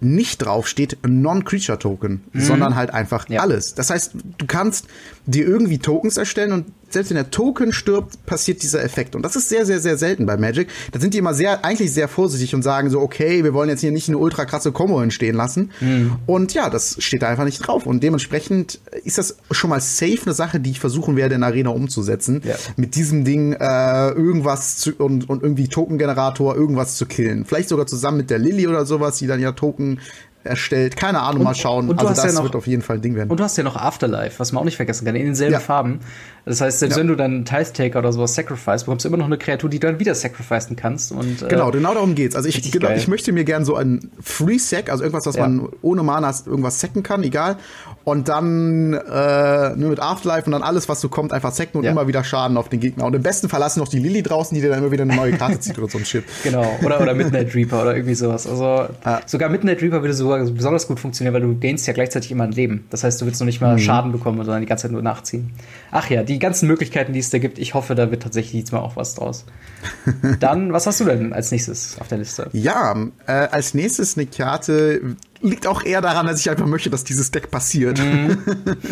nicht 0.00 0.44
draufsteht 0.44 0.98
Non-Creature-Token, 1.06 2.24
mhm. 2.32 2.40
sondern 2.40 2.76
halt 2.76 2.90
einfach 2.90 3.28
ja. 3.28 3.40
alles. 3.40 3.74
Das 3.74 3.90
heißt, 3.90 4.12
du 4.38 4.46
kannst 4.46 4.86
dir 5.24 5.46
irgendwie 5.46 5.78
Tokens 5.78 6.16
erstellen 6.16 6.52
und 6.52 6.66
selbst 6.88 7.10
wenn 7.10 7.16
der 7.16 7.30
Token 7.30 7.72
stirbt, 7.72 8.24
passiert 8.26 8.62
dieser 8.62 8.82
Effekt. 8.82 9.16
Und 9.16 9.22
das 9.22 9.36
ist 9.36 9.48
sehr, 9.48 9.66
sehr, 9.66 9.80
sehr 9.80 9.96
selten 9.96 10.26
bei 10.26 10.36
Magic. 10.36 10.68
Da 10.92 11.00
sind 11.00 11.14
die 11.14 11.18
immer 11.18 11.34
sehr, 11.34 11.64
eigentlich 11.64 11.92
sehr 11.92 12.08
vorsichtig 12.08 12.54
und 12.54 12.62
sagen 12.62 12.90
so, 12.90 13.00
okay, 13.00 13.44
wir 13.44 13.54
wollen 13.54 13.68
jetzt 13.68 13.80
hier 13.80 13.90
nicht 13.90 14.08
eine 14.08 14.18
ultra 14.18 14.44
krasse 14.44 14.72
Combo 14.72 15.00
entstehen 15.00 15.34
lassen. 15.34 15.72
Mhm. 15.80 16.16
Und 16.26 16.54
ja, 16.54 16.70
das 16.70 16.96
steht 17.00 17.22
da 17.22 17.28
einfach 17.28 17.44
nicht 17.44 17.58
drauf. 17.58 17.86
Und 17.86 18.02
dementsprechend 18.02 18.80
ist 19.04 19.18
das 19.18 19.36
schon 19.50 19.70
mal 19.70 19.80
safe 19.80 20.20
eine 20.24 20.34
Sache, 20.34 20.60
die 20.60 20.70
ich 20.70 20.80
versuchen 20.80 21.16
werde, 21.16 21.34
in 21.34 21.42
Arena 21.42 21.70
umzusetzen. 21.70 22.42
Ja. 22.44 22.54
Mit 22.76 22.94
diesem 22.94 23.24
Ding 23.24 23.52
äh, 23.52 24.08
irgendwas 24.10 24.78
zu, 24.78 24.94
und, 24.94 25.28
und 25.28 25.42
irgendwie 25.42 25.68
Token-Generator, 25.68 26.54
irgendwas 26.54 26.96
zu 26.96 27.06
killen. 27.06 27.44
Vielleicht 27.44 27.68
sogar 27.68 27.86
zusammen 27.86 28.18
mit 28.18 28.30
der 28.30 28.38
Lilly 28.38 28.66
oder 28.68 28.86
sowas, 28.86 29.18
die 29.18 29.26
dann 29.26 29.40
ja 29.40 29.52
Token 29.52 30.00
erstellt. 30.46 30.96
Keine 30.96 31.20
Ahnung, 31.20 31.40
und, 31.40 31.44
mal 31.44 31.54
schauen. 31.54 31.90
also 31.98 32.08
das 32.08 32.24
ja 32.24 32.32
noch, 32.32 32.44
wird 32.44 32.56
auf 32.56 32.66
jeden 32.66 32.82
Fall 32.82 32.96
ein 32.96 33.02
Ding 33.02 33.14
werden. 33.14 33.30
Und 33.30 33.40
du 33.40 33.44
hast 33.44 33.56
ja 33.56 33.64
noch 33.64 33.76
Afterlife, 33.76 34.38
was 34.38 34.52
man 34.52 34.60
auch 34.60 34.64
nicht 34.64 34.76
vergessen 34.76 35.04
kann, 35.04 35.16
in 35.16 35.26
denselben 35.26 35.52
ja. 35.52 35.60
Farben. 35.60 36.00
Das 36.46 36.60
heißt, 36.60 36.78
selbst 36.78 36.94
ja. 36.94 37.00
wenn 37.00 37.08
du 37.08 37.16
dann 37.16 37.44
Tithe 37.44 37.72
Taker 37.72 37.98
oder 37.98 38.12
sowas 38.12 38.36
sacrifice, 38.36 38.84
bekommst 38.84 39.04
du 39.04 39.08
immer 39.08 39.16
noch 39.16 39.26
eine 39.26 39.36
Kreatur, 39.36 39.68
die 39.68 39.80
du 39.80 39.88
dann 39.88 39.98
wieder 39.98 40.14
sacrificen 40.14 40.76
kannst. 40.76 41.10
Und, 41.10 41.42
äh, 41.42 41.48
genau, 41.48 41.72
genau 41.72 41.92
darum 41.92 42.14
geht's. 42.14 42.36
Also 42.36 42.48
ich, 42.48 42.70
genau, 42.70 42.90
ich 42.90 43.08
möchte 43.08 43.32
mir 43.32 43.42
gern 43.42 43.64
so 43.64 43.74
ein 43.74 44.12
Free 44.22 44.58
Sack, 44.58 44.88
also 44.88 45.02
irgendwas, 45.02 45.26
was 45.26 45.34
ja. 45.34 45.42
man 45.42 45.68
ohne 45.82 46.04
Mana 46.04 46.32
irgendwas 46.46 46.80
sacken 46.80 47.02
kann, 47.02 47.24
egal. 47.24 47.56
Und 48.04 48.28
dann 48.28 48.92
äh, 48.94 49.74
nur 49.74 49.90
mit 49.90 49.98
Afterlife 49.98 50.46
und 50.46 50.52
dann 50.52 50.62
alles, 50.62 50.88
was 50.88 51.00
so 51.00 51.08
kommt, 51.08 51.32
einfach 51.32 51.50
sacken 51.50 51.78
und 51.78 51.84
ja. 51.84 51.90
immer 51.90 52.06
wieder 52.06 52.22
Schaden 52.22 52.56
auf 52.56 52.68
den 52.68 52.78
Gegner. 52.78 53.06
Und 53.06 53.16
im 53.16 53.22
besten 53.22 53.48
Fall 53.48 53.58
lassen 53.58 53.80
noch 53.80 53.88
die 53.88 53.98
Lilly 53.98 54.22
draußen, 54.22 54.54
die 54.54 54.60
dir 54.60 54.70
dann 54.70 54.78
immer 54.78 54.92
wieder 54.92 55.02
eine 55.02 55.16
neue 55.16 55.32
Karte 55.32 55.58
zieht 55.58 55.76
oder 55.78 55.88
so 55.88 55.98
ein 55.98 56.04
Shit. 56.04 56.24
Genau, 56.44 56.64
oder, 56.84 57.00
oder 57.00 57.14
Midnight 57.14 57.56
Reaper 57.56 57.82
oder 57.82 57.96
irgendwie 57.96 58.14
sowas. 58.14 58.46
Also 58.46 58.88
sogar 59.26 59.48
Midnight 59.48 59.82
Reaper 59.82 60.02
würde 60.02 60.14
sogar 60.14 60.38
besonders 60.44 60.86
gut 60.86 61.00
funktionieren, 61.00 61.34
weil 61.34 61.40
du 61.40 61.58
gainst 61.58 61.88
ja 61.88 61.92
gleichzeitig 61.92 62.30
immer 62.30 62.44
ein 62.44 62.52
Leben. 62.52 62.84
Das 62.90 63.02
heißt, 63.02 63.20
du 63.20 63.26
willst 63.26 63.40
noch 63.40 63.46
nicht 63.46 63.60
mal 63.60 63.74
mhm. 63.74 63.80
Schaden 63.80 64.12
bekommen, 64.12 64.36
sondern 64.44 64.60
die 64.60 64.68
ganze 64.68 64.82
Zeit 64.82 64.92
nur 64.92 65.02
nachziehen. 65.02 65.50
Ach 65.90 66.08
ja, 66.08 66.22
die 66.22 66.35
ganzen 66.38 66.66
Möglichkeiten, 66.66 67.12
die 67.12 67.20
es 67.20 67.30
da 67.30 67.38
gibt. 67.38 67.58
Ich 67.58 67.74
hoffe, 67.74 67.94
da 67.94 68.10
wird 68.10 68.22
tatsächlich 68.22 68.64
diesmal 68.64 68.82
auch 68.82 68.96
was 68.96 69.14
draus. 69.14 69.44
Dann, 70.40 70.72
was 70.72 70.86
hast 70.86 71.00
du 71.00 71.04
denn 71.04 71.32
als 71.32 71.50
nächstes 71.50 71.98
auf 72.00 72.08
der 72.08 72.18
Liste? 72.18 72.48
Ja, 72.52 72.96
äh, 73.26 73.32
als 73.32 73.74
nächstes 73.74 74.16
eine 74.16 74.26
Karte 74.26 75.16
liegt 75.40 75.66
auch 75.66 75.84
eher 75.84 76.00
daran, 76.00 76.26
dass 76.26 76.40
ich 76.40 76.50
einfach 76.50 76.66
möchte, 76.66 76.90
dass 76.90 77.04
dieses 77.04 77.30
Deck 77.30 77.50
passiert. 77.50 77.98
Mhm. 77.98 78.38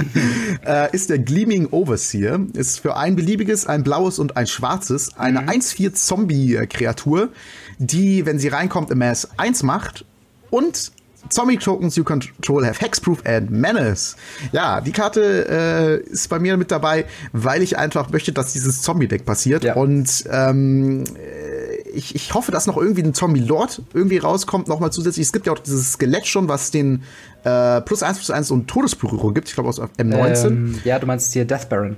äh, 0.66 0.95
ist 0.95 1.11
der 1.11 1.18
Gleaming 1.18 1.68
Overseer. 1.70 2.40
Ist 2.55 2.80
für 2.80 2.97
ein 2.97 3.16
beliebiges, 3.16 3.66
ein 3.66 3.82
blaues 3.82 4.18
und 4.18 4.36
ein 4.36 4.47
schwarzes 4.47 5.16
eine 5.16 5.42
mhm. 5.42 5.49
1-4 5.49 5.95
Zombie-Kreatur, 5.95 7.30
die, 7.78 8.26
wenn 8.26 8.38
sie 8.38 8.49
reinkommt, 8.49 8.90
im 8.90 8.99
Mass 8.99 9.28
1 9.36 9.62
macht 9.62 10.05
und 10.51 10.92
Zombie 11.31 11.57
Tokens 11.57 11.97
you 11.97 12.05
control 12.05 12.64
have 12.64 12.81
Hexproof 12.81 13.25
and 13.27 13.51
Menace. 13.51 14.16
Ja, 14.53 14.81
die 14.81 14.93
Karte 14.93 16.03
äh, 16.07 16.11
ist 16.11 16.29
bei 16.29 16.39
mir 16.39 16.57
mit 16.57 16.70
dabei, 16.70 17.07
weil 17.33 17.62
ich 17.62 17.79
einfach 17.79 18.11
möchte, 18.11 18.33
dass 18.33 18.53
dieses 18.53 18.83
Zombie-Deck 18.83 19.25
passiert. 19.25 19.64
Ja. 19.64 19.75
Und 19.75 20.25
ähm, 20.31 21.05
äh, 21.16 21.77
ich, 21.95 22.14
ich 22.14 22.35
hoffe, 22.35 22.53
dass 22.53 22.66
noch 22.66 22.77
irgendwie 22.77 23.03
ein 23.03 23.14
Zombie-Lord 23.14 23.83
irgendwie 23.93 24.18
rauskommt, 24.18 24.68
nochmal 24.68 24.93
zusätzlich. 24.93 25.27
Es 25.27 25.33
gibt 25.33 25.47
ja 25.47 25.53
auch 25.53 25.59
dieses 25.59 25.93
Skelett 25.93 26.27
schon, 26.27 26.49
was 26.49 26.70
den 26.70 27.03
äh, 27.45 27.81
plus 27.81 28.03
1 28.03 28.18
plus 28.18 28.31
1 28.31 28.51
und 28.51 28.68
Todesberührung 28.68 29.35
gibt. 29.35 29.49
Ich 29.49 29.55
glaube 29.55 29.68
aus 29.68 29.81
M19. 29.81 30.47
Ähm, 30.47 30.81
ja, 30.85 30.99
du 30.99 31.07
meinst 31.07 31.33
hier 31.33 31.45
Death 31.45 31.68
Baron. 31.68 31.97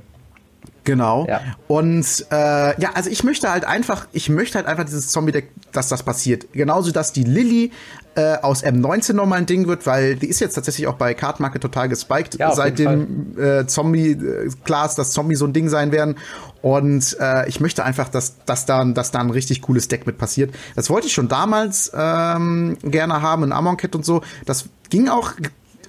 Genau. 0.86 1.26
Ja. 1.28 1.40
Und 1.66 2.26
äh, 2.30 2.80
ja, 2.80 2.90
also 2.94 3.10
ich 3.10 3.24
möchte 3.24 3.50
halt 3.50 3.64
einfach, 3.64 4.06
ich 4.12 4.30
möchte 4.30 4.56
halt 4.56 4.66
einfach 4.66 4.84
dieses 4.84 5.08
Zombie-Deck, 5.08 5.50
dass 5.72 5.88
das 5.88 6.04
passiert. 6.04 6.46
Genauso, 6.52 6.92
dass 6.92 7.12
die 7.12 7.24
Lilly 7.24 7.72
äh, 8.14 8.36
aus 8.36 8.64
M19 8.64 9.14
nochmal 9.14 9.40
ein 9.40 9.46
Ding 9.46 9.66
wird, 9.66 9.84
weil 9.84 10.14
die 10.14 10.28
ist 10.28 10.40
jetzt 10.40 10.54
tatsächlich 10.54 10.86
auch 10.86 10.94
bei 10.94 11.12
Card 11.12 11.40
Market 11.40 11.60
total 11.60 11.88
gespiked, 11.88 12.38
ja, 12.38 12.54
seit 12.54 12.78
dem 12.78 13.36
äh, 13.36 13.66
Zombie, 13.66 14.12
äh, 14.12 14.50
dass 14.64 15.10
Zombie 15.10 15.34
so 15.34 15.44
ein 15.44 15.52
Ding 15.52 15.68
sein 15.68 15.90
werden. 15.90 16.14
Und 16.62 17.16
äh, 17.20 17.48
ich 17.48 17.60
möchte 17.60 17.84
einfach, 17.84 18.08
dass, 18.08 18.44
dass, 18.44 18.64
da, 18.64 18.84
dass 18.84 19.10
da 19.10 19.18
ein 19.18 19.30
richtig 19.30 19.60
cooles 19.62 19.88
Deck 19.88 20.06
mit 20.06 20.18
passiert. 20.18 20.54
Das 20.76 20.88
wollte 20.88 21.08
ich 21.08 21.12
schon 21.12 21.28
damals 21.28 21.90
ähm, 21.94 22.78
gerne 22.82 23.22
haben, 23.22 23.42
in 23.42 23.52
Amonkhet 23.52 23.94
und 23.96 24.04
so. 24.04 24.22
Das 24.46 24.66
ging 24.88 25.08
auch 25.08 25.32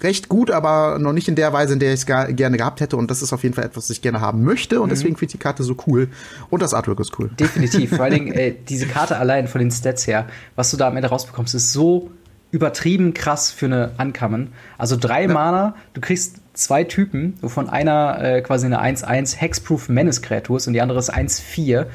recht 0.03 0.29
gut, 0.29 0.51
aber 0.51 0.97
noch 0.99 1.13
nicht 1.13 1.27
in 1.27 1.35
der 1.35 1.53
Weise, 1.53 1.73
in 1.73 1.79
der 1.79 1.93
ich 1.93 2.01
es 2.01 2.05
gerne 2.05 2.57
gehabt 2.57 2.81
hätte. 2.81 2.97
Und 2.97 3.11
das 3.11 3.21
ist 3.21 3.33
auf 3.33 3.43
jeden 3.43 3.55
Fall 3.55 3.65
etwas, 3.65 3.85
was 3.85 3.89
ich 3.89 4.01
gerne 4.01 4.21
haben 4.21 4.43
möchte. 4.43 4.81
Und 4.81 4.87
mhm. 4.87 4.91
deswegen 4.91 5.15
finde 5.15 5.25
ich 5.25 5.31
die 5.33 5.37
Karte 5.37 5.63
so 5.63 5.75
cool. 5.87 6.09
Und 6.49 6.61
das 6.61 6.73
Artwork 6.73 6.99
ist 6.99 7.17
cool. 7.19 7.29
Definitiv. 7.39 7.95
Vor 7.95 8.05
allen 8.05 8.13
Dingen, 8.13 8.33
äh, 8.33 8.55
diese 8.67 8.87
Karte 8.87 9.17
allein 9.17 9.47
von 9.47 9.59
den 9.59 9.71
Stats 9.71 10.07
her, 10.07 10.27
was 10.55 10.71
du 10.71 10.77
da 10.77 10.87
am 10.87 10.95
Ende 10.95 11.09
rausbekommst, 11.09 11.55
ist 11.55 11.73
so 11.73 12.11
übertrieben 12.51 13.13
krass 13.13 13.51
für 13.51 13.65
eine 13.65 13.91
Ankommen. 13.97 14.53
Also 14.77 14.95
drei 14.97 15.23
ja. 15.23 15.27
Mana, 15.27 15.75
du 15.93 16.01
kriegst 16.01 16.37
zwei 16.53 16.83
Typen, 16.83 17.35
wovon 17.41 17.69
einer 17.69 18.21
äh, 18.21 18.41
quasi 18.41 18.65
eine 18.65 18.81
1-1 18.81 19.35
Hexproof 19.37 19.89
Menace-Kreatur 19.89 20.57
ist 20.57 20.67
und 20.67 20.73
die 20.73 20.81
andere 20.81 20.99
ist 20.99 21.13
1-4 21.13 21.85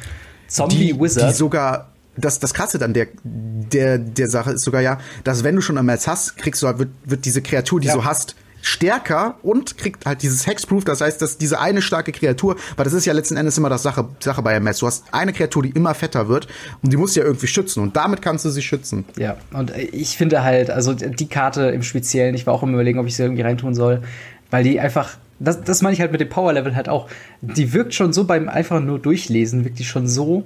Zombie 0.46 0.92
die, 0.92 1.00
Wizard. 1.00 1.30
Die 1.30 1.34
sogar 1.34 1.91
das, 2.16 2.38
das 2.38 2.54
Krasse 2.54 2.78
dann 2.78 2.92
der, 2.92 3.08
der, 3.24 3.98
der 3.98 4.28
Sache 4.28 4.52
ist 4.52 4.62
sogar 4.62 4.82
ja, 4.82 4.98
dass 5.24 5.44
wenn 5.44 5.56
du 5.56 5.62
schon 5.62 5.78
einmal 5.78 5.98
hast, 6.06 6.36
kriegst 6.36 6.62
du 6.62 6.66
halt, 6.66 6.78
wird, 6.78 6.90
wird 7.04 7.24
diese 7.24 7.42
Kreatur, 7.42 7.80
die 7.80 7.88
ja. 7.88 7.94
du 7.94 8.04
hast, 8.04 8.36
stärker 8.62 9.34
und 9.42 9.76
kriegt 9.76 10.06
halt 10.06 10.22
dieses 10.22 10.46
Hexproof, 10.46 10.84
das 10.84 11.00
heißt, 11.00 11.20
dass 11.20 11.36
diese 11.36 11.60
eine 11.60 11.82
starke 11.82 12.12
Kreatur, 12.12 12.56
weil 12.76 12.84
das 12.84 12.92
ist 12.92 13.04
ja 13.04 13.12
letzten 13.12 13.36
Endes 13.36 13.58
immer 13.58 13.68
das 13.68 13.82
Sache, 13.82 14.08
Sache 14.20 14.40
bei 14.40 14.54
MS. 14.54 14.78
Du 14.78 14.86
hast 14.86 15.04
eine 15.10 15.32
Kreatur, 15.32 15.64
die 15.64 15.70
immer 15.70 15.94
fetter 15.94 16.28
wird 16.28 16.46
und 16.82 16.92
die 16.92 16.96
musst 16.96 17.16
du 17.16 17.20
ja 17.20 17.26
irgendwie 17.26 17.48
schützen 17.48 17.82
und 17.82 17.96
damit 17.96 18.22
kannst 18.22 18.44
du 18.44 18.50
sie 18.50 18.62
schützen. 18.62 19.04
Ja, 19.18 19.36
und 19.52 19.76
ich 19.76 20.16
finde 20.16 20.44
halt, 20.44 20.70
also 20.70 20.94
die 20.94 21.28
Karte 21.28 21.70
im 21.70 21.82
Speziellen, 21.82 22.34
ich 22.34 22.46
war 22.46 22.54
auch 22.54 22.62
im 22.62 22.72
Überlegen, 22.72 22.98
ob 22.98 23.06
ich 23.06 23.16
sie 23.16 23.24
irgendwie 23.24 23.42
reintun 23.42 23.74
soll, 23.74 24.02
weil 24.50 24.62
die 24.62 24.80
einfach 24.80 25.16
das, 25.40 25.60
das 25.60 25.82
meine 25.82 25.94
ich 25.94 26.00
halt 26.00 26.12
mit 26.12 26.20
dem 26.20 26.28
Power 26.28 26.52
Level 26.52 26.76
halt 26.76 26.88
auch. 26.88 27.08
Die 27.40 27.72
wirkt 27.72 27.94
schon 27.94 28.12
so 28.12 28.24
beim 28.24 28.48
einfach 28.48 28.80
nur 28.80 29.00
durchlesen, 29.00 29.64
wirkt 29.64 29.80
die 29.80 29.84
schon 29.84 30.06
so 30.06 30.44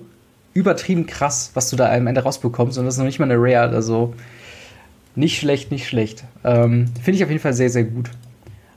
übertrieben 0.57 1.07
krass, 1.07 1.51
was 1.55 1.69
du 1.71 1.77
da 1.77 1.93
am 1.93 2.07
Ende 2.07 2.23
rausbekommst. 2.23 2.79
Und 2.79 2.87
das 2.87 2.95
ist 2.95 2.99
noch 2.99 3.05
nicht 3.05 3.19
mal 3.19 3.31
eine 3.31 3.37
Rare. 3.39 3.75
Also 3.75 4.15
nicht 5.15 5.39
schlecht, 5.39 5.71
nicht 5.71 5.87
schlecht. 5.87 6.25
Ähm, 6.45 6.87
finde 7.03 7.19
ich 7.19 7.25
auf 7.25 7.31
jeden 7.31 7.43
Fall 7.43 7.53
sehr, 7.53 7.71
sehr 7.71 7.85
gut. 7.85 8.11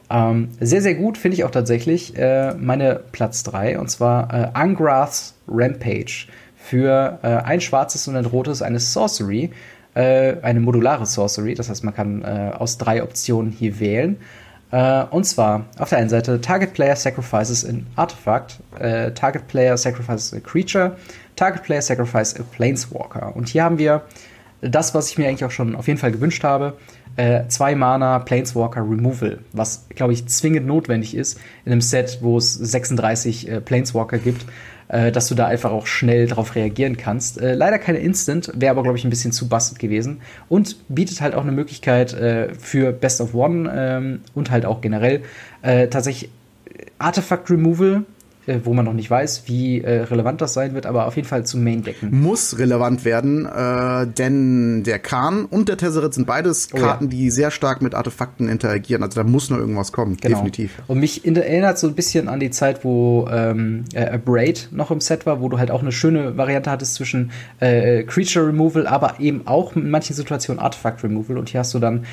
Ähm, 0.10 0.50
sehr, 0.60 0.82
sehr 0.82 0.96
gut 0.96 1.18
finde 1.18 1.36
ich 1.36 1.44
auch 1.44 1.52
tatsächlich 1.52 2.18
äh, 2.18 2.54
meine 2.56 3.00
Platz 3.12 3.44
3. 3.44 3.80
Und 3.80 3.90
zwar 3.90 4.34
äh, 4.34 4.48
Angrath's 4.54 5.36
Rampage. 5.48 6.28
Für 6.58 7.20
äh, 7.24 7.28
ein 7.28 7.62
schwarzes 7.62 8.08
und 8.08 8.18
ein 8.18 8.26
rotes 8.26 8.62
eine 8.62 8.80
Sorcery. 8.80 9.52
Äh, 9.96 10.36
eine 10.42 10.60
modulare 10.60 11.06
Sorcery. 11.06 11.56
Das 11.56 11.70
heißt, 11.70 11.86
man 11.86 11.96
kann 11.96 12.24
äh, 12.24 12.52
aus 12.58 12.78
drei 12.78 13.02
Optionen 13.02 13.52
hier 13.52 13.80
wählen. 13.80 14.18
Uh, 14.72 15.06
und 15.10 15.24
zwar 15.26 15.66
auf 15.80 15.90
der 15.90 15.98
einen 15.98 16.10
Seite 16.10 16.42
Target 16.42 16.76
Player 16.76 16.96
sacrifices 16.96 17.66
an 17.66 17.88
Artifact, 17.96 18.60
uh, 18.76 19.10
Target 19.10 19.48
Player 19.48 19.76
sacrifices 19.76 20.32
a 20.32 20.40
creature, 20.40 20.96
Target 21.36 21.64
Player 21.64 21.82
Sacrifice 21.82 22.40
a 22.40 22.44
Planeswalker. 22.44 23.36
Und 23.36 23.50
hier 23.50 23.64
haben 23.64 23.80
wir 23.80 24.04
das, 24.62 24.94
was 24.94 25.10
ich 25.10 25.18
mir 25.18 25.28
eigentlich 25.28 25.46
auch 25.46 25.52
schon 25.52 25.76
auf 25.76 25.88
jeden 25.88 26.00
Fall 26.00 26.12
gewünscht 26.12 26.44
habe. 26.44 26.78
Äh, 27.16 27.48
zwei 27.48 27.76
Mana 27.76 28.20
Planeswalker 28.20 28.82
Removal, 28.82 29.40
was, 29.52 29.88
glaube 29.90 30.14
ich, 30.14 30.28
zwingend 30.28 30.68
notwendig 30.68 31.16
ist 31.16 31.40
in 31.66 31.72
einem 31.72 31.82
Set, 31.82 32.20
wo 32.22 32.38
es 32.38 32.54
36 32.54 33.50
äh, 33.50 33.62
Planeswalker 33.62 34.20
gibt, 34.20 34.46
äh, 34.90 35.12
dass 35.12 35.28
du 35.28 35.36
da 35.36 35.48
einfach 35.48 35.72
auch 35.72 35.88
schnell 35.88 36.28
darauf 36.28 36.56
reagieren 36.56 36.98
kannst. 36.98 37.40
Äh, 37.40 37.54
leider 37.54 37.80
keine 37.80 38.00
Instant, 38.00 38.52
wäre 38.56 38.72
aber, 38.72 38.84
glaube 38.84 38.98
ich, 38.98 39.06
ein 39.06 39.10
bisschen 39.10 39.32
zu 39.32 39.48
busted 39.48 39.80
gewesen 39.80 40.22
und 40.50 40.76
bietet 40.90 41.22
halt 41.22 41.34
auch 41.34 41.44
eine 41.44 41.52
Möglichkeit 41.52 42.14
äh, 42.14 42.54
für 42.56 42.92
Best 42.92 43.22
of 43.22 43.34
One 43.34 43.72
ähm, 43.74 44.22
und 44.36 44.52
halt 44.52 44.66
auch 44.66 44.82
generell 44.82 45.22
äh, 45.62 45.88
tatsächlich 45.88 46.30
Artifact 46.98 47.50
Removal 47.50 48.04
wo 48.64 48.74
man 48.74 48.86
noch 48.86 48.94
nicht 48.94 49.10
weiß, 49.10 49.44
wie 49.46 49.82
äh, 49.82 50.02
relevant 50.04 50.42
das 50.42 50.54
sein 50.54 50.74
wird, 50.74 50.86
aber 50.86 51.08
auf 51.08 51.16
jeden 51.16 51.28
Fall 51.28 51.46
zum 51.46 51.64
Main 51.64 51.84
decken. 51.84 52.22
Muss 52.22 52.58
relevant 52.58 53.06
werden, 53.06 53.46
äh, 53.46 54.08
denn 54.08 54.84
der 54.84 55.00
Khan 55.00 55.46
und 55.46 55.70
der 55.70 55.78
Tesserit 55.78 56.14
sind 56.14 56.28
beides 56.28 56.70
Karten, 56.70 57.06
oh, 57.06 57.08
ja. 57.08 57.18
die 57.18 57.30
sehr 57.30 57.52
stark 57.52 57.82
mit 57.82 57.96
Artefakten 57.96 58.50
interagieren. 58.50 59.04
Also 59.04 59.22
da 59.22 59.28
muss 59.28 59.50
noch 59.50 59.58
irgendwas 59.58 59.92
kommen, 59.92 60.18
genau. 60.18 60.38
definitiv. 60.38 60.82
Und 60.88 61.00
mich 61.00 61.26
erinnert 61.26 61.78
so 61.80 61.88
ein 61.88 61.96
bisschen 61.96 62.28
an 62.28 62.40
die 62.40 62.50
Zeit, 62.50 62.84
wo 62.84 63.28
ähm, 63.32 63.86
äh, 63.94 64.18
Braid 64.18 64.70
noch 64.72 64.92
im 64.92 65.02
Set 65.02 65.26
war, 65.26 65.42
wo 65.42 65.50
du 65.50 65.58
halt 65.60 65.72
auch 65.72 65.82
eine 65.82 65.92
schöne 65.92 66.38
Variante 66.38 66.72
hattest 66.72 66.96
zwischen 66.96 67.32
äh, 67.60 68.04
Creature 68.04 68.48
Removal, 68.48 68.88
aber 68.88 69.20
eben 69.20 69.46
auch 69.46 69.76
in 69.76 69.90
manchen 69.90 70.16
Situationen 70.16 70.62
Artifact 70.62 71.04
Removal. 71.04 71.38
Und 71.38 71.50
hier 71.50 71.62
hast 71.62 71.74
du 71.74 71.80
dann 71.80 72.06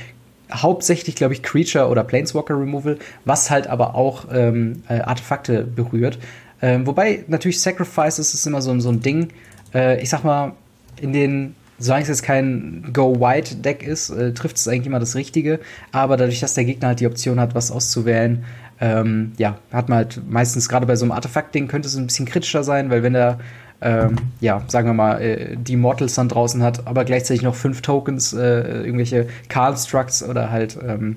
hauptsächlich, 0.52 1.16
glaube 1.16 1.34
ich, 1.34 1.42
Creature 1.42 1.88
oder 1.88 2.04
Planeswalker 2.04 2.58
Removal, 2.58 2.98
was 3.24 3.50
halt 3.50 3.66
aber 3.66 3.94
auch 3.94 4.26
ähm, 4.32 4.82
äh, 4.88 5.00
Artefakte 5.00 5.64
berührt. 5.64 6.18
Ähm, 6.62 6.86
wobei 6.86 7.24
natürlich 7.28 7.60
Sacrifices 7.60 8.32
ist 8.32 8.46
immer 8.46 8.62
so, 8.62 8.78
so 8.80 8.90
ein 8.90 9.00
Ding. 9.00 9.28
Äh, 9.74 10.00
ich 10.02 10.08
sag 10.08 10.24
mal, 10.24 10.52
in 11.00 11.12
den, 11.12 11.54
solange 11.78 12.02
es 12.02 12.08
jetzt 12.08 12.22
kein 12.22 12.90
Go-White-Deck 12.92 13.82
ist, 13.82 14.10
äh, 14.10 14.32
trifft 14.32 14.56
es 14.56 14.68
eigentlich 14.68 14.86
immer 14.86 15.00
das 15.00 15.16
Richtige. 15.16 15.60
Aber 15.92 16.16
dadurch, 16.16 16.40
dass 16.40 16.54
der 16.54 16.64
Gegner 16.64 16.88
halt 16.88 17.00
die 17.00 17.06
Option 17.06 17.40
hat, 17.40 17.54
was 17.54 17.70
auszuwählen, 17.70 18.44
ähm, 18.80 19.32
ja, 19.38 19.58
hat 19.72 19.88
man 19.88 19.98
halt 19.98 20.20
meistens 20.28 20.68
gerade 20.68 20.86
bei 20.86 20.96
so 20.96 21.04
einem 21.04 21.12
Artefakt-Ding 21.12 21.66
könnte 21.66 21.88
es 21.88 21.96
ein 21.96 22.06
bisschen 22.06 22.26
kritischer 22.26 22.62
sein, 22.62 22.90
weil 22.90 23.02
wenn 23.02 23.14
er 23.14 23.38
ähm, 23.80 24.16
ja, 24.40 24.62
sagen 24.68 24.88
wir 24.88 24.94
mal, 24.94 25.20
äh, 25.20 25.56
die 25.56 25.76
Mortals 25.76 26.14
dann 26.14 26.28
draußen 26.28 26.62
hat, 26.62 26.86
aber 26.86 27.04
gleichzeitig 27.04 27.42
noch 27.42 27.54
fünf 27.54 27.82
Tokens, 27.82 28.32
äh, 28.32 28.82
irgendwelche 28.84 29.28
Constructs 29.52 30.22
oder 30.22 30.50
halt 30.50 30.78
ähm, 30.82 31.16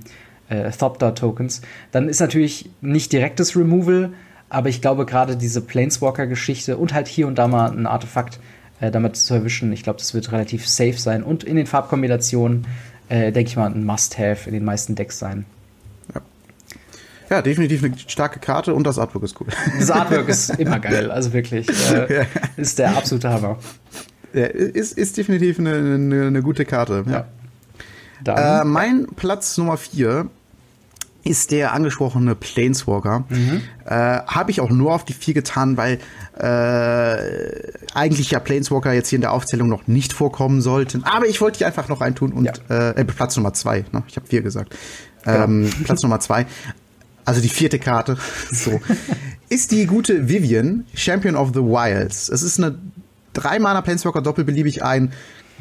äh, 0.49 0.69
Thopter-Tokens, 0.71 1.61
dann 1.91 2.09
ist 2.09 2.19
natürlich 2.19 2.69
nicht 2.81 3.13
direktes 3.13 3.55
Removal, 3.55 4.11
aber 4.49 4.69
ich 4.69 4.81
glaube 4.81 5.05
gerade 5.05 5.37
diese 5.37 5.61
Planeswalker-Geschichte 5.61 6.77
und 6.77 6.93
halt 6.93 7.07
hier 7.07 7.27
und 7.27 7.35
da 7.35 7.47
mal 7.47 7.71
ein 7.71 7.85
Artefakt 7.85 8.39
äh, 8.81 8.91
damit 8.91 9.15
zu 9.15 9.33
erwischen, 9.33 9.71
ich 9.71 9.83
glaube, 9.83 9.99
das 9.99 10.13
wird 10.13 10.31
relativ 10.31 10.67
safe 10.67 10.97
sein 10.97 11.23
und 11.23 11.43
in 11.43 11.55
den 11.55 11.67
Farbkombinationen, 11.67 12.67
äh, 13.07 13.31
denke 13.31 13.49
ich 13.49 13.55
mal, 13.55 13.71
ein 13.71 13.85
Must-Have 13.85 14.49
in 14.49 14.53
den 14.53 14.65
meisten 14.65 14.95
Decks 14.95 15.17
sein. 15.19 15.45
Ja, 17.29 17.41
definitiv 17.41 17.83
eine 17.83 17.97
starke 17.97 18.39
Karte 18.39 18.73
und 18.73 18.85
das 18.85 18.97
Artwork 18.97 19.23
ist 19.23 19.39
cool. 19.39 19.47
Das 19.79 19.91
Artwork 19.91 20.29
ist 20.29 20.49
immer 20.59 20.79
geil, 20.79 21.11
also 21.11 21.31
wirklich. 21.33 21.67
Äh, 21.91 22.21
ja. 22.21 22.25
Ist 22.57 22.79
der 22.79 22.97
absolute 22.97 23.29
Hammer. 23.29 23.57
Ja, 24.33 24.45
ist, 24.45 24.97
ist 24.97 25.17
definitiv 25.17 25.59
eine, 25.59 25.75
eine, 25.75 26.27
eine 26.27 26.41
gute 26.41 26.65
Karte. 26.65 27.03
Ja. 28.25 28.61
Äh, 28.61 28.65
mein 28.65 29.07
Platz 29.15 29.57
Nummer 29.57 29.77
4 29.77 30.29
ist 31.23 31.51
der 31.51 31.73
angesprochene 31.73 32.35
Planeswalker. 32.35 33.25
Mhm. 33.29 33.61
Äh, 33.85 33.89
Habe 33.91 34.51
ich 34.51 34.61
auch 34.61 34.69
nur 34.69 34.93
auf 34.93 35.05
die 35.05 35.13
4 35.13 35.33
getan, 35.33 35.77
weil 35.77 35.99
äh, 36.37 37.71
eigentlich 37.93 38.31
ja 38.31 38.39
Planeswalker 38.39 38.93
jetzt 38.93 39.09
hier 39.09 39.17
in 39.17 39.21
der 39.21 39.33
Aufzählung 39.33 39.67
noch 39.67 39.87
nicht 39.87 40.13
vorkommen 40.13 40.61
sollten. 40.61 41.03
Aber 41.03 41.27
ich 41.27 41.41
wollte 41.41 41.59
die 41.59 41.65
einfach 41.65 41.87
noch 41.87 42.01
reintun 42.01 42.31
und 42.31 42.61
ja. 42.69 42.89
äh, 42.91 43.05
Platz 43.05 43.35
Nummer 43.35 43.53
2. 43.53 43.85
Ne? 43.91 44.03
Ich 44.07 44.15
habe 44.15 44.27
4 44.27 44.41
gesagt. 44.41 44.75
Genau. 45.23 45.43
Ähm, 45.43 45.69
Platz 45.83 46.01
Nummer 46.01 46.19
2 46.19 46.45
also 47.29 47.41
die 47.41 47.49
vierte 47.49 47.77
Karte, 47.77 48.17
so, 48.51 48.81
ist 49.49 49.71
die 49.71 49.85
gute 49.85 50.27
Vivian, 50.27 50.85
Champion 50.95 51.35
of 51.35 51.49
the 51.53 51.61
Wilds. 51.61 52.27
Es 52.27 52.41
ist 52.41 52.57
eine 52.57 52.79
drei 53.33 53.59
Mana 53.59 53.81
Planeswalker 53.81 54.23
doppelbeliebig 54.23 54.83
ein 54.83 55.13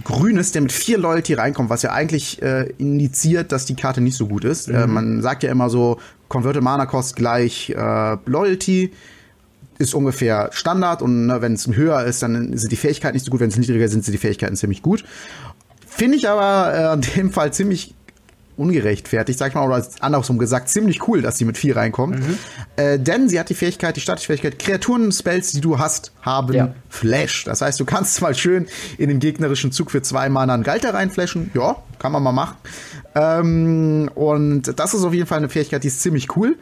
grünes, 0.02 0.52
der 0.52 0.62
mit 0.62 0.72
vier 0.72 0.96
Loyalty 0.96 1.34
reinkommt, 1.34 1.68
was 1.68 1.82
ja 1.82 1.92
eigentlich 1.92 2.40
äh, 2.40 2.70
indiziert, 2.78 3.52
dass 3.52 3.66
die 3.66 3.74
Karte 3.74 4.00
nicht 4.00 4.16
so 4.16 4.28
gut 4.28 4.44
ist. 4.44 4.68
Äh, 4.68 4.72
mhm. 4.72 4.78
Äh, 4.78 4.86
man 4.86 5.22
sagt 5.22 5.42
ja 5.42 5.50
immer 5.50 5.68
so, 5.68 5.98
Converted 6.28 6.62
Mana 6.62 6.86
Cost 6.86 7.16
gleich 7.16 7.70
äh, 7.70 8.16
Loyalty 8.24 8.92
ist 9.78 9.94
ungefähr 9.94 10.48
Standard 10.52 11.02
und 11.02 11.26
ne, 11.26 11.42
wenn 11.42 11.52
es 11.52 11.66
höher 11.66 12.02
ist, 12.04 12.22
dann 12.22 12.56
sind 12.56 12.72
die 12.72 12.76
Fähigkeiten 12.76 13.14
nicht 13.14 13.26
so 13.26 13.30
gut, 13.30 13.40
wenn 13.40 13.50
es 13.50 13.58
niedriger 13.58 13.88
sind, 13.88 14.04
sind 14.04 14.14
die 14.14 14.18
Fähigkeiten 14.18 14.56
ziemlich 14.56 14.80
gut. 14.80 15.04
Finde 15.86 16.16
ich 16.16 16.28
aber 16.28 16.74
äh, 16.74 16.94
in 16.94 17.00
dem 17.00 17.32
Fall 17.32 17.52
ziemlich 17.52 17.94
ungerechtfertigt, 18.58 19.38
sag 19.38 19.48
ich 19.48 19.54
mal, 19.54 19.66
oder 19.66 19.86
andersrum 20.00 20.38
gesagt, 20.38 20.68
ziemlich 20.68 21.06
cool, 21.08 21.22
dass 21.22 21.38
sie 21.38 21.44
mit 21.44 21.56
4 21.56 21.76
reinkommt. 21.76 22.18
Mhm. 22.18 22.38
Äh, 22.76 22.98
denn 22.98 23.28
sie 23.28 23.38
hat 23.38 23.48
die 23.48 23.54
Fähigkeit, 23.54 23.96
die 23.96 24.00
Statusfähigkeit, 24.00 24.58
Kreaturen-Spells, 24.58 25.52
die 25.52 25.60
du 25.60 25.78
hast, 25.78 26.12
haben 26.22 26.52
ja. 26.52 26.74
Flash. 26.88 27.44
Das 27.44 27.62
heißt, 27.62 27.78
du 27.80 27.84
kannst 27.84 28.20
mal 28.20 28.34
schön 28.34 28.66
in 28.98 29.08
den 29.08 29.20
gegnerischen 29.20 29.72
Zug 29.72 29.90
für 29.90 30.02
zwei 30.02 30.28
Mana 30.28 30.54
einen 30.54 30.64
Galter 30.64 30.94
reinflashen. 30.94 31.50
Ja, 31.54 31.76
kann 31.98 32.12
man 32.12 32.22
mal 32.22 32.32
machen. 32.32 32.56
Ähm, 33.14 34.10
und 34.14 34.78
das 34.78 34.94
ist 34.94 35.04
auf 35.04 35.14
jeden 35.14 35.26
Fall 35.26 35.38
eine 35.38 35.48
Fähigkeit, 35.48 35.82
die 35.84 35.88
ist 35.88 36.02
ziemlich 36.02 36.36
cool. 36.36 36.56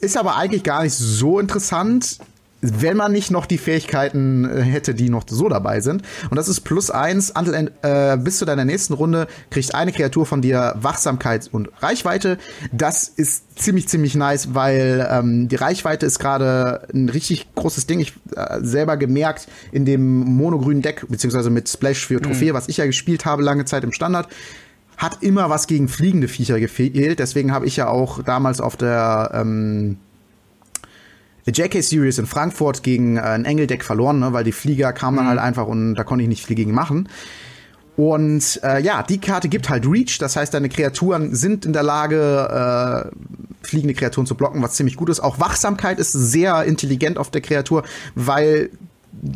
Ist 0.00 0.16
aber 0.16 0.36
eigentlich 0.36 0.62
gar 0.62 0.84
nicht 0.84 0.94
so 0.94 1.40
interessant 1.40 2.18
wenn 2.60 2.96
man 2.96 3.12
nicht 3.12 3.30
noch 3.30 3.46
die 3.46 3.58
Fähigkeiten 3.58 4.44
äh, 4.44 4.62
hätte, 4.62 4.94
die 4.94 5.10
noch 5.10 5.24
so 5.28 5.48
dabei 5.48 5.80
sind. 5.80 6.02
Und 6.30 6.36
das 6.36 6.48
ist 6.48 6.62
plus 6.62 6.90
eins, 6.90 7.30
äh, 7.30 8.16
bis 8.16 8.38
zu 8.38 8.44
deiner 8.44 8.64
nächsten 8.64 8.94
Runde 8.94 9.28
kriegt 9.50 9.74
eine 9.74 9.92
Kreatur 9.92 10.26
von 10.26 10.42
dir 10.42 10.74
Wachsamkeit 10.80 11.48
und 11.52 11.70
Reichweite. 11.80 12.38
Das 12.72 13.08
ist 13.08 13.58
ziemlich, 13.60 13.88
ziemlich 13.88 14.14
nice, 14.14 14.54
weil 14.54 15.06
ähm, 15.10 15.48
die 15.48 15.56
Reichweite 15.56 16.06
ist 16.06 16.18
gerade 16.18 16.88
ein 16.92 17.08
richtig 17.08 17.54
großes 17.54 17.86
Ding. 17.86 18.00
Ich 18.00 18.14
äh, 18.34 18.58
selber 18.60 18.96
gemerkt 18.96 19.48
in 19.70 19.84
dem 19.84 20.18
monogrünen 20.20 20.82
Deck, 20.82 21.06
beziehungsweise 21.08 21.50
mit 21.50 21.68
Splash 21.68 22.06
für 22.06 22.20
Trophäe, 22.20 22.52
mhm. 22.52 22.56
was 22.56 22.68
ich 22.68 22.78
ja 22.78 22.86
gespielt 22.86 23.24
habe 23.24 23.42
lange 23.42 23.64
Zeit 23.64 23.84
im 23.84 23.92
Standard, 23.92 24.28
hat 24.96 25.18
immer 25.22 25.48
was 25.48 25.68
gegen 25.68 25.88
fliegende 25.88 26.26
Viecher 26.26 26.58
gefehlt. 26.58 27.20
Deswegen 27.20 27.52
habe 27.52 27.66
ich 27.66 27.76
ja 27.76 27.88
auch 27.88 28.22
damals 28.24 28.60
auf 28.60 28.76
der 28.76 29.30
ähm, 29.32 29.98
JK 31.50 31.82
Series 31.82 32.18
in 32.18 32.26
Frankfurt 32.26 32.82
gegen 32.82 33.16
äh, 33.16 33.20
ein 33.20 33.44
Engeldeck 33.44 33.84
verloren, 33.84 34.18
ne, 34.20 34.32
weil 34.32 34.44
die 34.44 34.52
Flieger 34.52 34.92
kamen 34.92 35.16
dann 35.16 35.26
mhm. 35.26 35.30
halt 35.30 35.40
einfach 35.40 35.66
und 35.66 35.94
da 35.94 36.04
konnte 36.04 36.22
ich 36.22 36.28
nicht 36.28 36.46
viel 36.46 36.56
gegen 36.56 36.72
machen. 36.72 37.08
Und 37.96 38.60
äh, 38.62 38.80
ja, 38.80 39.02
die 39.02 39.18
Karte 39.18 39.48
gibt 39.48 39.68
halt 39.68 39.84
Reach, 39.84 40.18
das 40.18 40.36
heißt, 40.36 40.54
deine 40.54 40.68
Kreaturen 40.68 41.34
sind 41.34 41.66
in 41.66 41.72
der 41.72 41.82
Lage, 41.82 43.10
äh, 43.10 43.66
fliegende 43.66 43.92
Kreaturen 43.92 44.24
zu 44.24 44.36
blocken, 44.36 44.62
was 44.62 44.74
ziemlich 44.74 44.96
gut 44.96 45.08
ist. 45.08 45.18
Auch 45.18 45.40
Wachsamkeit 45.40 45.98
ist 45.98 46.12
sehr 46.12 46.62
intelligent 46.62 47.18
auf 47.18 47.30
der 47.30 47.40
Kreatur, 47.40 47.82
weil 48.14 48.70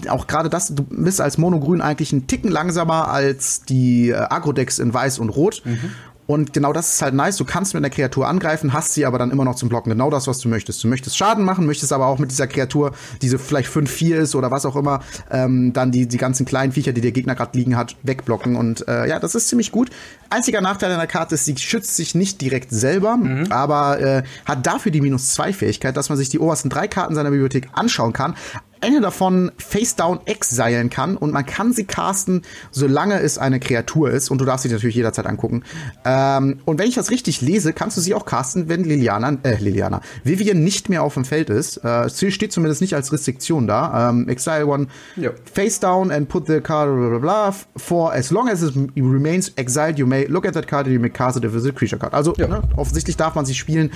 auch 0.08 0.28
gerade 0.28 0.48
das, 0.48 0.74
du 0.74 0.84
bist 0.84 1.20
als 1.20 1.38
Monogrün 1.38 1.80
eigentlich 1.80 2.12
einen 2.12 2.28
Ticken 2.28 2.52
langsamer 2.52 3.08
als 3.08 3.62
die 3.62 4.10
äh, 4.10 4.14
Agro-Decks 4.14 4.78
in 4.78 4.94
Weiß 4.94 5.18
und 5.18 5.30
Rot. 5.30 5.62
Mhm. 5.64 5.90
Und 6.26 6.52
genau 6.52 6.72
das 6.72 6.94
ist 6.94 7.02
halt 7.02 7.14
nice. 7.14 7.36
Du 7.36 7.44
kannst 7.44 7.74
mit 7.74 7.80
einer 7.80 7.90
Kreatur 7.90 8.28
angreifen, 8.28 8.72
hast 8.72 8.94
sie 8.94 9.04
aber 9.04 9.18
dann 9.18 9.30
immer 9.30 9.44
noch 9.44 9.56
zum 9.56 9.68
Blocken. 9.68 9.90
Genau 9.90 10.08
das, 10.08 10.26
was 10.26 10.38
du 10.38 10.48
möchtest. 10.48 10.82
Du 10.84 10.88
möchtest 10.88 11.16
Schaden 11.16 11.44
machen, 11.44 11.66
möchtest 11.66 11.92
aber 11.92 12.06
auch 12.06 12.18
mit 12.18 12.30
dieser 12.30 12.46
Kreatur, 12.46 12.92
die 13.20 13.28
so 13.28 13.38
vielleicht 13.38 13.68
5-4 13.68 14.16
ist 14.16 14.34
oder 14.34 14.50
was 14.50 14.64
auch 14.64 14.76
immer, 14.76 15.00
ähm, 15.30 15.72
dann 15.72 15.90
die, 15.90 16.06
die 16.06 16.18
ganzen 16.18 16.46
kleinen 16.46 16.72
Viecher, 16.72 16.92
die 16.92 17.00
der 17.00 17.12
Gegner 17.12 17.34
gerade 17.34 17.58
liegen 17.58 17.76
hat, 17.76 17.96
wegblocken. 18.02 18.56
Und 18.56 18.86
äh, 18.88 19.08
ja, 19.08 19.18
das 19.18 19.34
ist 19.34 19.48
ziemlich 19.48 19.72
gut. 19.72 19.90
Einziger 20.30 20.60
Nachteil 20.60 20.92
an 20.92 20.98
der 20.98 21.08
Karte 21.08 21.34
ist, 21.34 21.44
sie 21.44 21.56
schützt 21.56 21.96
sich 21.96 22.14
nicht 22.14 22.40
direkt 22.40 22.70
selber, 22.70 23.16
mhm. 23.16 23.46
aber 23.50 24.00
äh, 24.00 24.22
hat 24.44 24.66
dafür 24.66 24.92
die 24.92 25.00
Minus-2-Fähigkeit, 25.00 25.96
dass 25.96 26.08
man 26.08 26.18
sich 26.18 26.28
die 26.28 26.38
obersten 26.38 26.70
drei 26.70 26.88
Karten 26.88 27.14
seiner 27.14 27.30
Bibliothek 27.30 27.68
anschauen 27.72 28.12
kann 28.12 28.34
eine 28.82 29.00
davon 29.00 29.52
face 29.58 29.96
down 29.96 30.20
exilen 30.26 30.90
kann 30.90 31.16
und 31.16 31.32
man 31.32 31.46
kann 31.46 31.72
sie 31.72 31.84
casten, 31.84 32.42
solange 32.70 33.20
es 33.20 33.38
eine 33.38 33.60
Kreatur 33.60 34.10
ist 34.10 34.30
und 34.30 34.40
du 34.40 34.44
darfst 34.44 34.64
sie 34.64 34.68
natürlich 34.70 34.96
jederzeit 34.96 35.26
angucken. 35.26 35.62
Ähm, 36.04 36.58
und 36.64 36.78
wenn 36.78 36.88
ich 36.88 36.94
das 36.94 37.10
richtig 37.10 37.40
lese, 37.40 37.72
kannst 37.72 37.96
du 37.96 38.00
sie 38.00 38.14
auch 38.14 38.26
casten, 38.26 38.68
wenn 38.68 38.84
Liliana, 38.84 39.38
äh, 39.42 39.56
Liliana, 39.56 40.00
Vivian 40.24 40.62
nicht 40.62 40.88
mehr 40.88 41.02
auf 41.02 41.14
dem 41.14 41.24
Feld 41.24 41.50
ist. 41.50 41.78
Äh, 41.78 42.08
sie 42.08 42.32
steht 42.32 42.52
zumindest 42.52 42.80
nicht 42.80 42.94
als 42.94 43.12
Restriktion 43.12 43.66
da. 43.66 44.10
Ähm, 44.10 44.28
exile 44.28 44.66
one 44.66 44.88
ja. 45.16 45.30
face 45.52 45.80
down 45.80 46.10
and 46.10 46.28
put 46.28 46.46
the 46.46 46.60
card 46.60 46.88
blah, 46.88 47.08
blah, 47.08 47.18
blah, 47.18 47.54
for 47.76 48.12
as 48.12 48.30
long 48.30 48.48
as 48.48 48.62
it 48.62 48.74
remains 48.96 49.52
exiled, 49.56 49.98
you 49.98 50.06
may 50.06 50.26
look 50.26 50.46
at 50.46 50.54
that 50.54 50.66
card 50.66 50.86
and 50.86 50.94
you 50.94 51.00
may 51.00 51.10
cast 51.10 51.36
it 51.36 51.44
if 51.44 51.54
it's 51.54 51.66
a 51.66 51.72
creature 51.72 51.98
card. 51.98 52.14
Also 52.14 52.34
ja. 52.36 52.48
ne, 52.48 52.62
offensichtlich 52.76 53.16
darf 53.16 53.34
man 53.34 53.46
sie 53.46 53.54
spielen, 53.54 53.92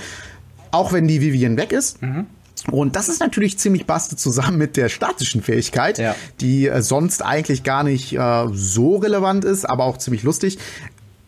auch 0.71 0.93
wenn 0.93 1.07
die 1.07 1.21
Vivian 1.21 1.57
weg 1.57 1.71
ist. 1.71 2.01
Mhm. 2.01 2.27
Und 2.71 2.95
das 2.95 3.09
ist 3.09 3.19
natürlich 3.19 3.57
ziemlich 3.57 3.85
baste 3.85 4.15
zusammen 4.15 4.57
mit 4.57 4.77
der 4.77 4.89
statischen 4.89 5.41
Fähigkeit, 5.41 5.97
ja. 5.97 6.15
die 6.41 6.67
äh, 6.67 6.81
sonst 6.81 7.23
eigentlich 7.23 7.63
gar 7.63 7.83
nicht 7.83 8.13
äh, 8.13 8.45
so 8.51 8.97
relevant 8.97 9.45
ist, 9.45 9.65
aber 9.65 9.85
auch 9.85 9.97
ziemlich 9.97 10.23
lustig. 10.23 10.57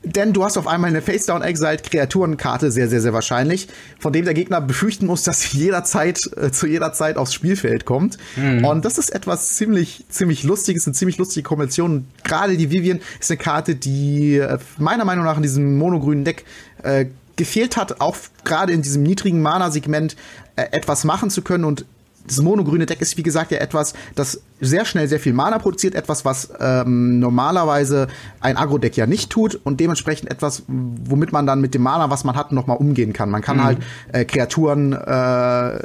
Denn 0.03 0.31
du 0.31 0.45
hast 0.45 0.57
auf 0.57 0.65
einmal 0.65 0.89
eine 0.89 1.01
Face-Down 1.01 1.41
Exiled 1.41 1.83
Kreaturenkarte, 1.83 2.71
sehr, 2.71 2.87
sehr, 2.87 3.01
sehr 3.01 3.11
wahrscheinlich, 3.11 3.67
von 3.99 4.13
dem 4.13 4.23
der 4.23 4.33
Gegner 4.33 4.61
befürchten 4.61 5.05
muss, 5.05 5.23
dass 5.23 5.41
sie 5.41 5.57
jederzeit, 5.57 6.21
äh, 6.37 6.51
zu 6.51 6.67
jeder 6.67 6.93
Zeit 6.93 7.17
aufs 7.17 7.33
Spielfeld 7.33 7.83
kommt. 7.83 8.17
Mhm. 8.37 8.63
Und 8.63 8.85
das 8.85 8.97
ist 8.97 9.13
etwas 9.13 9.55
ziemlich, 9.55 10.05
ziemlich 10.07 10.43
lustiges, 10.43 10.87
eine 10.87 10.93
ziemlich 10.93 11.17
lustige 11.17 11.43
Kombination. 11.43 12.07
Gerade 12.23 12.55
die 12.55 12.71
Vivian 12.71 13.01
ist 13.19 13.29
eine 13.29 13.37
Karte, 13.37 13.75
die 13.75 14.37
äh, 14.37 14.57
meiner 14.77 15.03
Meinung 15.03 15.25
nach 15.25 15.35
in 15.35 15.43
diesem 15.43 15.77
monogrünen 15.77 16.23
Deck 16.23 16.45
äh, 16.81 17.07
gefehlt 17.35 17.75
hat, 17.75 17.99
auch 17.99 18.15
gerade 18.45 18.71
in 18.71 18.81
diesem 18.81 19.03
niedrigen 19.03 19.41
Mana-Segment 19.41 20.15
etwas 20.63 21.03
machen 21.03 21.29
zu 21.29 21.41
können 21.41 21.65
und 21.65 21.85
das 22.27 22.41
monogrüne 22.41 22.85
Deck 22.85 23.01
ist, 23.01 23.17
wie 23.17 23.23
gesagt, 23.23 23.51
ja 23.51 23.57
etwas, 23.59 23.93
das 24.15 24.41
sehr 24.61 24.85
schnell 24.85 25.07
sehr 25.07 25.19
viel 25.19 25.33
Mana 25.33 25.57
produziert, 25.57 25.95
etwas, 25.95 26.25
was 26.25 26.49
ähm, 26.59 27.19
normalerweise 27.19 28.07
ein 28.39 28.57
Agro-Deck 28.57 28.95
ja 28.97 29.07
nicht 29.07 29.29
tut 29.29 29.59
und 29.63 29.79
dementsprechend 29.79 30.29
etwas, 30.29 30.63
womit 30.67 31.31
man 31.31 31.47
dann 31.47 31.61
mit 31.61 31.73
dem 31.73 31.81
Mana, 31.81 32.09
was 32.09 32.23
man 32.23 32.35
hat, 32.35 32.51
nochmal 32.51 32.77
umgehen 32.77 33.13
kann. 33.13 33.29
Man 33.29 33.41
kann 33.41 33.57
mhm. 33.57 33.63
halt 33.63 33.77
äh, 34.11 34.25
Kreaturen 34.25 34.93
äh, 34.93 35.79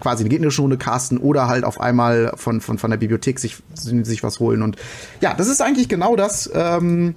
quasi 0.00 0.22
eine 0.22 0.28
gegnerische 0.28 0.62
Runde 0.62 0.76
casten 0.76 1.18
oder 1.18 1.48
halt 1.48 1.64
auf 1.64 1.80
einmal 1.80 2.32
von, 2.36 2.60
von, 2.60 2.78
von 2.78 2.90
der 2.90 2.98
Bibliothek 2.98 3.38
sich, 3.38 3.56
sich 3.74 4.22
was 4.22 4.40
holen. 4.40 4.62
Und 4.62 4.76
ja, 5.20 5.34
das 5.34 5.48
ist 5.48 5.62
eigentlich 5.62 5.88
genau 5.88 6.16
das, 6.16 6.50
ähm, 6.54 7.14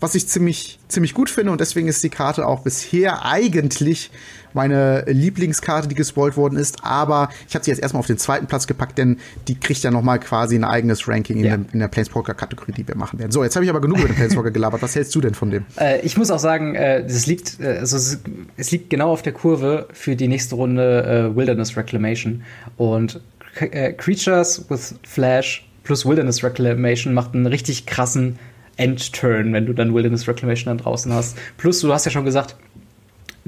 was 0.00 0.14
ich 0.14 0.26
ziemlich, 0.26 0.78
ziemlich 0.88 1.14
gut 1.14 1.30
finde 1.30 1.52
und 1.52 1.60
deswegen 1.60 1.88
ist 1.88 2.02
die 2.02 2.08
Karte 2.08 2.46
auch 2.46 2.60
bisher 2.60 3.24
eigentlich 3.24 4.10
meine 4.52 5.04
Lieblingskarte, 5.06 5.88
die 5.88 5.94
gespoilt 5.94 6.36
worden 6.36 6.56
ist, 6.56 6.84
aber 6.84 7.28
ich 7.48 7.54
habe 7.54 7.64
sie 7.64 7.70
jetzt 7.70 7.80
erstmal 7.80 8.00
auf 8.00 8.06
den 8.06 8.18
zweiten 8.18 8.46
Platz 8.46 8.66
gepackt, 8.66 8.98
denn 8.98 9.18
die 9.48 9.58
kriegt 9.58 9.82
ja 9.82 9.90
nochmal 9.90 10.18
quasi 10.18 10.56
ein 10.56 10.64
eigenes 10.64 11.06
Ranking 11.06 11.36
in, 11.36 11.44
ja. 11.44 11.56
der, 11.56 11.72
in 11.72 11.78
der 11.78 11.88
Planeswalker-Kategorie, 11.88 12.72
die 12.72 12.88
wir 12.88 12.96
machen 12.96 13.18
werden. 13.18 13.30
So, 13.30 13.44
jetzt 13.44 13.54
habe 13.54 13.64
ich 13.64 13.70
aber 13.70 13.80
genug 13.80 13.98
über 13.98 14.08
den 14.08 14.16
Planeswalker 14.16 14.50
gelabert. 14.50 14.82
Was 14.82 14.96
hältst 14.96 15.14
du 15.14 15.20
denn 15.20 15.34
von 15.34 15.50
dem? 15.50 15.64
Äh, 15.76 16.00
ich 16.00 16.16
muss 16.16 16.30
auch 16.30 16.38
sagen, 16.38 16.74
äh, 16.74 17.02
das 17.02 17.26
liegt, 17.26 17.60
äh, 17.60 17.78
also 17.78 17.96
es, 17.96 18.18
es, 18.56 18.70
liegt 18.70 18.90
genau 18.90 19.12
auf 19.12 19.22
der 19.22 19.32
Kurve 19.32 19.86
für 19.92 20.16
die 20.16 20.28
nächste 20.28 20.56
Runde 20.56 21.30
äh, 21.32 21.36
Wilderness 21.36 21.76
Reclamation 21.76 22.42
und 22.76 23.20
äh, 23.60 23.92
Creatures 23.92 24.64
with 24.68 24.94
Flash 25.06 25.66
plus 25.84 26.06
Wilderness 26.06 26.42
Reclamation 26.44 27.14
macht 27.14 27.34
einen 27.34 27.46
richtig 27.46 27.86
krassen 27.86 28.38
Endturn, 28.80 29.52
wenn 29.52 29.66
du 29.66 29.72
dann 29.72 29.94
Wilderness 29.94 30.26
Reclamation 30.26 30.76
dann 30.76 30.78
draußen 30.78 31.12
hast. 31.12 31.36
Plus, 31.58 31.80
du 31.80 31.92
hast 31.92 32.06
ja 32.06 32.10
schon 32.10 32.24
gesagt, 32.24 32.56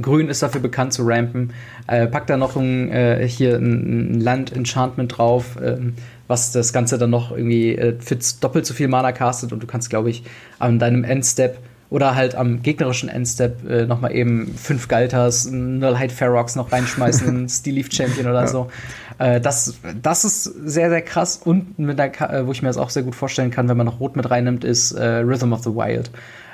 Grün 0.00 0.28
ist 0.28 0.42
dafür 0.42 0.60
bekannt 0.60 0.92
zu 0.92 1.02
rampen. 1.04 1.52
Äh, 1.86 2.06
packt 2.06 2.30
da 2.30 2.36
noch 2.36 2.56
ein, 2.56 2.90
äh, 2.90 3.26
hier 3.28 3.56
ein, 3.56 4.20
Land-Enchantment 4.20 5.18
drauf, 5.18 5.58
ähm, 5.62 5.94
was 6.28 6.52
das 6.52 6.72
Ganze 6.72 6.96
dann 6.98 7.10
noch 7.10 7.30
irgendwie 7.30 7.74
äh, 7.74 7.96
doppelt 8.40 8.64
so 8.64 8.74
viel 8.74 8.88
Mana 8.88 9.12
castet 9.12 9.52
und 9.52 9.62
du 9.62 9.66
kannst, 9.66 9.90
glaube 9.90 10.10
ich, 10.10 10.22
an 10.58 10.78
deinem 10.78 11.04
Endstep 11.04 11.58
oder 11.92 12.14
halt 12.14 12.34
am 12.34 12.62
gegnerischen 12.62 13.10
Endstep 13.10 13.68
äh, 13.68 13.84
noch 13.84 14.00
mal 14.00 14.10
eben 14.12 14.54
fünf 14.56 14.88
Galters, 14.88 15.44
Nullhide 15.50 16.12
Ferox 16.12 16.56
noch 16.56 16.72
reinschmeißen, 16.72 17.48
Steel 17.50 17.74
Leaf 17.74 17.92
Champion 17.92 18.28
oder 18.28 18.40
ja. 18.40 18.46
so. 18.46 18.70
Äh, 19.18 19.42
das, 19.42 19.74
das 20.00 20.24
ist 20.24 20.44
sehr, 20.44 20.88
sehr 20.88 21.02
krass. 21.02 21.38
Und 21.44 21.78
mit 21.78 21.98
der, 21.98 22.18
äh, 22.22 22.46
wo 22.46 22.52
ich 22.52 22.62
mir 22.62 22.70
das 22.70 22.78
auch 22.78 22.88
sehr 22.88 23.02
gut 23.02 23.14
vorstellen 23.14 23.50
kann, 23.50 23.68
wenn 23.68 23.76
man 23.76 23.84
noch 23.84 24.00
Rot 24.00 24.16
mit 24.16 24.30
reinnimmt, 24.30 24.64
ist 24.64 24.92
äh, 24.92 25.04
Rhythm 25.04 25.52
of 25.52 25.62
the 25.64 25.70
Wild. 25.70 26.10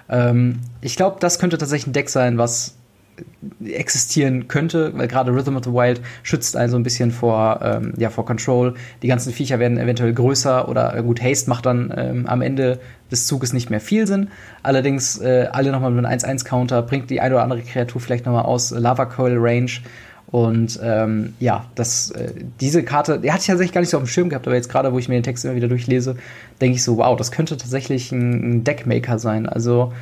Ähm, 0.09 0.59
ich 0.81 0.97
glaube, 0.97 1.19
das 1.21 1.39
könnte 1.39 1.57
tatsächlich 1.57 1.87
ein 1.87 1.93
Deck 1.93 2.09
sein, 2.09 2.37
was 2.37 2.75
existieren 3.65 4.49
könnte, 4.49 4.93
weil 4.97 5.09
gerade 5.09 5.33
Rhythm 5.33 5.57
of 5.57 5.65
the 5.65 5.73
Wild 5.73 6.01
schützt 6.23 6.57
einen 6.57 6.71
so 6.71 6.77
ein 6.77 6.83
bisschen 6.83 7.11
vor, 7.11 7.61
ähm, 7.63 7.95
ja, 7.97 8.11
vor 8.11 8.25
Control. 8.25 8.75
Die 9.03 9.09
ganzen 9.09 9.33
Viecher 9.33 9.59
werden 9.59 9.79
eventuell 9.79 10.13
größer 10.13 10.69
oder 10.69 10.97
äh, 10.97 11.03
gut, 11.03 11.23
Haste 11.23 11.49
macht 11.49 11.67
dann 11.67 11.93
ähm, 11.97 12.27
am 12.27 12.43
Ende 12.43 12.81
des 13.11 13.27
Zuges 13.27 13.53
nicht 13.53 13.71
mehr 13.71 13.81
viel 13.81 14.07
Sinn. 14.07 14.29
Allerdings 14.63 15.19
äh, 15.19 15.49
alle 15.51 15.73
nochmal 15.73 15.91
mit 15.91 16.05
einem 16.05 16.19
1-1-Counter, 16.19 16.83
bringt 16.83 17.11
die 17.11 17.21
eine 17.21 17.35
oder 17.35 17.43
andere 17.43 17.63
Kreatur 17.63 18.01
vielleicht 18.01 18.27
nochmal 18.27 18.45
aus 18.45 18.71
Lava 18.71 19.07
Coil 19.07 19.37
Range. 19.39 19.71
Und 20.31 20.79
ähm, 20.83 21.33
ja, 21.41 21.65
das, 21.75 22.11
äh, 22.11 22.33
diese 22.61 22.83
Karte, 22.83 23.19
die 23.19 23.33
hatte 23.33 23.41
ich 23.41 23.47
tatsächlich 23.47 23.73
gar 23.73 23.81
nicht 23.81 23.91
so 23.91 23.97
auf 23.97 24.03
dem 24.03 24.09
Schirm 24.09 24.29
gehabt, 24.29 24.47
aber 24.47 24.57
jetzt 24.57 24.69
gerade, 24.69 24.93
wo 24.93 24.99
ich 24.99 25.09
mir 25.09 25.15
den 25.15 25.23
Text 25.23 25.45
immer 25.45 25.55
wieder 25.55 25.69
durchlese, 25.69 26.17
denke 26.61 26.77
ich 26.77 26.85
so, 26.85 26.99
wow, 26.99 27.17
das 27.17 27.33
könnte 27.33 27.57
tatsächlich 27.57 28.13
ein, 28.13 28.59
ein 28.59 28.65
Deckmaker 28.65 29.19
sein. 29.19 29.49
Also 29.49 29.93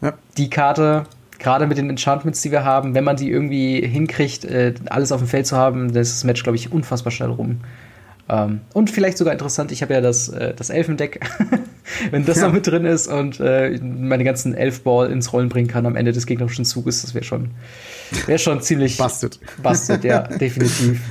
ja. 0.00 0.12
die 0.36 0.48
Karte 0.48 1.06
gerade 1.44 1.66
mit 1.66 1.78
den 1.78 1.90
Enchantments, 1.90 2.40
die 2.40 2.50
wir 2.50 2.64
haben, 2.64 2.94
wenn 2.94 3.04
man 3.04 3.16
die 3.16 3.30
irgendwie 3.30 3.86
hinkriegt, 3.86 4.44
äh, 4.44 4.74
alles 4.86 5.12
auf 5.12 5.20
dem 5.20 5.28
Feld 5.28 5.46
zu 5.46 5.56
haben, 5.56 5.92
dann 5.92 6.02
ist 6.02 6.12
das 6.12 6.24
Match, 6.24 6.42
glaube 6.42 6.56
ich, 6.56 6.72
unfassbar 6.72 7.12
schnell 7.12 7.30
rum. 7.30 7.60
Ähm, 8.28 8.62
und 8.72 8.90
vielleicht 8.90 9.18
sogar 9.18 9.34
interessant, 9.34 9.70
ich 9.70 9.82
habe 9.82 9.92
ja 9.92 10.00
das, 10.00 10.30
äh, 10.30 10.54
das 10.54 10.70
Elfendeck, 10.70 11.20
wenn 12.10 12.24
das 12.24 12.38
ja. 12.38 12.46
noch 12.46 12.54
mit 12.54 12.66
drin 12.66 12.86
ist 12.86 13.06
und 13.06 13.38
äh, 13.38 13.78
meine 13.82 14.24
ganzen 14.24 14.54
Elfball 14.54 15.12
ins 15.12 15.32
Rollen 15.34 15.50
bringen 15.50 15.68
kann 15.68 15.84
am 15.84 15.94
Ende 15.94 16.12
des 16.12 16.26
gegnerischen 16.26 16.64
Zuges, 16.64 17.02
das 17.02 17.14
wäre 17.14 17.24
schon, 17.24 17.50
wär 18.26 18.38
schon 18.38 18.62
ziemlich. 18.62 18.96
Bastet. 18.96 19.38
Bastet, 19.62 20.04
ja, 20.04 20.20
definitiv. 20.40 21.02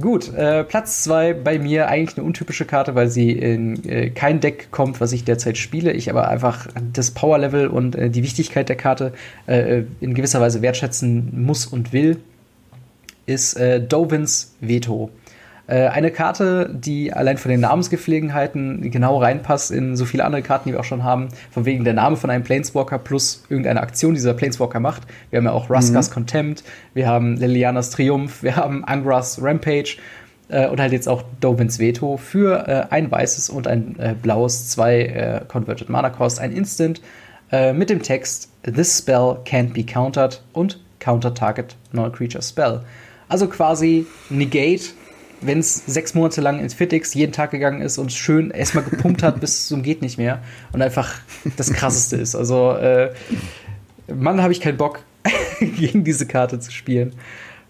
Gut, 0.00 0.32
äh, 0.34 0.64
Platz 0.64 1.02
2 1.04 1.34
bei 1.34 1.58
mir 1.58 1.88
eigentlich 1.88 2.16
eine 2.16 2.26
untypische 2.26 2.64
Karte, 2.64 2.94
weil 2.94 3.08
sie 3.08 3.32
in 3.32 3.84
äh, 3.88 4.10
kein 4.10 4.40
Deck 4.40 4.70
kommt, 4.70 5.00
was 5.00 5.12
ich 5.12 5.24
derzeit 5.24 5.58
spiele. 5.58 5.92
Ich 5.92 6.08
aber 6.08 6.28
einfach 6.28 6.68
das 6.92 7.10
Power-Level 7.10 7.66
und 7.66 7.96
äh, 7.96 8.08
die 8.08 8.22
Wichtigkeit 8.22 8.68
der 8.68 8.76
Karte 8.76 9.12
äh, 9.46 9.82
in 10.00 10.14
gewisser 10.14 10.40
Weise 10.40 10.62
wertschätzen 10.62 11.44
muss 11.44 11.66
und 11.66 11.92
will, 11.92 12.18
ist 13.26 13.54
äh, 13.54 13.80
Dovins 13.80 14.54
Veto. 14.60 15.10
Äh, 15.70 15.86
eine 15.86 16.10
Karte, 16.10 16.68
die 16.72 17.12
allein 17.12 17.38
von 17.38 17.48
den 17.48 17.60
Namensgepflegenheiten 17.60 18.90
genau 18.90 19.18
reinpasst 19.18 19.70
in 19.70 19.94
so 19.94 20.04
viele 20.04 20.24
andere 20.24 20.42
Karten, 20.42 20.68
die 20.68 20.72
wir 20.72 20.80
auch 20.80 20.84
schon 20.84 21.04
haben. 21.04 21.28
Von 21.52 21.64
wegen 21.64 21.84
der 21.84 21.94
Name 21.94 22.16
von 22.16 22.28
einem 22.28 22.42
Planeswalker 22.42 22.98
plus 22.98 23.44
irgendeine 23.48 23.80
Aktion, 23.80 24.14
die 24.14 24.18
dieser 24.18 24.34
Planeswalker 24.34 24.80
macht. 24.80 25.02
Wir 25.30 25.36
haben 25.36 25.44
ja 25.44 25.52
auch 25.52 25.70
Raskas 25.70 26.10
mhm. 26.10 26.14
Contempt, 26.14 26.64
wir 26.92 27.06
haben 27.06 27.36
Lilianas 27.36 27.90
Triumph, 27.90 28.42
wir 28.42 28.56
haben 28.56 28.84
Angras 28.84 29.40
Rampage 29.40 29.98
äh, 30.48 30.66
und 30.66 30.80
halt 30.80 30.90
jetzt 30.90 31.08
auch 31.08 31.22
Dovins 31.40 31.78
Veto 31.78 32.16
für 32.16 32.66
äh, 32.66 32.86
ein 32.92 33.08
weißes 33.08 33.48
und 33.48 33.68
ein 33.68 33.96
äh, 34.00 34.16
blaues, 34.20 34.70
zwei 34.70 35.02
äh, 35.02 35.40
Converted 35.46 35.88
Mana 35.88 36.10
Cost, 36.10 36.40
ein 36.40 36.50
Instant 36.50 37.00
äh, 37.52 37.72
mit 37.72 37.90
dem 37.90 38.02
Text 38.02 38.50
This 38.64 38.98
spell 38.98 39.36
can't 39.44 39.72
be 39.72 39.84
countered 39.84 40.42
und 40.52 40.80
Counter 40.98 41.32
Target 41.32 41.76
Non-Creature 41.92 42.42
Spell. 42.42 42.80
Also 43.28 43.46
quasi 43.46 44.04
Negate 44.30 44.90
wenn 45.40 45.58
es 45.58 45.86
sechs 45.86 46.14
Monate 46.14 46.40
lang 46.40 46.60
ins 46.60 46.74
Fitix 46.74 47.14
jeden 47.14 47.32
Tag 47.32 47.50
gegangen 47.50 47.82
ist 47.82 47.98
und 47.98 48.12
schön 48.12 48.50
erstmal 48.50 48.84
gepumpt 48.84 49.22
hat 49.22 49.40
bis 49.40 49.68
zum 49.68 49.82
geht 49.82 50.02
nicht 50.02 50.18
mehr 50.18 50.40
und 50.72 50.82
einfach 50.82 51.14
das 51.56 51.72
krasseste 51.72 52.16
ist. 52.16 52.34
Also, 52.34 52.72
äh, 52.72 53.10
Mann, 54.14 54.42
habe 54.42 54.52
ich 54.52 54.60
keinen 54.60 54.76
Bock, 54.76 55.00
gegen 55.60 56.04
diese 56.04 56.26
Karte 56.26 56.58
zu 56.58 56.70
spielen. 56.70 57.12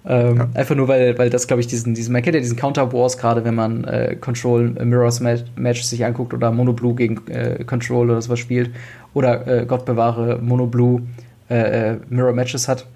Ähm, 0.06 0.36
ja. 0.38 0.48
Einfach 0.55 0.74
nur, 0.74 0.88
weil, 0.88 1.18
weil 1.18 1.28
das, 1.28 1.47
glaube 1.47 1.60
ich, 1.60 1.66
diesen, 1.66 1.94
diesen, 1.94 2.12
man 2.12 2.22
kennt 2.22 2.34
ja 2.34 2.40
diesen 2.40 2.56
Counter 2.56 2.92
Wars 2.92 3.18
gerade, 3.18 3.44
wenn 3.44 3.55
man 3.55 3.84
äh, 3.84 4.16
Control 4.18 4.74
äh, 4.78 4.84
Mirrors 4.84 5.20
Match, 5.20 5.44
Matches 5.56 5.90
sich 5.90 6.05
anguckt 6.05 6.32
oder 6.32 6.51
Mono 6.51 6.72
Blue 6.72 6.94
gegen 6.94 7.26
äh, 7.28 7.64
Control 7.64 8.10
oder 8.10 8.22
sowas 8.22 8.38
spielt 8.38 8.70
oder 9.12 9.47
äh, 9.47 9.66
Gott 9.66 9.84
bewahre 9.84 10.38
Mono 10.40 10.66
Blue 10.66 11.02
äh, 11.51 11.97
Mirror 12.09 12.32
Matches 12.32 12.66
hat 12.66 12.86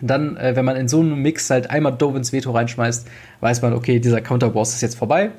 dann, 0.00 0.36
äh, 0.36 0.56
wenn 0.56 0.64
man 0.64 0.76
in 0.76 0.88
so 0.88 1.00
einem 1.00 1.20
Mix 1.20 1.50
halt 1.50 1.70
einmal 1.70 1.92
Dove 1.92 2.18
ins 2.18 2.32
Veto 2.32 2.50
reinschmeißt, 2.50 3.06
weiß 3.40 3.62
man, 3.62 3.72
okay, 3.72 4.00
dieser 4.00 4.20
Counterboss 4.20 4.74
ist 4.74 4.82
jetzt 4.82 4.96
vorbei 4.96 5.30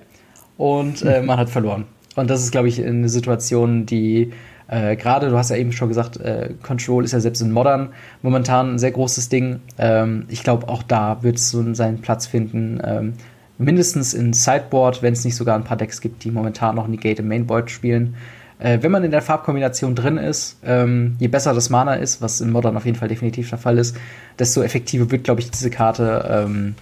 und 0.58 1.02
äh, 1.04 1.22
man 1.22 1.38
hat 1.38 1.50
verloren. 1.50 1.86
Und 2.16 2.30
das 2.30 2.42
ist, 2.42 2.52
glaube 2.52 2.68
ich, 2.68 2.84
eine 2.84 3.10
Situation, 3.10 3.86
die 3.86 4.32
äh, 4.68 4.96
gerade, 4.96 5.30
du 5.30 5.38
hast 5.38 5.50
ja 5.50 5.56
eben 5.56 5.72
schon 5.72 5.88
gesagt, 5.88 6.18
äh, 6.18 6.50
Control 6.62 7.06
ist 7.06 7.14
ja 7.14 7.20
selbst 7.20 7.42
in 7.42 7.52
Modern 7.52 7.90
momentan 8.22 8.74
ein 8.74 8.80
sehr 8.80 8.92
großes 8.92 9.30
Ding. 9.30 9.62
Ähm, 9.78 10.26
ich 10.30 10.44
glaube, 10.44 10.68
auch 10.68 10.84
da 10.84 11.24
wird 11.24 11.38
es 11.38 11.50
so 11.50 11.74
seinen 11.74 12.02
Platz 12.02 12.28
finden. 12.28 12.82
Ähm, 12.84 13.14
mindestens 13.58 14.14
in 14.14 14.34
Sideboard, 14.34 15.02
wenn 15.02 15.14
es 15.14 15.24
nicht 15.24 15.36
sogar 15.36 15.56
ein 15.56 15.64
paar 15.64 15.78
Decks 15.78 16.02
gibt, 16.02 16.24
die 16.24 16.32
momentan 16.32 16.76
noch 16.76 16.88
Negate 16.88 17.22
im 17.22 17.30
Mainboard 17.30 17.72
spielen. 17.72 18.16
Äh, 18.60 18.80
wenn 18.82 18.92
man 18.92 19.04
in 19.04 19.12
der 19.12 19.22
Farbkombination 19.22 19.96
drin 19.96 20.18
ist, 20.18 20.58
ähm, 20.64 21.16
je 21.20 21.28
besser 21.28 21.54
das 21.54 21.70
Mana 21.70 21.96
ist, 21.96 22.22
was 22.22 22.42
in 22.42 22.52
Modern 22.52 22.76
auf 22.76 22.86
jeden 22.86 22.98
Fall 22.98 23.08
definitiv 23.08 23.50
der 23.50 23.60
Fall 23.60 23.78
ist, 23.78 23.96
desto 24.40 24.64
effektiver 24.64 25.12
wird, 25.12 25.24
glaube 25.24 25.42
ich, 25.42 25.52
diese 25.52 25.70
Karte. 25.70 26.28
Ähm, 26.30 26.76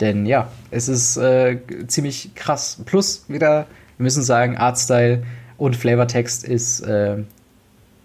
denn 0.00 0.26
ja, 0.26 0.48
es 0.70 0.88
ist 0.88 1.16
äh, 1.18 1.58
ziemlich 1.86 2.34
krass. 2.34 2.78
Plus 2.84 3.24
wieder, 3.28 3.66
wir 3.96 4.04
müssen 4.04 4.22
sagen, 4.22 4.56
Artstyle 4.56 5.22
und 5.56 5.76
Flavortext 5.76 6.42
ist 6.42 6.80
äh, 6.80 7.18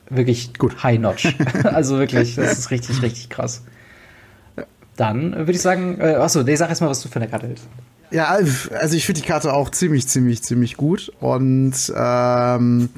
wirklich 0.10 0.54
gut 0.54 0.84
high-notch. 0.84 1.36
also 1.64 1.98
wirklich, 1.98 2.36
das 2.36 2.60
ist 2.60 2.72
richtig, 2.72 3.02
richtig 3.02 3.30
krass. 3.30 3.64
Dann 4.98 5.36
würde 5.36 5.52
ich 5.54 5.62
sagen, 5.62 6.00
äh, 6.00 6.16
achso, 6.16 6.44
nee, 6.44 6.56
sag 6.56 6.70
erstmal, 6.70 6.90
was 6.90 7.02
du 7.02 7.10
für 7.10 7.20
eine 7.20 7.28
Karte 7.28 7.48
hältst. 7.48 7.68
Ja, 8.12 8.28
also 8.28 8.96
ich 8.96 9.06
finde 9.06 9.22
die 9.22 9.28
Karte 9.28 9.54
auch 9.54 9.70
ziemlich, 9.70 10.08
ziemlich, 10.08 10.44
ziemlich 10.44 10.78
gut. 10.78 11.12
Und 11.20 11.74
ähm, 11.96 12.90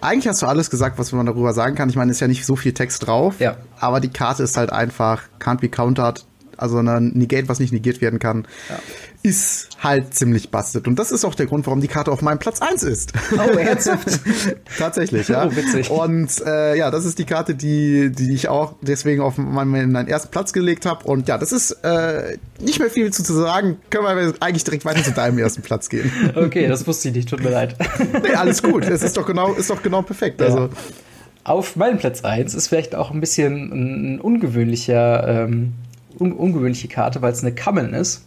eigentlich 0.00 0.28
hast 0.28 0.42
du 0.42 0.46
alles 0.46 0.70
gesagt, 0.70 0.98
was 0.98 1.12
man 1.12 1.26
darüber 1.26 1.52
sagen 1.52 1.74
kann. 1.74 1.88
Ich 1.88 1.96
meine, 1.96 2.10
es 2.10 2.18
ist 2.18 2.20
ja 2.20 2.28
nicht 2.28 2.44
so 2.44 2.56
viel 2.56 2.72
Text 2.72 3.06
drauf, 3.06 3.36
ja. 3.38 3.56
aber 3.78 4.00
die 4.00 4.10
Karte 4.10 4.42
ist 4.42 4.56
halt 4.56 4.70
einfach, 4.70 5.22
can't 5.40 5.60
be 5.60 5.68
countered, 5.68 6.24
also 6.56 6.78
ein 6.78 7.12
Negate, 7.14 7.48
was 7.48 7.60
nicht 7.60 7.72
negiert 7.72 8.00
werden 8.00 8.18
kann. 8.18 8.46
Ja 8.68 8.78
ist 9.22 9.68
halt 9.82 10.14
ziemlich 10.14 10.50
bastet. 10.50 10.86
Und 10.86 10.98
das 10.98 11.10
ist 11.10 11.24
auch 11.24 11.34
der 11.34 11.46
Grund, 11.46 11.66
warum 11.66 11.80
die 11.80 11.88
Karte 11.88 12.12
auf 12.12 12.22
meinem 12.22 12.38
Platz 12.38 12.62
1 12.62 12.82
ist. 12.84 13.12
Oh, 13.36 13.58
ernsthaft? 13.58 14.20
Tatsächlich, 14.78 15.28
ja. 15.28 15.46
Oh, 15.46 15.56
witzig. 15.56 15.90
Und 15.90 16.40
äh, 16.46 16.76
ja, 16.76 16.90
das 16.90 17.04
ist 17.04 17.18
die 17.18 17.24
Karte, 17.24 17.54
die, 17.54 18.10
die 18.12 18.32
ich 18.32 18.48
auch 18.48 18.74
deswegen 18.80 19.20
auf 19.20 19.36
meinen, 19.36 19.90
meinen 19.92 20.08
ersten 20.08 20.30
Platz 20.30 20.52
gelegt 20.52 20.86
habe. 20.86 21.04
Und 21.04 21.26
ja, 21.26 21.36
das 21.36 21.52
ist 21.52 21.72
äh, 21.82 22.38
nicht 22.60 22.78
mehr 22.78 22.90
viel 22.90 23.12
zu, 23.12 23.24
zu 23.24 23.34
sagen. 23.34 23.78
Können 23.90 24.04
wir 24.04 24.34
eigentlich 24.40 24.64
direkt 24.64 24.84
weiter 24.84 25.02
zu 25.02 25.12
deinem 25.12 25.38
ersten 25.38 25.62
Platz 25.62 25.88
gehen. 25.88 26.10
Okay, 26.38 26.68
das 26.68 26.86
wusste 26.86 27.08
ich 27.08 27.14
nicht, 27.14 27.28
tut 27.28 27.42
mir 27.42 27.50
leid. 27.50 27.74
nee, 28.22 28.34
alles 28.34 28.62
gut. 28.62 28.84
Es 28.84 29.02
ist 29.02 29.16
doch 29.16 29.26
genau, 29.26 29.54
ist 29.54 29.70
doch 29.70 29.82
genau 29.82 30.02
perfekt. 30.02 30.40
Ja. 30.40 30.46
Also. 30.46 30.68
Auf 31.42 31.76
meinem 31.76 31.98
Platz 31.98 32.22
1 32.22 32.54
ist 32.54 32.68
vielleicht 32.68 32.94
auch 32.94 33.10
ein 33.10 33.20
bisschen 33.20 34.14
ein 34.14 34.20
ungewöhnlicher, 34.20 35.44
ähm, 35.46 35.72
un 36.18 36.32
ungewöhnliche 36.32 36.88
Karte, 36.88 37.22
weil 37.22 37.32
es 37.32 37.42
eine 37.42 37.52
Kammen 37.52 37.92
ist 37.92 38.22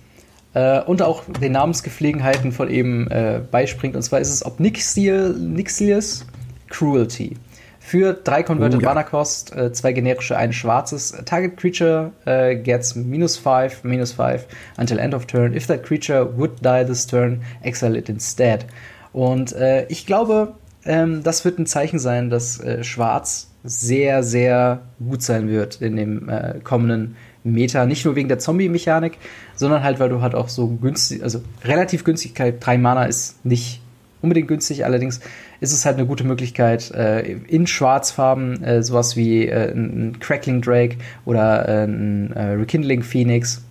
äh, 0.54 0.82
und 0.82 1.02
auch 1.02 1.24
den 1.26 1.54
Namensgepflegenheiten 1.54 2.52
von 2.52 2.70
eben 2.70 3.10
äh, 3.10 3.42
beispringt. 3.50 3.96
Und 3.96 4.02
zwar 4.02 4.20
ist 4.20 4.30
es 4.30 4.46
Obnixius 4.46 6.26
Cruelty. 6.70 7.38
Für 7.80 8.14
drei 8.14 8.44
Converted 8.44 8.80
oh, 8.80 8.82
ja. 8.82 8.90
Mana 8.90 9.04
Cost, 9.04 9.56
äh, 9.56 9.74
zwei 9.74 9.92
generische, 9.92 10.38
ein 10.38 10.54
schwarzes. 10.54 11.14
Target 11.26 11.58
Creature 11.58 12.12
äh, 12.26 12.56
gets 12.56 12.96
minus 12.96 13.38
5, 13.38 13.84
minus 13.84 14.14
5 14.14 14.46
until 14.78 15.00
end 15.00 15.14
of 15.14 15.26
turn. 15.26 15.54
If 15.54 15.68
that 15.68 15.84
creature 15.84 16.38
would 16.38 16.64
die 16.64 16.86
this 16.86 17.08
turn, 17.08 17.42
exile 17.64 17.98
it 17.98 18.08
instead. 18.08 18.66
Und 19.14 19.54
äh, 19.54 19.88
ich 19.88 20.06
glaube, 20.06 20.54
ähm, 20.86 21.24
das 21.24 21.44
wird 21.44 21.60
ein 21.60 21.66
Zeichen 21.66 22.00
sein, 22.00 22.30
dass 22.30 22.60
äh, 22.62 22.84
Schwarz 22.84 23.50
sehr, 23.64 24.24
sehr 24.24 24.84
gut 25.06 25.22
sein 25.22 25.50
wird 25.50 25.82
in 25.82 25.96
dem 25.96 26.32
kommenden 26.64 27.16
Meta. 27.44 27.86
Nicht 27.86 28.06
nur 28.06 28.16
wegen 28.16 28.28
der 28.28 28.40
Zombie-Mechanik, 28.40 29.18
sondern 29.56 29.84
halt, 29.84 30.00
weil 30.00 30.10
du 30.10 30.22
halt 30.22 30.36
auch 30.36 30.50
so 30.50 30.68
günstig, 30.68 31.24
also 31.24 31.42
relativ 31.64 32.04
Günstigkeit, 32.04 32.56
drei 32.60 32.78
Mana 32.78 33.06
ist 33.06 33.44
nicht 33.46 33.82
unbedingt 34.22 34.48
günstig, 34.48 34.86
allerdings 34.86 35.20
ist 35.60 35.74
es 35.74 35.86
halt 35.86 35.98
eine 35.98 36.06
gute 36.06 36.24
Möglichkeit, 36.24 36.92
äh, 36.92 37.22
in 37.48 37.68
Schwarzfarben 37.68 38.64
äh, 38.64 38.84
sowas 38.84 39.16
wie 39.16 39.48
äh, 39.48 39.72
ein 39.72 40.18
Crackling 40.20 40.62
Drake 40.62 40.98
oder 41.26 41.68
äh, 41.68 41.84
ein 41.86 42.32
äh, 42.34 42.54
Rekindling 42.54 43.04
Phoenix, 43.04 43.64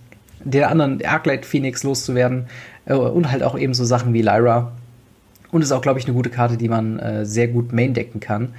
der 0.43 0.69
anderen 0.69 1.03
Arclight 1.05 1.45
Phoenix 1.45 1.83
loszuwerden 1.83 2.47
äh, 2.85 2.93
und 2.93 3.31
halt 3.31 3.43
auch 3.43 3.57
eben 3.57 3.73
so 3.73 3.85
Sachen 3.85 4.13
wie 4.13 4.21
Lyra. 4.21 4.71
Und 5.51 5.61
ist 5.61 5.73
auch, 5.73 5.81
glaube 5.81 5.99
ich, 5.99 6.05
eine 6.05 6.13
gute 6.13 6.29
Karte, 6.29 6.55
die 6.55 6.69
man 6.69 7.25
sehr 7.25 7.49
gut 7.49 7.73
main 7.73 7.93
decken 7.93 8.21
kann. 8.21 8.53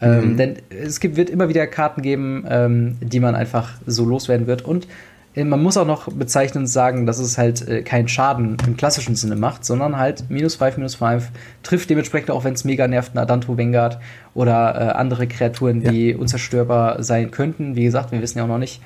Ähm, 0.00 0.32
mhm. 0.32 0.36
Denn 0.36 0.56
es 0.68 1.00
gibt, 1.00 1.16
wird 1.16 1.30
immer 1.30 1.48
wieder 1.48 1.66
Karten 1.66 2.02
geben, 2.02 2.44
ähm, 2.48 2.96
die 3.00 3.20
man 3.20 3.34
einfach 3.34 3.70
so 3.86 4.04
loswerden 4.04 4.46
wird. 4.46 4.62
Und 4.62 4.86
äh, 5.34 5.44
man 5.44 5.62
muss 5.62 5.76
auch 5.76 5.86
noch 5.86 6.12
bezeichnend 6.12 6.68
sagen, 6.68 7.06
dass 7.06 7.18
es 7.18 7.38
halt 7.38 7.66
äh, 7.66 7.82
keinen 7.82 8.08
Schaden 8.08 8.56
im 8.66 8.76
klassischen 8.76 9.14
Sinne 9.14 9.36
macht, 9.36 9.64
sondern 9.64 9.98
halt 9.98 10.24
minus 10.28 10.56
5, 10.56 10.78
minus 10.78 10.96
5 10.96 11.30
trifft 11.62 11.88
dementsprechend 11.88 12.30
auch, 12.30 12.44
wenn 12.44 12.54
es 12.54 12.64
mega 12.64 12.88
nervt, 12.88 13.14
ein 13.14 13.18
Adanto 13.18 13.56
Vanguard 13.56 13.98
oder 14.34 14.74
äh, 14.74 14.92
andere 14.92 15.26
Kreaturen, 15.26 15.82
ja. 15.82 15.90
die 15.90 16.14
unzerstörbar 16.14 17.02
sein 17.02 17.30
könnten. 17.30 17.76
Wie 17.76 17.84
gesagt, 17.84 18.12
wir 18.12 18.20
wissen 18.20 18.38
ja 18.38 18.44
auch 18.44 18.48
noch 18.48 18.58
nicht, 18.58 18.82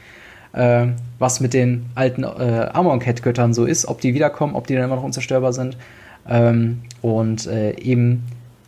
äh, 0.52 0.88
was 1.18 1.40
mit 1.40 1.54
den 1.54 1.86
alten 1.94 2.24
äh, 2.24 2.68
Amon-Cat-Göttern 2.72 3.54
so 3.54 3.64
ist, 3.64 3.86
ob 3.86 4.00
die 4.00 4.14
wiederkommen, 4.14 4.54
ob 4.54 4.66
die 4.66 4.74
dann 4.74 4.84
immer 4.84 4.96
noch 4.96 5.04
unzerstörbar 5.04 5.52
sind. 5.52 5.76
Ähm, 6.28 6.82
und 7.02 7.46
äh, 7.46 7.78
eben 7.80 8.24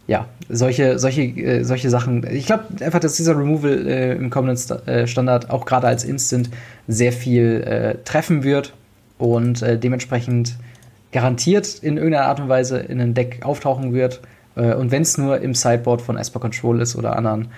ja, 0.06 0.26
solche, 0.48 0.98
solche, 0.98 1.22
äh, 1.22 1.64
solche 1.64 1.90
Sachen. 1.90 2.26
Ich 2.30 2.46
glaube 2.46 2.64
einfach, 2.80 3.00
dass 3.00 3.14
dieser 3.14 3.36
Removal 3.38 3.86
äh, 3.86 4.12
im 4.14 4.30
kommenden 4.30 4.56
St 4.56 4.86
äh, 4.86 5.06
Standard 5.06 5.50
auch 5.50 5.64
gerade 5.64 5.86
als 5.86 6.04
Instant 6.04 6.50
sehr 6.88 7.12
viel 7.12 7.62
äh, 7.62 7.94
treffen 8.04 8.42
wird 8.42 8.72
und 9.18 9.62
äh, 9.62 9.78
dementsprechend 9.78 10.56
garantiert 11.12 11.78
in 11.82 11.96
irgendeiner 11.96 12.26
Art 12.26 12.40
und 12.40 12.48
Weise 12.48 12.78
in 12.78 13.00
ein 13.00 13.14
Deck 13.14 13.40
auftauchen 13.42 13.92
wird. 13.92 14.20
Äh, 14.56 14.74
und 14.74 14.90
wenn 14.90 15.02
es 15.02 15.18
nur 15.18 15.40
im 15.40 15.54
Sideboard 15.54 16.02
von 16.02 16.16
Esper 16.16 16.40
Control 16.40 16.80
ist 16.80 16.96
oder 16.96 17.16
anderen 17.16 17.48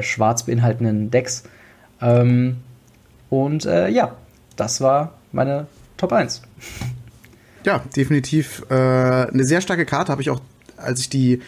schwarz 0.00 0.44
beinhaltenden 0.44 1.10
Decks. 1.10 1.42
Ähm, 2.00 2.58
und 3.28 3.64
ja, 3.64 4.14
das 4.54 4.80
war 4.80 5.14
meine 5.32 5.66
Top 5.96 6.12
1. 6.12 6.42
Ja, 7.64 7.82
definitiv 7.94 8.64
eine 8.70 9.42
sehr 9.44 9.60
starke 9.60 9.84
Karte, 9.84 10.12
habe 10.12 10.22
ich 10.22 10.30
auch, 10.30 10.40
als 10.76 11.00
ich 11.00 11.08
die 11.08 11.42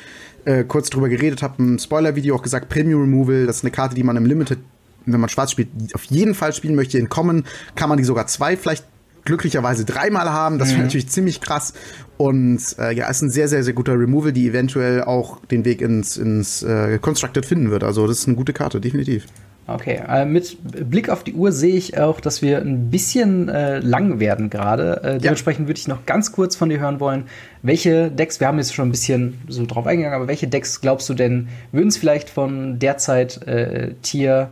äh, 0.47 0.65
kurz 0.65 0.89
drüber 0.89 1.09
geredet 1.09 1.43
habe, 1.43 1.57
im 1.59 1.79
Spoiler-Video 1.79 2.35
auch 2.35 2.43
gesagt, 2.43 2.69
Premium 2.69 3.03
Removal, 3.03 3.47
das 3.47 3.59
ist 3.59 3.65
eine 3.65 3.71
Karte, 3.71 3.95
die 3.95 4.03
man 4.03 4.17
im 4.17 4.25
Limited, 4.25 4.59
wenn 5.05 5.21
man 5.21 5.29
schwarz 5.29 5.51
spielt, 5.51 5.69
auf 5.95 6.05
jeden 6.05 6.35
Fall 6.35 6.53
spielen 6.53 6.75
möchte. 6.75 6.99
In 6.99 7.09
Common 7.09 7.45
kann 7.75 7.89
man 7.89 7.99
die 7.99 8.05
sogar 8.05 8.27
zwei, 8.27 8.57
vielleicht 8.57 8.85
glücklicherweise 9.25 9.85
dreimal 9.85 10.31
haben. 10.31 10.59
Das 10.59 10.69
wäre 10.69 10.79
mhm. 10.79 10.85
natürlich 10.85 11.09
ziemlich 11.09 11.41
krass. 11.41 11.75
Und 12.17 12.61
äh, 12.79 12.95
ja, 12.95 13.09
ist 13.09 13.21
ein 13.21 13.31
sehr, 13.31 13.49
sehr, 13.49 13.63
sehr 13.63 13.75
guter 13.75 13.99
Removal, 13.99 14.33
die 14.33 14.49
eventuell 14.49 15.03
auch 15.03 15.45
den 15.47 15.67
Weg 15.67 15.83
ins, 15.83 16.17
ins 16.17 16.63
äh, 16.63 16.99
Constructed 16.99 17.45
finden 17.45 17.71
wird. 17.71 17.85
Also 17.85 18.07
das 18.07 18.21
ist 18.21 18.29
eine 18.29 18.37
gute 18.37 18.55
Karte, 18.55 18.81
definitiv. 18.81 19.27
Okay, 19.69 20.01
äh, 20.09 20.25
mit 20.25 20.59
Blick 20.89 21.09
auf 21.09 21.25
die 21.25 21.35
Uhr 21.35 21.51
sehe 21.51 21.75
ich 21.75 21.99
auch, 21.99 22.21
dass 22.21 22.41
wir 22.41 22.59
ein 22.59 22.89
bisschen 22.89 23.49
äh, 23.49 23.81
lang 23.81 24.21
werden 24.21 24.49
gerade. 24.49 25.03
Äh, 25.03 25.19
dementsprechend 25.19 25.65
ja. 25.65 25.69
würde 25.69 25.81
ich 25.81 25.89
noch 25.89 26.07
ganz 26.07 26.31
kurz 26.31 26.55
von 26.55 26.69
dir 26.69 26.79
hören 26.79 27.01
wollen, 27.01 27.25
welche 27.63 28.13
Decks, 28.13 28.39
wir 28.39 28.47
haben 28.47 28.59
jetzt 28.59 28.75
schon 28.75 28.89
ein 28.89 28.93
bisschen 28.93 29.41
so 29.49 29.67
drauf 29.67 29.89
eingegangen, 29.89 30.15
aber 30.15 30.29
welche 30.29 30.47
Decks 30.47 30.81
glaubst 30.81 31.09
du 31.09 31.15
denn, 31.15 31.49
würden 31.73 31.89
es 31.89 31.97
vielleicht 31.97 32.31
von 32.31 32.79
derzeit 32.79 33.45
äh, 33.49 33.95
Tier 34.03 34.51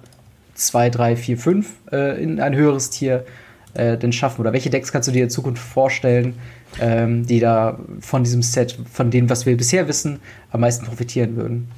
2, 0.54 0.90
3, 0.90 1.16
4, 1.16 1.38
5 1.38 1.70
in 1.92 2.40
ein 2.40 2.54
höheres 2.54 2.90
Tier 2.90 3.24
äh, 3.74 3.96
denn 3.96 4.12
schaffen? 4.12 4.40
Oder 4.40 4.52
welche 4.52 4.70
Decks 4.70 4.92
kannst 4.92 5.08
du 5.08 5.12
dir 5.12 5.24
in 5.24 5.30
Zukunft 5.30 5.62
vorstellen, 5.62 6.34
ähm, 6.80 7.26
die 7.26 7.40
da 7.40 7.78
von 8.00 8.24
diesem 8.24 8.42
Set, 8.42 8.78
von 8.92 9.10
dem, 9.10 9.28
was 9.30 9.46
wir 9.46 9.56
bisher 9.56 9.88
wissen, 9.88 10.20
am 10.50 10.60
meisten 10.60 10.86
profitieren 10.86 11.36
würden? 11.36 11.68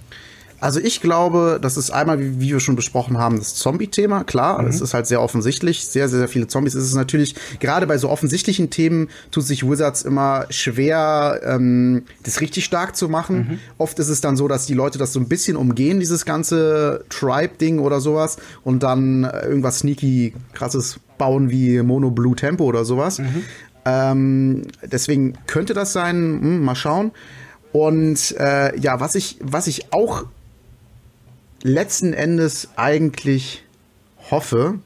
Also 0.60 0.80
ich 0.80 1.00
glaube, 1.00 1.58
das 1.60 1.76
ist 1.76 1.90
einmal, 1.90 2.18
wie, 2.18 2.40
wie 2.40 2.52
wir 2.52 2.60
schon 2.60 2.76
besprochen 2.76 3.18
haben, 3.18 3.38
das 3.38 3.54
Zombie-Thema. 3.54 4.24
Klar, 4.24 4.62
mhm. 4.62 4.68
es 4.68 4.80
ist 4.80 4.94
halt 4.94 5.06
sehr 5.06 5.20
offensichtlich. 5.20 5.86
Sehr, 5.86 6.08
sehr, 6.08 6.20
sehr 6.20 6.28
viele 6.28 6.46
Zombies. 6.46 6.74
Es 6.74 6.84
ist 6.84 6.94
natürlich, 6.94 7.34
gerade 7.60 7.86
bei 7.86 7.98
so 7.98 8.08
offensichtlichen 8.08 8.70
Themen, 8.70 9.08
tut 9.30 9.44
sich 9.44 9.68
Wizards 9.68 10.02
immer 10.02 10.46
schwer, 10.50 11.40
ähm, 11.44 12.04
das 12.22 12.40
richtig 12.40 12.64
stark 12.64 12.96
zu 12.96 13.08
machen. 13.08 13.36
Mhm. 13.36 13.58
Oft 13.78 13.98
ist 13.98 14.08
es 14.08 14.20
dann 14.20 14.36
so, 14.36 14.48
dass 14.48 14.66
die 14.66 14.74
Leute 14.74 14.98
das 14.98 15.12
so 15.12 15.20
ein 15.20 15.28
bisschen 15.28 15.56
umgehen, 15.56 16.00
dieses 16.00 16.24
ganze 16.24 17.04
Tribe-Ding 17.10 17.78
oder 17.78 18.00
sowas, 18.00 18.38
und 18.64 18.82
dann 18.82 19.24
irgendwas 19.24 19.80
sneaky, 19.80 20.34
krasses 20.54 21.00
bauen 21.18 21.50
wie 21.50 21.82
Mono 21.82 22.10
Blue 22.10 22.36
Tempo 22.36 22.64
oder 22.64 22.84
sowas. 22.84 23.18
Mhm. 23.18 23.44
Ähm, 23.84 24.62
deswegen 24.82 25.34
könnte 25.46 25.72
das 25.74 25.92
sein, 25.92 26.16
hm, 26.16 26.64
mal 26.64 26.74
schauen. 26.74 27.12
Und 27.72 28.34
äh, 28.38 28.78
ja, 28.78 29.00
was 29.00 29.14
ich, 29.14 29.38
was 29.42 29.66
ich 29.66 29.92
auch 29.92 30.24
letzten 31.62 32.12
Endes 32.12 32.68
eigentlich 32.76 33.64
hoffe. 34.30 34.78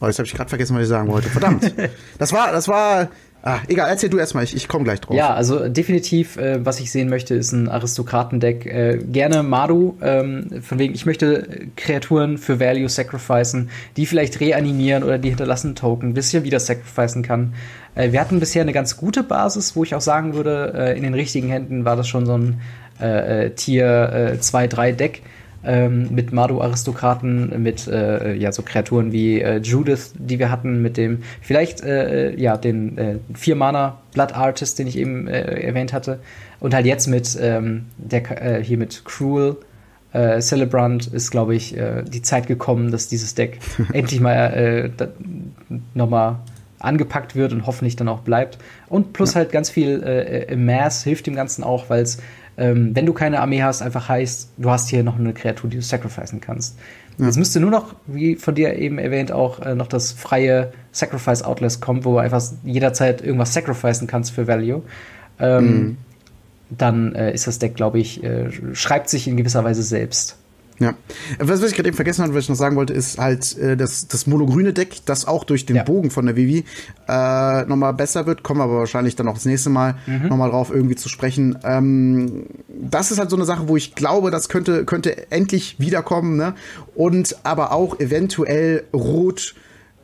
Oh, 0.00 0.06
jetzt 0.06 0.18
habe 0.18 0.26
ich 0.26 0.34
gerade 0.34 0.48
vergessen, 0.48 0.76
was 0.76 0.82
ich 0.82 0.88
sagen 0.88 1.08
wollte. 1.08 1.28
Verdammt. 1.28 1.72
das 2.18 2.32
war, 2.32 2.52
das 2.52 2.68
war. 2.68 3.08
Ah, 3.42 3.60
egal, 3.68 3.88
erzähl 3.88 4.08
du 4.08 4.18
erstmal, 4.18 4.42
ich, 4.42 4.56
ich 4.56 4.66
komme 4.66 4.82
gleich 4.82 5.00
drauf. 5.00 5.14
Ja, 5.14 5.32
also 5.32 5.68
definitiv, 5.68 6.36
äh, 6.36 6.64
was 6.64 6.80
ich 6.80 6.90
sehen 6.90 7.08
möchte, 7.08 7.36
ist 7.36 7.52
ein 7.52 7.68
Aristokratendeck. 7.68 8.66
Äh, 8.66 8.98
gerne 8.98 9.44
Maru, 9.44 9.94
ähm, 10.02 10.62
von 10.62 10.80
wegen, 10.80 10.94
ich 10.94 11.06
möchte 11.06 11.68
Kreaturen 11.76 12.38
für 12.38 12.58
Value 12.58 12.88
sacrificen, 12.88 13.70
die 13.96 14.06
vielleicht 14.06 14.40
reanimieren 14.40 15.04
oder 15.04 15.18
die 15.18 15.28
hinterlassen 15.28 15.76
Token, 15.76 16.12
bis 16.12 16.34
ich 16.34 16.42
wieder 16.42 16.58
sacrificen 16.58 17.22
kann. 17.22 17.54
Äh, 17.94 18.10
wir 18.10 18.20
hatten 18.20 18.40
bisher 18.40 18.62
eine 18.62 18.72
ganz 18.72 18.96
gute 18.96 19.22
Basis, 19.22 19.76
wo 19.76 19.84
ich 19.84 19.94
auch 19.94 20.00
sagen 20.00 20.34
würde, 20.34 20.72
äh, 20.74 20.96
in 20.96 21.04
den 21.04 21.14
richtigen 21.14 21.48
Händen 21.48 21.84
war 21.84 21.94
das 21.94 22.08
schon 22.08 22.26
so 22.26 22.36
ein 22.36 22.60
äh, 23.00 23.44
äh, 23.44 23.50
Tier 23.50 24.38
2-3 24.40 24.92
Deck 24.92 25.22
ähm, 25.64 26.08
mit 26.14 26.32
Mado-Aristokraten, 26.32 27.62
mit 27.62 27.86
äh, 27.88 28.34
ja, 28.34 28.52
so 28.52 28.62
Kreaturen 28.62 29.12
wie 29.12 29.40
äh, 29.40 29.58
Judith, 29.58 30.12
die 30.14 30.38
wir 30.38 30.50
hatten, 30.50 30.82
mit 30.82 30.96
dem 30.96 31.22
vielleicht 31.40 31.82
äh, 31.82 32.34
ja, 32.36 32.56
den 32.56 32.98
äh, 32.98 33.16
Vier-Mana 33.34 33.98
Blood 34.12 34.34
Artist, 34.34 34.78
den 34.78 34.86
ich 34.86 34.96
eben 34.96 35.28
äh, 35.28 35.60
erwähnt 35.60 35.92
hatte. 35.92 36.20
Und 36.60 36.74
halt 36.74 36.86
jetzt 36.86 37.06
mit 37.06 37.36
ähm, 37.40 37.86
der 37.98 38.58
äh, 38.58 38.62
hier 38.62 38.78
mit 38.78 39.04
Cruel. 39.04 39.56
Äh, 40.12 40.40
Celebrant 40.40 41.08
ist, 41.08 41.30
glaube 41.30 41.54
ich, 41.54 41.76
äh, 41.76 42.02
die 42.02 42.22
Zeit 42.22 42.46
gekommen, 42.46 42.90
dass 42.90 43.08
dieses 43.08 43.34
Deck 43.34 43.58
endlich 43.92 44.20
mal 44.20 44.88
äh, 44.98 45.06
nochmal 45.94 46.36
angepackt 46.78 47.34
wird 47.34 47.52
und 47.52 47.66
hoffentlich 47.66 47.96
dann 47.96 48.08
auch 48.08 48.20
bleibt. 48.20 48.58
Und 48.88 49.12
plus 49.12 49.34
ja. 49.34 49.40
halt 49.40 49.52
ganz 49.52 49.70
viel 49.70 50.02
äh, 50.02 50.44
im 50.52 50.64
Mass 50.64 51.02
hilft 51.04 51.26
dem 51.26 51.34
Ganzen 51.34 51.64
auch, 51.64 51.90
weil 51.90 52.02
es 52.02 52.18
ähm, 52.58 52.94
wenn 52.94 53.06
du 53.06 53.12
keine 53.12 53.40
Armee 53.40 53.62
hast, 53.62 53.82
einfach 53.82 54.08
heißt, 54.08 54.50
du 54.56 54.70
hast 54.70 54.88
hier 54.88 55.02
noch 55.02 55.18
eine 55.18 55.34
Kreatur, 55.34 55.68
die 55.68 55.76
du 55.76 55.82
sacrificen 55.82 56.40
kannst. 56.40 56.78
Ja. 57.18 57.26
Jetzt 57.26 57.36
müsste 57.36 57.60
nur 57.60 57.70
noch, 57.70 57.94
wie 58.06 58.36
von 58.36 58.54
dir 58.54 58.74
eben 58.76 58.98
erwähnt, 58.98 59.32
auch 59.32 59.60
äh, 59.60 59.74
noch 59.74 59.86
das 59.86 60.12
freie 60.12 60.72
Sacrifice 60.92 61.42
Outlist 61.42 61.80
kommen, 61.80 62.04
wo 62.04 62.12
du 62.12 62.18
einfach 62.18 62.42
jederzeit 62.64 63.22
irgendwas 63.22 63.52
sacrificen 63.52 64.06
kannst 64.06 64.32
für 64.32 64.46
Value. 64.46 64.82
Ähm, 65.38 65.64
mhm. 65.64 65.96
Dann 66.70 67.14
äh, 67.14 67.32
ist 67.32 67.46
das 67.46 67.58
Deck, 67.58 67.74
glaube 67.74 67.98
ich, 67.98 68.24
äh, 68.24 68.50
schreibt 68.74 69.08
sich 69.08 69.28
in 69.28 69.36
gewisser 69.36 69.64
Weise 69.64 69.82
selbst. 69.82 70.36
Ja. 70.78 70.94
Was, 71.38 71.62
was 71.62 71.70
ich 71.70 71.76
gerade 71.76 71.88
eben 71.88 71.96
vergessen 71.96 72.22
habe, 72.22 72.34
was 72.34 72.44
ich 72.44 72.48
noch 72.48 72.56
sagen 72.56 72.76
wollte, 72.76 72.92
ist 72.92 73.18
halt 73.18 73.56
äh, 73.58 73.76
das, 73.76 74.08
das 74.08 74.26
monogrüne 74.26 74.72
Deck, 74.72 74.98
das 75.06 75.26
auch 75.26 75.44
durch 75.44 75.64
den 75.64 75.76
ja. 75.76 75.82
Bogen 75.84 76.10
von 76.10 76.26
der 76.26 76.36
Vivi 76.36 76.64
äh, 77.08 77.64
nochmal 77.64 77.94
besser 77.94 78.26
wird. 78.26 78.42
Kommen 78.42 78.60
wir 78.60 78.64
aber 78.64 78.78
wahrscheinlich 78.78 79.16
dann 79.16 79.28
auch 79.28 79.34
das 79.34 79.46
nächste 79.46 79.70
Mal 79.70 79.96
mhm. 80.06 80.28
nochmal 80.28 80.50
drauf 80.50 80.70
irgendwie 80.70 80.96
zu 80.96 81.08
sprechen. 81.08 81.58
Ähm, 81.64 82.46
das 82.68 83.10
ist 83.10 83.18
halt 83.18 83.30
so 83.30 83.36
eine 83.36 83.46
Sache, 83.46 83.68
wo 83.68 83.76
ich 83.76 83.94
glaube, 83.94 84.30
das 84.30 84.48
könnte, 84.48 84.84
könnte 84.84 85.30
endlich 85.30 85.76
wiederkommen. 85.78 86.36
Ne? 86.36 86.54
Und 86.94 87.36
aber 87.42 87.72
auch 87.72 87.98
eventuell 87.98 88.84
rot, 88.92 89.54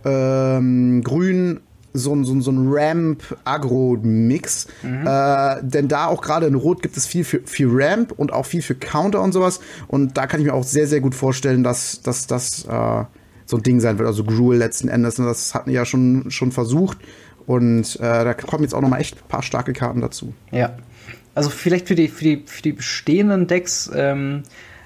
ähm, 0.05 1.03
grün 1.05 1.61
so 1.93 2.15
ein, 2.15 2.25
so 2.25 2.33
ein, 2.35 2.41
so 2.41 2.51
ein 2.51 2.69
Ramp-Agro-Mix. 2.69 4.67
Mhm. 4.83 5.07
Äh, 5.07 5.57
denn 5.63 5.89
da 5.89 6.07
auch 6.07 6.23
gerade 6.23 6.47
in 6.47 6.55
Rot 6.55 6.83
gibt 6.83 6.97
es 6.97 7.07
viel 7.07 7.25
für, 7.25 7.41
viel 7.45 7.69
Ramp 7.71 8.13
und 8.17 8.33
auch 8.33 8.47
viel 8.47 8.63
für 8.63 8.75
Counter 8.75 9.21
und 9.21 9.33
sowas. 9.33 9.61
Und 9.89 10.17
da 10.17 10.27
kann 10.27 10.41
ich 10.41 10.47
mir 10.47 10.55
auch 10.55 10.65
sehr, 10.65 10.87
sehr 10.87 11.01
gut 11.01 11.15
vorstellen, 11.15 11.63
dass, 11.63 12.01
dass 12.03 12.27
das 12.27 12.65
äh, 12.65 13.05
so 13.47 13.57
ein 13.57 13.63
Ding 13.63 13.81
sein 13.81 13.99
wird. 13.99 14.07
Also 14.07 14.25
Gruel 14.25 14.59
letzten 14.59 14.89
Endes. 14.89 15.19
Und 15.19 15.27
das 15.27 15.55
hatten 15.55 15.71
wir 15.71 15.77
ja 15.77 15.85
schon, 15.85 16.31
schon 16.31 16.53
versucht. 16.53 16.99
Und 17.47 17.97
äh, 17.97 18.01
da 18.01 18.35
kommen 18.35 18.63
jetzt 18.63 18.75
auch 18.75 18.81
noch 18.81 18.89
mal 18.89 19.01
echt 19.01 19.17
ein 19.17 19.29
paar 19.29 19.43
starke 19.43 19.73
Karten 19.73 20.01
dazu. 20.01 20.33
Ja. 20.51 20.77
Also 21.35 21.51
vielleicht 21.51 21.89
für 21.89 21.95
die, 21.95 22.09
für 22.09 22.25
die, 22.25 22.43
für 22.47 22.63
die 22.63 22.73
bestehenden 22.73 23.47
Decks 23.47 23.91
ähm 23.95 24.43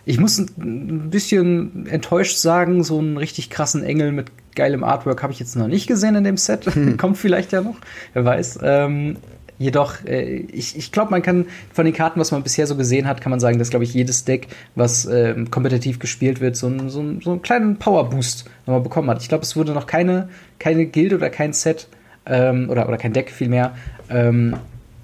ich 0.07 0.20
muss 0.20 0.39
ein 0.39 1.11
bisschen 1.11 1.87
enttäuscht 1.89 2.39
sagen, 2.39 2.85
so 2.85 3.01
einen 3.01 3.16
richtig 3.16 3.51
krassen 3.51 3.83
Engel 3.83 4.12
mit 4.12 4.31
geilem 4.55 4.85
Artwork 4.85 5.23
habe 5.23 5.33
ich 5.33 5.41
jetzt 5.41 5.57
noch 5.57 5.66
nicht 5.66 5.89
gesehen 5.89 6.15
in 6.15 6.23
dem 6.23 6.37
Set. 6.37 6.65
Hm. 6.66 6.97
Kommt 6.97 7.19
vielleicht 7.19 7.51
ja 7.51 7.61
noch, 7.61 7.77
wer 8.15 8.24
weiß. 8.24 8.61
Ähm, 8.62 9.16
jedoch, 9.59 10.05
äh, 10.05 10.37
ich, 10.53 10.78
ich 10.78 10.93
glaube, 10.93 11.11
man 11.11 11.23
kann 11.23 11.47
von 11.73 11.85
den 11.85 11.93
Karten, 11.93 12.20
was 12.20 12.31
man 12.31 12.45
bisher 12.45 12.69
so 12.69 12.77
gesehen 12.77 13.09
hat, 13.09 13.20
kann 13.20 13.31
man 13.31 13.41
sagen, 13.41 13.59
dass, 13.59 13.70
glaube 13.70 13.85
ich, 13.85 13.95
jedes 13.95 14.24
Deck, 14.24 14.47
was 14.77 15.07
äh, 15.07 15.35
kompetitiv 15.51 15.99
gespielt 15.99 16.41
wird, 16.41 16.57
so, 16.57 16.69
ein, 16.69 16.89
so, 16.89 17.01
ein, 17.01 17.20
so 17.20 17.33
einen 17.33 17.43
kleinen 17.43 17.77
Power-Boost 17.77 18.45
nochmal 18.66 18.83
bekommen 18.83 19.11
hat. 19.11 19.20
Ich 19.23 19.28
glaube, 19.28 19.43
es 19.43 19.57
wurde 19.57 19.73
noch 19.73 19.89
keine, 19.89 20.28
keine 20.61 20.87
Gilde 20.87 21.16
oder 21.16 21.31
kein 21.31 21.53
Set 21.53 21.89
ähm, 22.27 22.70
oder, 22.70 22.87
oder 22.87 22.97
kein 22.97 23.12
Deck 23.12 23.33
vielmehr 23.33 23.74
ähm, 24.09 24.55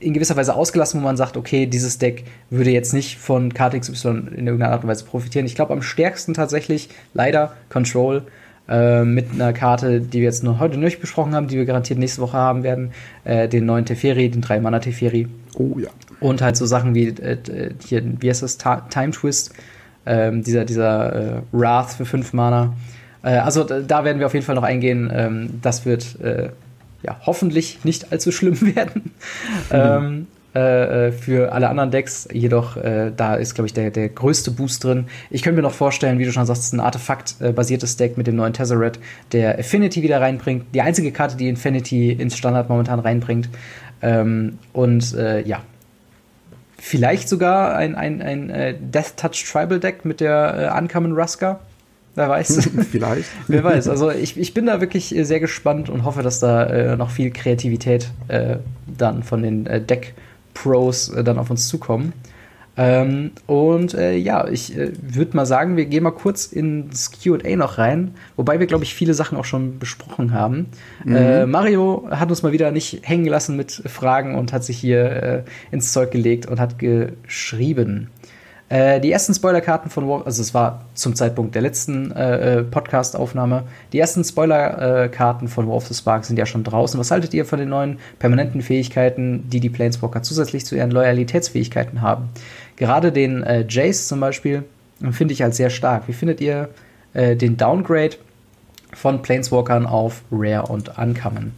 in 0.03 0.13
gewisser 0.13 0.37
Weise 0.37 0.55
ausgelassen, 0.55 1.01
wo 1.01 1.05
man 1.05 1.17
sagt, 1.17 1.37
okay, 1.37 1.67
dieses 1.67 1.99
Deck 1.99 2.25
würde 2.51 2.71
jetzt 2.71 2.93
nicht 2.93 3.19
von 3.19 3.55
Karte 3.55 3.79
XY 3.79 4.09
in 4.09 4.47
irgendeiner 4.47 4.73
Art 4.73 4.83
und 4.83 4.91
Weise 4.91 5.05
profitieren. 5.05 5.47
Ich 5.47 5.55
glaube 5.55 5.73
am 5.73 5.83
stärksten 5.83 6.35
tatsächlich 6.35 6.89
leider 7.15 7.53
Control 7.69 8.23
äh, 8.69 9.05
mit 9.05 9.33
einer 9.33 9.53
Karte, 9.53 10.01
die 10.01 10.19
wir 10.19 10.25
jetzt 10.25 10.45
noch 10.45 10.61
heute 10.61 10.79
nicht 10.79 11.01
besprochen 11.01 11.35
haben, 11.35 11.49
die 11.49 11.57
wir 11.57 11.65
garantiert 11.65 11.99
nächste 11.99 12.21
Woche 12.21 12.37
haben 12.37 12.63
werden, 12.63 12.93
äh, 13.25 13.49
den 13.49 13.67
neuen 13.67 13.85
Teferi, 13.85 14.29
den 14.29 14.41
3 14.41 14.61
Mana 14.61 14.81
Teferi. 14.81 15.29
Oh 15.55 15.79
ja. 15.79 15.91
Und 16.21 16.43
halt 16.43 16.57
so 16.57 16.67
Sachen 16.67 16.95
wie 16.95 17.09
äh, 17.09 17.39
hier, 17.85 18.03
wie 18.21 18.29
heißt 18.29 18.43
das, 18.43 18.59
Ta 18.59 18.87
Time 18.91 19.11
Twist. 19.11 19.53
Ähm, 20.05 20.43
dieser 20.43 20.65
dieser 20.65 21.15
äh, 21.15 21.43
Wrath 21.53 21.93
für 21.93 22.05
5 22.05 22.33
Mana. 22.33 22.75
Äh, 23.23 23.37
also 23.37 23.65
da 23.65 24.05
werden 24.05 24.19
wir 24.19 24.27
auf 24.27 24.35
jeden 24.35 24.45
Fall 24.45 24.57
noch 24.57 24.65
eingehen. 24.65 25.13
Ähm, 25.15 25.61
das 25.63 25.87
wird 25.87 26.21
äh, 26.21 26.51
ja 27.03 27.21
hoffentlich 27.27 27.85
nicht 27.85 28.13
allzu 28.13 28.33
schlimm 28.33 28.61
werden. 28.77 29.13
Mhm. 29.71 29.73
Ähm, 29.73 30.27
äh, 30.55 31.09
äh, 31.09 31.13
für 31.13 31.53
alle 31.53 31.71
anderen 31.71 31.91
Decks. 31.91 32.29
Jedoch, 32.31 32.77
äh, 32.77 33.11
da 33.17 33.37
ist, 33.37 33.55
glaube 33.55 33.69
ich, 33.69 33.73
der, 33.73 33.91
der 33.91 34.11
größte 34.11 34.51
Boost 34.51 34.85
drin. 34.85 35.07
Ich 35.31 35.41
könnte 35.41 35.57
mir 35.57 35.63
noch 35.63 35.73
vorstellen, 35.73 36.19
wie 36.19 36.27
du 36.27 36.33
schon 36.33 36.45
sagst, 36.45 36.75
ein 36.75 36.81
Artefakt-basiertes 36.81 37.97
Deck 37.97 38.19
mit 38.19 38.27
dem 38.27 38.37
neuen 38.37 38.53
Tezzeret, 38.53 38.99
der 39.33 39.59
Affinity 39.59 40.03
wieder 40.03 40.21
reinbringt. 40.21 40.67
Die 40.75 40.83
einzige 40.83 41.11
Karte, 41.11 41.39
die 41.39 41.49
Infinity 41.49 42.13
ins 42.13 42.37
Standard 42.37 42.69
momentan 42.69 42.99
reinbringt. 43.01 43.49
Ähm, 44.03 44.59
und 44.75 45.15
äh, 45.15 45.41
ja, 45.41 45.63
vielleicht 46.77 47.31
sogar 47.31 47.75
ein, 47.75 47.95
ein, 47.95 48.21
ein 48.21 48.51
äh, 48.51 48.75
Death 48.79 49.17
Touch 49.17 49.51
Tribal 49.51 49.81
Deck 49.81 50.05
mit 50.05 50.21
der 50.21 50.71
äh, 50.75 50.79
Uncommon 50.79 51.13
Ruska. 51.13 51.61
Wer 52.15 52.29
weiß. 52.29 52.71
Vielleicht. 52.91 53.29
Wer 53.49 53.65
weiß. 53.65 53.89
Also 53.89 54.11
ich, 54.11 54.39
ich 54.39 54.53
bin 54.55 54.67
da 54.67 54.81
wirklich 54.81 55.15
sehr 55.23 55.41
gespannt 55.41 55.89
und 55.89 56.05
hoffe, 56.05 56.23
dass 56.23 56.41
da 56.41 56.65
äh, 56.65 56.97
noch 56.97 57.11
viel 57.11 57.31
Kreativität 57.31 58.11
äh, 58.29 58.57
dann 58.87 59.23
von 59.23 59.43
den 59.43 59.67
äh, 59.67 59.81
Deck 59.81 60.15
Pros 60.55 61.09
äh, 61.09 61.25
dann 61.25 61.39
auf 61.39 61.51
uns 61.51 61.69
zukommen. 61.69 62.13
Ähm, 62.75 63.33
und 63.47 63.93
äh, 63.93 64.17
ja, 64.17 64.49
ich 64.49 64.77
äh, 64.77 64.93
würde 65.03 65.37
mal 65.37 65.45
sagen, 65.45 65.77
wir 65.77 65.85
gehen 65.85 66.03
mal 66.03 66.11
kurz 66.11 66.47
ins 66.47 67.11
QA 67.13 67.55
noch 67.57 67.77
rein, 67.77 68.15
wobei 68.37 68.61
wir, 68.61 68.67
glaube 68.67 68.85
ich, 68.85 68.95
viele 68.95 69.13
Sachen 69.13 69.37
auch 69.37 69.45
schon 69.45 69.79
besprochen 69.79 70.33
haben. 70.33 70.69
Mhm. 71.05 71.17
Äh, 71.17 71.47
Mario 71.47 72.09
hat 72.11 72.31
uns 72.31 72.43
mal 72.43 72.53
wieder 72.53 72.71
nicht 72.71 73.01
hängen 73.03 73.25
gelassen 73.25 73.59
mit 73.59 73.73
Fragen 73.73 74.37
und 74.37 74.55
hat 74.55 74.65
sich 74.65 74.79
hier 74.79 75.05
äh, 75.05 75.43
ins 75.71 75.93
Zeug 75.93 76.13
gelegt 76.13 76.47
und 76.47 76.61
hat 76.61 76.79
geschrieben. 76.79 78.09
Äh, 78.73 79.03
die 79.03 79.13
ersten 79.13 79.35
Spoilerkarten 79.35 79.91
von 79.91 80.09
War, 80.09 80.25
also 80.25 80.41
es 80.41 80.55
war 80.55 80.87
zum 80.95 81.15
Zeitpunkt 81.15 81.55
der 81.55 81.61
letzten 81.61 82.11
äh, 82.13 82.61
äh, 82.61 82.63
Podcast-Aufnahme, 82.63 83.65
die 83.93 83.99
ersten 83.99 84.25
Spoilerkarten 84.25 85.49
von 85.49 85.69
War 85.69 85.75
of 85.75 85.89
the 85.89 85.95
Spark 85.95 86.25
sind 86.25 86.39
ja 86.39 86.47
schon 86.47 86.65
draußen. 86.65 86.99
Was 86.99 87.11
haltet 87.11 87.35
ihr 87.35 87.45
von 87.45 87.59
den 87.59 87.69
neuen 87.69 87.99
permanenten 88.19 88.63
Fähigkeiten, 88.63 89.47
die 89.51 89.61
die 89.61 89.69
Planeswalker 89.69 90.23
zusätzlich 90.23 90.65
zu 90.65 90.75
ihren 90.75 90.91
Loyalitätsfähigkeiten 90.91 92.01
haben? 92.01 92.31
Gerade 92.77 93.13
den 93.13 93.43
äh, 93.43 93.67
Jace 93.69 94.09
zum 94.09 94.21
Beispiel 94.21 94.65
finde 95.11 95.35
ich 95.35 95.45
als 95.45 95.59
sehr 95.59 95.69
stark. 95.69 96.09
Wie 96.09 96.15
findet 96.15 96.41
ihr 96.41 96.71
äh, 97.13 97.37
den 97.37 97.59
Downgrade 97.59 98.17
von 98.95 99.21
Planeswalkern 99.21 99.85
auf 99.85 100.23
Rare 100.33 100.73
und 100.73 100.97
Uncommon? 100.97 101.53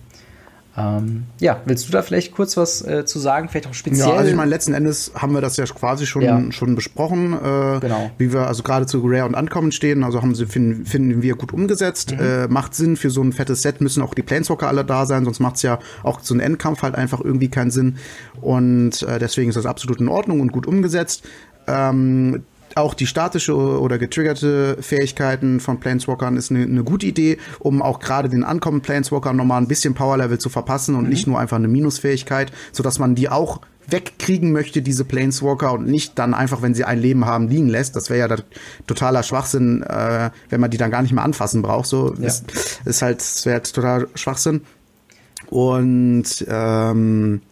Ähm, 0.77 1.25
ja, 1.39 1.61
willst 1.67 1.87
du 1.89 1.93
da 1.93 2.03
vielleicht 2.03 2.33
kurz 2.33 2.57
was 2.57 2.83
äh, 2.83 3.05
zu 3.05 3.21
sagen? 3.21 3.49
Vielleicht 3.49 3.69
auch 3.69 3.75
speziell? 3.75 4.09
Ja, 4.09 4.15
also 4.15 4.31
ich 4.31 4.37
meine, 4.37 4.51
letzten 4.51 4.75
Endes 4.75 5.13
haben 5.15 5.33
wir 5.33 5.41
das 5.41 5.57
ja 5.57 5.65
quasi 5.67 6.05
schon, 6.05 6.23
ja. 6.23 6.43
schon 6.51 6.75
besprochen, 6.75 7.33
äh, 7.33 7.81
genau. 7.81 8.11
wie 8.19 8.33
wir 8.33 8.49
also 8.49 8.65
gerade 8.65 8.87
zu 8.87 9.01
Rare 9.05 9.27
und 9.27 9.37
Ankommen 9.37 9.71
stehen. 9.71 10.03
Also 10.03 10.21
haben 10.21 10.35
sie, 10.35 10.47
finden, 10.47 10.85
finden 10.85 11.23
wir 11.23 11.37
gut 11.37 11.53
umgesetzt. 11.53 12.13
Mhm. 12.13 12.21
Äh, 12.21 12.49
macht 12.49 12.75
Sinn, 12.75 12.97
für 12.97 13.11
so 13.11 13.23
ein 13.23 13.33
fettes 13.33 13.63
Set 13.63 13.81
müssen 13.81 14.03
auch 14.03 14.15
die 14.15 14.23
Planeswalker 14.23 14.67
alle 14.67 14.85
da 14.85 15.07
sein, 15.07 15.25
sonst 15.25 15.39
macht 15.39 15.57
es 15.57 15.63
ja 15.63 15.79
auch 16.03 16.21
so 16.21 16.35
ein 16.35 16.41
Endkampf 16.41 16.83
halt 16.83 16.97
einfach 16.97 17.21
irgendwie 17.21 17.49
keinen 17.49 17.71
Sinn. 17.71 17.97
Und 18.41 19.03
äh, 19.05 19.21
deswegen 19.21 19.51
ist 19.51 19.57
das 19.57 19.67
absolut 19.67 20.01
in 20.01 20.09
Ordnung 20.09 20.41
und 20.41 20.51
gut 20.51 20.67
umgesetzt. 20.67 21.25
Ähm, 21.67 22.43
auch 22.75 22.95
die 22.95 23.07
statische 23.07 23.55
oder 23.55 23.99
getriggerte 23.99 24.77
Fähigkeiten 24.81 25.61
von 25.61 25.81
Planeswalkern 25.81 26.37
ist 26.37 26.51
eine, 26.51 26.63
eine 26.63 26.85
gute 26.85 27.07
Idee, 27.07 27.39
um 27.59 27.83
auch 27.83 28.01
gerade 28.01 28.29
den 28.29 28.45
ankommenden 28.45 28.85
Planeswalkern 28.85 29.37
nochmal 29.37 29.61
ein 29.61 29.69
bisschen 29.69 29.95
Powerlevel 29.95 30.39
zu 30.39 30.49
verpassen 30.49 30.95
und 30.95 31.05
mhm. 31.05 31.11
nicht 31.11 31.27
nur 31.27 31.39
einfach 31.39 31.57
eine 31.57 31.69
Minusfähigkeit, 31.69 32.53
sodass 32.73 32.99
man 32.99 33.15
die 33.15 33.29
auch 33.29 33.61
wegkriegen 33.87 34.53
möchte, 34.53 34.83
diese 34.83 35.05
Planeswalker, 35.05 35.73
und 35.73 35.87
nicht 35.87 36.19
dann 36.19 36.35
einfach, 36.35 36.63
wenn 36.63 36.75
sie 36.75 36.85
ein 36.85 36.99
Leben 36.99 37.27
haben, 37.27 37.49
liegen 37.49 37.69
lässt. 37.69 37.97
Das 37.97 38.11
wäre 38.11 38.29
ja 38.29 38.37
totaler 38.87 39.23
Schwachsinn, 39.23 39.83
äh, 39.83 40.31
wenn 40.49 40.61
man 40.61 40.71
die 40.71 40.79
dann 40.79 40.91
gar 40.91 41.03
nicht 41.03 41.13
mehr 41.13 41.25
anfassen 41.25 41.63
braucht. 41.63 41.87
So 41.87 42.15
ja. 42.15 42.27
ist, 42.27 42.45
ist 42.85 43.03
halt, 43.03 43.21
das 43.21 43.45
wäre 43.47 43.63
total 43.63 44.09
Schwachsinn. 44.15 44.63
Und 45.51 46.45
ähm, 46.49 47.43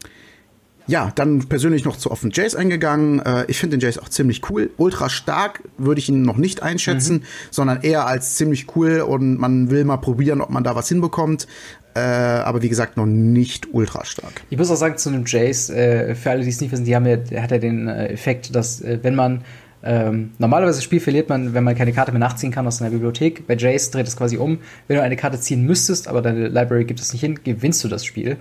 ja, 0.87 1.13
dann 1.15 1.49
persönlich 1.49 1.85
noch 1.85 1.97
zu 1.97 2.11
offen 2.11 2.31
Jace 2.33 2.55
eingegangen. 2.55 3.21
Äh, 3.21 3.45
ich 3.49 3.59
finde 3.59 3.79
den 3.79 3.87
Jace 3.87 3.99
auch 3.99 4.09
ziemlich 4.09 4.49
cool. 4.51 4.71
Ultra 4.77 5.09
stark 5.09 5.63
würde 5.79 6.01
ich 6.01 6.09
ihn 6.09 6.23
noch 6.23 6.37
nicht 6.37 6.63
einschätzen, 6.63 7.17
mhm. 7.17 7.23
sondern 7.51 7.83
eher 7.83 8.07
als 8.07 8.35
ziemlich 8.35 8.67
cool 8.77 9.01
und 9.01 9.39
man 9.39 9.71
will 9.71 9.85
mal 9.85 9.99
probieren, 9.99 10.41
ob 10.41 10.51
man 10.51 10.65
da 10.65 10.75
was 10.75 10.89
hinbekommt. 10.89 11.47
Äh, 11.95 12.01
aber 12.01 12.63
wie 12.63 12.69
gesagt, 12.69 12.97
noch 12.97 13.07
nicht 13.07 13.69
ultra 13.73 14.05
stark. 14.05 14.43
Ich 14.49 14.57
muss 14.57 14.71
auch 14.71 14.77
sagen, 14.77 14.97
zu 14.97 15.11
einem 15.11 15.25
Jace, 15.27 15.71
äh, 15.71 16.15
für 16.15 16.31
alle, 16.31 16.43
die 16.43 16.49
es 16.49 16.61
nicht 16.61 16.73
wissen, 16.73 16.87
die 16.87 16.97
haben 16.97 17.07
ja, 17.07 17.19
hat 17.43 17.51
ja 17.51 17.59
den 17.59 17.87
äh, 17.87 18.07
Effekt, 18.07 18.55
dass 18.57 18.81
äh, 18.81 18.99
wenn 19.03 19.15
man 19.15 19.45
ähm, 19.85 20.31
normalerweise 20.39 20.79
das 20.79 20.85
Spiel 20.85 21.01
verliert 21.01 21.29
man, 21.29 21.55
wenn 21.55 21.65
man 21.65 21.75
keine 21.75 21.93
Karte 21.93 22.13
mehr 22.13 22.21
nachziehen 22.21 22.51
kann 22.51 22.67
aus 22.67 22.81
einer 22.81 22.91
Bibliothek. 22.91 23.47
Bei 23.47 23.57
Jace 23.57 23.91
dreht 23.91 24.07
es 24.07 24.17
quasi 24.17 24.37
um. 24.39 24.59
Wenn 24.87 24.97
du 24.97 25.03
eine 25.03 25.17
Karte 25.17 25.39
ziehen 25.41 25.67
müsstest, 25.67 26.09
aber 26.09 26.23
deine 26.23 26.49
Library 26.49 26.85
gibt 26.85 27.01
es 27.01 27.13
nicht 27.13 27.21
hin, 27.21 27.41
gewinnst 27.43 27.83
du 27.85 27.89
das 27.89 28.05
Spiel. 28.05 28.37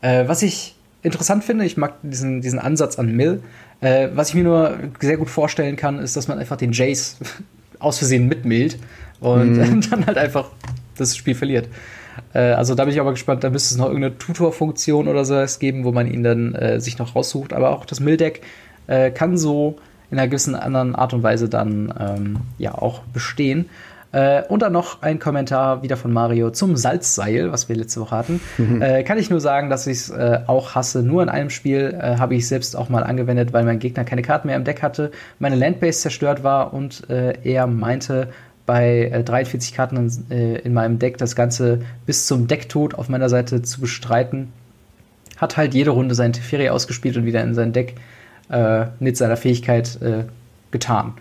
Äh, 0.00 0.26
was 0.26 0.42
ich 0.42 0.75
interessant 1.06 1.44
finde. 1.44 1.64
Ich 1.64 1.76
mag 1.76 1.94
diesen, 2.02 2.40
diesen 2.40 2.58
Ansatz 2.58 2.98
an 2.98 3.14
Mill. 3.14 3.42
Äh, 3.80 4.08
was 4.14 4.30
ich 4.30 4.34
mir 4.34 4.44
nur 4.44 4.78
sehr 5.00 5.16
gut 5.16 5.30
vorstellen 5.30 5.76
kann, 5.76 5.98
ist, 5.98 6.16
dass 6.16 6.28
man 6.28 6.38
einfach 6.38 6.56
den 6.56 6.72
Jace 6.72 7.18
aus 7.78 7.98
Versehen 7.98 8.28
mitmillt 8.28 8.78
und 9.20 9.56
mhm. 9.56 9.80
dann 9.90 10.06
halt 10.06 10.18
einfach 10.18 10.50
das 10.96 11.16
Spiel 11.16 11.34
verliert. 11.34 11.68
Äh, 12.34 12.40
also 12.52 12.74
da 12.74 12.84
bin 12.84 12.92
ich 12.92 13.00
aber 13.00 13.12
gespannt, 13.12 13.44
da 13.44 13.50
müsste 13.50 13.74
es 13.74 13.78
noch 13.78 13.86
irgendeine 13.86 14.18
Tutor-Funktion 14.18 15.08
oder 15.08 15.24
sowas 15.24 15.58
geben, 15.58 15.84
wo 15.84 15.92
man 15.92 16.10
ihn 16.10 16.22
dann 16.22 16.54
äh, 16.54 16.80
sich 16.80 16.98
noch 16.98 17.14
raussucht. 17.14 17.52
Aber 17.52 17.70
auch 17.70 17.84
das 17.84 18.00
Mill-Deck 18.00 18.42
äh, 18.86 19.10
kann 19.10 19.36
so 19.36 19.76
in 20.10 20.18
einer 20.18 20.28
gewissen 20.28 20.54
anderen 20.54 20.94
Art 20.94 21.12
und 21.14 21.22
Weise 21.22 21.48
dann 21.48 21.92
ähm, 21.98 22.38
ja 22.58 22.74
auch 22.74 23.00
bestehen. 23.12 23.66
Äh, 24.16 24.44
und 24.48 24.62
dann 24.62 24.72
noch 24.72 25.02
ein 25.02 25.18
Kommentar 25.18 25.82
wieder 25.82 25.98
von 25.98 26.10
Mario 26.10 26.50
zum 26.50 26.74
Salzseil, 26.74 27.52
was 27.52 27.68
wir 27.68 27.76
letzte 27.76 28.00
Woche 28.00 28.16
hatten. 28.16 28.40
Mhm. 28.56 28.80
Äh, 28.80 29.02
kann 29.02 29.18
ich 29.18 29.28
nur 29.28 29.40
sagen, 29.40 29.68
dass 29.68 29.86
ich 29.86 29.98
es 29.98 30.10
äh, 30.10 30.40
auch 30.46 30.74
hasse. 30.74 31.02
Nur 31.02 31.22
in 31.22 31.28
einem 31.28 31.50
Spiel 31.50 31.94
äh, 32.00 32.16
habe 32.16 32.34
ich 32.34 32.48
selbst 32.48 32.76
auch 32.76 32.88
mal 32.88 33.04
angewendet, 33.04 33.52
weil 33.52 33.64
mein 33.64 33.78
Gegner 33.78 34.04
keine 34.04 34.22
Karten 34.22 34.46
mehr 34.46 34.56
im 34.56 34.64
Deck 34.64 34.80
hatte, 34.80 35.10
meine 35.38 35.56
Landbase 35.56 36.00
zerstört 36.00 36.42
war 36.42 36.72
und 36.72 37.10
äh, 37.10 37.34
er 37.44 37.66
meinte, 37.66 38.28
bei 38.64 39.22
43 39.24 39.72
äh, 39.72 39.76
Karten 39.76 39.96
in, 40.30 40.56
in, 40.56 40.72
meinem 40.72 40.98
Deck 40.98 41.18
das 41.18 41.36
Ganze 41.36 41.80
bis 42.06 42.26
zum 42.26 42.48
Decktod 42.48 42.94
auf 42.94 43.10
meiner 43.10 43.28
Seite 43.28 43.60
zu 43.60 43.82
bestreiten. 43.82 44.50
Hat 45.36 45.58
halt 45.58 45.74
jede 45.74 45.90
Runde 45.90 46.14
seinen 46.14 46.32
Teferi 46.32 46.70
ausgespielt 46.70 47.18
und 47.18 47.26
wieder 47.26 47.42
in 47.42 47.54
sein 47.54 47.72
Deck 47.72 47.94
mit 49.00 49.16
seiner 49.16 49.36
Fähigkeit 49.36 49.98
getan. 50.70 51.14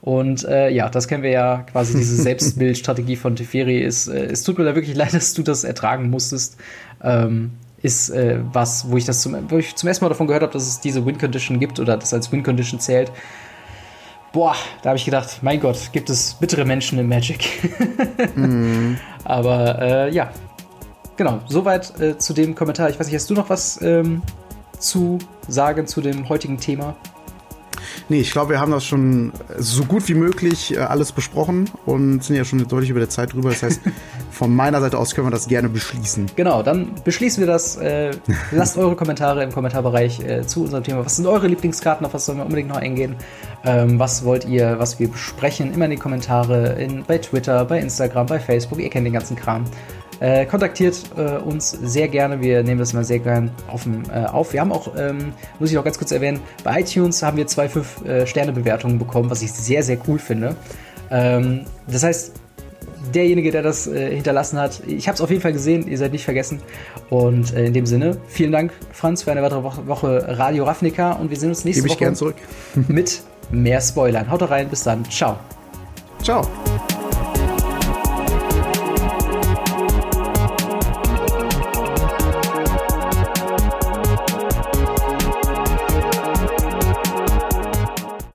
Und 0.00 0.44
äh, 0.44 0.70
ja, 0.70 0.88
das 0.88 1.08
kennen 1.08 1.22
wir 1.22 1.30
ja 1.30 1.66
quasi, 1.70 1.96
diese 1.96 2.16
Selbstbildstrategie 2.22 3.16
von 3.16 3.36
Teferi. 3.36 3.78
Ist, 3.80 4.08
äh, 4.08 4.26
es 4.26 4.42
tut 4.42 4.58
mir 4.58 4.64
da 4.64 4.74
wirklich 4.74 4.96
leid, 4.96 5.14
dass 5.14 5.34
du 5.34 5.42
das 5.42 5.64
ertragen 5.64 6.10
musstest. 6.10 6.56
Ähm, 7.02 7.52
ist 7.82 8.10
äh, 8.10 8.40
was, 8.52 8.90
wo 8.90 8.96
ich 8.96 9.04
das 9.04 9.22
zum, 9.22 9.36
wo 9.50 9.58
ich 9.58 9.76
zum 9.76 9.88
ersten 9.88 10.04
Mal 10.04 10.08
davon 10.08 10.26
gehört 10.26 10.42
habe, 10.42 10.52
dass 10.52 10.66
es 10.66 10.80
diese 10.80 11.04
Win-Condition 11.06 11.60
gibt 11.60 11.78
oder 11.78 11.96
das 11.96 12.12
als 12.12 12.32
Win-Condition 12.32 12.80
zählt. 12.80 13.12
Boah, 14.32 14.54
da 14.82 14.90
habe 14.90 14.98
ich 14.98 15.04
gedacht, 15.04 15.38
mein 15.42 15.60
Gott, 15.60 15.90
gibt 15.92 16.10
es 16.10 16.34
bittere 16.34 16.64
Menschen 16.64 16.98
im 16.98 17.08
Magic. 17.08 17.48
mm. 18.36 18.96
Aber 19.24 19.80
äh, 19.80 20.12
ja, 20.12 20.30
genau, 21.16 21.40
soweit 21.46 21.98
äh, 22.00 22.18
zu 22.18 22.34
dem 22.34 22.54
Kommentar. 22.54 22.90
Ich 22.90 22.98
weiß 22.98 23.06
nicht, 23.06 23.16
hast 23.16 23.30
du 23.30 23.34
noch 23.34 23.48
was 23.48 23.80
ähm, 23.80 24.22
zu 24.78 25.18
sagen 25.46 25.86
zu 25.86 26.00
dem 26.00 26.28
heutigen 26.28 26.58
Thema? 26.58 26.96
Nee, 28.08 28.20
ich 28.20 28.32
glaube, 28.32 28.50
wir 28.50 28.60
haben 28.60 28.72
das 28.72 28.84
schon 28.84 29.32
so 29.58 29.84
gut 29.84 30.08
wie 30.08 30.14
möglich 30.14 30.74
äh, 30.74 30.78
alles 30.78 31.12
besprochen 31.12 31.70
und 31.86 32.22
sind 32.24 32.36
ja 32.36 32.44
schon 32.44 32.66
deutlich 32.66 32.90
über 32.90 33.00
der 33.00 33.08
Zeit 33.08 33.32
drüber. 33.32 33.50
Das 33.50 33.62
heißt, 33.62 33.80
von 34.30 34.54
meiner 34.54 34.80
Seite 34.80 34.98
aus 34.98 35.14
können 35.14 35.26
wir 35.26 35.30
das 35.30 35.48
gerne 35.48 35.68
beschließen. 35.68 36.26
Genau, 36.36 36.62
dann 36.62 36.92
beschließen 37.04 37.40
wir 37.40 37.46
das. 37.46 37.76
Äh, 37.76 38.12
lasst 38.50 38.76
eure 38.76 38.96
Kommentare 38.96 39.42
im 39.42 39.52
Kommentarbereich 39.52 40.20
äh, 40.20 40.46
zu 40.46 40.62
unserem 40.62 40.84
Thema. 40.84 41.04
Was 41.04 41.16
sind 41.16 41.26
eure 41.26 41.46
Lieblingskarten? 41.46 42.06
Auf 42.06 42.14
was 42.14 42.26
sollen 42.26 42.38
wir 42.38 42.44
unbedingt 42.44 42.68
noch 42.68 42.76
eingehen? 42.76 43.16
Ähm, 43.64 43.98
was 43.98 44.24
wollt 44.24 44.44
ihr, 44.44 44.78
was 44.78 44.98
wir 44.98 45.08
besprechen? 45.08 45.72
Immer 45.72 45.86
in 45.86 45.92
die 45.92 45.96
Kommentare 45.96 46.80
in, 46.80 47.04
bei 47.04 47.18
Twitter, 47.18 47.64
bei 47.64 47.80
Instagram, 47.80 48.26
bei 48.26 48.40
Facebook. 48.40 48.80
Ihr 48.80 48.90
kennt 48.90 49.06
den 49.06 49.12
ganzen 49.12 49.36
Kram. 49.36 49.64
Äh, 50.20 50.46
kontaktiert 50.46 50.98
äh, 51.16 51.36
uns 51.36 51.70
sehr 51.70 52.08
gerne. 52.08 52.40
Wir 52.40 52.62
nehmen 52.62 52.80
das 52.80 52.92
mal 52.92 53.04
sehr 53.04 53.20
gerne 53.20 53.50
offen 53.72 54.02
äh, 54.12 54.26
auf. 54.26 54.52
Wir 54.52 54.60
haben 54.60 54.72
auch, 54.72 54.92
ähm, 54.96 55.32
muss 55.58 55.70
ich 55.70 55.76
noch 55.76 55.84
ganz 55.84 55.98
kurz 55.98 56.10
erwähnen, 56.10 56.40
bei 56.64 56.80
iTunes 56.80 57.22
haben 57.22 57.36
wir 57.36 57.46
zwei 57.46 57.66
5-Sterne-Bewertungen 57.66 58.96
äh, 58.96 58.98
bekommen, 58.98 59.30
was 59.30 59.42
ich 59.42 59.52
sehr, 59.52 59.82
sehr 59.82 59.98
cool 60.08 60.18
finde. 60.18 60.56
Ähm, 61.10 61.66
das 61.86 62.02
heißt, 62.02 62.32
derjenige, 63.14 63.50
der 63.50 63.62
das 63.62 63.86
äh, 63.86 64.14
hinterlassen 64.14 64.58
hat, 64.58 64.82
ich 64.86 65.08
habe 65.08 65.14
es 65.14 65.20
auf 65.20 65.30
jeden 65.30 65.42
Fall 65.42 65.52
gesehen, 65.52 65.86
ihr 65.86 65.98
seid 65.98 66.12
nicht 66.12 66.24
vergessen. 66.24 66.60
Und 67.10 67.54
äh, 67.54 67.66
in 67.66 67.72
dem 67.72 67.86
Sinne, 67.86 68.18
vielen 68.26 68.52
Dank, 68.52 68.72
Franz, 68.92 69.22
für 69.22 69.30
eine 69.30 69.42
weitere 69.42 69.62
Woche, 69.62 70.38
Radio 70.38 70.64
Ravnica 70.64 71.12
und 71.12 71.30
wir 71.30 71.36
sehen 71.36 71.50
uns 71.50 71.64
nächste 71.64 71.84
Gebe 71.84 71.94
Woche 71.94 72.12
zurück. 72.14 72.36
mit 72.88 73.22
mehr 73.50 73.80
Spoilern. 73.80 74.30
Haut 74.30 74.48
rein, 74.50 74.68
bis 74.68 74.82
dann. 74.82 75.04
Ciao. 75.10 75.38
Ciao. 76.22 76.42